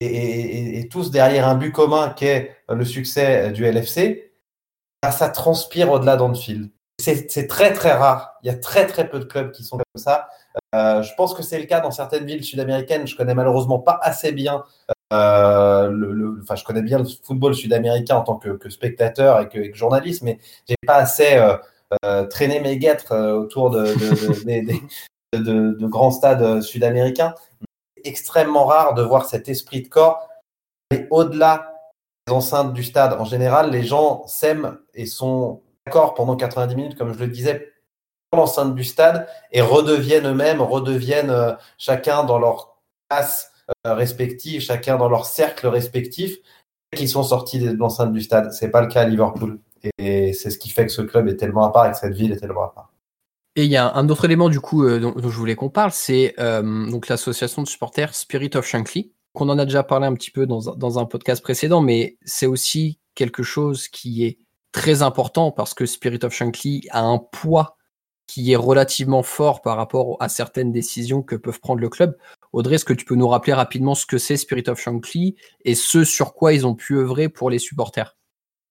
et, 0.00 0.88
tous 0.90 1.10
derrière 1.10 1.48
un 1.48 1.54
but 1.54 1.72
commun 1.72 2.10
qui 2.10 2.26
est 2.26 2.56
le 2.68 2.84
succès 2.84 3.50
du 3.52 3.64
LFC, 3.64 4.32
ça 5.10 5.28
transpire 5.28 5.90
au-delà 5.90 6.16
d'Anfield. 6.16 6.70
C'est 7.00 7.46
très 7.46 7.72
très 7.72 7.92
rare. 7.92 8.34
Il 8.42 8.48
y 8.48 8.50
a 8.50 8.56
très 8.56 8.86
très 8.86 9.08
peu 9.08 9.20
de 9.20 9.24
clubs 9.24 9.52
qui 9.52 9.62
sont 9.62 9.76
comme 9.76 10.02
ça. 10.02 10.28
Euh, 10.74 11.02
je 11.02 11.14
pense 11.14 11.32
que 11.32 11.42
c'est 11.42 11.58
le 11.58 11.66
cas 11.66 11.80
dans 11.80 11.92
certaines 11.92 12.26
villes 12.26 12.42
sud-américaines. 12.42 13.06
Je 13.06 13.16
connais 13.16 13.34
malheureusement 13.34 13.78
pas 13.78 13.98
assez 14.02 14.32
bien. 14.32 14.64
Euh, 15.12 15.88
le, 15.90 16.40
enfin, 16.42 16.56
je 16.56 16.64
connais 16.64 16.82
bien 16.82 16.98
le 16.98 17.04
football 17.04 17.54
sud-américain 17.54 18.16
en 18.16 18.22
tant 18.22 18.36
que, 18.36 18.68
spectateur 18.68 19.40
et 19.40 19.48
que, 19.48 19.72
journaliste, 19.74 20.22
mais 20.22 20.38
j'ai 20.68 20.74
pas 20.86 20.96
assez 20.96 21.40
euh, 22.04 22.26
traîné 22.26 22.60
mes 22.60 22.78
guêtres 22.78 23.16
autour 23.16 23.70
de 23.70 23.94
grands 25.86 26.10
stades 26.10 26.62
sud-américains 26.62 27.34
extrêmement 28.04 28.66
rare 28.66 28.94
de 28.94 29.02
voir 29.02 29.26
cet 29.26 29.48
esprit 29.48 29.82
de 29.82 29.88
corps 29.88 30.28
aller 30.90 31.06
au-delà 31.10 31.74
des 32.26 32.32
enceintes 32.32 32.72
du 32.72 32.82
stade. 32.82 33.14
En 33.14 33.24
général, 33.24 33.70
les 33.70 33.84
gens 33.84 34.26
s'aiment 34.26 34.78
et 34.94 35.06
sont 35.06 35.62
d'accord 35.86 36.14
pendant 36.14 36.36
90 36.36 36.76
minutes, 36.76 36.98
comme 36.98 37.12
je 37.12 37.18
le 37.18 37.28
disais, 37.28 37.72
dans 38.32 38.40
l'enceinte 38.40 38.74
du 38.74 38.84
stade 38.84 39.26
et 39.52 39.60
redeviennent 39.60 40.26
eux-mêmes, 40.26 40.60
redeviennent 40.60 41.30
euh, 41.30 41.52
chacun 41.78 42.24
dans 42.24 42.38
leur 42.38 42.78
classe 43.08 43.52
euh, 43.86 43.94
respective, 43.94 44.60
chacun 44.60 44.96
dans 44.96 45.08
leur 45.08 45.26
cercle 45.26 45.66
respectif, 45.66 46.36
qui 46.94 47.08
sont 47.08 47.22
sortis 47.22 47.58
de 47.58 47.70
l'enceinte 47.72 48.12
du 48.12 48.20
stade. 48.20 48.52
C'est 48.52 48.70
pas 48.70 48.80
le 48.80 48.88
cas 48.88 49.02
à 49.02 49.04
Liverpool. 49.04 49.60
Et 49.98 50.32
c'est 50.32 50.50
ce 50.50 50.58
qui 50.58 50.70
fait 50.70 50.86
que 50.86 50.92
ce 50.92 51.02
club 51.02 51.28
est 51.28 51.36
tellement 51.36 51.64
à 51.64 51.72
part 51.72 51.86
et 51.86 51.92
que 51.92 51.96
cette 51.96 52.14
ville 52.14 52.32
est 52.32 52.38
tellement 52.38 52.64
à 52.64 52.72
part. 52.74 52.92
Et 53.58 53.64
il 53.64 53.72
y 53.72 53.76
a 53.76 53.92
un 53.92 54.08
autre 54.08 54.24
élément 54.24 54.48
du 54.48 54.60
coup 54.60 54.84
euh, 54.84 55.00
dont, 55.00 55.14
je 55.16 55.36
voulais 55.36 55.56
qu'on 55.56 55.68
parle, 55.68 55.90
c'est 55.90 56.32
euh, 56.38 56.88
donc 56.88 57.08
l'association 57.08 57.60
de 57.60 57.66
supporters 57.66 58.14
Spirit 58.14 58.50
of 58.54 58.64
Shankly, 58.64 59.12
qu'on 59.32 59.48
en 59.48 59.58
a 59.58 59.64
déjà 59.64 59.82
parlé 59.82 60.06
un 60.06 60.14
petit 60.14 60.30
peu 60.30 60.46
dans, 60.46 60.98
un 61.00 61.04
podcast 61.06 61.42
précédent, 61.42 61.80
mais 61.80 62.18
c'est 62.24 62.46
aussi 62.46 63.00
quelque 63.16 63.42
chose 63.42 63.88
qui 63.88 64.24
est 64.24 64.38
très 64.70 65.02
important 65.02 65.50
parce 65.50 65.74
que 65.74 65.86
Spirit 65.86 66.20
of 66.22 66.32
Shankly 66.32 66.86
a 66.92 67.02
un 67.02 67.18
poids 67.18 67.76
qui 68.28 68.52
est 68.52 68.56
relativement 68.56 69.24
fort 69.24 69.60
par 69.60 69.76
rapport 69.76 70.18
à 70.20 70.28
certaines 70.28 70.70
décisions 70.70 71.22
que 71.24 71.34
peuvent 71.34 71.58
prendre 71.58 71.80
le 71.80 71.88
club. 71.88 72.16
Audrey, 72.52 72.76
est-ce 72.76 72.84
que 72.84 72.92
tu 72.92 73.04
peux 73.04 73.16
nous 73.16 73.26
rappeler 73.26 73.54
rapidement 73.54 73.96
ce 73.96 74.06
que 74.06 74.18
c'est 74.18 74.36
Spirit 74.36 74.68
of 74.68 74.80
Shankly 74.80 75.34
et 75.64 75.74
ce 75.74 76.04
sur 76.04 76.32
quoi 76.32 76.52
ils 76.52 76.64
ont 76.64 76.76
pu 76.76 76.94
œuvrer 76.94 77.28
pour 77.28 77.50
les 77.50 77.58
supporters? 77.58 78.17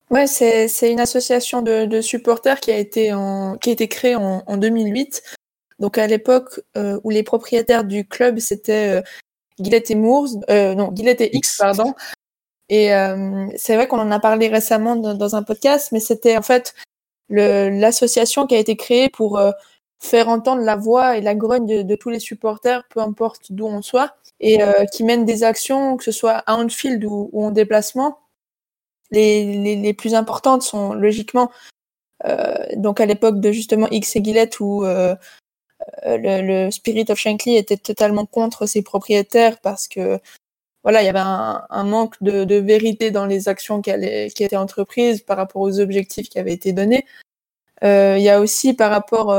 Ouais, 0.10 0.26
c'est, 0.28 0.68
c'est 0.68 0.92
une 0.92 1.02
association 1.02 1.62
de, 1.62 1.86
de, 1.86 2.00
supporters 2.02 2.60
qui 2.62 2.72
a 2.72 2.78
été, 2.78 3.14
en, 3.14 3.58
qui 3.58 3.70
a 3.70 3.74
été 3.74 3.88
créée 3.90 4.16
en, 4.16 4.44
en 4.48 4.58
2008. 4.58 5.22
Donc 5.80 5.98
à 5.98 6.08
l'époque 6.08 6.62
euh, 6.78 7.00
où 7.04 7.10
les 7.10 7.24
propriétaires 7.24 7.84
du 7.84 8.08
club 8.08 8.40
c'était 8.40 9.00
euh, 9.00 9.02
Gillette 9.60 9.92
et 9.92 9.96
Moores, 9.96 10.30
euh, 10.50 10.76
non 10.76 10.92
Gillette 10.96 11.22
et 11.22 11.36
X, 11.36 11.58
pardon. 11.58 11.94
Et 12.70 12.94
euh, 12.94 13.48
c'est 13.58 13.76
vrai 13.76 13.88
qu'on 13.88 14.00
en 14.00 14.12
a 14.12 14.20
parlé 14.20 14.48
récemment 14.48 14.96
dans, 14.96 15.14
dans 15.14 15.36
un 15.36 15.44
podcast, 15.44 15.90
mais 15.92 16.00
c'était 16.00 16.38
en 16.38 16.42
fait 16.42 16.74
le, 17.30 17.70
l'association 17.70 18.48
qui 18.48 18.56
a 18.56 18.60
été 18.60 18.76
créée 18.76 19.10
pour 19.10 19.38
euh, 19.38 19.52
faire 20.00 20.30
entendre 20.30 20.64
la 20.64 20.76
voix 20.76 21.18
et 21.18 21.22
la 21.22 21.36
grogne 21.36 21.66
de, 21.66 21.82
de, 21.82 21.96
tous 21.96 22.10
les 22.10 22.20
supporters, 22.20 22.84
peu 22.90 23.00
importe 23.00 23.52
d'où 23.52 23.66
on 23.68 23.82
soit, 23.82 24.16
et 24.40 24.64
euh, 24.64 24.86
qui 24.86 25.04
mène 25.04 25.26
des 25.26 25.44
actions, 25.44 25.98
que 25.98 26.04
ce 26.04 26.12
soit 26.12 26.44
à 26.46 26.56
Anfield 26.56 27.04
ou, 27.06 27.30
ou 27.34 27.46
en 27.46 27.52
déplacement, 27.52 28.20
les, 29.12 29.94
plus 29.94 30.16
importantes 30.16 30.64
sont 30.64 30.94
logiquement 30.94 31.52
euh, 32.26 32.56
donc 32.76 33.00
à 33.00 33.06
l'époque 33.06 33.40
de 33.40 33.52
justement 33.52 33.88
X 33.92 34.16
et 34.16 34.24
Gillette 34.24 34.60
où 34.60 34.84
euh, 34.84 35.16
euh, 36.06 36.18
le, 36.18 36.72
Spirit 36.72 37.06
of 37.10 37.18
Shankly 37.18 37.56
était 37.56 37.78
totalement 37.78 38.26
contre 38.26 38.66
ses 38.66 38.82
propriétaires 38.82 39.60
parce 39.62 39.88
que 39.88 40.20
voilà, 40.84 41.02
il 41.02 41.06
y 41.06 41.10
avait 41.10 41.20
un, 41.20 41.84
manque 41.84 42.16
de, 42.22 42.56
vérité 42.56 43.12
dans 43.12 43.26
les 43.26 43.50
actions 43.50 43.82
qui, 43.82 43.92
allaient, 43.92 44.30
qui 44.34 44.46
étaient 44.46 44.56
entreprises 44.56 45.22
par 45.22 45.36
rapport 45.36 45.62
aux 45.62 45.80
objectifs 45.82 46.30
qui 46.30 46.40
avaient 46.40 46.54
été 46.54 46.72
donnés. 46.72 47.06
Euh, 47.84 48.16
il 48.18 48.24
y 48.24 48.30
a 48.30 48.40
aussi 48.40 48.74
par 48.74 48.90
rapport, 48.90 49.38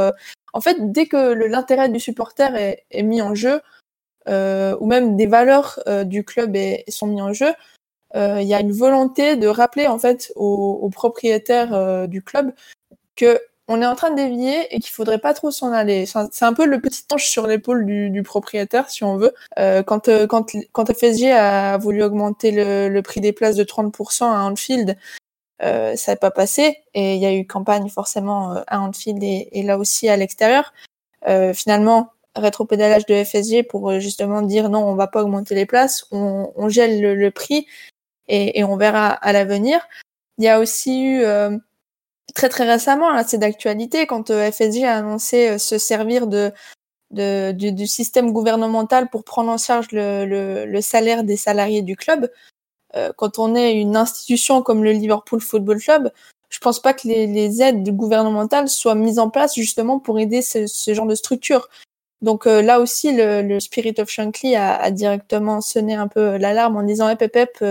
en 0.53 0.61
fait, 0.61 0.77
dès 0.93 1.07
que 1.07 1.33
l'intérêt 1.33 1.89
du 1.89 2.01
supporter 2.01 2.55
est, 2.91 3.03
mis 3.03 3.23
en 3.23 3.35
jeu, 3.35 3.63
ou 4.27 4.87
même 4.87 5.17
des 5.17 5.27
valeurs 5.27 5.81
du 6.05 6.23
club 6.23 6.55
est, 6.55 6.85
sont 6.91 7.07
mis 7.07 7.23
en 7.23 7.33
jeu, 7.33 7.49
euh, 7.49 7.78
il 8.15 8.47
y 8.47 8.55
a 8.55 8.61
une 8.61 8.73
volonté 8.73 9.37
de 9.37 9.47
rappeler 9.47 9.87
en 9.87 9.99
fait 9.99 10.33
aux, 10.37 10.89
propriétaires 10.91 11.75
euh, 11.75 12.07
du 12.07 12.23
club 12.23 12.53
que 13.17 13.41
on 13.69 13.83
est 13.83 13.87
en 13.87 13.95
train 13.95 14.11
de 14.11 14.17
dévier 14.17 14.75
et 14.75 14.79
qu'il 14.81 14.91
faudrait 14.91 15.19
pas 15.19 15.35
trop 15.35 15.51
s'en 15.51 15.73
aller. 15.73 16.07
C'est 16.07 16.45
un 16.45 16.55
peu 16.55 16.65
le 16.65 16.81
petit 16.81 17.05
ange 17.13 17.29
sur 17.29 17.47
l'épaule 17.47 17.85
du, 17.85 18.23
propriétaire, 18.23 18.89
si 18.89 19.05
on 19.05 19.19
veut. 19.19 19.35
Euh, 19.59 19.83
quand, 19.83 20.09
euh, 20.09 20.27
quand, 20.27 20.53
quand 20.73 20.91
FSG 20.91 21.31
a 21.33 21.77
voulu 21.77 22.03
augmenter 22.03 22.51
le, 22.51 23.01
prix 23.03 23.21
des 23.21 23.35
places 23.35 23.57
de 23.57 23.65
30% 23.65 24.25
à 24.25 24.45
Anfield, 24.45 24.97
euh, 25.63 25.97
ça 25.97 26.13
n'a 26.13 26.17
pas 26.17 26.31
passé 26.31 26.79
et 26.95 27.17
il 27.17 27.21
y 27.21 27.27
a 27.27 27.35
eu 27.35 27.45
campagne 27.45 27.89
forcément 27.89 28.53
euh, 28.53 28.61
à 28.69 28.81
Anfield 28.81 29.23
et, 29.25 29.49
et 29.53 29.63
là 29.63 29.77
aussi 29.77 30.09
à 30.09 30.17
l'extérieur. 30.17 30.73
Euh, 31.27 31.53
finalement, 31.53 32.13
rétropédalage 32.37 33.07
de 33.07 33.25
FSG 33.25 33.65
pour 33.65 33.99
justement 33.99 34.43
dire 34.43 34.69
non, 34.71 34.85
on 34.87 34.95
va 34.95 35.09
pas 35.09 35.23
augmenter 35.23 35.57
les 35.57 35.67
places, 35.67 36.07
on, 36.13 36.53
on 36.55 36.69
gèle 36.69 37.01
le, 37.01 37.31
prix 37.33 37.67
et, 38.29 38.59
et, 38.59 38.65
on 38.65 38.77
verra 38.77 39.09
à 39.09 39.33
l'avenir. 39.33 39.81
Il 40.39 40.45
y 40.45 40.49
a 40.49 40.61
aussi 40.61 41.03
eu 41.03 41.25
très 42.35 42.49
très 42.49 42.71
récemment, 42.71 43.13
là 43.13 43.25
c'est 43.27 43.39
d'actualité, 43.39 44.07
quand 44.07 44.31
euh, 44.31 44.51
FSG 44.51 44.85
a 44.85 44.97
annoncé 44.97 45.49
euh, 45.49 45.59
se 45.59 45.79
servir 45.79 46.27
de, 46.27 46.53
de 47.11 47.53
du, 47.53 47.73
du, 47.73 47.87
système 47.87 48.33
gouvernemental 48.33 49.09
pour 49.11 49.25
prendre 49.25 49.51
en 49.51 49.59
charge 49.59 49.89
le, 49.93 50.25
le, 50.27 50.67
le 50.67 50.81
salaire 50.81 51.25
des 51.25 51.37
salariés 51.37 51.83
du 51.83 51.97
club. 51.97 52.31
Euh, 52.97 53.13
quand 53.17 53.39
on 53.39 53.55
est 53.55 53.75
une 53.75 53.97
institution 53.97 54.63
comme 54.63 54.85
le 54.85 54.93
Liverpool 54.93 55.41
Football 55.41 55.81
Club, 55.81 56.11
je 56.49 56.59
pense 56.59 56.81
pas 56.81 56.95
que 56.95 57.07
les, 57.09 57.27
les 57.27 57.63
aides 57.63 57.89
gouvernementales 57.95 58.69
soient 58.69 58.95
mises 58.95 59.19
en 59.19 59.31
place 59.31 59.55
justement 59.55 59.99
pour 59.99 60.19
aider 60.19 60.41
ce, 60.43 60.67
ce 60.67 60.95
genre 60.95 61.07
de 61.07 61.15
structure. 61.15 61.69
Donc 62.23 62.47
euh, 62.47 62.63
là 62.63 62.81
aussi, 62.81 63.15
le, 63.15 63.43
le, 63.43 63.61
Spirit 63.61 63.95
of 63.99 64.09
Shankly 64.09 64.57
a, 64.57 64.77
a, 64.77 64.91
directement 64.91 65.61
sonné 65.61 65.95
un 65.95 66.09
peu 66.09 66.37
l'alarme 66.37 66.77
en 66.77 66.83
disant 66.83 67.09
hey, 67.09 67.17
Pep, 67.17 67.63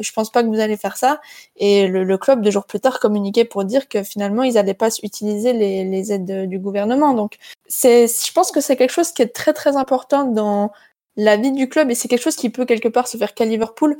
je 0.00 0.12
pense 0.12 0.30
pas 0.30 0.42
que 0.42 0.48
vous 0.48 0.60
allez 0.60 0.76
faire 0.76 0.96
ça. 0.96 1.20
Et 1.56 1.86
le, 1.88 2.18
club, 2.18 2.42
deux 2.42 2.50
jours 2.50 2.66
plus 2.66 2.80
tard, 2.80 3.00
communiquait 3.00 3.44
pour 3.44 3.64
dire 3.64 3.88
que 3.88 4.02
finalement, 4.02 4.42
ils 4.42 4.54
n'allaient 4.54 4.74
pas 4.74 4.90
utiliser 5.02 5.52
les, 5.52 6.12
aides 6.12 6.48
du 6.48 6.58
gouvernement. 6.58 7.14
Donc, 7.14 7.38
c'est, 7.66 8.06
je 8.06 8.32
pense 8.32 8.50
que 8.52 8.60
c'est 8.60 8.76
quelque 8.76 8.92
chose 8.92 9.12
qui 9.12 9.22
est 9.22 9.34
très 9.34 9.52
très 9.52 9.76
important 9.76 10.24
dans 10.24 10.72
la 11.16 11.36
vie 11.36 11.52
du 11.52 11.68
club 11.68 11.90
et 11.90 11.94
c'est 11.94 12.08
quelque 12.08 12.22
chose 12.22 12.36
qui 12.36 12.50
peut 12.50 12.64
quelque 12.64 12.88
part 12.88 13.08
se 13.08 13.16
faire 13.16 13.34
qu'à 13.34 13.44
Liverpool 13.44 13.96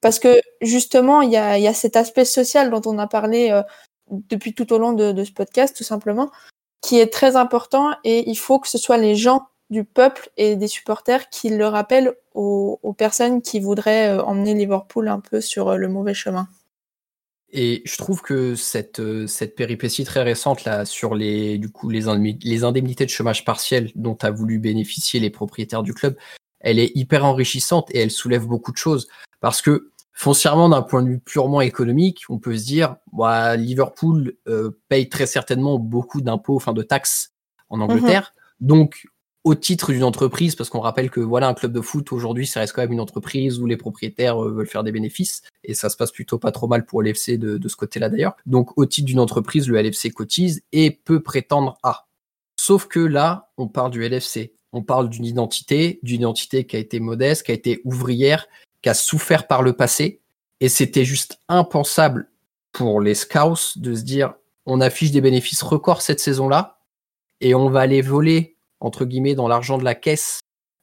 parce 0.00 0.18
que 0.18 0.40
justement, 0.60 1.22
il 1.22 1.30
y 1.30 1.36
a, 1.36 1.58
y 1.58 1.66
a, 1.66 1.74
cet 1.74 1.96
aspect 1.96 2.26
social 2.26 2.70
dont 2.70 2.82
on 2.86 2.98
a 2.98 3.06
parlé 3.06 3.50
euh, 3.50 3.62
depuis 4.10 4.54
tout 4.54 4.70
au 4.72 4.78
long 4.78 4.92
de, 4.92 5.12
de 5.12 5.24
ce 5.24 5.32
podcast, 5.32 5.76
tout 5.76 5.84
simplement, 5.84 6.30
qui 6.82 7.00
est 7.00 7.12
très 7.12 7.36
important 7.36 7.94
et 8.04 8.28
il 8.28 8.36
faut 8.36 8.58
que 8.58 8.68
ce 8.68 8.76
soit 8.76 8.98
les 8.98 9.14
gens 9.14 9.46
du 9.70 9.84
peuple 9.84 10.28
et 10.36 10.56
des 10.56 10.68
supporters 10.68 11.28
qui 11.30 11.50
le 11.50 11.66
rappellent 11.66 12.14
aux, 12.34 12.94
personnes 12.96 13.42
qui 13.42 13.60
voudraient 13.60 14.10
euh, 14.10 14.22
emmener 14.22 14.54
Liverpool 14.54 15.08
un 15.08 15.20
peu 15.20 15.40
sur 15.40 15.68
euh, 15.68 15.76
le 15.76 15.88
mauvais 15.88 16.14
chemin. 16.14 16.48
Et 17.52 17.82
je 17.84 17.96
trouve 17.96 18.20
que 18.20 18.56
cette, 18.56 19.00
euh, 19.00 19.26
cette 19.26 19.54
péripétie 19.54 20.04
très 20.04 20.22
récente 20.22 20.64
là 20.64 20.84
sur 20.84 21.14
les 21.14 21.56
du 21.58 21.70
coup 21.70 21.88
les, 21.88 22.02
les 22.42 22.64
indemnités 22.64 23.04
de 23.04 23.10
chômage 23.10 23.44
partiel 23.44 23.92
dont 23.94 24.18
a 24.22 24.30
voulu 24.30 24.58
bénéficier 24.58 25.20
les 25.20 25.30
propriétaires 25.30 25.82
du 25.82 25.94
club, 25.94 26.16
elle 26.60 26.78
est 26.78 26.92
hyper 26.94 27.24
enrichissante 27.24 27.88
et 27.94 27.98
elle 27.98 28.10
soulève 28.10 28.46
beaucoup 28.46 28.72
de 28.72 28.76
choses 28.76 29.08
parce 29.40 29.62
que 29.62 29.90
foncièrement 30.12 30.68
d'un 30.68 30.82
point 30.82 31.02
de 31.02 31.08
vue 31.08 31.20
purement 31.20 31.60
économique, 31.60 32.22
on 32.28 32.38
peut 32.38 32.56
se 32.56 32.64
dire 32.64 32.96
bah, 33.12 33.56
Liverpool 33.56 34.36
paye 34.88 35.08
très 35.08 35.26
certainement 35.26 35.78
beaucoup 35.78 36.20
d'impôts, 36.20 36.56
enfin 36.56 36.72
de 36.72 36.82
taxes 36.82 37.32
en 37.68 37.80
Angleterre. 37.80 38.34
Mhm. 38.60 38.66
Donc 38.66 39.06
au 39.44 39.54
titre 39.54 39.92
d'une 39.92 40.04
entreprise, 40.04 40.56
parce 40.56 40.70
qu'on 40.70 40.80
rappelle 40.80 41.10
que 41.10 41.20
voilà, 41.20 41.48
un 41.48 41.54
club 41.54 41.72
de 41.72 41.82
foot 41.82 42.12
aujourd'hui, 42.12 42.46
ça 42.46 42.60
reste 42.60 42.72
quand 42.72 42.80
même 42.80 42.92
une 42.92 43.00
entreprise 43.00 43.60
où 43.60 43.66
les 43.66 43.76
propriétaires 43.76 44.42
euh, 44.42 44.50
veulent 44.50 44.66
faire 44.66 44.82
des 44.82 44.92
bénéfices, 44.92 45.42
et 45.62 45.74
ça 45.74 45.90
se 45.90 45.96
passe 45.98 46.10
plutôt 46.10 46.38
pas 46.38 46.50
trop 46.50 46.66
mal 46.66 46.86
pour 46.86 47.02
l'FC 47.02 47.36
de, 47.36 47.68
ce 47.68 47.76
côté-là 47.76 48.08
d'ailleurs. 48.08 48.36
Donc 48.46 48.76
au 48.78 48.86
titre 48.86 49.06
d'une 49.06 49.20
entreprise, 49.20 49.68
le 49.68 49.80
LFC 49.80 50.10
cotise 50.10 50.62
et 50.72 50.90
peut 50.90 51.22
prétendre 51.22 51.78
à. 51.82 52.06
Sauf 52.56 52.86
que 52.86 53.00
là, 53.00 53.50
on 53.58 53.68
parle 53.68 53.90
du 53.90 54.02
LFC, 54.02 54.54
on 54.72 54.82
parle 54.82 55.10
d'une 55.10 55.26
identité, 55.26 56.00
d'une 56.02 56.22
identité 56.22 56.64
qui 56.64 56.76
a 56.76 56.78
été 56.78 56.98
modeste, 56.98 57.44
qui 57.44 57.52
a 57.52 57.54
été 57.54 57.82
ouvrière, 57.84 58.46
qui 58.80 58.88
a 58.88 58.94
souffert 58.94 59.46
par 59.46 59.62
le 59.62 59.74
passé, 59.74 60.20
et 60.60 60.70
c'était 60.70 61.04
juste 61.04 61.38
impensable 61.48 62.30
pour 62.72 63.02
les 63.02 63.14
scouts 63.14 63.76
de 63.76 63.94
se 63.94 64.02
dire 64.02 64.34
on 64.64 64.80
affiche 64.80 65.10
des 65.10 65.20
bénéfices 65.20 65.62
records 65.62 66.00
cette 66.00 66.20
saison-là, 66.20 66.78
et 67.42 67.54
on 67.54 67.68
va 67.68 67.80
aller 67.80 68.00
voler 68.00 68.53
entre 68.80 69.04
guillemets 69.04 69.34
dans 69.34 69.48
l'argent 69.48 69.78
de 69.78 69.84
la 69.84 69.94
caisse 69.94 70.40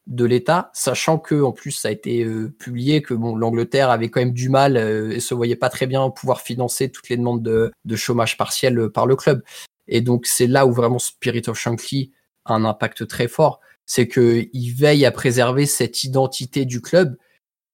de 0.08 0.26
l'État, 0.26 0.72
sachant 0.74 1.20
que 1.20 1.42
en 1.42 1.52
plus 1.52 1.72
ça 1.72 1.90
a 1.90 1.92
été 1.92 2.24
euh, 2.24 2.54
publié 2.60 3.02
que 3.02 3.14
bon 3.14 3.36
l'Angleterre 3.36 3.90
avait 3.90 4.10
quand 4.10 4.20
même 4.20 4.34
du 4.34 4.50
mal 4.50 4.76
euh, 4.76 5.12
et 5.12 5.20
se 5.20 5.34
voyait 5.34 5.56
pas 5.56 5.70
très 5.70 5.86
bien 5.86 6.10
pouvoir 6.10 6.42
financer 6.42 6.90
toutes 6.90 7.10
les 7.10 7.18
demandes 7.18 7.44
de, 7.44 7.96
chômage 7.96 8.38
partiel 8.38 8.78
euh, 8.80 8.90
par 8.90 9.06
le 9.06 9.16
club. 9.16 9.44
Et 9.88 10.02
donc 10.02 10.26
c'est 10.26 10.48
là 10.48 10.66
où 10.66 10.74
vraiment 10.74 11.00
Spirit 11.00 11.44
of 11.48 11.58
Shankly 11.58 12.12
a 12.46 12.54
un 12.56 12.66
impact 12.66 13.08
très 13.08 13.28
fort, 13.28 13.62
c'est 13.86 14.08
que 14.08 14.48
il 14.52 14.72
veille 14.72 15.06
à 15.06 15.12
préserver 15.12 15.66
cette 15.66 16.04
identité 16.04 16.66
du 16.66 16.82
club 16.82 17.18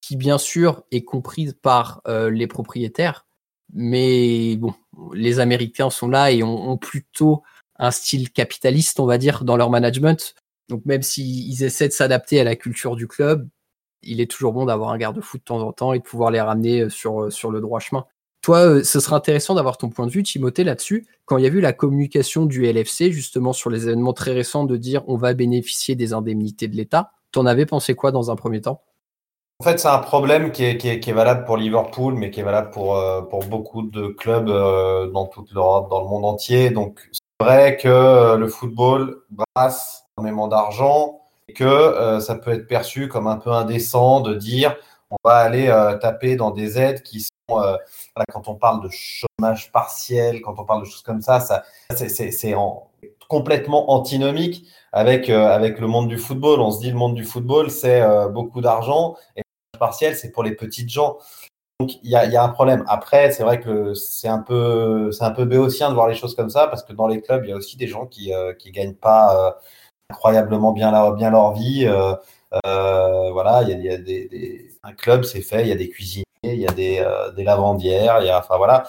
qui 0.02 0.16
bien 0.16 0.38
sûr 0.38 0.82
est 0.90 1.04
comprise 1.04 1.56
par 1.60 2.02
les 2.06 2.46
propriétaires, 2.46 3.26
mais 3.72 4.56
bon 4.56 4.74
les 5.14 5.38
Américains 5.38 5.90
sont 5.90 6.08
là 6.08 6.32
et 6.32 6.42
ont 6.42 6.76
plutôt 6.76 7.42
un 7.78 7.90
style 7.90 8.30
capitaliste, 8.30 9.00
on 9.00 9.06
va 9.06 9.18
dire, 9.18 9.44
dans 9.44 9.56
leur 9.56 9.70
management. 9.70 10.34
Donc 10.68 10.84
même 10.84 11.02
s'ils 11.02 11.62
essaient 11.62 11.88
de 11.88 11.92
s'adapter 11.92 12.40
à 12.40 12.44
la 12.44 12.56
culture 12.56 12.96
du 12.96 13.06
club, 13.06 13.48
il 14.02 14.20
est 14.20 14.30
toujours 14.30 14.52
bon 14.52 14.66
d'avoir 14.66 14.90
un 14.90 14.98
garde-fou 14.98 15.38
de 15.38 15.42
temps 15.42 15.60
en 15.60 15.72
temps 15.72 15.92
et 15.92 15.98
de 15.98 16.04
pouvoir 16.04 16.30
les 16.30 16.40
ramener 16.40 16.82
euh, 16.82 16.88
sur, 16.88 17.22
euh, 17.22 17.30
sur 17.30 17.50
le 17.50 17.60
droit 17.60 17.80
chemin. 17.80 18.06
Toi, 18.42 18.58
euh, 18.58 18.84
ce 18.84 19.00
serait 19.00 19.16
intéressant 19.16 19.54
d'avoir 19.54 19.76
ton 19.78 19.88
point 19.88 20.06
de 20.06 20.12
vue, 20.12 20.22
Timothée, 20.22 20.64
là-dessus. 20.64 21.06
Quand 21.24 21.38
il 21.38 21.44
y 21.44 21.46
a 21.46 21.50
vu 21.50 21.60
la 21.60 21.72
communication 21.72 22.46
du 22.46 22.64
LFC, 22.70 23.10
justement, 23.10 23.52
sur 23.52 23.70
les 23.70 23.88
événements 23.88 24.12
très 24.12 24.32
récents, 24.32 24.64
de 24.64 24.76
dire 24.76 25.02
on 25.08 25.16
va 25.16 25.34
bénéficier 25.34 25.96
des 25.96 26.12
indemnités 26.12 26.68
de 26.68 26.76
l'État, 26.76 27.10
t'en 27.32 27.46
avais 27.46 27.66
pensé 27.66 27.94
quoi 27.94 28.12
dans 28.12 28.30
un 28.30 28.36
premier 28.36 28.60
temps? 28.60 28.82
En 29.60 29.64
fait, 29.64 29.78
c'est 29.80 29.88
un 29.88 29.98
problème 29.98 30.52
qui 30.52 30.62
est, 30.62 30.78
qui, 30.78 30.88
est, 30.88 31.12
valable 31.12 31.44
pour 31.44 31.56
Liverpool, 31.56 32.14
mais 32.14 32.30
qui 32.30 32.38
est 32.38 32.44
valable 32.44 32.70
pour, 32.70 32.96
pour 33.28 33.40
beaucoup 33.40 33.82
de 33.82 34.06
clubs 34.06 34.46
dans 34.46 35.26
toute 35.26 35.50
l'Europe, 35.50 35.90
dans 35.90 36.00
le 36.00 36.06
monde 36.06 36.24
entier. 36.24 36.70
Donc, 36.70 37.10
vrai 37.40 37.76
que 37.76 37.88
euh, 37.88 38.36
le 38.36 38.48
football 38.48 39.22
brasse 39.30 40.06
énormément 40.16 40.48
d'argent 40.48 41.20
et 41.48 41.52
que 41.52 41.64
euh, 41.64 42.20
ça 42.20 42.34
peut 42.34 42.50
être 42.50 42.66
perçu 42.66 43.08
comme 43.08 43.26
un 43.26 43.36
peu 43.36 43.50
indécent 43.50 44.20
de 44.20 44.34
dire 44.34 44.76
on 45.10 45.16
va 45.24 45.36
aller 45.36 45.68
euh, 45.68 45.96
taper 45.96 46.36
dans 46.36 46.50
des 46.50 46.78
aides 46.78 47.02
qui 47.02 47.20
sont 47.20 47.28
quand 48.30 48.48
on 48.48 48.56
parle 48.56 48.82
de 48.82 48.90
chômage 48.90 49.72
partiel, 49.72 50.42
quand 50.42 50.58
on 50.58 50.64
parle 50.64 50.82
de 50.82 50.84
choses 50.84 51.00
comme 51.00 51.22
ça, 51.22 51.40
ça 51.40 51.64
c'est 51.90 52.54
complètement 53.26 53.90
antinomique 53.90 54.66
avec 54.92 55.30
avec 55.30 55.80
le 55.80 55.86
monde 55.86 56.08
du 56.08 56.18
football. 56.18 56.60
On 56.60 56.70
se 56.70 56.80
dit 56.80 56.90
le 56.90 56.96
monde 56.96 57.14
du 57.14 57.24
football 57.24 57.70
c'est 57.70 58.02
beaucoup 58.28 58.60
d'argent 58.60 59.16
et 59.34 59.40
le 59.40 59.78
chômage 59.78 59.88
partiel 59.88 60.14
c'est 60.14 60.30
pour 60.30 60.42
les 60.42 60.54
petites 60.54 60.90
gens. 60.90 61.16
Donc 61.80 61.92
il 62.02 62.10
y 62.10 62.16
a, 62.16 62.42
un 62.42 62.48
problème. 62.48 62.84
Après, 62.88 63.30
c'est 63.30 63.44
vrai 63.44 63.60
que 63.60 63.94
c'est 63.94 64.26
un 64.26 64.40
peu 64.40 65.12
c'est 65.12 65.22
un 65.22 65.30
peu 65.30 65.44
béotien 65.44 65.90
de 65.90 65.94
voir 65.94 66.08
les 66.08 66.16
choses 66.16 66.34
comme 66.34 66.50
ça 66.50 66.66
parce 66.66 66.82
que 66.82 66.92
dans 66.92 67.06
les 67.06 67.22
clubs, 67.22 67.44
il 67.44 67.50
y 67.50 67.52
a 67.52 67.56
aussi 67.56 67.76
des 67.76 67.86
gens 67.86 68.06
qui 68.06 68.34
euh, 68.34 68.52
qui 68.52 68.72
gagnent 68.72 68.96
pas 68.96 69.48
euh, 69.48 69.52
incroyablement 70.10 70.72
bien 70.72 70.90
leur 70.90 71.14
bien 71.14 71.30
leur 71.30 71.52
vie. 71.52 71.86
Euh, 71.86 72.14
euh 72.66 73.30
voilà, 73.32 73.62
il 73.62 73.80
y 73.80 73.90
a, 73.90 73.96
des, 73.98 74.72
un 74.82 74.92
club, 74.92 75.22
c'est 75.22 75.42
fait. 75.42 75.62
Il 75.62 75.68
y 75.68 75.72
a 75.72 75.76
des 75.76 75.88
cuisiniers, 75.88 76.24
il 76.42 76.56
y 76.56 76.66
a 76.66 76.72
des 76.72 77.06
des 77.36 77.44
lavandières, 77.44 78.18
il 78.22 78.26
y 78.26 78.30
a 78.30 78.40
enfin 78.40 78.56
voilà. 78.56 78.84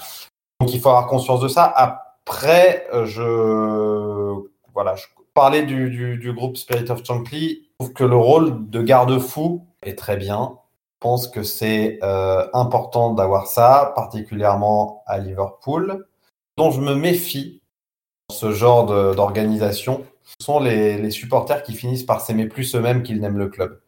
Donc 0.59 0.73
il 0.73 0.81
faut 0.81 0.89
avoir 0.89 1.07
conscience 1.07 1.41
de 1.41 1.47
ça. 1.47 1.65
Après, 1.65 2.87
je 3.05 4.33
voilà, 4.73 4.95
je 4.95 5.05
parlais 5.35 5.63
du, 5.63 5.89
du, 5.91 6.17
du 6.17 6.33
groupe 6.33 6.57
Spirit 6.57 6.89
of 6.89 7.05
Chankly. 7.05 7.69
Je 7.79 7.85
trouve 7.85 7.93
que 7.93 8.03
le 8.03 8.17
rôle 8.17 8.69
de 8.69 8.81
garde-fou 8.81 9.65
est 9.83 9.97
très 9.97 10.17
bien 10.17 10.57
pense 10.99 11.27
que 11.27 11.43
c'est 11.43 11.99
euh, 12.03 12.47
important 12.53 13.13
d'avoir 13.13 13.47
ça, 13.47 13.93
particulièrement 13.95 15.03
à 15.05 15.17
Liverpool. 15.17 16.07
Dont 16.57 16.71
je 16.71 16.81
me 16.81 16.93
méfie 16.93 17.61
dans 18.29 18.35
ce 18.35 18.51
genre 18.51 18.85
d'organisation, 19.15 20.05
ce 20.23 20.45
sont 20.45 20.59
les, 20.59 20.97
les, 20.97 21.11
supporters 21.11 21.63
qui 21.63 21.73
finissent 21.73 22.03
par 22.03 22.21
s'aimer 22.21 22.47
plus 22.47 22.75
eux-mêmes 22.75 23.01
qu'ils 23.03 23.21
n'aiment 23.21 23.37
le 23.37 23.47
club. 23.47 23.81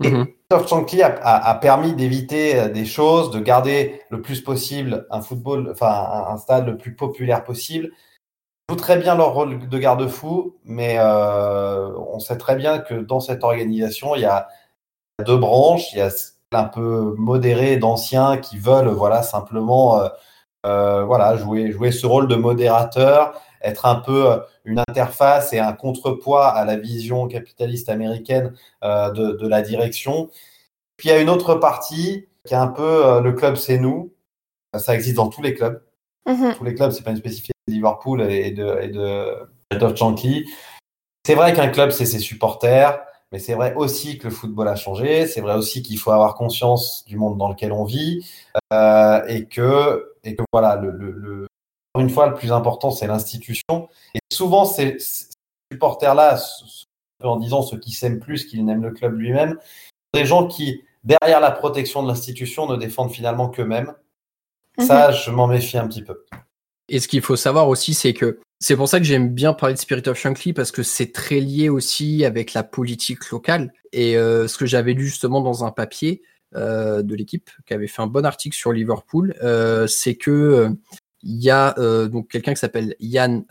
Mm 0.00 0.26
-hmm. 0.50 1.20
a, 1.22 1.50
a, 1.50 1.54
permis 1.54 1.94
d'éviter 1.94 2.58
euh, 2.58 2.68
des 2.68 2.84
choses, 2.84 3.30
de 3.30 3.40
garder 3.40 4.00
le 4.10 4.20
plus 4.20 4.40
possible 4.40 5.06
un 5.10 5.20
football, 5.22 5.68
enfin 5.70 6.26
un, 6.28 6.38
stade 6.38 6.66
le 6.66 6.76
plus 6.76 6.94
populaire 6.94 7.44
possible. 7.44 7.90
Ils 8.68 8.72
jouent 8.72 8.80
très 8.80 8.98
bien 8.98 9.14
leur 9.14 9.32
rôle 9.34 9.68
de 9.68 9.78
garde-fou, 9.78 10.56
mais 10.64 10.96
euh, 10.98 11.90
on 12.14 12.18
sait 12.20 12.38
très 12.38 12.56
bien 12.56 12.78
que 12.78 12.94
dans 12.94 13.20
cette 13.20 13.44
organisation, 13.44 14.14
il 14.16 14.22
y 14.22 14.26
a 14.26 14.48
deux 15.26 15.38
branches. 15.38 15.92
Il 15.92 15.98
y 15.98 16.02
a 16.02 16.10
un 16.54 16.64
peu 16.64 17.14
modérés 17.18 17.76
d'anciens 17.76 18.36
qui 18.36 18.58
veulent 18.58 18.88
voilà 18.88 19.22
simplement 19.22 20.00
euh, 20.00 20.08
euh, 20.66 21.04
voilà 21.04 21.36
jouer 21.36 21.72
jouer 21.72 21.92
ce 21.92 22.06
rôle 22.06 22.28
de 22.28 22.36
modérateur, 22.36 23.40
être 23.62 23.86
un 23.86 23.96
peu 23.96 24.30
euh, 24.30 24.38
une 24.64 24.78
interface 24.78 25.52
et 25.52 25.58
un 25.58 25.72
contrepoids 25.72 26.48
à 26.48 26.64
la 26.64 26.76
vision 26.76 27.26
capitaliste 27.28 27.88
américaine 27.88 28.54
de, 28.82 29.32
de, 29.32 29.48
la 29.48 29.62
direction. 29.62 30.30
Puis 30.96 31.08
il 31.08 31.12
y 31.12 31.14
a 31.14 31.20
une 31.20 31.30
autre 31.30 31.56
partie 31.56 32.28
qui 32.46 32.54
est 32.54 32.56
un 32.56 32.68
peu 32.68 33.20
le 33.20 33.32
club 33.32 33.56
c'est 33.56 33.78
nous. 33.78 34.12
Ça 34.78 34.94
existe 34.94 35.16
dans 35.16 35.28
tous 35.28 35.42
les 35.42 35.54
clubs. 35.54 35.82
Mm-hmm. 36.26 36.56
Tous 36.56 36.64
les 36.64 36.74
clubs, 36.74 36.92
c'est 36.92 37.02
pas 37.02 37.10
une 37.10 37.16
spécificité 37.16 37.52
Liverpool 37.66 38.22
et 38.22 38.50
de, 38.50 38.78
et 38.80 38.88
de. 38.88 39.48
C'est 41.26 41.34
vrai 41.34 41.52
qu'un 41.54 41.68
club, 41.68 41.90
c'est 41.90 42.06
ses 42.06 42.18
supporters, 42.18 43.00
mais 43.32 43.38
c'est 43.38 43.54
vrai 43.54 43.74
aussi 43.74 44.18
que 44.18 44.28
le 44.28 44.34
football 44.34 44.68
a 44.68 44.76
changé. 44.76 45.26
C'est 45.26 45.40
vrai 45.40 45.54
aussi 45.56 45.82
qu'il 45.82 45.98
faut 45.98 46.10
avoir 46.10 46.34
conscience 46.34 47.04
du 47.06 47.16
monde 47.16 47.38
dans 47.38 47.48
lequel 47.48 47.72
on 47.72 47.84
vit 47.84 48.24
euh, 48.72 49.24
et 49.26 49.46
que 49.46 50.12
et 50.22 50.36
que 50.36 50.42
voilà, 50.52 50.76
le, 50.76 50.90
le, 50.90 51.46
une 51.98 52.10
fois, 52.10 52.28
le 52.28 52.34
plus 52.34 52.52
important, 52.52 52.90
c'est 52.90 53.06
l'institution. 53.06 53.88
Et 54.14 54.20
souvent, 54.32 54.64
ces, 54.64 54.98
ces 54.98 55.26
supporters-là, 55.70 56.40
en 57.22 57.36
disant 57.36 57.62
ceux 57.62 57.78
qui 57.78 57.92
s'aiment 57.92 58.20
plus 58.20 58.46
qu'ils 58.46 58.64
n'aiment 58.64 58.82
le 58.82 58.92
club 58.92 59.18
lui-même, 59.18 59.58
des 60.14 60.24
gens 60.24 60.46
qui, 60.46 60.82
derrière 61.04 61.40
la 61.40 61.50
protection 61.50 62.02
de 62.02 62.08
l'institution, 62.08 62.66
ne 62.66 62.76
défendent 62.76 63.12
finalement 63.12 63.48
qu'eux-mêmes. 63.48 63.94
Ça, 64.78 65.08
mhm. 65.08 65.14
je 65.14 65.30
m'en 65.30 65.46
méfie 65.46 65.76
un 65.76 65.86
petit 65.86 66.02
peu. 66.02 66.24
Et 66.92 67.00
ce 67.00 67.08
qu'il 67.08 67.22
faut 67.22 67.36
savoir 67.36 67.68
aussi, 67.70 67.94
c'est 67.94 68.12
que 68.12 68.38
c'est 68.60 68.76
pour 68.76 68.86
ça 68.86 68.98
que 68.98 69.04
j'aime 69.06 69.30
bien 69.30 69.54
parler 69.54 69.74
de 69.74 69.78
Spirit 69.78 70.06
of 70.08 70.18
Shankly 70.18 70.52
parce 70.52 70.70
que 70.70 70.82
c'est 70.82 71.10
très 71.10 71.40
lié 71.40 71.70
aussi 71.70 72.22
avec 72.26 72.52
la 72.52 72.62
politique 72.62 73.30
locale. 73.30 73.72
Et 73.92 74.18
euh, 74.18 74.46
ce 74.46 74.58
que 74.58 74.66
j'avais 74.66 74.92
lu 74.92 75.06
justement 75.06 75.40
dans 75.40 75.64
un 75.64 75.70
papier 75.70 76.22
euh, 76.54 77.02
de 77.02 77.14
l'équipe 77.14 77.48
qui 77.66 77.72
avait 77.72 77.86
fait 77.86 78.02
un 78.02 78.06
bon 78.06 78.26
article 78.26 78.54
sur 78.54 78.72
Liverpool, 78.72 79.34
euh, 79.42 79.86
c'est 79.86 80.16
que 80.16 80.68
il 81.22 81.42
y 81.42 81.48
a 81.50 81.74
donc 82.08 82.28
quelqu'un 82.28 82.52
qui 82.52 82.60
s'appelle 82.60 82.94
Yann 83.00 83.44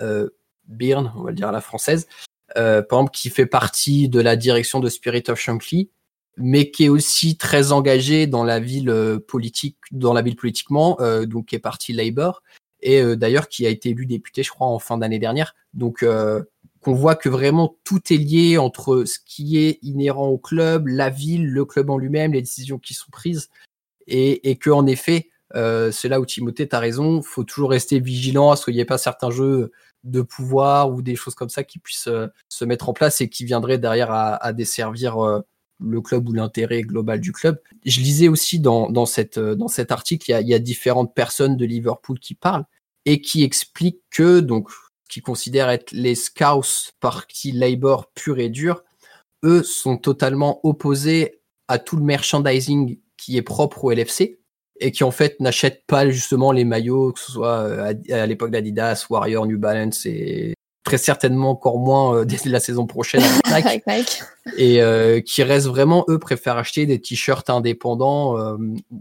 Byrne, 0.67 1.11
on 1.15 1.23
va 1.23 1.31
le 1.31 1.35
dire 1.35 1.47
à 1.47 1.53
la 1.53 1.61
française, 1.61 2.07
par 2.53 2.83
exemple, 2.83 3.11
qui 3.11 3.29
fait 3.29 3.45
partie 3.47 4.07
de 4.07 4.19
la 4.19 4.35
direction 4.35 4.81
de 4.81 4.89
Spirit 4.89 5.23
of 5.29 5.39
Shankly, 5.39 5.89
mais 6.37 6.69
qui 6.69 6.83
est 6.83 6.89
aussi 6.89 7.37
très 7.37 7.71
engagé 7.71 8.27
dans 8.27 8.43
la 8.43 8.59
ville 8.59 9.19
politique, 9.25 9.77
dans 9.91 10.13
la 10.13 10.21
ville 10.21 10.35
politiquement, 10.35 10.97
donc 11.23 11.47
qui 11.47 11.55
est 11.55 11.59
parti 11.59 11.93
Labour 11.93 12.43
et 12.81 13.01
euh, 13.01 13.15
d'ailleurs 13.15 13.47
qui 13.47 13.65
a 13.65 13.69
été 13.69 13.89
élu 13.89 14.05
député, 14.05 14.43
je 14.43 14.49
crois, 14.49 14.67
en 14.67 14.79
fin 14.79 14.97
d'année 14.97 15.19
dernière. 15.19 15.55
Donc 15.73 16.03
euh, 16.03 16.43
qu'on 16.81 16.93
voit 16.93 17.15
que 17.15 17.29
vraiment 17.29 17.75
tout 17.83 18.01
est 18.11 18.17
lié 18.17 18.57
entre 18.57 19.03
ce 19.05 19.19
qui 19.23 19.57
est 19.57 19.79
inhérent 19.83 20.27
au 20.27 20.37
club, 20.37 20.87
la 20.87 21.09
ville, 21.09 21.47
le 21.47 21.65
club 21.65 21.89
en 21.89 21.97
lui-même, 21.97 22.33
les 22.33 22.41
décisions 22.41 22.79
qui 22.79 22.93
sont 22.93 23.11
prises, 23.11 23.49
et, 24.07 24.57
que 24.57 24.69
en 24.69 24.87
effet, 24.87 25.29
euh, 25.55 25.91
c'est 25.91 26.09
là 26.09 26.19
où 26.19 26.25
Timothée, 26.25 26.67
tu 26.67 26.75
as 26.75 26.79
raison, 26.79 27.21
faut 27.21 27.43
toujours 27.43 27.69
rester 27.69 27.99
vigilant 27.99 28.51
à 28.51 28.55
ce 28.55 28.65
qu'il 28.65 28.73
n'y 28.73 28.79
ait 28.81 28.85
pas 28.85 28.97
certains 28.97 29.29
jeux 29.29 29.71
de 30.03 30.21
pouvoir 30.21 30.91
ou 30.91 31.01
des 31.01 31.15
choses 31.15 31.35
comme 31.35 31.49
ça 31.49 31.63
qui 31.63 31.77
puissent 31.77 32.09
se 32.49 32.65
mettre 32.65 32.89
en 32.89 32.93
place 32.93 33.21
et 33.21 33.29
qui 33.29 33.45
viendraient 33.45 33.77
derrière 33.77 34.11
à 34.11 34.51
desservir 34.51 35.43
le 35.81 36.01
club 36.01 36.29
ou 36.29 36.33
l'intérêt 36.33 36.81
global 36.81 37.19
du 37.19 37.31
club. 37.31 37.59
Je 37.85 37.99
lisais 37.99 38.27
aussi 38.27 38.59
dans, 38.59 38.89
dans, 38.89 39.05
cette, 39.05 39.39
dans 39.39 39.67
cet 39.67 39.91
article, 39.91 40.29
il 40.29 40.31
y, 40.31 40.35
a, 40.35 40.41
il 40.41 40.47
y, 40.47 40.53
a, 40.53 40.59
différentes 40.59 41.13
personnes 41.13 41.57
de 41.57 41.65
Liverpool 41.65 42.19
qui 42.19 42.35
parlent 42.35 42.65
et 43.05 43.21
qui 43.21 43.43
expliquent 43.43 44.03
que, 44.11 44.39
donc, 44.39 44.69
qui 45.09 45.21
considèrent 45.21 45.69
être 45.69 45.91
les 45.91 46.15
Scouts 46.15 46.91
parti 46.99 47.51
Labour 47.51 48.11
pur 48.13 48.39
et 48.39 48.49
dur, 48.49 48.83
eux 49.43 49.63
sont 49.63 49.97
totalement 49.97 50.59
opposés 50.63 51.41
à 51.67 51.79
tout 51.79 51.97
le 51.97 52.03
merchandising 52.03 52.99
qui 53.17 53.37
est 53.37 53.41
propre 53.41 53.83
au 53.83 53.91
LFC 53.91 54.39
et 54.79 54.91
qui 54.91 55.03
en 55.03 55.11
fait 55.11 55.39
n'achètent 55.39 55.85
pas 55.85 56.09
justement 56.09 56.51
les 56.51 56.65
maillots, 56.65 57.11
que 57.11 57.19
ce 57.19 57.31
soit 57.31 57.59
euh, 57.59 57.93
à, 58.09 58.25
l'époque 58.25 58.51
d'Adidas, 58.51 59.05
Warrior, 59.09 59.45
New 59.45 59.59
Balance 59.59 60.05
et 60.05 60.53
très 60.83 60.97
certainement 60.97 61.51
encore 61.51 61.77
moins 61.77 62.15
euh, 62.15 62.25
dès 62.25 62.37
la 62.45 62.59
saison 62.59 62.87
prochaine 62.87 63.23
avec 63.45 63.85
Nike, 63.87 64.23
et 64.57 64.81
euh, 64.81 65.21
qui 65.21 65.43
restent 65.43 65.67
vraiment 65.67 66.05
eux 66.09 66.17
préfèrent 66.17 66.57
acheter 66.57 66.85
des 66.85 66.99
t-shirts 66.99 67.49
indépendants 67.49 68.37
euh, 68.37 68.57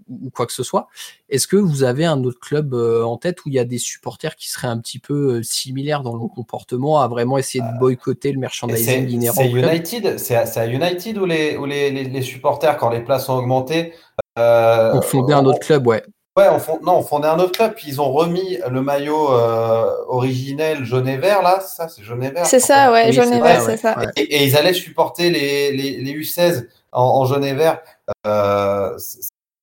ou 0.08 0.30
quoi 0.30 0.46
que 0.46 0.52
ce 0.52 0.62
soit. 0.62 0.88
Est-ce 1.28 1.46
que 1.46 1.56
vous 1.56 1.82
avez 1.82 2.04
un 2.04 2.22
autre 2.24 2.40
club 2.40 2.74
euh, 2.74 3.02
en 3.04 3.16
tête 3.16 3.44
où 3.44 3.48
il 3.48 3.54
y 3.54 3.58
a 3.58 3.64
des 3.64 3.78
supporters 3.78 4.36
qui 4.36 4.50
seraient 4.50 4.68
un 4.68 4.78
petit 4.78 4.98
peu 4.98 5.36
euh, 5.36 5.42
similaires 5.42 6.02
dans 6.02 6.14
le 6.14 6.28
comportement 6.28 7.00
à 7.00 7.08
vraiment 7.08 7.38
essayer 7.38 7.62
de 7.62 7.78
boycotter 7.78 8.32
le 8.32 8.38
merchandising 8.38 9.08
inhérent 9.08 9.36
C'est 9.36 9.50
United, 9.50 10.18
c'est 10.18 10.36
à, 10.36 10.66
United 10.66 11.18
où 11.18 11.24
les, 11.24 11.56
où 11.56 11.64
les, 11.64 11.90
les, 11.90 12.04
les 12.04 12.22
supporters 12.22 12.76
quand 12.76 12.90
les 12.90 13.00
places 13.00 13.28
ont 13.28 13.36
augmenté 13.36 13.94
ont 14.36 15.02
fondé 15.02 15.32
un 15.34 15.44
autre 15.44 15.60
club, 15.60 15.86
ouais. 15.86 16.02
Ouais, 16.36 16.48
on 16.48 16.58
fond... 16.58 16.78
non, 16.82 16.98
on 16.98 17.02
fondait 17.02 17.28
un 17.28 17.38
autre 17.38 17.52
club, 17.52 17.74
puis 17.74 17.88
ils 17.88 18.00
ont 18.00 18.12
remis 18.12 18.58
le 18.68 18.82
maillot 18.82 19.32
euh, 19.32 19.92
originel 20.06 20.84
jaune 20.84 21.08
et 21.08 21.16
vert, 21.16 21.42
là, 21.42 21.60
ça, 21.60 21.88
c'est 21.88 22.02
jaune 22.02 22.22
et 22.22 22.30
vert. 22.30 22.46
C'est 22.46 22.60
ça, 22.60 22.92
ouais, 22.92 23.12
jaune 23.12 23.32
et 23.32 23.40
vert, 23.40 23.62
c'est 23.62 23.76
ça. 23.76 23.96
Et, 24.16 24.44
ils 24.44 24.56
allaient 24.56 24.72
supporter 24.72 25.30
les, 25.30 25.72
les, 25.72 25.98
les 25.98 26.12
U16 26.14 26.66
en, 26.92 27.02
en, 27.02 27.24
jaune 27.24 27.44
et 27.44 27.54
vert. 27.54 27.80
Euh, 28.26 28.96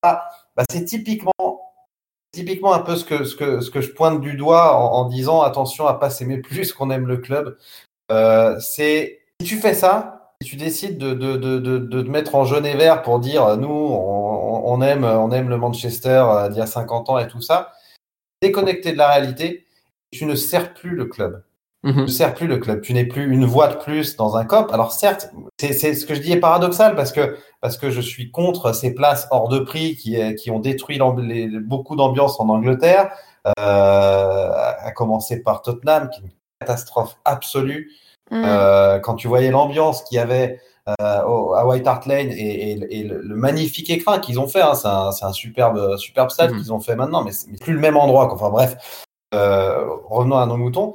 bah, 0.03 0.63
c'est 0.70 0.84
typiquement, 0.84 1.72
typiquement 2.34 2.74
un 2.74 2.80
peu 2.80 2.95
ce 2.95 3.05
que, 3.05 3.24
ce, 3.24 3.36
que, 3.36 3.61
ce 3.61 3.72
que 3.72 3.80
je 3.80 3.91
pointe 3.91 4.20
du 4.20 4.34
doigt 4.34 4.78
en, 4.78 4.91
en 4.93 5.05
disant 5.05 5.41
attention 5.41 5.88
à 5.88 5.93
pas 5.93 6.09
s'aimer 6.09 6.38
plus 6.41 6.74
qu'on 6.74 6.89
aime 6.89 7.07
le 7.07 7.18
club. 7.18 7.57
Euh, 8.11 8.59
c'est 8.59 9.20
si 9.39 9.47
tu 9.47 9.57
fais 9.57 9.74
ça, 9.74 10.16
si 10.41 10.49
tu 10.49 10.55
décides 10.55 10.97
de, 10.97 11.13
de, 11.13 11.35
de, 11.38 11.59
de, 11.59 11.77
de 11.79 12.01
te 12.01 12.09
mettre 12.09 12.35
en 12.35 12.45
jaune 12.45 12.65
et 12.65 12.75
vert 12.75 13.01
pour 13.01 13.19
dire 13.19 13.57
nous, 13.57 13.69
on, 13.69 14.63
on 14.65 14.81
aime, 14.81 15.03
on 15.03 15.31
aime 15.31 15.49
le 15.49 15.57
Manchester 15.57 16.23
euh, 16.29 16.49
d'il 16.49 16.59
y 16.59 16.61
a 16.61 16.67
50 16.67 17.09
ans 17.09 17.17
et 17.17 17.27
tout 17.27 17.41
ça, 17.41 17.71
déconnecté 18.41 18.91
de 18.91 18.97
la 18.97 19.09
réalité, 19.09 19.65
tu 20.11 20.25
ne 20.25 20.35
sers 20.35 20.73
plus 20.73 20.95
le 20.95 21.05
club. 21.05 21.43
Mm 21.83 21.89
-hmm. 21.91 21.93
Tu 21.93 22.01
ne 22.01 22.07
sers 22.07 22.33
plus 22.33 22.47
le 22.47 22.57
club. 22.57 22.81
Tu 22.81 22.93
n'es 22.93 23.05
plus 23.05 23.31
une 23.31 23.45
voix 23.45 23.67
de 23.67 23.75
plus 23.75 24.15
dans 24.15 24.35
un 24.35 24.45
COP. 24.45 24.71
Alors 24.73 24.91
certes, 24.91 25.29
c'est 25.59 25.93
ce 25.93 26.05
que 26.05 26.15
je 26.15 26.21
dis 26.21 26.31
est 26.31 26.39
paradoxal 26.39 26.95
parce 26.95 27.11
que, 27.11 27.38
parce 27.61 27.77
que 27.77 27.89
je 27.91 28.01
suis 28.01 28.31
contre 28.31 28.73
ces 28.73 28.93
places 28.93 29.27
hors 29.31 29.47
de 29.49 29.59
prix 29.59 29.95
qui, 29.95 30.17
qui 30.35 30.51
ont 30.51 30.59
détruit 30.59 30.99
les, 31.17 31.47
beaucoup 31.59 31.95
d'ambiance 31.95 32.39
en 32.39 32.49
Angleterre, 32.49 33.11
euh, 33.59 34.51
à 34.88 34.91
commencer 34.91 35.41
par 35.43 35.61
Tottenham, 35.61 36.09
qui 36.09 36.19
est 36.21 36.23
une 36.25 36.31
catastrophe 36.59 37.15
absolue. 37.25 37.91
Mmh. 38.32 38.43
Euh, 38.45 38.99
quand 38.99 39.15
tu 39.15 39.28
voyais 39.28 39.51
l'ambiance 39.51 40.03
qu'il 40.03 40.17
y 40.17 40.19
avait 40.19 40.59
euh, 40.88 41.23
au, 41.23 41.53
à 41.53 41.65
White 41.65 41.88
Hart 41.88 42.05
Lane 42.05 42.30
et, 42.30 42.71
et, 42.71 42.99
et 42.99 43.03
le, 43.03 43.21
le, 43.21 43.36
magnifique 43.36 43.89
écran 43.89 44.19
qu'ils 44.19 44.39
ont 44.39 44.47
fait, 44.47 44.61
hein, 44.61 44.73
c'est 44.73 44.88
un, 44.88 45.11
un, 45.21 45.34
superbe, 45.34 45.97
superbe 45.97 46.30
stade 46.30 46.53
mmh. 46.53 46.57
qu'ils 46.57 46.73
ont 46.73 46.80
fait 46.80 46.95
maintenant, 46.95 47.23
mais 47.23 47.32
c'est 47.32 47.59
plus 47.59 47.73
le 47.73 47.80
même 47.80 47.97
endroit. 47.97 48.32
Enfin 48.32 48.49
bref, 48.49 49.05
euh, 49.34 49.86
revenons 50.05 50.38
à 50.38 50.45
nos 50.45 50.57
moutons. 50.57 50.93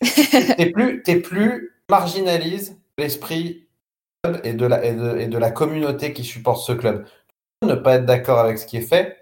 t'es 0.56 0.70
plus, 0.70 1.02
es 1.06 1.16
plus 1.16 1.76
marginalise 1.88 2.78
l'esprit 2.98 3.66
et 4.44 4.52
de, 4.52 4.66
la, 4.66 4.84
et, 4.84 4.94
de, 4.94 5.18
et 5.18 5.26
de 5.26 5.38
la 5.38 5.50
communauté 5.50 6.12
qui 6.12 6.24
supporte 6.24 6.64
ce 6.64 6.72
club. 6.72 7.04
Tu 7.04 7.68
peux 7.68 7.68
ne 7.68 7.74
pas 7.74 7.96
être 7.96 8.06
d'accord 8.06 8.38
avec 8.38 8.58
ce 8.58 8.66
qui 8.66 8.76
est 8.76 8.82
fait, 8.82 9.16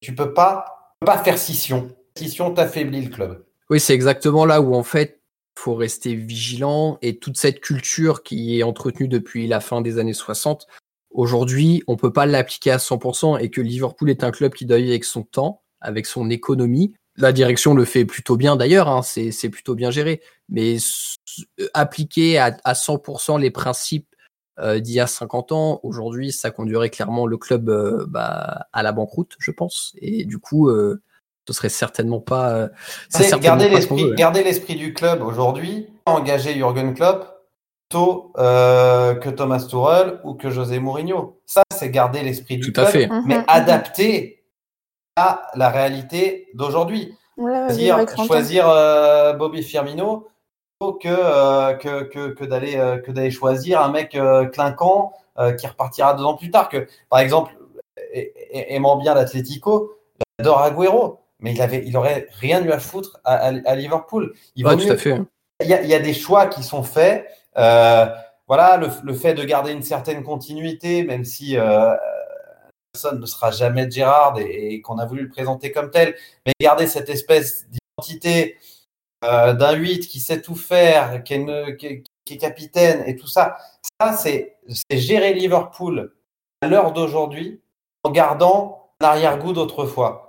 tu 0.00 0.14
peux 0.14 0.34
pas, 0.34 0.94
pas 1.04 1.18
faire 1.18 1.38
scission. 1.38 1.90
Scission 2.16 2.52
t'affaiblit 2.52 3.02
le 3.02 3.10
club. 3.10 3.44
Oui, 3.70 3.80
c'est 3.80 3.94
exactement 3.94 4.44
là 4.44 4.60
où 4.60 4.74
en 4.74 4.82
fait 4.82 5.15
faut 5.58 5.74
rester 5.74 6.14
vigilant 6.14 6.98
et 7.02 7.18
toute 7.18 7.36
cette 7.36 7.60
culture 7.60 8.22
qui 8.22 8.58
est 8.58 8.62
entretenue 8.62 9.08
depuis 9.08 9.46
la 9.46 9.60
fin 9.60 9.80
des 9.80 9.98
années 9.98 10.12
60, 10.12 10.66
aujourd'hui, 11.10 11.82
on 11.86 11.96
peut 11.96 12.12
pas 12.12 12.26
l'appliquer 12.26 12.70
à 12.70 12.76
100% 12.76 13.40
et 13.40 13.50
que 13.50 13.60
Liverpool 13.60 14.10
est 14.10 14.24
un 14.24 14.30
club 14.30 14.54
qui 14.54 14.66
doit 14.66 14.76
avec 14.76 15.04
son 15.04 15.22
temps, 15.22 15.62
avec 15.80 16.06
son 16.06 16.30
économie. 16.30 16.94
La 17.16 17.32
direction 17.32 17.74
le 17.74 17.84
fait 17.84 18.04
plutôt 18.04 18.36
bien 18.36 18.56
d'ailleurs, 18.56 18.88
hein, 18.88 19.02
c'est 19.02 19.48
plutôt 19.48 19.74
bien 19.74 19.90
géré, 19.90 20.20
mais 20.48 20.76
appliquer 21.72 22.38
à, 22.38 22.56
à 22.64 22.74
100% 22.74 23.40
les 23.40 23.50
principes 23.50 24.06
euh, 24.58 24.80
d'il 24.80 24.94
y 24.94 25.00
a 25.00 25.06
50 25.06 25.52
ans, 25.52 25.80
aujourd'hui, 25.82 26.32
ça 26.32 26.50
conduirait 26.50 26.88
clairement 26.88 27.26
le 27.26 27.36
club 27.36 27.68
euh, 27.68 28.06
bah, 28.08 28.66
à 28.72 28.82
la 28.82 28.92
banqueroute, 28.92 29.36
je 29.38 29.50
pense. 29.50 29.94
Et 30.00 30.24
du 30.24 30.38
coup, 30.38 30.70
euh, 30.70 31.02
ce 31.46 31.52
serait 31.52 31.68
certainement 31.68 32.20
pas. 32.20 32.50
Euh, 32.50 32.68
c'est 33.08 33.38
garder 33.40 33.68
l'esprit, 33.68 34.14
garder 34.14 34.42
l'esprit 34.42 34.74
du 34.74 34.92
club 34.94 35.22
aujourd'hui, 35.22 35.88
engager 36.06 36.54
Jürgen 36.54 36.94
Klopp 36.94 37.26
plutôt 37.88 38.32
euh, 38.38 39.14
que 39.14 39.28
Thomas 39.30 39.60
Tuchel 39.60 40.20
ou 40.24 40.34
que 40.34 40.50
José 40.50 40.78
Mourinho. 40.80 41.38
Ça, 41.46 41.62
c'est 41.72 41.90
garder 41.90 42.22
l'esprit 42.22 42.56
du 42.56 42.66
Tout 42.66 42.72
club, 42.72 42.86
à 42.86 42.90
fait. 42.90 43.08
mais 43.26 43.38
Mhm, 43.38 43.44
adapté 43.46 44.44
à 45.16 45.46
la 45.54 45.68
réalité 45.70 46.48
d'aujourd'hui. 46.54 47.16
Ouais, 47.36 47.52
Choisir, 47.68 48.06
choisir 48.26 48.68
euh, 48.68 49.34
Bobby 49.34 49.62
Firmino 49.62 50.26
plutôt 50.80 50.94
que 50.94 51.08
euh, 51.08 51.74
que 51.74 52.02
que, 52.04 52.28
que 52.30 52.44
d'aller 52.44 52.76
euh, 52.76 52.98
que 52.98 53.12
d'aller 53.12 53.30
choisir 53.30 53.80
un 53.80 53.90
mec 53.90 54.14
euh, 54.14 54.46
clinquant 54.46 55.12
euh, 55.38 55.52
qui 55.52 55.66
repartira 55.66 56.14
deux 56.14 56.24
ans 56.24 56.34
plus 56.34 56.50
tard. 56.50 56.68
Que 56.70 56.86
par 57.10 57.20
exemple, 57.20 57.52
aimant 58.52 58.96
bien 58.96 59.14
l'Atlético, 59.14 59.92
j'adore 60.38 60.60
Agüero 60.62 61.20
mais 61.40 61.52
il 61.52 61.62
avait, 61.62 61.84
il 61.86 61.96
aurait 61.96 62.26
rien 62.40 62.64
eu 62.64 62.70
à 62.70 62.78
foutre 62.78 63.20
à, 63.24 63.34
à, 63.34 63.46
à 63.48 63.74
Liverpool. 63.74 64.34
Il 64.54 64.66
ouais, 64.66 64.76
tout 64.76 64.90
à 64.90 64.96
fait. 64.96 65.20
Il 65.60 65.68
y, 65.68 65.74
a, 65.74 65.82
il 65.82 65.88
y, 65.88 65.94
a, 65.94 65.98
des 65.98 66.12
choix 66.12 66.46
qui 66.46 66.62
sont 66.62 66.82
faits. 66.82 67.26
Euh, 67.56 68.06
voilà, 68.46 68.76
le, 68.76 68.88
le, 69.04 69.14
fait 69.14 69.34
de 69.34 69.42
garder 69.42 69.72
une 69.72 69.82
certaine 69.82 70.22
continuité, 70.22 71.02
même 71.02 71.24
si 71.24 71.56
euh, 71.56 71.94
personne 72.92 73.20
ne 73.20 73.26
sera 73.26 73.50
jamais 73.50 73.90
Gérard 73.90 74.38
et, 74.38 74.74
et 74.74 74.80
qu'on 74.82 74.98
a 74.98 75.06
voulu 75.06 75.22
le 75.22 75.28
présenter 75.28 75.72
comme 75.72 75.90
tel, 75.90 76.14
mais 76.44 76.52
garder 76.60 76.86
cette 76.86 77.08
espèce 77.08 77.66
d'identité 77.68 78.58
euh, 79.24 79.54
d'un 79.54 79.72
8 79.72 80.06
qui 80.08 80.20
sait 80.20 80.42
tout 80.42 80.54
faire, 80.54 81.24
qui 81.24 81.34
est, 81.34 81.36
une, 81.36 81.76
qui, 81.76 81.86
est, 81.86 82.04
qui 82.24 82.34
est, 82.34 82.36
capitaine 82.36 83.02
et 83.06 83.16
tout 83.16 83.26
ça, 83.26 83.56
ça 84.00 84.12
c'est 84.12 84.56
gérer 84.90 85.32
Liverpool 85.32 86.12
à 86.60 86.68
l'heure 86.68 86.92
d'aujourd'hui 86.92 87.62
en 88.04 88.10
gardant 88.10 88.92
l'arrière-goût 89.00 89.52
d'autrefois. 89.52 90.25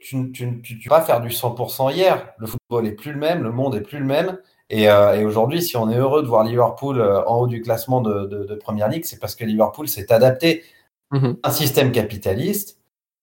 Tu 0.00 0.16
ne 0.16 0.88
vas 0.88 1.00
pas 1.00 1.04
faire 1.04 1.20
du 1.20 1.28
100% 1.28 1.92
hier. 1.92 2.32
Le 2.38 2.46
football 2.46 2.86
est 2.86 2.92
plus 2.92 3.12
le 3.12 3.18
même, 3.18 3.42
le 3.42 3.52
monde 3.52 3.74
est 3.74 3.80
plus 3.80 3.98
le 3.98 4.04
même. 4.04 4.38
Et, 4.70 4.88
euh, 4.90 5.26
aujourd'hui, 5.26 5.62
si 5.62 5.76
on 5.76 5.90
est 5.90 5.96
heureux 5.96 6.22
de 6.22 6.28
voir 6.28 6.44
Liverpool 6.44 7.00
euh, 7.00 7.24
en 7.24 7.40
haut 7.40 7.46
du 7.46 7.62
classement 7.62 8.00
de, 8.00 8.26
de, 8.26 8.54
Première 8.54 8.88
Ligue, 8.88 9.04
c'est 9.04 9.18
parce 9.18 9.34
que 9.34 9.44
Liverpool 9.44 9.88
s'est 9.88 10.12
adapté 10.12 10.64
mmh 11.10 11.32
à 11.42 11.48
un 11.48 11.52
système 11.52 11.92
capitaliste. 11.92 12.78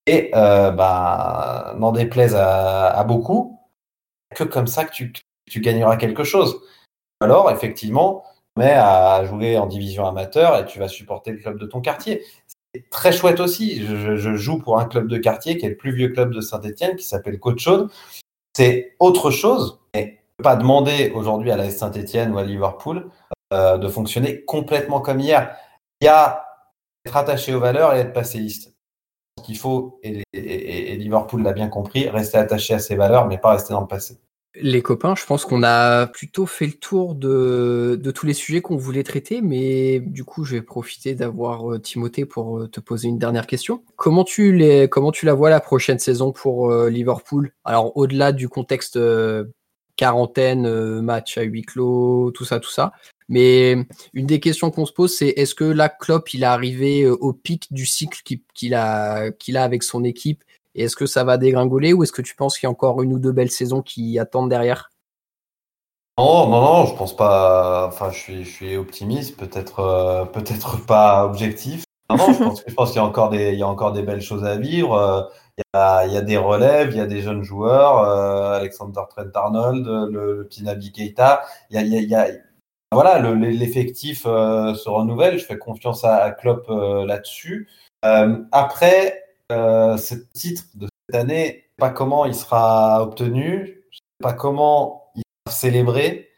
Et 0.08 0.32
euh, 0.36 0.72
bah, 0.72 1.76
n'en 1.80 1.92
déplaise 1.92 2.36
à, 2.36 2.90
à, 2.90 3.04
beaucoup, 3.04 3.60
que 4.36 4.44
comme 4.44 4.68
ça 4.68 4.86
que 4.86 4.92
tu, 4.92 5.14
tu 5.50 5.62
gagneras 5.62 5.98
quelque 5.98 6.24
chose. 6.24 6.62
Alors, 7.22 7.50
effectivement, 7.50 8.24
mais 8.58 8.72
à 8.72 9.26
jouer 9.26 9.58
en 9.58 9.66
division 9.66 10.06
amateur 10.06 10.58
et 10.58 10.66
tu 10.66 10.80
vas 10.80 10.88
supporter 10.88 11.32
le 11.32 11.40
club 11.40 11.60
de 11.60 11.66
ton 11.66 11.82
quartier 11.82 12.24
très 12.90 13.12
chouette 13.12 13.40
aussi. 13.40 13.86
Je, 13.86 14.36
joue 14.36 14.60
pour 14.60 14.80
un 14.80 14.86
club 14.86 15.08
de 15.08 15.18
quartier 15.18 15.58
qui 15.58 15.66
est 15.66 15.70
le 15.70 15.78
plus 15.78 15.94
vieux 15.94 16.10
club 16.10 16.34
de 16.34 16.42
Saint-Etienne, 16.42 16.96
qui 16.96 17.06
s'appelle 17.06 17.40
Côte 17.40 17.60
C'est 18.56 18.96
autre 19.00 19.32
chose, 19.32 19.80
mais 19.94 20.20
pas 20.42 20.56
demander 20.56 21.12
aujourd'hui 21.16 21.52
à 21.52 21.58
la 21.58 21.70
Saint-Etienne 21.70 22.34
ou 22.34 22.38
à 22.38 22.44
Liverpool 22.44 23.10
euh, 23.54 23.78
de 23.78 23.88
fonctionner 23.88 24.44
complètement 24.46 25.02
comme 25.02 25.20
hier. 25.20 25.56
Il 26.02 26.06
y 26.06 26.08
a 26.08 26.46
être 27.06 27.18
attaché 27.18 27.54
aux 27.54 27.60
valeurs 27.60 27.94
et 27.94 28.00
être 28.00 28.14
passéiste. 28.14 28.76
Ce 29.38 29.44
qu'il 29.44 29.58
faut, 29.58 30.00
et 30.04 30.96
Liverpool 30.96 31.44
l'a 31.44 31.54
bien 31.54 31.68
compris, 31.68 32.10
rester 32.10 32.38
attaché 32.38 32.74
à 32.74 32.80
ses 32.80 32.96
valeurs, 32.96 33.28
mais 33.28 33.38
pas 33.38 33.52
rester 33.52 33.74
dans 33.74 33.82
le 33.82 33.88
passé 33.88 34.18
les 34.62 34.82
copains, 34.82 35.16
je 35.16 35.26
pense 35.26 35.46
qu'on 35.46 35.64
a 35.64 36.08
plutôt 36.08 36.46
fait 36.46 36.66
le 36.66 36.74
tour 36.74 37.16
de, 37.16 38.00
tous 38.14 38.26
les 38.26 38.34
sujets 38.34 38.62
qu'on 38.62 38.78
voulait 38.78 39.04
traiter, 39.04 39.42
mais 39.42 40.00
du 40.00 40.24
coup, 40.24 40.44
je 40.44 40.56
vais 40.56 40.62
profiter 40.62 41.16
d'avoir 41.16 41.72
euh, 41.72 41.80
Timothée 41.80 42.26
pour 42.26 42.60
euh, 42.60 42.68
te 42.68 42.80
poser 42.80 43.08
une 43.08 43.20
dernière 43.20 43.48
question. 43.48 43.84
Comment 43.96 44.24
tu, 44.24 44.58
la 44.58 45.34
vois 45.34 45.50
la 45.50 45.60
prochaine 45.60 46.00
saison 46.00 46.32
pour 46.32 46.72
euh, 46.72 46.90
Liverpool? 46.90 47.52
Alors, 47.64 47.96
au-delà 47.98 48.32
du 48.32 48.50
contexte 48.50 49.00
quarantaine, 49.96 51.02
match 51.02 51.38
à 51.38 51.44
huis 51.44 51.62
clos, 51.62 52.32
tout 52.32 52.46
ça, 52.46 52.60
tout 52.60 52.72
ça. 52.72 52.94
Mais 53.28 53.76
une 54.14 54.28
des 54.28 54.40
questions 54.40 54.70
qu'on 54.70 54.86
se 54.86 54.94
pose, 54.94 55.16
c'est 55.16 55.30
est-ce 55.30 55.56
que 55.56 55.64
la 55.64 55.90
Klopp, 55.90 56.34
il 56.34 56.44
est 56.44 56.48
arrivé 56.48 57.08
au 57.08 57.34
pic 57.34 57.72
du 57.72 57.86
cycle 57.86 58.22
qu'il 58.54 58.74
a 58.76 59.32
avec 59.56 59.84
son 59.84 60.04
équipe 60.04 60.44
est-ce 60.84 60.96
que 60.96 61.06
ça 61.06 61.24
va 61.24 61.38
dégringoler 61.38 61.94
ou 61.94 62.04
est-ce 62.04 62.12
que 62.12 62.22
tu 62.22 62.36
penses 62.36 62.58
qu'il 62.58 62.68
y 62.68 62.70
a 62.70 62.72
encore 62.72 63.02
une 63.02 63.14
ou 63.14 63.20
deux 63.20 63.32
belles 63.32 63.52
saisons 63.52 63.82
qui 63.82 64.20
attendent 64.20 64.50
derrière? 64.50 64.90
Non, 66.18 66.48
non, 66.48 66.62
non, 66.62 66.86
je 66.86 66.96
pense 66.96 67.16
pas. 67.16 67.88
Enfin, 67.88 68.10
je 68.10 68.44
suis, 68.44 68.78
optimiste, 68.78 69.38
peut-être, 69.38 69.80
euh, 69.80 70.26
peut-être 70.26 70.86
pas 70.88 71.26
objectif. 71.26 71.84
Non, 72.10 72.18
je 72.18 72.44
pense, 72.44 72.64
je 72.68 72.74
pense 72.74 72.92
qu'il 72.92 73.02
y 73.02 73.04
a 73.04 73.06
encore 73.06 73.30
des, 73.30 73.52
il 73.52 73.60
y 73.60 73.64
a 73.64 73.68
encore 73.68 73.92
des 73.92 74.04
belles 74.04 74.22
choses 74.22 74.46
à 74.46 74.56
vivre. 74.56 74.94
Euh, 74.94 75.22
il 76.06 76.14
y 76.14 76.18
a, 76.18 76.22
des 76.22 76.38
relèves, 76.38 76.90
il 76.92 76.98
y 76.98 77.02
a 77.02 77.06
des 77.06 77.22
jeunes 77.22 77.44
joueurs, 77.44 78.00
euh, 78.00 78.58
Alexander 78.58 79.02
Trent 79.10 79.32
Arnold, 79.34 79.86
le, 79.86 80.46
petit 80.48 80.64
Nabi 80.64 80.92
Keita. 80.92 81.44
Il 81.70 81.82
y 81.82 82.16
a, 82.16 82.28
voilà, 82.92 83.20
l'effectif 83.20 84.24
se 84.24 84.90
renouvelle. 84.90 85.38
Je 85.40 85.46
fais 85.46 85.58
confiance 85.58 86.06
à, 86.06 86.16
à 86.18 86.32
Klopp 86.32 86.68
là-dessus. 86.70 87.68
après, 88.52 89.25
euh, 89.52 89.98
ce 89.98 90.16
titre 90.34 90.64
de 90.76 90.88
cette 91.08 91.16
année, 91.16 91.66
pas 91.78 91.90
comment 91.90 92.26
il 92.26 92.36
sera 92.36 93.02
obtenu, 93.02 93.84
je 93.92 93.98
sais 93.98 94.24
pas 94.24 94.34
comment 94.34 95.12
il 95.16 95.24
sera 95.48 95.58
célébré. 95.58 96.30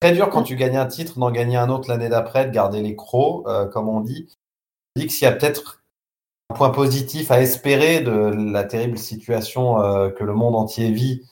Très 0.00 0.12
dur 0.12 0.28
quand 0.28 0.42
tu 0.42 0.56
gagnes 0.56 0.76
un 0.76 0.86
titre 0.86 1.18
d'en 1.18 1.30
gagner 1.30 1.56
un 1.56 1.70
autre 1.70 1.88
l'année 1.88 2.08
d'après, 2.08 2.46
de 2.46 2.50
garder 2.50 2.82
les 2.82 2.94
crocs, 2.94 3.44
euh, 3.46 3.66
comme 3.66 3.88
on 3.88 4.00
dit. 4.00 4.28
Je 4.94 5.02
dis 5.02 5.08
qu'il 5.08 5.22
y 5.22 5.26
a 5.26 5.32
peut-être 5.32 5.82
un 6.50 6.54
point 6.54 6.70
positif 6.70 7.30
à 7.30 7.40
espérer 7.40 8.00
de 8.00 8.12
la 8.52 8.64
terrible 8.64 8.98
situation 8.98 9.80
euh, 9.82 10.10
que 10.10 10.24
le 10.24 10.34
monde 10.34 10.54
entier 10.54 10.90
vit. 10.90 11.22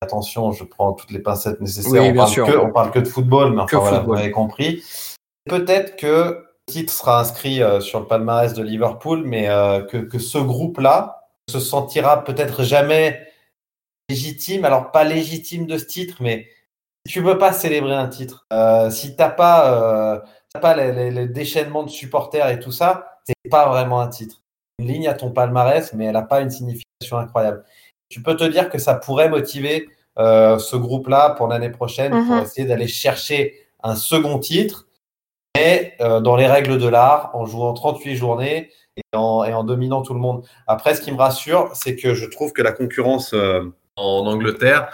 Attention, 0.00 0.52
je 0.52 0.62
prends 0.62 0.92
toutes 0.92 1.10
les 1.10 1.18
pincettes 1.18 1.60
nécessaires. 1.60 2.04
on, 2.04 2.14
parle 2.14 2.34
que, 2.34 2.56
on 2.58 2.72
parle 2.72 2.90
que 2.92 2.98
de 3.00 3.08
football, 3.08 3.54
mais 3.54 3.62
enfin 3.62 3.78
voilà, 3.78 4.00
vous 4.00 4.14
avez 4.14 4.30
compris. 4.30 4.84
Peut-être 5.46 5.96
que 5.96 6.45
titre 6.66 6.92
sera 6.92 7.20
inscrit 7.20 7.62
euh, 7.62 7.80
sur 7.80 8.00
le 8.00 8.06
palmarès 8.06 8.54
de 8.54 8.62
Liverpool, 8.62 9.22
mais 9.24 9.48
euh, 9.48 9.82
que, 9.82 9.98
que, 9.98 10.18
ce 10.18 10.38
groupe-là 10.38 11.28
se 11.48 11.60
sentira 11.60 12.24
peut-être 12.24 12.64
jamais 12.64 13.26
légitime. 14.08 14.64
Alors 14.64 14.90
pas 14.90 15.04
légitime 15.04 15.66
de 15.66 15.78
ce 15.78 15.84
titre, 15.84 16.16
mais 16.20 16.48
si 17.06 17.12
tu 17.12 17.20
veux 17.20 17.38
pas 17.38 17.52
célébrer 17.52 17.94
un 17.94 18.08
titre, 18.08 18.46
euh, 18.52 18.90
si 18.90 19.14
t'as 19.14 19.30
pas, 19.30 20.14
euh, 20.14 20.20
pas 20.60 20.74
les, 20.74 21.28
déchaînements 21.28 21.84
de 21.84 21.90
supporters 21.90 22.48
et 22.48 22.58
tout 22.58 22.72
ça, 22.72 23.20
c'est 23.24 23.50
pas 23.50 23.68
vraiment 23.68 24.00
un 24.00 24.08
titre. 24.08 24.42
Une 24.78 24.88
ligne 24.88 25.08
à 25.08 25.14
ton 25.14 25.30
palmarès, 25.30 25.92
mais 25.92 26.06
elle 26.06 26.14
n'a 26.14 26.22
pas 26.22 26.40
une 26.40 26.50
signification 26.50 27.18
incroyable. 27.18 27.64
Tu 28.08 28.22
peux 28.22 28.36
te 28.36 28.44
dire 28.44 28.68
que 28.68 28.78
ça 28.78 28.94
pourrait 28.94 29.28
motiver 29.28 29.88
euh, 30.18 30.58
ce 30.58 30.76
groupe-là 30.76 31.30
pour 31.30 31.46
l'année 31.46 31.70
prochaine 31.70 32.10
pour 32.10 32.36
mhm. 32.36 32.42
essayer 32.42 32.66
d'aller 32.66 32.88
chercher 32.88 33.54
un 33.82 33.94
second 33.94 34.38
titre 34.38 34.85
mais 35.56 35.94
euh, 36.00 36.20
dans 36.20 36.36
les 36.36 36.46
règles 36.46 36.78
de 36.78 36.88
l'art, 36.88 37.30
en 37.34 37.46
jouant 37.46 37.72
38 37.72 38.14
journées 38.16 38.70
et 38.96 39.02
en, 39.14 39.64
dominant 39.64 40.02
tout 40.02 40.14
le 40.14 40.20
monde. 40.20 40.44
Après, 40.66 40.94
ce 40.94 41.00
qui 41.00 41.12
me 41.12 41.18
rassure, 41.18 41.70
c'est 41.74 41.96
que 41.96 42.14
je 42.14 42.26
trouve 42.26 42.52
que 42.52 42.62
la 42.62 42.72
concurrence 42.72 43.32
euh, 43.34 43.62
en 43.96 44.26
Angleterre, 44.26 44.88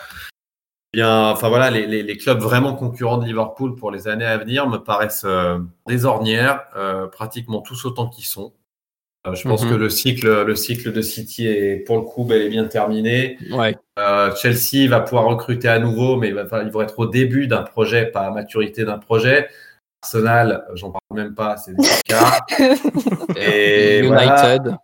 eh 0.94 0.98
bien, 0.98 1.30
enfin 1.30 1.48
voilà, 1.48 1.70
les, 1.70 2.16
clubs 2.16 2.40
vraiment 2.40 2.74
concurrents 2.74 3.18
de 3.18 3.24
Liverpool 3.24 3.76
pour 3.76 3.90
les 3.90 4.09
années 4.09 4.26
à 4.26 4.36
venir 4.39 4.68
me 4.68 4.78
paraissent 4.78 5.24
euh, 5.24 5.59
des 5.86 6.05
ornières, 6.05 6.64
pratiquement 7.12 7.60
tous 7.60 7.84
autant 7.84 8.09
qu'ils 8.09 8.26
sont. 8.26 8.52
je 9.32 9.48
pense 9.48 9.64
mhm. 9.64 9.70
que 9.70 9.74
le 9.74 9.89
cycle, 9.89 10.43
le 10.43 10.55
cycle 10.56 10.93
de 10.93 11.01
City 11.01 11.47
est 11.47 11.76
pour 11.76 11.97
le 11.97 12.02
coup 12.02 12.24
bel 12.24 12.43
et 12.43 12.48
bien 12.48 12.66
terminé. 12.66 13.39
Chelsea 14.36 14.89
va 14.89 15.01
pouvoir 15.01 15.24
recruter 15.24 15.68
à 15.68 15.78
nouveau, 15.78 16.16
mais 16.16 16.28
ils 16.28 16.70
vont 16.70 16.82
être 16.82 16.98
au 16.98 17.06
début 17.06 17.47
d'un 17.47 17.62
projet, 17.62 18.06
pas 18.06 18.26
à 18.26 18.30
maturité 18.30 18.84
d'un 18.84 18.98
projet. 18.98 19.48
Arsenal, 20.02 20.66
j'en 20.74 20.90
parle 20.90 21.02
même 21.24 21.34
pas, 21.34 21.56
c'est 21.56 21.74
des 21.74 21.88
cas. 22.06 22.44
Et 23.36 24.00
United. 24.00 24.76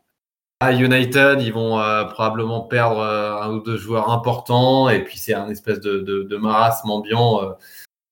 À 0.61 0.73
United, 0.73 1.41
ils 1.41 1.53
vont 1.53 1.79
euh, 1.79 2.05
probablement 2.05 2.63
perdre 2.63 3.01
euh, 3.01 3.43
un 3.43 3.53
ou 3.53 3.61
deux 3.61 3.77
joueurs 3.77 4.11
importants, 4.11 4.89
et 4.89 5.05
puis 5.05 5.19
c'est 5.19 5.35
un 5.35 5.49
espèce 5.49 5.81
de, 5.81 5.99
de, 6.01 6.23
de 6.23 6.37
marasme 6.37 6.91
ambiant. 6.91 7.43
Euh. 7.43 7.53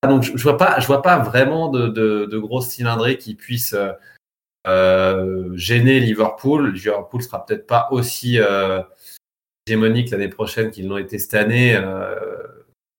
Ah, 0.03 0.09
donc 0.09 0.23
je, 0.23 0.37
je, 0.37 0.43
vois 0.43 0.57
pas, 0.57 0.79
je 0.79 0.87
vois 0.87 1.03
pas 1.03 1.19
vraiment 1.19 1.69
de, 1.69 1.89
de 1.89 2.39
grosses 2.39 2.69
cylindrées 2.69 3.19
qui 3.19 3.35
puissent 3.35 3.77
gêner 4.65 6.01
Liverpool. 6.01 6.73
Liverpool 6.73 7.23
sera 7.23 7.45
peut-être 7.45 7.67
pas 7.67 7.89
aussi 7.91 8.39
hégémonique 9.67 10.11
l'année 10.11 10.29
prochaine 10.29 10.71
qu'ils 10.71 10.87
l'ont 10.87 10.99
été 10.99 11.19
cette 11.19 11.35
année, 11.35 11.81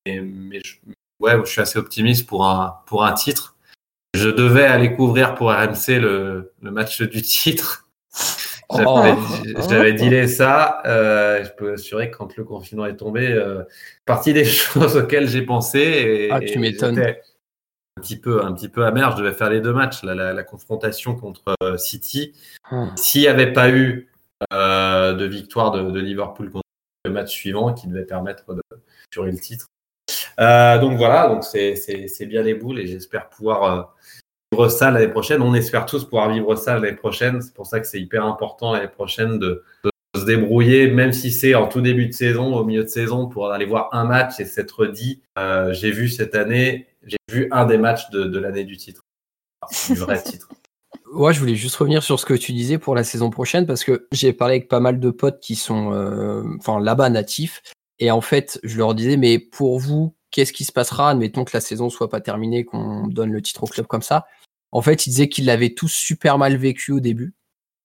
mais, 0.06 0.22
mais 0.22 0.62
je, 0.66 0.76
ouais, 1.20 1.38
je 1.46 1.50
suis 1.50 1.62
assez 1.62 1.80
optimiste 1.80 2.28
pour 2.28 2.46
un 2.46 2.80
pour 2.86 3.06
un 3.06 3.14
titre. 3.14 3.57
Je 4.18 4.30
devais 4.30 4.66
aller 4.66 4.94
couvrir 4.94 5.36
pour 5.36 5.52
RMC 5.52 6.00
le, 6.00 6.52
le 6.62 6.72
match 6.72 7.02
du 7.04 7.22
titre. 7.22 7.88
J'avais 8.70 9.92
oh. 9.92 9.96
dit 9.96 10.28
ça. 10.28 10.82
Euh, 10.86 11.44
je 11.46 11.52
peux 11.52 11.74
assurer 11.74 12.10
que 12.10 12.18
quand 12.18 12.36
le 12.36 12.44
confinement 12.44 12.86
est 12.88 12.98
tombé, 12.98 13.32
euh, 13.32 13.64
partie 14.06 14.34
des 14.34 14.46
choses 14.46 14.98
auxquelles 14.98 15.28
j'ai 15.28 15.44
pensé. 15.44 15.80
Et, 15.80 16.32
ah, 16.32 16.40
tu 16.40 16.58
m'étonnes. 16.60 17.00
Un 17.00 18.02
petit 18.02 18.20
peu, 18.20 18.44
un 18.44 18.54
petit 18.54 18.70
peu 18.70 18.86
amer. 18.86 19.12
Je 19.12 19.18
devais 19.18 19.34
faire 19.34 19.50
les 19.50 19.62
deux 19.62 19.74
matchs, 19.74 20.04
la, 20.04 20.34
la, 20.34 20.44
confrontation 20.44 21.16
contre 21.16 21.56
euh, 21.64 21.78
City. 21.78 22.34
Hmm. 22.72 22.88
S'il 22.96 23.22
n'y 23.22 23.28
avait 23.28 23.54
pas 23.54 23.70
eu 23.70 24.10
de 24.52 25.26
victoire 25.26 25.72
de, 25.72 25.90
de, 25.90 26.00
Liverpool 26.00 26.52
contre 26.52 26.64
le 27.06 27.12
match 27.12 27.32
suivant, 27.32 27.74
qui 27.74 27.88
devait 27.88 28.06
permettre 28.06 28.54
de 28.54 28.62
assurer 29.12 29.32
le 29.32 29.40
titre. 29.40 29.68
Euh, 30.40 30.78
donc 30.80 30.98
voilà, 30.98 31.28
donc 31.28 31.44
c'est 31.44 32.26
bien 32.28 32.44
les 32.44 32.54
boules 32.54 32.80
et 32.80 32.88
j'espère 32.88 33.30
pouvoir 33.30 33.96
vivre 34.52 34.70
ça 34.70 34.92
l'année 34.92 35.08
prochaine. 35.08 35.42
On 35.42 35.54
espère 35.54 35.86
tous 35.86 36.04
pouvoir 36.04 36.30
vivre 36.32 36.56
ça 36.56 36.80
l'année 36.80 36.96
prochaine. 36.96 37.42
C'est 37.42 37.54
pour 37.54 37.66
ça 37.66 37.80
que 37.80 37.88
c'est 37.88 38.00
hyper 38.00 38.26
important 38.26 38.74
l'année 38.74 38.88
prochaine 38.88 39.40
de, 39.40 39.64
se 40.16 40.26
débrouiller, 40.26 40.90
même 40.90 41.14
si 41.14 41.32
c'est 41.32 41.56
en 41.56 41.68
tout 41.68 41.82
début 41.82 42.08
de 42.08 42.14
saison, 42.14 42.56
au 42.56 42.64
milieu 42.64 42.84
de 42.84 42.90
saison, 42.90 43.28
pour 43.28 43.52
aller 43.52 43.66
voir 43.66 43.90
un 43.94 44.04
match 44.04 44.40
et 44.40 44.46
s'être 44.46 44.86
dit, 44.88 45.22
euh, 45.38 45.74
j'ai 45.74 45.92
vu 45.92 46.10
cette 46.10 46.36
année, 46.36 46.88
j'ai 47.06 47.18
vu 47.32 47.48
un 47.52 47.66
des 47.66 47.78
matchs 47.78 48.10
de, 48.10 48.40
l'année 48.40 48.64
du 48.64 48.78
titre. 48.78 49.04
du 49.90 49.96
vrai 49.96 50.22
titre. 50.24 50.50
Ouais, 51.14 51.34
je 51.34 51.40
voulais 51.40 51.56
juste 51.56 51.76
revenir 51.76 52.04
sur 52.04 52.20
ce 52.20 52.26
que 52.26 52.34
tu 52.34 52.52
disais 52.52 52.78
pour 52.78 52.94
la 52.96 53.04
saison 53.04 53.30
prochaine 53.30 53.66
parce 53.66 53.84
que 53.84 54.08
j'ai 54.12 54.34
parlé 54.34 54.56
avec 54.56 54.68
pas 54.68 54.80
mal 54.82 55.00
de 55.00 55.10
potes 55.10 55.40
qui 55.40 55.56
sont, 55.56 55.94
euh, 55.94 56.44
enfin 56.58 56.80
là-bas 56.80 57.10
natifs, 57.10 57.62
et 58.00 58.12
en 58.12 58.22
fait, 58.22 58.60
je 58.64 58.78
leur 58.78 58.94
disais, 58.94 59.18
mais 59.18 59.40
pour 59.40 59.80
vous, 59.80 60.14
qu'est-ce 60.32 60.54
qui 60.54 60.66
se 60.66 60.72
passera 60.72 61.10
Admettons 61.10 61.46
que 61.46 61.52
la 61.54 61.62
saison 61.62 61.90
soit 61.90 62.10
pas 62.10 62.22
terminée, 62.22 62.66
qu'on 62.66 63.08
donne 63.08 63.32
le 63.32 63.42
titre 63.42 63.64
au 63.64 63.68
club 63.68 63.88
comme 63.88 64.02
ça. 64.02 64.26
En 64.72 64.82
fait, 64.82 65.06
ils 65.06 65.12
disaient 65.12 65.30
qu'ils 65.30 65.46
l'avaient 65.46 65.74
tous 65.74 65.92
super 65.92 66.38
mal 66.38 66.58
vécu 66.58 66.92
au 66.92 67.00
début. 67.00 67.34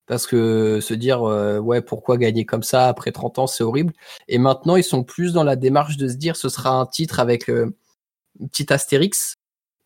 Parce 0.06 0.26
que 0.26 0.80
se 0.80 0.94
dire, 0.94 1.22
euh, 1.22 1.58
ouais, 1.58 1.80
pourquoi 1.80 2.18
gagner 2.18 2.44
comme 2.44 2.64
ça 2.64 2.88
après 2.88 3.12
30 3.12 3.38
ans, 3.38 3.46
c'est 3.46 3.64
horrible. 3.64 3.94
Et 4.28 4.38
maintenant, 4.38 4.76
ils 4.76 4.84
sont 4.84 5.04
plus 5.04 5.32
dans 5.32 5.44
la 5.44 5.56
démarche 5.56 5.96
de 5.96 6.08
se 6.08 6.14
dire, 6.14 6.36
ce 6.36 6.48
sera 6.48 6.70
un 6.70 6.86
titre 6.86 7.20
avec 7.20 7.48
euh, 7.48 7.74
un 8.42 8.46
petit 8.48 8.72
astérix. 8.72 9.36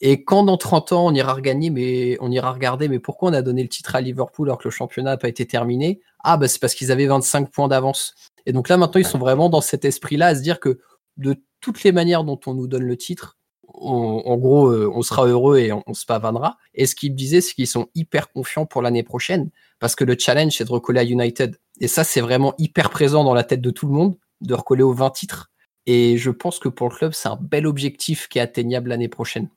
Et 0.01 0.25
quand 0.25 0.45
dans 0.45 0.57
30 0.59 0.93
ans 0.93 1.07
on 1.07 1.15
ira 1.15 1.33
regagner, 1.33 1.71
mais 1.71 2.19
on 2.21 2.31
ira 2.31 2.53
regarder, 2.53 2.89
mais 2.89 2.99
pourquoi 2.99 3.31
on 3.31 3.33
a 3.33 3.43
donné 3.43 3.63
le 3.63 3.69
titre 3.69 3.97
à 3.97 4.01
Liverpool 4.01 4.49
alors 4.49 4.59
que 4.59 4.69
le 4.69 4.71
championnat 4.71 5.13
n'a 5.13 5.17
pas 5.17 5.29
été 5.29 5.47
terminé? 5.47 6.01
Ah 6.23 6.37
bah 6.37 6.49
c'est 6.49 6.61
parce 6.61 6.75
qu'ils 6.75 6.93
avaient 6.93 7.07
25 7.07 7.51
points 7.51 7.69
d'avance. 7.69 8.15
Et 8.45 8.53
donc 8.53 8.69
là 8.69 8.77
maintenant 8.77 9.01
ils 9.01 9.07
sont 9.07 9.19
vraiment 9.19 9.49
dans 9.49 9.63
cet 9.63 9.87
esprit-là 9.87 10.29
à 10.29 10.35
se 10.35 10.43
dire 10.43 10.61
que 10.61 10.81
de 11.17 11.37
toutes 11.61 11.83
les 11.83 11.93
manières 11.93 12.25
dont 12.25 12.41
on 12.47 12.55
nous 12.55 12.67
donne 12.67 12.85
le 12.85 12.97
titre, 12.97 13.37
en 13.69 14.37
gros, 14.37 14.69
euh, 14.69 14.91
on 14.95 15.03
sera 15.03 15.27
heureux 15.27 15.59
et 15.59 15.73
on, 15.73 15.95
se 15.95 16.07
pavanera. 16.07 16.57
Et 16.75 16.87
ce 16.87 16.95
qu'ils 16.95 17.13
me 17.13 17.17
disaient, 17.17 17.41
c'est 17.41 17.55
qu'ils 17.55 17.67
sont 17.67 17.89
hyper 17.95 18.33
confiants 18.33 18.67
pour 18.67 18.83
l'année 18.83 19.03
prochaine 19.03 19.51
parce 19.79 19.95
que 19.95 20.05
le 20.05 20.17
challenge, 20.19 20.53
c'est 20.57 20.65
de 20.65 20.71
recoller 20.71 21.01
à 21.01 21.05
United. 21.05 21.59
Et 21.81 21.89
ça, 21.89 22.05
c'est 22.05 22.21
vraiment 22.21 22.55
hyper 22.59 22.91
présent 22.91 23.25
dans 23.25 23.35
la 23.35 23.45
tête 23.45 23.61
de 23.61 23.71
tout 23.71 23.87
le 23.87 23.93
monde, 23.93 24.17
de 24.41 24.55
recoller 24.55 24.83
aux 24.83 24.95
20 24.95 25.11
titres. 25.11 25.51
Et 25.87 26.17
je 26.17 26.31
pense 26.31 26.59
que 26.59 26.69
pour 26.69 26.89
le 26.89 26.95
club, 26.95 27.13
c'est 27.13 27.29
un 27.29 27.39
bel 27.41 27.67
objectif 27.67 28.29
qui 28.29 28.39
est 28.39 28.43
atteignable 28.43 28.89
l'année 28.89 29.09
prochaine. 29.09 29.49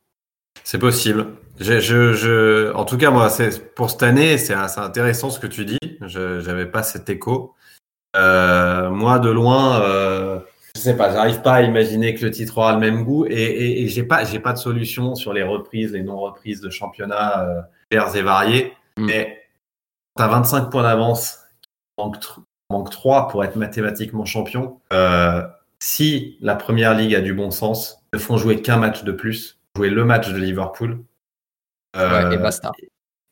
C'est 0.64 0.80
possible. 0.80 1.28
En 1.62 2.86
tout 2.86 2.98
cas, 2.98 3.12
moi, 3.12 3.30
pour 3.76 3.90
cette 3.90 4.04
année, 4.04 4.38
c'est 4.38 4.54
intéressant 4.54 5.30
ce 5.30 5.40
que 5.40 5.48
tu 5.48 5.66
dis. 5.66 5.80
Je 6.02 6.46
n'avais 6.46 6.66
pas 6.66 6.84
cet 6.84 7.10
écho. 7.10 7.56
Euh, 8.16 8.90
moi, 8.90 9.20
de 9.20 9.30
loin, 9.30 9.82
euh, 9.82 10.40
je 10.76 10.82
sais 10.82 10.96
pas, 10.96 11.12
j'arrive 11.12 11.42
pas 11.42 11.56
à 11.56 11.62
imaginer 11.62 12.16
que 12.16 12.26
le 12.26 12.32
titre 12.32 12.58
aura 12.58 12.74
le 12.74 12.80
même 12.80 13.04
goût 13.04 13.26
et, 13.26 13.32
et, 13.32 13.84
et 13.84 13.88
j'ai 13.88 14.04
pas, 14.04 14.24
j'ai 14.24 14.40
pas 14.40 14.54
de 14.54 14.58
solution 14.58 15.16
sur 15.16 15.34
les 15.34 15.44
reprises, 15.44 15.94
les 15.94 16.04
non-reprises 16.04 16.62
de 16.62 16.70
championnats 16.70 17.44
euh, 17.44 17.62
divers 17.92 18.16
et 18.16 18.22
variés. 18.22 18.74
Mm. 18.98 19.06
Mais 19.06 19.42
tu 20.16 20.24
as 20.24 20.28
25 20.28 20.70
points 20.70 20.84
d'avance, 20.84 21.40
manque, 21.98 22.18
manque 22.70 22.90
3 22.90 23.28
pour 23.30 23.44
être 23.44 23.56
mathématiquement 23.56 24.26
champion. 24.26 24.80
Euh, 24.94 25.44
si 25.80 26.38
la 26.42 26.56
première 26.56 26.94
ligue 26.94 27.16
a 27.16 27.22
du 27.22 27.34
bon 27.34 27.52
sens, 27.52 28.04
ne 28.14 28.20
font 28.20 28.38
jouer 28.38 28.62
qu'un 28.62 28.78
match 28.78 29.04
de 29.04 29.12
plus, 29.12 29.60
jouer 29.76 29.90
le 29.90 30.06
match 30.06 30.30
de 30.30 30.38
Liverpool. 30.38 31.04
Euh, 31.96 32.32
et 32.32 32.38
basta. 32.38 32.72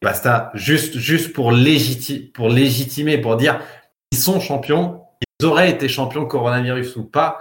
Basta, 0.01 0.51
juste, 0.53 0.97
juste 0.97 1.33
pour, 1.33 1.51
légiti 1.51 2.19
pour 2.19 2.49
légitimer, 2.49 3.17
pour 3.17 3.35
dire 3.35 3.59
ils 4.11 4.17
sont 4.17 4.39
champions, 4.39 5.06
auraient 5.43 5.69
été 5.69 5.87
champions 5.87 6.25
coronavirus 6.25 6.95
ou 6.95 7.03
pas, 7.03 7.39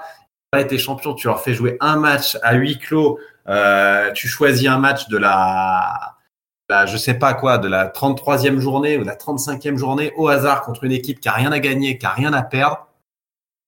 ils 0.54 0.60
été 0.60 0.78
champions, 0.78 1.14
tu 1.14 1.26
leur 1.26 1.40
fais 1.40 1.54
jouer 1.54 1.76
un 1.80 1.96
match 1.96 2.36
à 2.42 2.54
huis 2.54 2.78
clos, 2.78 3.18
euh, 3.48 4.12
tu 4.12 4.28
choisis 4.28 4.68
un 4.68 4.78
match 4.78 5.08
de 5.08 5.18
la, 5.18 6.16
je 6.86 6.96
sais 6.96 7.14
pas 7.14 7.34
quoi, 7.34 7.58
de 7.58 7.68
la 7.68 7.88
33e 7.88 8.58
journée 8.58 8.96
ou 8.96 9.02
de 9.02 9.06
la 9.06 9.16
35e 9.16 9.76
journée 9.76 10.12
au 10.16 10.28
hasard 10.28 10.62
contre 10.62 10.84
une 10.84 10.92
équipe 10.92 11.20
qui 11.20 11.28
a 11.28 11.32
rien 11.32 11.52
à 11.52 11.58
gagner, 11.58 11.98
qui 11.98 12.06
a 12.06 12.10
rien 12.10 12.32
à 12.32 12.42
perdre. 12.42 12.86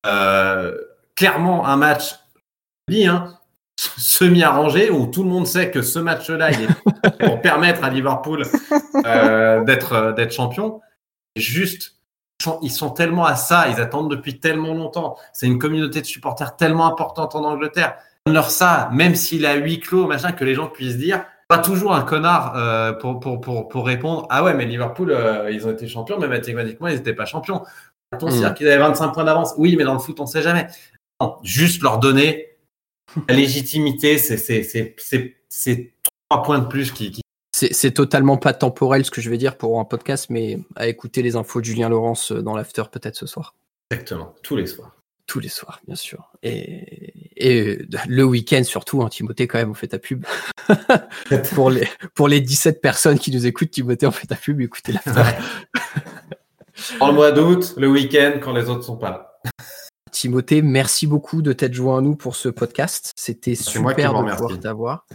Euh, 0.07 0.77
clairement, 1.15 1.67
un 1.67 1.77
match, 1.77 2.19
hein, 2.91 3.35
semi-arrangé 3.77 4.91
où 4.91 5.07
tout 5.07 5.23
le 5.23 5.29
monde 5.29 5.47
sait 5.47 5.71
que 5.71 5.83
ce 5.83 5.99
match-là, 5.99 6.51
il 6.53 6.63
est 6.63 7.27
pour 7.27 7.41
permettre 7.41 7.85
à 7.85 7.91
Liverpool 7.91 8.45
euh, 9.05 9.65
d'être 9.65 10.13
d'être 10.13 10.33
champion. 10.33 10.81
Juste 11.37 11.98
ils 12.63 12.71
sont 12.71 12.91
tellement 12.91 13.25
à 13.25 13.37
ça, 13.37 13.69
ils 13.69 13.81
attendent 13.81 14.11
depuis 14.11 14.39
tellement 14.39 14.75
longtemps. 14.75 15.17
C'est 15.33 15.47
une 15.47 15.59
communauté 15.59 16.01
de 16.01 16.07
supporters 16.07 16.57
tellement 16.57 16.87
importante 16.87 17.35
en 17.35 17.45
Angleterre. 17.45 17.97
Donne-leur 18.27 18.51
ça, 18.51 18.89
même 18.93 19.15
s'il 19.15 19.47
a 19.47 19.55
huis 19.55 19.81
clos, 19.81 20.07
machin, 20.07 20.33
que 20.33 20.45
les 20.45 20.55
gens 20.55 20.69
puissent 20.69 20.99
dire. 20.99 21.25
Pas 21.49 21.59
toujours 21.59 21.95
un 21.95 22.03
connard 22.03 22.55
euh, 22.57 22.93
pour, 22.93 23.21
pour, 23.21 23.41
pour, 23.41 23.69
pour, 23.69 23.87
répondre 23.87 24.27
Ah 24.31 24.45
ouais, 24.45 24.55
mais 24.55 24.67
Liverpool, 24.67 25.11
euh, 25.11 25.51
ils 25.51 25.67
ont 25.67 25.73
été 25.73 25.89
champions, 25.89 26.19
mais 26.19 26.29
mathématiquement, 26.29 26.89
ils 26.89 26.97
n'étaient 26.97 27.15
pas 27.15 27.25
champions. 27.25 27.63
On 28.13 28.27
mmh. 28.27 28.55
qu'ils 28.55 28.69
avaient 28.69 28.79
25 28.79 29.09
points 29.13 29.25
d'avance. 29.25 29.55
Oui, 29.57 29.75
mais 29.77 29.85
dans 29.85 29.95
le 29.95 29.99
foot, 29.99 30.21
on 30.21 30.25
ne 30.25 30.29
sait 30.29 30.43
jamais. 30.43 30.67
juste 31.43 31.83
leur 31.83 31.99
donner 31.99 32.49
la 33.29 33.35
légitimité, 33.35 34.19
c'est 34.19 35.93
trois 36.29 36.43
points 36.43 36.59
de 36.59 36.67
plus 36.67 36.93
qui, 36.93 37.11
qui, 37.11 37.23
c'est 37.73 37.91
totalement 37.91 38.37
pas 38.37 38.53
temporel 38.53 39.05
ce 39.05 39.11
que 39.11 39.21
je 39.21 39.31
vais 39.31 39.39
dire 39.39 39.57
pour 39.57 39.81
un 39.81 39.85
podcast, 39.85 40.27
mais 40.31 40.59
à 40.77 40.87
écouter 40.87 41.23
les 41.23 41.37
infos 41.37 41.61
de 41.61 41.65
Julien 41.65 41.89
Laurence 41.89 42.33
euh, 42.33 42.43
dans 42.43 42.57
l'after 42.57 42.85
peut-être 42.91 43.17
ce 43.17 43.27
soir. 43.27 43.55
Exactement, 43.91 44.35
tous 44.43 44.57
les 44.57 44.67
soirs. 44.67 44.95
Tous 45.27 45.41
les 45.41 45.49
soirs, 45.49 45.81
bien 45.87 45.97
sûr. 45.97 46.31
Et, 46.43 47.13
et 47.37 47.79
le 48.07 48.25
week-end 48.25 48.63
surtout, 48.65 49.03
hein, 49.03 49.09
Timothée, 49.09 49.47
quand 49.47 49.59
même, 49.59 49.71
on 49.71 49.75
fait 49.75 49.89
ta 49.89 49.99
pub. 49.99 50.25
pour, 51.55 51.71
les, 51.71 51.87
pour 52.15 52.29
les 52.29 52.41
17 52.41 52.81
personnes 52.81 53.19
qui 53.19 53.31
nous 53.31 53.47
écoutent, 53.47 53.71
Timothée, 53.71 54.07
on 54.07 54.11
fait 54.11 54.27
ta 54.27 54.37
pub, 54.37 54.61
écoutez 54.61 54.93
l'after. 54.93 55.37
en 57.01 57.09
le 57.09 57.13
mois 57.13 57.33
d'août, 57.33 57.75
le 57.77 57.89
week-end, 57.89 58.39
quand 58.43 58.53
les 58.53 58.69
autres 58.71 58.85
sont 58.85 58.97
pas 58.97 59.11
là. 59.11 59.41
Timothée, 60.11 60.63
merci 60.63 61.07
beaucoup 61.07 61.43
de 61.43 61.53
t'être 61.53 61.75
joint 61.75 61.99
à 61.99 62.01
nous 62.01 62.17
pour 62.17 62.35
ce 62.37 62.49
podcast. 62.49 63.13
C'était 63.17 63.55
super 63.55 64.15
de 64.15 64.31
pouvoir 64.31 64.61
t'avoir. 64.61 65.07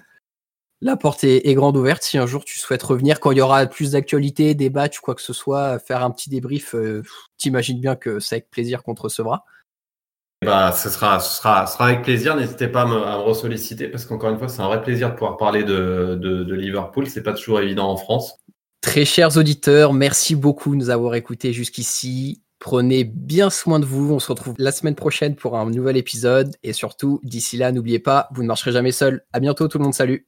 La 0.83 0.97
porte 0.97 1.23
est, 1.23 1.53
grande 1.53 1.77
ouverte. 1.77 2.03
Si 2.03 2.17
un 2.17 2.25
jour 2.25 2.43
tu 2.43 2.59
souhaites 2.59 2.83
revenir, 2.83 3.21
quand 3.21 3.31
il 3.31 3.37
y 3.37 3.41
aura 3.41 3.65
plus 3.67 3.91
d'actualités, 3.91 4.53
des 4.53 4.69
matchs 4.69 4.99
ou 4.99 5.01
quoi 5.01 5.15
que 5.15 5.21
ce 5.21 5.31
soit, 5.31 5.79
faire 5.79 6.03
un 6.03 6.11
petit 6.11 6.29
débrief, 6.29 6.75
euh, 6.75 7.01
t'imagines 7.37 7.79
bien 7.79 7.95
que 7.95 8.19
c'est 8.19 8.35
avec 8.35 8.49
plaisir 8.49 8.83
qu'on 8.83 8.93
te 8.93 9.03
recevra. 9.03 9.45
Bah, 10.43 10.73
ce 10.73 10.89
sera, 10.89 11.21
ce 11.21 11.37
sera, 11.37 11.67
sera 11.67 11.85
avec 11.85 12.01
plaisir. 12.01 12.35
N'hésitez 12.35 12.67
pas 12.67 12.81
à 12.81 12.85
me, 12.85 12.97
à 12.97 13.15
ressolliciter 13.15 13.87
parce 13.87 14.03
qu'encore 14.03 14.29
une 14.29 14.37
fois, 14.37 14.49
c'est 14.49 14.61
un 14.61 14.67
vrai 14.67 14.81
plaisir 14.81 15.11
de 15.11 15.13
pouvoir 15.13 15.37
parler 15.37 15.63
de, 15.63 16.19
de, 16.21 16.43
de 16.43 16.53
Liverpool. 16.53 17.07
C'est 17.07 17.23
pas 17.23 17.31
toujours 17.31 17.61
évident 17.61 17.89
en 17.89 17.95
France. 17.95 18.35
Très 18.81 19.05
chers 19.05 19.37
auditeurs, 19.37 19.93
merci 19.93 20.35
beaucoup 20.35 20.71
de 20.71 20.75
nous 20.75 20.89
avoir 20.89 21.15
écoutés 21.15 21.53
jusqu'ici. 21.53 22.41
Prenez 22.59 23.05
bien 23.05 23.49
soin 23.49 23.79
de 23.79 23.85
vous. 23.85 24.13
On 24.13 24.19
se 24.19 24.27
retrouve 24.27 24.55
la 24.57 24.73
semaine 24.73 24.95
prochaine 24.95 25.37
pour 25.37 25.57
un 25.57 25.69
nouvel 25.69 25.95
épisode. 25.95 26.53
Et 26.61 26.73
surtout, 26.73 27.21
d'ici 27.23 27.55
là, 27.55 27.71
n'oubliez 27.71 27.99
pas, 27.99 28.27
vous 28.33 28.43
ne 28.43 28.47
marcherez 28.47 28.73
jamais 28.73 28.91
seul. 28.91 29.23
À 29.31 29.39
bientôt 29.39 29.69
tout 29.69 29.77
le 29.77 29.85
monde. 29.85 29.93
Salut. 29.93 30.27